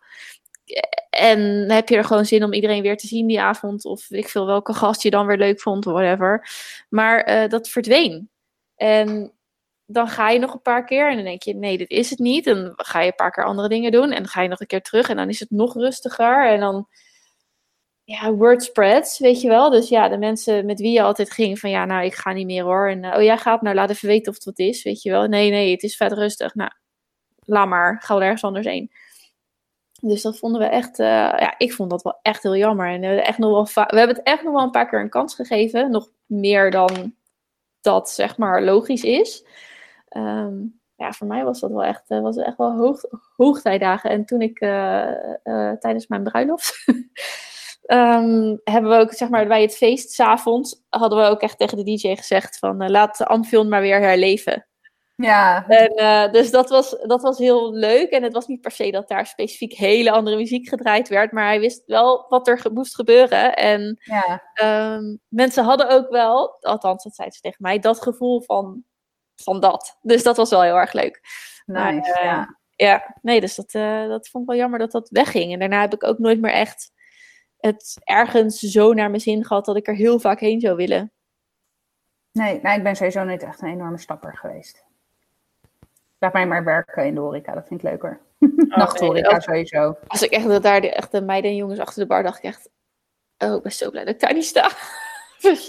En 1.10 1.72
heb 1.72 1.90
je 1.90 1.96
er 1.96 2.04
gewoon 2.04 2.26
zin 2.26 2.44
om 2.44 2.54
iedereen 2.54 2.82
weer 2.82 2.98
te 2.98 3.08
zien 3.08 3.28
die 3.28 3.42
avond. 3.42 3.86
Of 3.86 4.10
ik 4.10 4.30
veel 4.30 4.46
welke 4.46 4.74
gast 4.74 5.02
je 5.02 5.10
dan 5.10 5.26
weer 5.26 5.38
leuk 5.38 5.62
vond, 5.62 5.86
whatever. 5.86 6.50
Maar 6.90 7.30
uh, 7.30 7.50
dat 7.50 7.70
verdween. 7.70 8.30
En 8.76 9.34
dan 9.86 10.08
ga 10.08 10.30
je 10.30 10.40
nog 10.40 10.54
een 10.54 10.62
paar 10.62 10.86
keer 10.86 11.10
en 11.10 11.16
dan 11.16 11.26
denk 11.26 11.44
je, 11.44 11.56
nee, 11.56 11.78
dit 11.78 11.90
is 11.90 12.10
het 12.10 12.20
niet. 12.20 12.48
En 12.48 12.64
dan 12.64 12.74
ga 12.76 13.00
je 13.00 13.08
een 13.08 13.16
paar 13.16 13.32
keer 13.32 13.46
andere 13.46 13.70
dingen 13.70 13.92
doen 13.92 14.12
en 14.12 14.24
dan 14.24 14.28
ga 14.28 14.42
je 14.42 14.50
nog 14.50 14.60
een 14.60 14.68
keer 14.68 14.82
terug 14.82 15.10
en 15.10 15.16
dan 15.16 15.30
is 15.30 15.40
het 15.40 15.50
nog 15.50 15.74
rustiger. 15.74 16.48
En 16.48 16.60
dan, 16.60 16.88
ja, 18.04 18.32
word 18.32 18.64
spreads, 18.64 19.20
weet 19.20 19.42
je 19.42 19.48
wel. 19.48 19.70
Dus 19.70 19.90
ja, 19.90 20.10
de 20.10 20.18
mensen 20.18 20.66
met 20.66 20.80
wie 20.80 20.92
je 20.92 21.02
altijd 21.02 21.32
ging 21.32 21.60
van, 21.60 21.70
ja, 21.70 21.86
nou, 21.86 22.06
ik 22.06 22.14
ga 22.14 22.32
niet 22.32 22.46
meer 22.46 22.64
hoor. 22.64 22.90
En 22.90 23.06
oh, 23.16 23.22
jij 23.22 23.38
gaat, 23.38 23.62
nou, 23.62 23.76
laat 23.76 23.90
even 23.90 24.08
weten 24.08 24.30
of 24.30 24.36
het 24.36 24.46
wat 24.46 24.60
is, 24.60 24.84
weet 24.84 25.02
je 25.02 25.10
wel. 25.10 25.28
Nee, 25.28 25.50
nee, 25.50 25.72
het 25.72 25.84
is 25.84 25.96
vet 25.96 26.12
rustig. 26.12 26.56
Nou, 26.56 26.72
laat 27.46 27.68
maar, 27.68 28.02
ga 28.02 28.14
wel 28.14 28.24
ergens 28.24 28.44
anders 28.44 28.66
heen. 28.66 28.92
Dus 30.02 30.22
dat 30.22 30.38
vonden 30.38 30.62
we 30.62 30.68
echt, 30.68 31.00
uh, 31.00 31.08
ja, 31.08 31.54
ik 31.58 31.74
vond 31.74 31.90
dat 31.90 32.02
wel 32.02 32.20
echt 32.22 32.44
heel 32.44 32.56
jammer. 32.56 32.88
En 32.88 33.02
we, 33.02 33.22
echt 33.22 33.38
nog 33.38 33.74
wel 33.74 33.86
we 33.86 33.98
hebben 33.98 34.16
het 34.16 34.26
echt 34.26 34.44
nog 34.44 34.54
wel 34.54 34.64
een 34.64 34.72
paar 34.72 34.90
keer 34.90 35.00
een 35.00 35.10
kans 35.10 35.36
gegeven. 35.36 35.92
Nog 35.92 36.10
meer 36.26 36.72
dan 36.72 37.16
dat, 37.82 38.10
zeg 38.10 38.38
maar, 38.38 38.64
logisch 38.64 39.04
is. 39.04 39.46
Um, 40.18 40.80
ja, 40.96 41.12
voor 41.12 41.28
mij 41.28 41.44
was 41.44 41.60
dat 41.60 41.72
wel 41.72 41.84
echt, 41.84 42.12
uh, 42.12 42.22
was 42.22 42.38
echt 42.38 42.58
wel 42.58 42.76
hoog, 42.76 43.02
hoogtijdagen. 43.36 44.10
En 44.10 44.26
toen 44.26 44.42
ik 44.42 44.62
uh, 44.62 45.72
tijdens 45.80 46.08
mijn 46.08 46.24
bruiloft. 46.24 46.86
um, 47.88 48.60
hebben 48.74 48.92
we 48.92 48.98
ook, 48.98 49.14
zeg 49.14 49.30
maar, 49.30 49.48
bij 49.48 49.62
het 49.62 49.78
feest 49.78 50.12
s'avonds. 50.12 50.84
hadden 50.90 51.20
we 51.20 51.26
ook 51.26 51.42
echt 51.42 51.58
tegen 51.58 51.78
de 51.78 51.96
DJ 51.96 52.16
gezegd: 52.16 52.60
van 52.60 52.90
laat 52.90 53.18
de 53.18 53.64
maar 53.70 53.82
weer 53.82 54.00
herleven. 54.00 54.68
Ja. 55.16 55.68
En, 55.68 56.32
dus 56.32 56.52
dat 56.52 56.70
was, 56.70 56.90
dat 57.02 57.22
was 57.22 57.38
heel 57.38 57.74
leuk. 57.74 58.10
En 58.10 58.24
het 58.24 58.34
was 58.34 58.48
niet 58.48 58.62
per 58.62 58.72
se 58.72 58.92
dat 58.92 59.08
daar 59.08 59.26
specifiek 59.26 59.74
hele 59.74 60.12
andere 60.12 60.36
muziek 60.36 60.68
gedraaid 60.68 61.08
werd. 61.08 61.32
Maar 61.32 61.46
hij 61.46 61.60
wist 61.60 61.84
wel 61.86 62.26
wat 62.30 62.48
er 62.48 62.62
moest 62.74 62.96
gebeuren. 62.96 63.56
En 63.56 63.98
ja. 64.00 64.42
um, 64.96 65.20
mensen 65.28 65.64
hadden 65.64 65.90
ook 65.90 66.10
wel, 66.10 66.58
althans, 66.62 67.04
dat 67.04 67.16
zeiden 67.16 67.36
ze 67.36 67.42
tegen 67.42 67.62
mij, 67.62 67.80
dat 67.80 68.02
gevoel 68.02 68.42
van 68.42 68.84
van 69.36 69.60
dat. 69.60 69.98
Dus 70.02 70.24
dat 70.24 70.38
was 70.38 70.50
wel 70.50 70.62
heel 70.62 70.76
erg 70.76 70.94
leuk. 70.94 71.20
Nice, 71.66 71.80
maar, 71.80 71.94
uh, 71.94 72.24
ja. 72.24 72.58
ja. 72.76 73.18
nee, 73.22 73.42
dus 73.42 73.56
dat, 73.56 73.74
uh, 73.74 74.08
dat 74.08 74.30
vond 74.30 74.44
ik 74.44 74.50
wel 74.50 74.60
jammer 74.60 74.80
dat 74.80 74.92
dat 74.92 75.10
wegging. 75.10 75.54
En 75.54 75.60
daarna 75.60 75.82
heb 75.82 75.94
ik 75.94 76.04
ook 76.04 76.20
nooit 76.20 76.42
meer 76.42 76.52
echt 76.52 76.92
het 77.58 77.98
ergens 78.04 78.60
zo 78.60 78.94
naar 78.94 79.10
mijn 79.10 79.22
zin 79.22 79.46
gehad 79.46 79.66
dat 79.66 79.76
ik 79.76 79.88
er 79.88 79.96
heel 79.96 80.20
vaak 80.20 80.40
heen 80.40 80.60
zou 80.60 80.76
willen. 80.76 81.14
Nee, 82.32 82.62
nou, 82.62 82.78
ik 82.78 82.84
ben 82.84 82.96
sowieso 82.96 83.24
niet 83.24 83.44
echt 83.44 83.62
een 83.62 83.70
enorme 83.70 83.98
stapper 83.98 84.38
geweest. 84.38 84.86
Laat 86.20 86.34
mij 86.34 86.48
maar 86.48 86.64
werken 86.64 87.06
in 87.06 87.14
de 87.14 87.20
horeca, 87.20 87.54
dat 87.54 87.68
vind 87.68 87.84
ik 87.84 87.90
leuker. 87.90 88.22
Oh, 88.40 88.50
Nachthoreca 88.78 89.32
nee, 89.32 89.42
sowieso. 89.42 89.98
Als 90.08 90.22
ik 90.22 90.32
echt 90.32 90.64
daar 90.64 90.82
de, 90.82 90.92
echt 90.92 91.12
de 91.12 91.22
meiden 91.22 91.52
en 91.52 91.58
jongens 91.58 91.80
achter 91.80 92.02
de 92.02 92.08
bar 92.08 92.24
dacht 92.24 92.38
ik 92.38 92.44
echt... 92.44 92.70
Oh, 93.38 93.56
ik 93.56 93.62
ben 93.62 93.72
zo 93.72 93.90
blij 93.90 94.06
dat 94.06 94.14
ik 94.14 94.20
daar 94.20 94.34
niet 94.34 94.46
sta. 94.46 94.66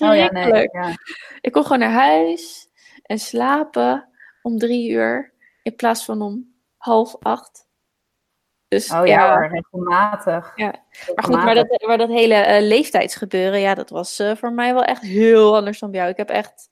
oh 0.09 0.17
ja, 0.17 0.31
nee. 0.31 0.69
Ja. 0.73 0.95
Ik 1.41 1.53
kon 1.53 1.63
gewoon 1.63 1.79
naar 1.79 1.91
huis 1.91 2.69
en 3.03 3.19
slapen 3.19 4.09
om 4.43 4.59
drie 4.59 4.91
uur 4.91 5.33
in 5.63 5.77
plaats 5.77 6.05
van 6.05 6.23
om 6.23 6.55
half 6.77 7.17
acht. 7.21 7.67
Dus, 8.69 8.91
oh 8.91 9.07
ja, 9.07 9.37
ja 9.37 9.47
regelmatig. 9.47 10.53
Ja. 10.57 10.75
Maar 11.15 11.25
goed, 11.25 11.35
maar 11.35 11.55
dat, 11.55 11.85
maar 11.87 11.99
dat 11.99 12.09
hele 12.09 12.35
uh, 12.35 12.67
leeftijdsgebeuren, 12.67 13.61
ja, 13.61 13.75
dat 13.75 13.91
was 13.91 14.21
uh, 14.21 14.37
voor 14.37 14.53
mij 14.53 14.75
wel 14.75 14.85
echt 14.85 15.03
heel 15.03 15.57
anders 15.57 15.79
dan 15.79 15.91
bij 15.91 16.01
jou. 16.01 16.13
Ik 16.13 16.17
heb 16.17 16.29
echt 16.29 16.71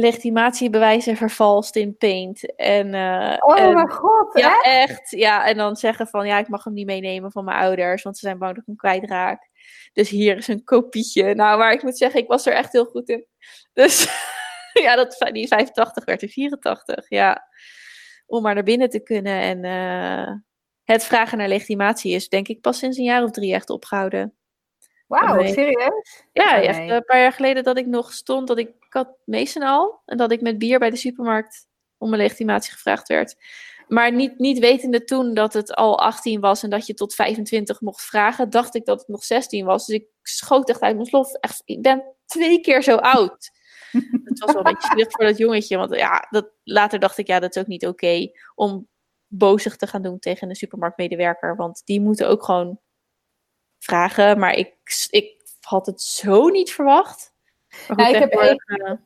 legitimatiebewijzen 0.00 1.16
vervalst 1.16 1.76
in 1.76 1.96
Paint. 1.96 2.56
En, 2.56 2.94
uh, 2.94 3.36
oh 3.38 3.60
en, 3.60 3.74
mijn 3.74 3.90
god, 3.90 4.38
Ja, 4.38 4.60
echt? 4.62 4.90
echt? 4.90 5.10
Ja, 5.10 5.46
en 5.46 5.56
dan 5.56 5.76
zeggen 5.76 6.06
van, 6.06 6.26
ja, 6.26 6.38
ik 6.38 6.48
mag 6.48 6.64
hem 6.64 6.72
niet 6.72 6.86
meenemen 6.86 7.32
van 7.32 7.44
mijn 7.44 7.58
ouders, 7.58 8.02
want 8.02 8.18
ze 8.18 8.26
zijn 8.26 8.38
bang 8.38 8.50
dat 8.50 8.60
ik 8.60 8.66
hem 8.66 8.76
kwijtraak. 8.76 9.48
Dus 9.92 10.08
hier 10.08 10.36
is 10.36 10.48
een 10.48 10.64
kopietje. 10.64 11.34
Nou, 11.34 11.58
maar 11.58 11.72
ik 11.72 11.82
moet 11.82 11.98
zeggen, 11.98 12.20
ik 12.20 12.28
was 12.28 12.46
er 12.46 12.52
echt 12.52 12.72
heel 12.72 12.84
goed 12.84 13.08
in. 13.08 13.26
Dus... 13.72 14.08
ja, 14.72 14.96
dat, 14.96 15.30
die 15.32 15.48
85 15.48 16.04
werd 16.04 16.22
er 16.22 16.28
84. 16.28 17.08
Ja. 17.08 17.48
Om 18.26 18.42
maar 18.42 18.54
naar 18.54 18.62
binnen 18.62 18.90
te 18.90 19.02
kunnen. 19.02 19.40
En 19.40 19.64
uh, 19.64 20.34
het 20.84 21.04
vragen 21.04 21.38
naar 21.38 21.48
legitimatie 21.48 22.14
is 22.14 22.28
denk 22.28 22.48
ik 22.48 22.60
pas 22.60 22.78
sinds 22.78 22.98
een 22.98 23.04
jaar 23.04 23.22
of 23.22 23.30
drie 23.30 23.54
echt 23.54 23.70
opgehouden. 23.70 24.34
Wauw, 25.10 25.46
serieus? 25.46 26.24
Ja, 26.32 26.62
echt 26.62 26.78
een 26.78 27.04
paar 27.04 27.20
jaar 27.20 27.32
geleden 27.32 27.64
dat 27.64 27.78
ik 27.78 27.86
nog 27.86 28.12
stond, 28.12 28.48
dat 28.48 28.58
ik, 28.58 28.68
ik 28.68 28.92
had 28.92 29.16
al. 29.60 30.02
En 30.06 30.16
dat 30.16 30.32
ik 30.32 30.40
met 30.40 30.58
bier 30.58 30.78
bij 30.78 30.90
de 30.90 30.96
supermarkt 30.96 31.66
om 31.98 32.10
mijn 32.10 32.22
legitimatie 32.22 32.72
gevraagd 32.72 33.08
werd. 33.08 33.36
Maar 33.88 34.12
niet, 34.12 34.38
niet 34.38 34.58
wetende 34.58 35.04
toen 35.04 35.34
dat 35.34 35.52
het 35.52 35.74
al 35.74 36.00
18 36.00 36.40
was 36.40 36.62
en 36.62 36.70
dat 36.70 36.86
je 36.86 36.94
tot 36.94 37.14
25 37.14 37.80
mocht 37.80 38.02
vragen, 38.02 38.50
dacht 38.50 38.74
ik 38.74 38.84
dat 38.84 38.98
het 38.98 39.08
nog 39.08 39.24
16 39.24 39.64
was. 39.64 39.86
Dus 39.86 39.96
ik 39.96 40.06
schoot 40.22 40.68
echt 40.68 40.80
uit 40.80 40.94
mijn 40.94 41.06
slof. 41.06 41.32
Echt, 41.32 41.62
ik 41.64 41.82
ben 41.82 42.04
twee 42.26 42.60
keer 42.60 42.82
zo 42.82 42.96
oud. 42.96 43.50
Het 44.24 44.38
was 44.38 44.52
wel 44.52 44.66
een 44.66 44.72
beetje 44.72 44.88
zielig 44.88 45.10
voor 45.10 45.24
dat 45.24 45.38
jongetje. 45.38 45.76
Want 45.76 45.94
ja, 45.94 46.26
dat, 46.30 46.50
later 46.64 46.98
dacht 46.98 47.18
ik, 47.18 47.26
ja, 47.26 47.40
dat 47.40 47.56
is 47.56 47.62
ook 47.62 47.68
niet 47.68 47.86
oké 47.86 48.30
om 48.54 48.88
bozig 49.26 49.76
te 49.76 49.86
gaan 49.86 50.02
doen 50.02 50.18
tegen 50.18 50.48
een 50.48 50.54
supermarktmedewerker. 50.54 51.56
Want 51.56 51.82
die 51.84 52.00
moeten 52.00 52.28
ook 52.28 52.44
gewoon 52.44 52.80
vragen. 53.84 54.38
Maar 54.38 54.54
ik, 54.54 54.74
ik 55.10 55.42
had 55.60 55.86
het 55.86 56.02
zo 56.02 56.48
niet 56.48 56.72
verwacht. 56.72 57.34
Goed, 57.86 58.00
ik, 58.00 58.14
heb 58.14 58.30
één, 58.30 59.04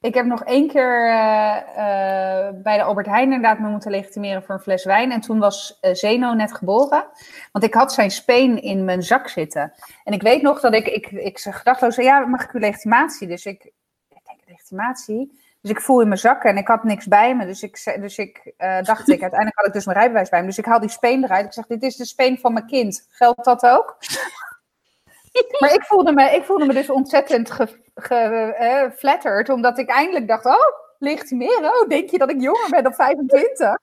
ik 0.00 0.14
heb 0.14 0.26
nog 0.26 0.44
één 0.44 0.68
keer 0.68 1.08
uh, 1.08 1.56
uh, 1.70 2.62
bij 2.62 2.76
de 2.76 2.82
Albert 2.82 3.06
Heijn 3.06 3.32
inderdaad 3.32 3.58
me 3.58 3.68
moeten 3.68 3.90
legitimeren 3.90 4.42
voor 4.42 4.54
een 4.54 4.60
fles 4.60 4.84
wijn. 4.84 5.12
En 5.12 5.20
toen 5.20 5.38
was 5.38 5.78
uh, 5.80 5.94
Zeno 5.94 6.32
net 6.32 6.54
geboren. 6.54 7.06
Want 7.52 7.64
ik 7.64 7.74
had 7.74 7.92
zijn 7.92 8.10
speen 8.10 8.62
in 8.62 8.84
mijn 8.84 9.02
zak 9.02 9.28
zitten. 9.28 9.72
En 10.04 10.12
ik 10.12 10.22
weet 10.22 10.42
nog 10.42 10.60
dat 10.60 10.74
ik, 10.74 10.86
ik, 10.86 11.10
ik 11.10 11.38
gedachtloos 11.38 11.94
zei, 11.94 12.06
ja, 12.06 12.26
mag 12.26 12.44
ik 12.44 12.52
uw 12.52 12.60
legitimatie? 12.60 13.28
Dus 13.28 13.46
ik, 13.46 13.72
legitimatie. 14.48 15.46
Dus 15.60 15.70
ik 15.70 15.80
voel 15.80 16.00
in 16.00 16.08
mijn 16.08 16.20
zakken 16.20 16.50
en 16.50 16.56
ik 16.56 16.68
had 16.68 16.84
niks 16.84 17.06
bij 17.06 17.36
me. 17.36 17.46
Dus 17.46 17.62
ik, 17.62 17.96
dus 18.00 18.18
ik 18.18 18.52
uh, 18.58 18.82
dacht 18.82 19.08
ik, 19.08 19.22
uiteindelijk 19.28 19.56
had 19.56 19.66
ik 19.66 19.72
dus 19.72 19.84
mijn 19.84 19.98
rijbewijs 19.98 20.28
bij 20.28 20.40
me. 20.40 20.46
Dus 20.46 20.58
ik 20.58 20.64
haal 20.64 20.80
die 20.80 20.88
speen 20.88 21.24
eruit. 21.24 21.44
Ik 21.46 21.52
zeg, 21.52 21.66
dit 21.66 21.82
is 21.82 21.96
de 21.96 22.04
speen 22.04 22.38
van 22.38 22.52
mijn 22.52 22.66
kind. 22.66 23.06
Geldt 23.10 23.44
dat 23.44 23.66
ook? 23.66 23.96
maar 25.60 25.74
ik 25.74 25.82
voelde, 25.82 26.12
me, 26.12 26.30
ik 26.30 26.44
voelde 26.44 26.66
me 26.66 26.72
dus 26.72 26.90
ontzettend 26.90 27.50
geflatterd. 27.94 29.22
Ge, 29.22 29.44
uh, 29.48 29.54
omdat 29.54 29.78
ik 29.78 29.88
eindelijk 29.88 30.28
dacht, 30.28 30.44
oh, 30.44 30.86
legitimeren? 30.98 31.80
Oh, 31.80 31.88
denk 31.88 32.10
je 32.10 32.18
dat 32.18 32.30
ik 32.30 32.40
jonger 32.40 32.70
ben 32.70 32.82
dan 32.82 32.94
25? 32.94 33.76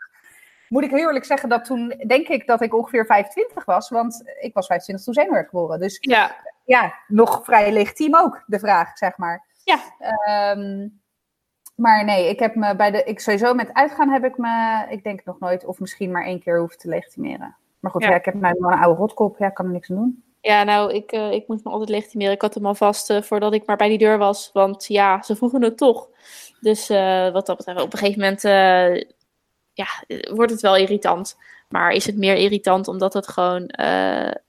Moet 0.70 0.84
ik 0.84 0.90
heel 0.90 1.08
eerlijk 1.08 1.26
zeggen 1.26 1.50
dat 1.50 1.66
toen, 1.66 2.04
denk 2.08 2.28
ik 2.28 2.48
dat 2.48 2.62
ik 2.62 2.74
ongeveer 2.74 3.06
25 3.06 3.66
was. 3.66 3.90
Want 3.90 4.24
ik 4.40 4.54
was 4.54 4.68
25 4.68 5.06
toen 5.06 5.14
Zeno 5.14 5.32
werd 5.32 5.50
geboren. 5.50 5.80
Dus 5.80 5.98
ja. 6.00 6.36
ja, 6.66 6.94
nog 7.08 7.42
vrij 7.44 7.72
legitiem 7.72 8.16
ook, 8.16 8.44
de 8.46 8.60
vraag, 8.60 8.98
zeg 8.98 9.18
maar. 9.18 9.46
Ja. 9.64 9.80
Um, 10.52 11.04
maar 11.76 12.06
nee, 12.06 12.30
ik 12.30 12.40
heb 12.40 12.56
me 12.56 12.76
bij 12.76 12.92
de. 12.92 13.04
Ik 13.04 13.20
sowieso 13.20 13.54
met 13.54 13.74
uitgaan 13.74 14.10
heb 14.10 14.24
ik 14.24 14.38
me, 14.38 14.86
ik 14.90 15.04
denk 15.04 15.26
nog 15.26 15.40
nooit, 15.40 15.66
of 15.66 15.80
misschien 15.80 16.12
maar 16.12 16.26
één 16.26 16.40
keer 16.40 16.60
hoeven 16.60 16.78
te 16.78 16.90
legitimeren. 16.90 17.56
Maar 17.80 17.92
goed, 17.92 18.04
ja. 18.04 18.10
ja 18.10 18.16
ik 18.16 18.26
heb 18.26 18.34
nou 18.34 18.56
een 18.58 18.80
oude 18.80 19.00
rotkop, 19.00 19.38
ja, 19.38 19.50
kan 19.50 19.66
er 19.66 19.72
niks 19.72 19.90
aan 19.90 19.96
doen. 19.96 20.24
Ja, 20.42 20.64
nou, 20.64 20.94
ik, 20.94 21.12
uh, 21.12 21.32
ik 21.32 21.48
moet 21.48 21.64
me 21.64 21.70
altijd 21.70 21.90
legitimeren. 21.90 22.34
Ik 22.34 22.42
had 22.42 22.54
hem 22.54 22.66
al 22.66 22.76
vast 22.76 23.10
uh, 23.10 23.22
voordat 23.22 23.54
ik 23.54 23.66
maar 23.66 23.78
bij 23.78 23.90
die 23.90 23.98
deur 23.98 24.18
was. 24.18 24.50
Want 24.54 24.86
ja, 24.88 25.22
ze 25.22 25.36
vroegen 25.36 25.64
het 25.64 25.78
toch. 25.78 26.10
Dus 26.60 26.90
uh, 26.90 27.32
wat 27.32 27.46
dat 27.46 27.58
betreft, 27.58 27.82
op 27.82 27.94
een 27.94 28.00
gegeven 28.00 28.20
moment 28.20 28.42
ja, 29.74 29.88
wordt 30.34 30.52
het 30.52 30.62
wel 30.62 30.76
irritant. 30.76 31.38
Maar 31.70 31.92
is 31.92 32.06
het 32.06 32.18
meer 32.18 32.36
irritant 32.36 32.88
omdat 32.88 33.14
het 33.14 33.28
gewoon 33.28 33.64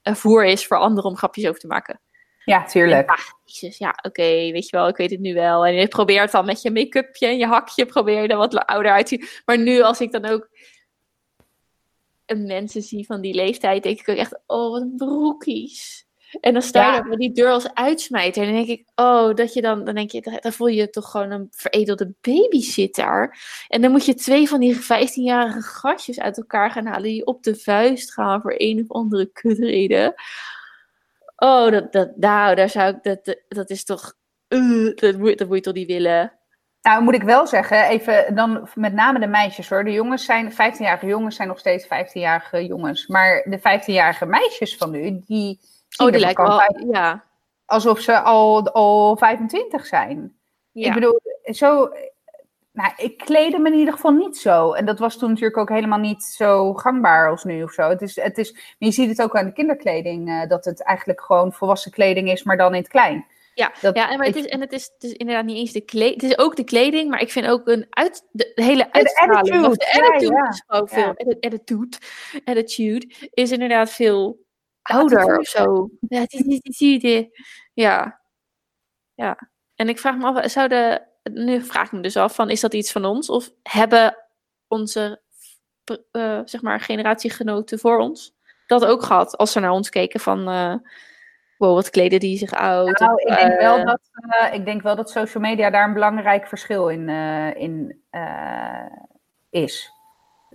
een 0.02 0.16
voer 0.16 0.44
is 0.44 0.66
voor 0.66 0.76
anderen 0.76 1.10
om 1.10 1.16
grapjes 1.16 1.48
over 1.48 1.60
te 1.60 1.66
maken. 1.66 2.00
Ja, 2.46 2.64
tuurlijk. 2.64 3.10
Ja, 3.10 3.16
jezus, 3.44 3.78
ja, 3.78 3.88
oké, 3.88 4.08
okay, 4.08 4.52
weet 4.52 4.68
je 4.68 4.76
wel, 4.76 4.88
ik 4.88 4.96
weet 4.96 5.10
het 5.10 5.20
nu 5.20 5.34
wel. 5.34 5.66
En 5.66 5.74
je 5.74 5.88
probeert 5.88 6.32
dan 6.32 6.44
met 6.44 6.62
je 6.62 6.70
make-upje 6.70 7.26
en 7.26 7.38
je 7.38 7.46
hakje, 7.46 7.86
probeer 7.86 8.22
je 8.22 8.28
er 8.28 8.36
wat 8.36 8.56
ouder 8.56 8.92
uit 8.92 9.06
te 9.06 9.16
zien. 9.16 9.28
Maar 9.44 9.58
nu, 9.58 9.80
als 9.80 10.00
ik 10.00 10.12
dan 10.12 10.24
ook 10.24 10.48
mensen 12.26 12.82
zie 12.82 13.06
van 13.06 13.20
die 13.20 13.34
leeftijd, 13.34 13.82
denk 13.82 14.00
ik 14.00 14.08
ook 14.08 14.16
echt, 14.16 14.38
oh, 14.46 14.70
wat 14.70 14.80
een 14.80 14.96
broekies. 14.96 16.06
En 16.40 16.52
dan 16.52 16.62
sta 16.62 16.86
je 16.90 16.96
Ja. 16.96 17.08
bij 17.08 17.16
die 17.16 17.32
deur 17.32 17.50
als 17.50 17.74
uitsmijter. 17.74 18.42
En 18.42 18.48
dan 18.54 18.64
denk 18.64 18.78
ik, 18.78 18.86
oh, 18.94 19.34
dat 19.34 19.52
je 19.52 19.60
dan, 19.60 19.84
dan 19.84 19.94
denk 19.94 20.10
je, 20.10 20.38
dan 20.40 20.52
voel 20.52 20.66
je 20.66 20.76
je 20.76 20.90
toch 20.90 21.10
gewoon 21.10 21.30
een 21.30 21.48
veredelde 21.50 22.14
babysitter. 22.20 23.36
En 23.68 23.80
dan 23.80 23.90
moet 23.90 24.04
je 24.04 24.14
twee 24.14 24.48
van 24.48 24.60
die 24.60 24.76
15-jarige 24.76 25.62
gastjes 25.62 26.20
uit 26.20 26.36
elkaar 26.36 26.70
gaan 26.70 26.86
halen 26.86 27.02
die 27.02 27.26
op 27.26 27.42
de 27.42 27.56
vuist 27.56 28.12
gaan 28.12 28.40
voor 28.40 28.54
een 28.56 28.80
of 28.80 28.90
andere 28.96 29.26
kutreden. 29.26 30.14
Oh, 31.36 31.70
dat, 31.70 31.92
dat, 31.92 32.16
nou, 32.16 32.54
daar 32.54 32.68
zou 32.68 32.94
ik, 32.94 33.02
dat, 33.02 33.36
dat, 33.48 33.70
is 33.70 33.84
toch, 33.84 34.14
uh, 34.48 34.94
dat, 34.94 35.16
moet, 35.16 35.38
dat 35.38 35.48
moet 35.48 35.56
je 35.56 35.62
toch 35.62 35.74
niet 35.74 35.86
willen. 35.86 36.32
Nou, 36.82 37.02
moet 37.02 37.14
ik 37.14 37.22
wel 37.22 37.46
zeggen, 37.46 37.84
even 37.84 38.34
dan 38.34 38.68
met 38.74 38.92
name 38.92 39.18
de 39.20 39.26
meisjes 39.26 39.68
hoor. 39.68 39.84
De 39.84 39.92
jongens 39.92 40.24
zijn, 40.24 40.52
15-jarige 40.52 41.06
jongens 41.06 41.36
zijn 41.36 41.48
nog 41.48 41.58
steeds 41.58 41.84
15-jarige 41.84 42.66
jongens. 42.66 43.06
Maar 43.06 43.42
de 43.48 43.58
15-jarige 43.58 44.26
meisjes 44.26 44.76
van 44.76 44.90
nu, 44.90 45.20
die 45.26 45.60
Oh, 45.96 46.10
die 46.10 46.26
bekend 46.26 46.48
wel, 46.48 46.60
uit 46.60 46.84
ja. 46.92 47.24
alsof 47.64 48.00
ze 48.00 48.20
al, 48.20 48.70
al 48.70 49.16
25 49.16 49.86
zijn. 49.86 50.36
ja. 50.72 50.86
Ik 50.86 50.94
bedoel, 50.94 51.20
zo. 51.44 51.90
Nou, 52.76 52.92
ik 52.96 53.18
kleedde 53.18 53.58
me 53.58 53.68
in 53.70 53.78
ieder 53.78 53.92
geval 53.94 54.10
niet 54.10 54.36
zo. 54.36 54.72
En 54.72 54.84
dat 54.86 54.98
was 54.98 55.16
toen 55.18 55.28
natuurlijk 55.28 55.56
ook 55.56 55.68
helemaal 55.68 55.98
niet 55.98 56.22
zo 56.22 56.74
gangbaar 56.74 57.30
als 57.30 57.44
nu 57.44 57.62
of 57.62 57.72
zo. 57.72 57.88
Het 57.88 58.02
is, 58.02 58.16
het 58.16 58.38
is, 58.38 58.52
maar 58.52 58.62
je 58.78 58.90
ziet 58.90 59.08
het 59.08 59.22
ook 59.22 59.36
aan 59.36 59.44
de 59.44 59.52
kinderkleding, 59.52 60.28
eh, 60.28 60.48
dat 60.48 60.64
het 60.64 60.82
eigenlijk 60.82 61.20
gewoon 61.20 61.52
volwassen 61.52 61.90
kleding 61.92 62.30
is, 62.30 62.42
maar 62.42 62.56
dan 62.56 62.74
in 62.74 62.80
het 62.80 62.88
klein. 62.88 63.26
Ja, 63.54 63.72
Dat- 63.80 63.96
ja 63.96 64.10
en, 64.10 64.18
maar 64.18 64.26
het 64.26 64.36
is, 64.36 64.46
en 64.46 64.60
het 64.60 64.72
is, 64.72 64.90
het 64.94 65.02
is 65.02 65.12
inderdaad 65.12 65.44
niet 65.44 65.56
eens 65.56 65.72
de 65.72 65.80
kleding. 65.80 66.20
Het 66.20 66.30
is 66.30 66.38
ook 66.38 66.56
de 66.56 66.64
kleding, 66.64 67.10
maar 67.10 67.20
ik 67.20 67.30
vind 67.30 67.46
ook 67.46 67.68
een 67.68 67.86
uit, 67.90 68.28
de, 68.30 68.52
de 68.54 68.62
hele 68.62 68.82
de 68.84 68.92
uitstraling. 68.92 69.38
attitude, 69.38 69.76
de 69.76 70.02
attitude 70.02 70.34
ja. 70.34 70.48
is 70.48 70.62
veel. 70.92 71.08
atti- 71.08 71.36
Attitude, 71.40 71.96
attitude 72.44 73.14
is 73.30 73.50
inderdaad 73.52 73.90
veel 73.90 74.38
ouder 74.82 75.38
of 75.38 75.46
zo. 75.46 75.90
Ja, 76.08 76.20
het 76.20 76.32
is 76.32 76.40
niet 76.40 76.58
attitude. 76.66 77.30
Ja. 77.74 78.20
Ja. 79.14 79.50
En 79.74 79.88
ik 79.88 79.98
vraag 79.98 80.16
me 80.16 80.24
af, 80.24 80.50
zouden, 80.50 81.08
nu 81.32 81.62
vraag 81.62 81.86
ik 81.86 81.92
me 81.92 82.00
dus 82.00 82.16
af, 82.16 82.34
van, 82.34 82.50
is 82.50 82.60
dat 82.60 82.74
iets 82.74 82.92
van 82.92 83.04
ons? 83.04 83.30
Of 83.30 83.50
hebben 83.62 84.16
onze, 84.68 85.22
eh, 86.10 86.40
zeg 86.44 86.62
maar, 86.62 86.80
generatiegenoten 86.80 87.78
voor 87.78 87.98
ons 87.98 88.34
dat 88.66 88.84
ook 88.84 89.02
gehad? 89.02 89.36
Als 89.36 89.52
ze 89.52 89.60
naar 89.60 89.70
ons 89.70 89.88
keken 89.88 90.20
van, 90.20 90.44
wow, 91.58 91.74
wat 91.74 91.90
kleden 91.90 92.20
die 92.20 92.38
zich 92.38 92.54
uit? 92.54 92.98
Nou, 92.98 93.12
Of, 93.12 93.20
ik 93.20 93.36
denk, 93.36 93.60
wel 93.60 93.78
eh, 93.78 93.84
dat, 93.84 94.00
ik 94.52 94.64
denk 94.64 94.82
wel 94.82 94.96
dat 94.96 95.10
social 95.10 95.42
media 95.42 95.70
daar 95.70 95.88
een 95.88 95.94
belangrijk 95.94 96.48
verschil 96.48 96.88
in, 96.88 97.08
in 97.56 98.02
is. 99.50 99.90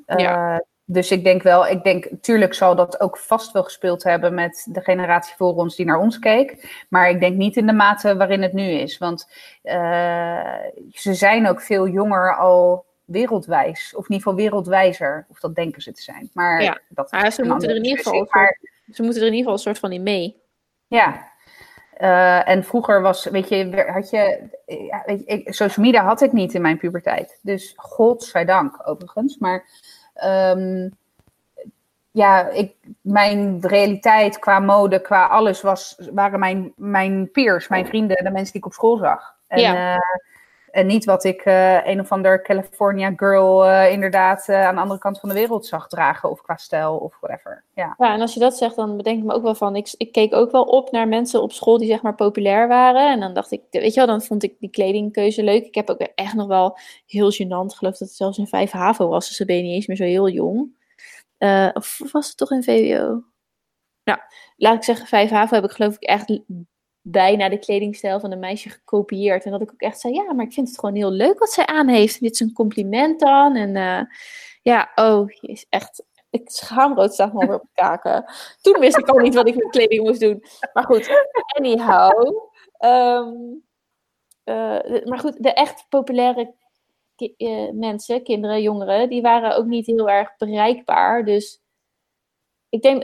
Ja. 0.06 0.64
Dus 0.94 1.12
ik 1.12 1.24
denk 1.24 1.44
wel, 1.44 1.68
ik 1.68 1.84
denk, 1.84 2.08
tuurlijk 2.22 2.54
zal 2.54 2.76
dat 2.76 3.00
ook 3.02 3.18
vast 3.18 3.52
wel 3.52 3.64
gespeeld 3.64 4.04
hebben 4.04 4.34
met 4.34 4.68
de 4.70 4.82
generatie 4.82 5.36
voor 5.38 5.56
ons 5.56 5.76
die 5.76 5.86
naar 5.86 6.00
ons 6.00 6.20
keek. 6.20 6.84
Maar 6.90 7.10
ik 7.10 7.20
denk 7.20 7.36
niet 7.38 7.58
in 7.58 7.66
de 7.66 7.74
mate 7.74 8.16
waarin 8.18 8.42
het 8.42 8.54
nu 8.54 8.64
is. 8.64 8.98
Want 8.98 9.30
eh, 9.62 10.56
ze 10.94 11.14
zijn 11.14 11.48
ook 11.48 11.62
veel 11.62 11.88
jonger 11.88 12.36
al 12.38 12.86
wereldwijs. 13.06 13.94
Of 13.96 14.06
in 14.10 14.12
ieder 14.16 14.28
geval 14.28 14.36
wereldwijzer. 14.36 15.26
Of 15.30 15.40
dat 15.40 15.56
denken 15.56 15.82
ze 15.82 15.92
te 15.92 16.02
zijn. 16.02 16.30
Maar 16.34 16.62
Ja. 16.62 16.80
dat 16.90 17.12
Maar 17.12 17.32
ze 17.32 17.44
moeten 17.44 17.70
er 17.70 17.76
in 17.76 17.84
ieder 17.86 18.04
geval. 18.04 18.28
Maar 18.30 18.60
Ze 18.92 19.04
moeten 19.04 19.22
er 19.22 19.28
in 19.28 19.34
ieder 19.34 19.52
geval 19.52 19.54
een 19.54 19.60
soort 19.60 19.80
van 19.80 19.92
in 19.92 20.04
mee. 20.04 20.42
ja. 20.88 21.30
Eh, 21.98 22.48
en 22.50 22.64
vroeger 22.64 23.02
was, 23.02 23.26
weet 23.26 23.50
je, 23.50 23.84
had 23.88 24.10
je, 24.10 24.40
ja, 24.66 25.04
weet 25.06 25.20
je 25.20 25.26
ik, 25.26 25.54
social 25.54 25.86
media 25.86 26.04
had 26.04 26.22
ik 26.22 26.32
niet 26.32 26.54
in 26.54 26.62
mijn 26.62 26.78
puberteit. 26.78 27.40
Dus 27.42 27.74
godzijdank 27.76 28.82
overigens. 28.86 29.38
Maar 29.38 29.66
ehm, 30.14 30.90
ja, 32.12 32.50
ik, 32.50 32.76
mijn 33.02 33.58
realiteit 33.62 34.40
qua 34.40 34.60
mode, 34.60 35.02
qua 35.02 35.26
alles, 35.26 35.62
was, 35.62 35.98
waren 36.14 36.40
mijn, 36.40 36.74
mijn 36.76 37.32
peers, 37.32 37.68
mijn 37.68 37.86
vrienden, 37.86 38.24
de 38.24 38.32
mensen 38.32 38.52
die 38.52 38.62
ik 38.62 38.66
op 38.66 38.74
school 38.74 38.98
zag. 38.98 39.36
En, 39.48 39.60
Ja. 39.62 39.94
eh, 39.94 40.00
en 40.72 40.88
niet 40.88 41.06
wat 41.06 41.24
ik 41.24 41.42
eh, 41.42 41.88
een 41.88 42.00
of 42.00 42.12
ander 42.12 42.42
California 42.42 43.14
girl 43.16 43.66
eh, 43.66 43.92
inderdaad 43.92 44.48
eh, 44.48 44.66
aan 44.66 44.76
de 44.76 44.82
andere 44.82 45.00
kant 45.00 45.20
van 45.20 45.30
de 45.30 45.36
wereld 45.36 45.66
zag 45.66 45.88
dragen. 45.88 46.30
Of 46.30 46.42
qua 46.42 46.58
stijl 46.58 46.98
of 46.98 47.18
whatever. 47.20 47.64
Ja. 47.74 47.96
Ja, 47.98 48.14
en 48.14 48.22
als 48.22 48.34
je 48.34 48.40
dat 48.40 48.58
zegt, 48.58 48.76
dan 48.76 48.98
bedenk 48.98 49.18
ik 49.18 49.24
me 49.24 49.34
ook 49.34 49.44
wel 49.44 49.56
van. 49.56 49.76
Ik, 49.76 49.94
ik 49.98 50.12
keek 50.12 50.34
ook 50.34 50.52
wel 50.52 50.64
op 50.64 50.92
naar 50.92 51.08
mensen 51.08 51.42
op 51.42 51.52
school 51.52 51.78
die 51.78 51.88
zeg 51.88 52.02
maar 52.02 52.16
populair 52.16 52.68
waren. 52.68 53.12
En 53.12 53.20
dan 53.20 53.34
dacht 53.34 53.52
ik, 53.52 53.62
weet 53.70 53.94
je 53.94 54.00
wel, 54.00 54.08
dan 54.08 54.22
vond 54.22 54.44
ik 54.44 54.56
die 54.60 54.70
kledingkeuze 54.70 55.44
leuk. 55.44 55.66
Ik 55.66 55.76
heb 55.76 55.90
ook 55.90 56.00
echt 56.00 56.34
nog 56.34 56.48
wel 56.48 56.78
heel 57.06 57.32
gênant. 57.32 57.76
Geloof 57.76 57.98
dat 57.98 58.00
het 58.00 58.12
zelfs 58.12 58.38
in 58.38 58.48
5 58.48 58.72
HAVO 58.72 59.08
was, 59.08 59.28
dus 59.28 59.38
dan 59.38 59.48
ben 59.48 59.56
je 59.56 59.64
niet 59.64 59.74
eens 59.74 59.88
meer 59.88 59.98
zo 59.98 60.04
heel 60.04 60.30
jong. 60.30 60.80
Of 61.74 62.00
was 62.12 62.28
het 62.28 62.38
toch 62.38 62.52
in 62.52 62.64
VWO? 62.64 63.24
Nou, 64.04 64.20
laat 64.56 64.76
ik 64.76 64.84
zeggen, 64.84 65.08
5 65.08 65.30
HAVO 65.30 65.56
heb 65.56 65.64
ik 65.64 65.72
geloof 65.72 65.96
ik 65.96 66.04
echt 66.04 66.40
bijna 67.02 67.50
de 67.50 67.60
kledingstijl 67.60 68.20
van 68.20 68.32
een 68.32 68.40
meisje 68.40 68.70
gekopieerd. 68.70 69.46
En 69.46 69.52
dat 69.52 69.62
ik 69.62 69.72
ook 69.72 69.82
echt 69.82 70.00
zei, 70.00 70.14
ja, 70.14 70.34
maar 70.34 70.46
ik 70.46 70.54
vind 70.54 70.68
het 70.68 70.80
gewoon 70.80 70.96
heel 70.96 71.12
leuk 71.12 71.40
wat 71.40 71.52
zij 71.52 71.66
aan 71.66 71.88
heeft. 71.88 72.20
Dit 72.20 72.34
is 72.34 72.40
een 72.40 72.54
compliment 72.54 73.20
dan. 73.20 73.56
En 73.56 73.76
eh, 73.76 74.02
ja, 74.62 74.92
oh, 74.96 75.30
je 75.30 75.48
is 75.48 75.66
echt 75.70 76.04
ik 76.32 76.50
schaamrood 76.50 77.14
staat 77.14 77.34
me 77.34 77.54
op 77.54 77.68
kaken. 77.74 78.26
Toen 78.62 78.80
wist 78.80 78.98
ik 78.98 79.08
al 79.08 79.18
niet 79.18 79.36
wat 79.36 79.48
ik 79.48 79.56
met 79.56 79.70
kleding 79.70 80.04
moest 80.04 80.20
doen. 80.20 80.44
Maar 80.74 80.84
goed, 80.84 81.10
anyhow. 81.58 82.50
Ehm, 82.78 83.34
eh, 84.44 85.06
maar 85.06 85.20
goed, 85.20 85.44
de 85.44 85.54
echt 85.54 85.86
populaire 85.90 86.54
eh, 87.38 87.70
mensen, 87.72 88.24
kinderen, 88.24 88.62
jongeren, 88.62 89.10
die 89.10 89.22
waren 89.22 89.56
ook 89.56 89.66
niet 89.66 89.86
heel 89.86 90.10
erg 90.10 90.38
bereikbaar. 90.38 91.26
Dus 91.26 91.62
ik 92.70 92.82
denk, 92.82 93.04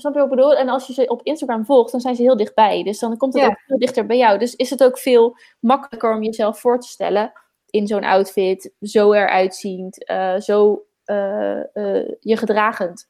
snap 0.00 0.12
je 0.12 0.20
wat 0.20 0.30
ik 0.30 0.36
bedoel? 0.36 0.54
En 0.54 0.68
als 0.68 0.86
je 0.86 0.92
ze 0.92 1.06
op 1.06 1.22
Instagram 1.22 1.64
volgt, 1.64 1.92
dan 1.92 2.00
zijn 2.00 2.14
ze 2.14 2.22
heel 2.22 2.36
dichtbij. 2.36 2.82
Dus 2.82 2.98
dan 2.98 3.16
komt 3.16 3.32
het 3.34 3.42
Ja. 3.42 3.48
ook 3.48 3.60
veel 3.66 3.78
dichter 3.78 4.06
bij 4.06 4.16
jou. 4.16 4.38
Dus 4.38 4.54
is 4.54 4.70
het 4.70 4.84
ook 4.84 4.98
veel 4.98 5.36
makkelijker 5.60 6.14
om 6.14 6.22
jezelf 6.22 6.60
voor 6.60 6.80
te 6.80 6.88
stellen 6.88 7.32
in 7.70 7.86
zo'n 7.86 8.04
outfit, 8.04 8.72
zo 8.80 9.12
eruit 9.12 9.54
ziend, 9.54 10.04
eh, 10.04 10.36
zo 10.38 10.84
eh, 11.04 11.76
eh, 11.76 12.08
je 12.20 12.36
gedragend. 12.36 13.08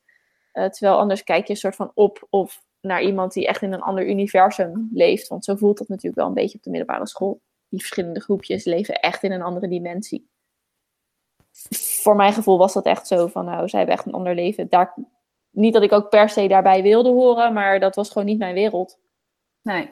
Terwijl 0.53 0.99
anders 0.99 1.25
kijk 1.25 1.47
je 1.47 1.53
een 1.53 1.59
soort 1.59 1.77
van 1.77 1.91
op 1.95 2.27
of 2.31 2.63
naar 2.81 3.03
iemand 3.03 3.33
die 3.33 3.47
echt 3.47 3.63
in 3.63 3.73
een 3.73 3.81
ander 3.81 4.07
universum 4.07 4.89
leeft. 4.93 5.29
Want 5.29 5.45
zo 5.45 5.55
voelt 5.55 5.79
dat 5.79 5.89
natuurlijk 5.89 6.17
wel 6.17 6.27
een 6.27 6.35
beetje 6.35 6.57
op 6.57 6.63
de 6.63 6.71
middelbare 6.71 7.07
school. 7.07 7.41
Die 7.69 7.79
verschillende 7.79 8.21
groepjes 8.21 8.65
leven 8.65 8.95
echt 8.95 9.23
in 9.23 9.33
een 9.33 9.43
andere 9.43 9.69
dimensie. 9.69 10.29
Voor 12.03 12.17
mijn 12.17 12.33
gevoel 12.33 12.59
was 12.59 12.73
dat 12.73 12.87
echt 12.87 13.07
zo 13.07 13.27
van, 13.27 13.45
nou, 13.45 13.69
zij 13.69 13.79
hebben 13.79 13.97
echt 13.97 14.07
een 14.07 14.13
ander 14.13 14.35
leven. 14.35 14.69
Daar, 14.69 14.95
niet 15.51 15.73
dat 15.73 15.83
ik 15.83 15.93
ook 15.93 16.09
per 16.09 16.29
se 16.29 16.49
daarbij 16.49 16.83
wilde 16.83 17.09
horen, 17.09 17.53
maar 17.53 17.81
dat 17.81 17.95
was 17.95 18.11
gewoon 18.11 18.27
niet 18.27 18.39
mijn 18.39 18.55
wereld. 18.55 18.99
Nee. 19.63 19.91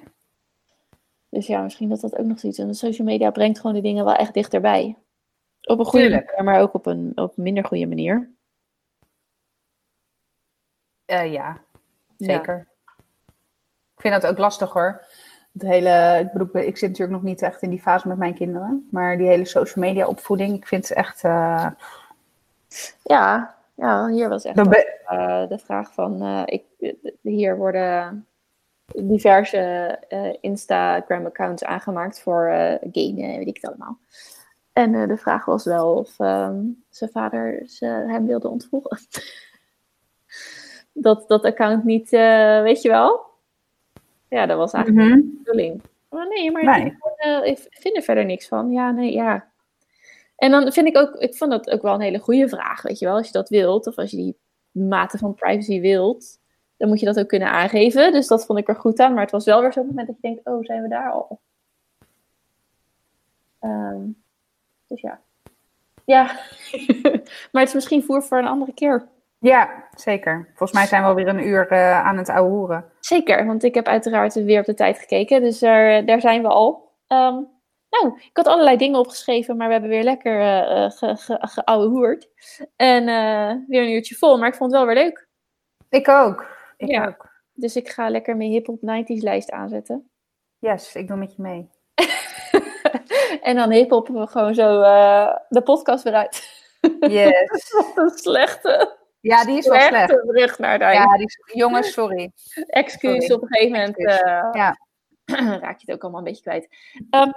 Dus 1.29 1.47
ja, 1.47 1.63
misschien 1.63 1.89
dat 1.89 2.01
dat 2.01 2.17
ook 2.19 2.27
nog 2.27 2.39
zoiets 2.41 2.59
is. 2.59 2.65
En 2.65 2.75
social 2.75 3.07
media 3.07 3.31
brengt 3.31 3.57
gewoon 3.59 3.73
die 3.73 3.83
dingen 3.83 4.05
wel 4.05 4.15
echt 4.15 4.35
dichterbij. 4.35 4.97
Op 5.63 5.79
een 5.79 5.85
goede 5.85 6.05
Tuurlijk. 6.07 6.27
manier, 6.27 6.45
maar 6.45 6.61
ook 6.61 6.75
op 6.75 6.87
een, 6.87 7.13
op 7.15 7.37
een 7.37 7.43
minder 7.43 7.65
goede 7.65 7.87
manier. 7.87 8.31
Eh, 11.05 11.33
ja, 11.33 11.61
Ja. 12.17 12.27
zeker. 12.27 12.67
Ik 13.95 14.01
vind 14.05 14.23
dat 14.23 14.31
ook 14.31 14.39
lastig 14.39 14.73
hoor. 14.73 15.05
Het 15.53 15.63
hele, 15.63 16.19
ik, 16.21 16.33
bedoel, 16.33 16.63
ik 16.63 16.77
zit 16.77 16.89
natuurlijk 16.89 17.19
nog 17.19 17.23
niet 17.29 17.43
echt 17.43 17.63
in 17.63 17.71
die 17.71 17.81
fase 17.81 18.09
met 18.09 18.17
mijn 18.19 18.35
kinderen. 18.35 18.89
Maar 18.91 19.17
die 19.17 19.27
hele 19.27 19.45
social 19.45 19.85
media 19.85 20.07
opvoeding, 20.07 20.57
ik 20.57 20.67
vind 20.67 20.89
het 20.89 20.97
echt... 20.97 21.25
eh, 21.25 21.71
Ja, 23.03 23.57
ja, 23.79 24.07
hier 24.09 24.29
was 24.29 24.45
echt 24.45 24.57
dan 24.57 24.73
eh, 24.73 25.49
de 25.49 25.59
vraag 25.59 25.93
van... 25.93 26.23
eh, 26.23 26.43
ik, 26.45 26.95
hier 27.23 27.57
worden 27.57 28.27
diverse 28.97 29.59
eh, 30.09 30.35
Instagram-accounts 30.41 31.65
aangemaakt 31.65 32.21
voor 32.21 32.47
gamen, 32.93 33.37
weet 33.37 33.47
ik 33.47 33.57
het 33.61 33.67
allemaal. 33.67 33.99
En 34.73 35.09
de 35.09 35.17
vraag 35.17 35.45
was 35.45 35.65
wel 35.65 35.95
of 35.95 36.19
ehm, 36.19 36.61
zijn 36.89 37.11
vader 37.11 37.63
ze, 37.67 37.87
hem 37.87 38.27
wilde 38.27 38.49
ontvoeren. 38.49 38.99
dat 40.93 41.29
dat 41.29 41.45
account 41.45 41.85
niet, 41.85 42.11
weet 42.11 42.83
je 42.83 42.89
wel? 42.89 43.27
Ja, 44.29 44.47
dat 44.47 44.57
was 44.57 44.73
eigenlijk 44.73 45.07
Mhm. 45.09 45.17
de 45.17 45.35
bedoeling. 45.39 45.83
Maar 46.09 46.29
nee, 46.29 46.51
maar 46.51 46.65
Nee. 46.65 46.85
ik, 47.45 47.59
ik 47.59 47.79
vind 47.81 47.97
er 47.97 48.03
verder 48.03 48.25
niks 48.25 48.49
van. 48.49 48.71
Ja, 48.71 48.91
nee, 48.91 49.13
ja. 49.13 49.48
En 50.39 50.51
dan 50.51 50.73
vind 50.73 50.87
ik 50.87 50.97
ook, 50.97 51.15
ik 51.15 51.35
vond 51.35 51.51
dat 51.51 51.71
ook 51.71 51.83
wel 51.83 51.95
een 51.95 52.01
hele 52.01 52.19
goede 52.19 52.49
vraag, 52.49 52.83
weet 52.83 52.99
je 52.99 53.07
wel. 53.07 53.17
Als 53.17 53.27
je 53.27 53.33
dat 53.33 53.49
wilt, 53.49 53.87
of 53.87 53.97
als 53.97 54.11
je 54.11 54.17
die 54.17 54.39
mate 54.71 55.19
van 55.19 55.35
privacy 55.35 55.81
wilt, 55.81 56.39
dan 56.77 56.89
moet 56.89 57.01
je 57.01 57.07
dat 57.07 57.19
ook 57.19 57.29
kunnen 57.29 57.51
aangeven. 57.51 58.13
Dus 58.13 58.27
dat 58.27 58.47
vond 58.47 58.59
ik 58.59 58.69
er 58.69 58.77
goed 58.77 58.99
aan. 58.99 59.13
Maar 59.13 59.23
het 59.23 59.31
was 59.31 59.45
wel 59.45 59.61
weer 59.61 59.73
zo'n 59.73 59.87
moment 59.87 60.07
dat 60.07 60.17
je 60.21 60.29
denkt, 60.29 60.47
oh, 60.47 60.65
zijn 60.65 60.83
we 60.83 60.89
daar 60.89 61.11
al? 61.11 61.41
Ehm, 63.59 64.01
dus 64.87 65.01
ja. 65.01 65.21
Ja, 66.05 66.23
maar 67.53 67.63
het 67.63 67.69
is 67.69 67.75
misschien 67.75 68.03
voer 68.03 68.23
voor 68.23 68.39
een 68.39 68.47
andere 68.47 68.73
keer. 68.73 69.09
Ja, 69.39 69.85
zeker. 69.95 70.49
Volgens 70.49 70.73
mij 70.73 70.87
zijn 70.87 71.03
we 71.03 71.09
alweer 71.09 71.29
een 71.29 71.47
uur 71.47 71.69
eh, 71.69 72.07
aan 72.07 72.17
het 72.17 72.29
ouwe 72.29 72.51
hoeren. 72.51 72.85
Zeker, 73.01 73.47
want 73.47 73.63
ik 73.63 73.75
heb 73.75 73.87
uiteraard 73.87 74.35
weer 74.35 74.61
op 74.61 74.67
de 74.67 74.75
tijd 74.75 74.99
gekeken. 74.99 75.41
Dus 75.41 75.59
daar, 75.59 76.05
daar 76.05 76.21
zijn 76.21 76.43
we 76.43 76.49
al. 76.49 76.93
Ehm, 77.07 77.37
nou, 77.91 78.19
ik 78.21 78.31
had 78.37 78.47
allerlei 78.47 78.77
dingen 78.77 78.99
opgeschreven, 78.99 79.57
maar 79.57 79.67
we 79.67 79.73
hebben 79.73 79.91
weer 79.91 80.03
lekker 80.03 80.41
eh 80.41 80.85
eh, 80.85 80.91
ge, 80.91 81.17
ge, 81.17 81.39
geouwehoerd. 81.41 82.29
En 82.77 83.09
eh, 83.09 83.55
weer 83.67 83.83
een 83.83 83.91
uurtje 83.93 84.15
vol, 84.15 84.39
maar 84.39 84.49
ik 84.49 84.55
vond 84.55 84.73
het 84.73 84.81
wel 84.85 84.95
weer 84.95 85.05
leuk. 85.05 85.27
Ik 85.89 86.09
ook. 86.09 86.47
Ik 86.77 86.89
Ja. 86.89 87.07
ook. 87.07 87.29
Dus 87.53 87.77
ik 87.77 87.89
ga 87.89 88.09
lekker 88.11 88.37
mijn 88.37 88.51
hip-hop 88.51 88.81
90s 88.81 89.23
lijst 89.23 89.51
aanzetten. 89.51 90.11
Yes, 90.59 90.95
ik 90.95 91.09
doe 91.09 91.17
met 91.17 91.35
je 91.37 91.43
mee. 91.43 91.71
en 93.49 93.57
dan 93.57 93.71
hip-hoppen 93.71 94.15
we 94.15 94.27
gewoon 94.27 94.55
zo 94.55 94.81
uh, 94.81 95.37
de 95.49 95.63
podcast 95.63 96.05
weer 96.05 96.15
uit. 96.15 96.49
Yes. 97.01 97.73
Wat 97.77 97.93
een 97.97 98.19
slechte. 98.19 98.97
Ja, 99.21 99.45
die 99.45 99.59
is 99.59 99.67
wel 99.69 99.81
slecht. 99.81 100.27
bericht 100.27 100.59
naar 100.59 100.79
daar. 100.79 100.93
Ja, 100.93 101.17
die 101.17 101.27
is, 101.27 101.41
jongens, 101.55 101.93
sorry. 101.93 102.33
Excuus 102.67 103.25
Sorry. 103.27 103.35
op 103.35 103.43
een 103.43 103.49
gegeven 103.49 103.79
moment. 103.79 103.99
Eh, 104.07 104.49
Ja. 104.53 104.77
raak 105.65 105.79
je 105.79 105.85
het 105.87 105.91
ook 105.95 106.03
allemaal 106.03 106.21
een 106.21 106.27
beetje 106.27 106.43
kwijt. 106.43 106.69
Ehm, 107.11 107.31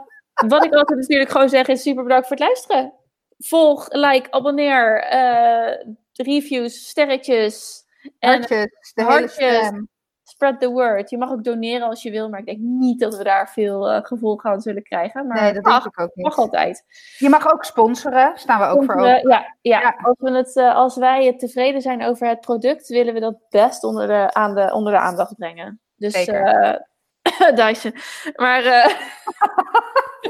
wat 0.47 0.65
ik 0.65 0.73
altijd 0.73 0.99
natuurlijk 0.99 1.29
gewoon 1.31 1.49
zeg 1.49 1.67
is 1.67 1.81
super 1.81 2.03
bedankt 2.03 2.27
voor 2.27 2.35
het 2.37 2.45
luisteren. 2.45 2.93
Volg, 3.39 3.87
like, 3.91 4.31
abonneer, 4.31 5.01
eh, 5.03 5.87
reviews, 6.13 6.87
sterretjes. 6.87 7.83
En 8.19 8.29
Hartjes, 8.29 8.91
de 8.93 9.01
hele 9.03 9.09
hartjes. 9.09 9.33
stem. 9.33 9.89
spread 10.23 10.59
the 10.59 10.69
word. 10.69 11.09
Je 11.09 11.17
mag 11.17 11.31
ook 11.31 11.43
doneren 11.43 11.87
als 11.87 12.01
je 12.03 12.11
wil, 12.11 12.29
maar 12.29 12.39
ik 12.39 12.45
denk 12.45 12.57
niet 12.59 12.99
dat 12.99 13.17
we 13.17 13.23
daar 13.23 13.49
veel 13.49 13.89
eh, 13.89 14.03
gevolg 14.03 14.45
aan 14.45 14.61
zullen 14.61 14.83
krijgen. 14.83 15.27
Maar 15.27 15.41
Nee, 15.41 15.53
dat 15.53 15.63
mag, 15.63 15.83
denk 15.83 15.95
ik 15.95 15.99
ook 15.99 16.15
mag 16.15 16.37
niet. 16.37 16.45
altijd. 16.45 16.83
Je 17.17 17.29
mag 17.29 17.53
ook 17.53 17.63
sponsoren, 17.65 18.31
staan 18.35 18.59
we 18.59 18.65
ook 18.65 18.83
voor 18.83 18.93
open. 18.95 19.07
ja, 19.29 19.55
ja, 19.61 19.79
Ja. 19.81 19.95
Als, 20.01 20.15
we 20.19 20.31
het, 20.31 20.55
eh, 20.55 20.75
als 20.75 20.95
wij 20.95 21.37
tevreden 21.37 21.81
zijn 21.81 22.03
over 22.05 22.27
het 22.27 22.39
product, 22.41 22.87
willen 22.87 23.13
we 23.13 23.19
dat 23.19 23.35
best 23.49 23.83
onder 23.83 24.07
de, 24.07 24.33
aan 24.33 24.55
de, 24.55 24.73
onder 24.73 24.93
de 24.93 24.99
aandacht 24.99 25.35
brengen. 25.35 25.81
Dus 25.95 26.13
Zeker. 26.13 26.41
eh 26.43 26.79
Dyson. 27.55 27.93
Maar 28.35 28.63
eh, 28.63 28.85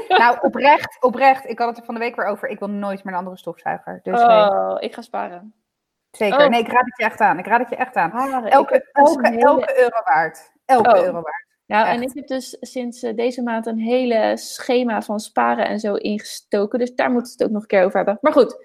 Nou, 0.08 0.38
oprecht, 0.40 0.96
oprecht. 1.02 1.48
Ik 1.48 1.58
had 1.58 1.68
het 1.68 1.78
er 1.78 1.84
van 1.84 1.94
de 1.94 2.00
week 2.00 2.16
weer 2.16 2.26
over. 2.26 2.48
Ik 2.48 2.58
wil 2.58 2.68
nooit 2.68 3.04
meer 3.04 3.12
een 3.12 3.18
andere 3.18 3.36
stofzuiger. 3.38 4.00
Dus 4.02 4.18
nee, 4.20 4.26
oh, 4.26 4.76
ik 4.80 4.94
ga 4.94 5.00
sparen. 5.02 5.54
zeker. 6.10 6.40
oh. 6.40 6.48
Nee, 6.48 6.60
ik 6.60 6.68
raad 6.72 6.84
het 6.84 6.96
je 6.96 7.04
echt 7.04 7.20
aan. 7.20 7.38
Ik 7.38 7.46
raad 7.46 7.60
het 7.60 7.68
je 7.68 7.76
echt 7.76 7.96
aan. 7.96 8.12
Elke, 8.48 8.72
dus 8.92 9.10
elke, 9.12 9.28
hele- 9.28 9.40
elke 9.40 9.78
euro 9.78 10.02
waard. 10.04 10.52
Elke 10.64 10.90
Oh. 10.90 10.96
euro 11.04 11.12
waard. 11.12 11.46
Nou, 11.66 11.86
en 11.88 12.02
ik 12.02 12.10
heb 12.14 12.26
dus 12.26 12.56
sinds 12.60 13.02
eh, 13.02 13.16
deze 13.16 13.42
maand 13.42 13.66
een 13.66 13.78
hele 13.78 14.36
schema 14.36 15.02
van 15.02 15.20
sparen 15.20 15.66
en 15.68 15.80
zo 15.80 15.94
ingestoken. 15.94 16.78
Dus 16.78 16.94
daar 16.94 17.10
moeten 17.10 17.32
we 17.32 17.38
het 17.38 17.46
ook 17.46 17.52
nog 17.54 17.62
een 17.62 17.68
keer 17.68 17.84
over 17.84 17.96
hebben. 17.96 18.18
Maar 18.20 18.32
goed, 18.32 18.56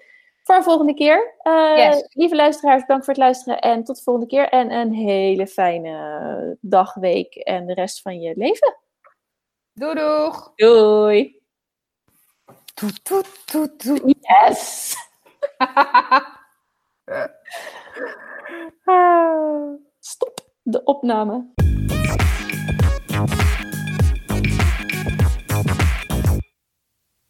voor 0.42 0.54
een 0.56 0.62
volgende 0.62 0.94
keer. 0.94 1.34
Eh, 1.42 1.72
Yes. 1.76 2.06
Lieve 2.12 2.34
luisteraars, 2.36 2.80
bedankt 2.80 3.04
voor 3.04 3.14
het 3.14 3.22
luisteren. 3.22 3.58
En 3.60 3.84
tot 3.84 3.96
de 3.96 4.02
volgende 4.02 4.28
keer. 4.28 4.48
En 4.48 4.72
een 4.72 4.92
hele 4.92 5.46
fijne 5.46 6.56
dag, 6.60 6.94
week 6.94 7.34
en 7.34 7.66
de 7.66 7.74
rest 7.74 8.02
van 8.02 8.20
je 8.20 8.32
leven. 8.36 8.76
Doei 9.78 9.94
doeg. 9.94 10.52
Doei! 10.56 11.42
Toet, 12.74 13.04
toet, 13.04 13.46
toet, 13.46 13.78
toet. 13.78 14.16
Yes! 14.20 14.94
Stop 19.98 20.40
de 20.62 20.84
opname. 20.84 21.52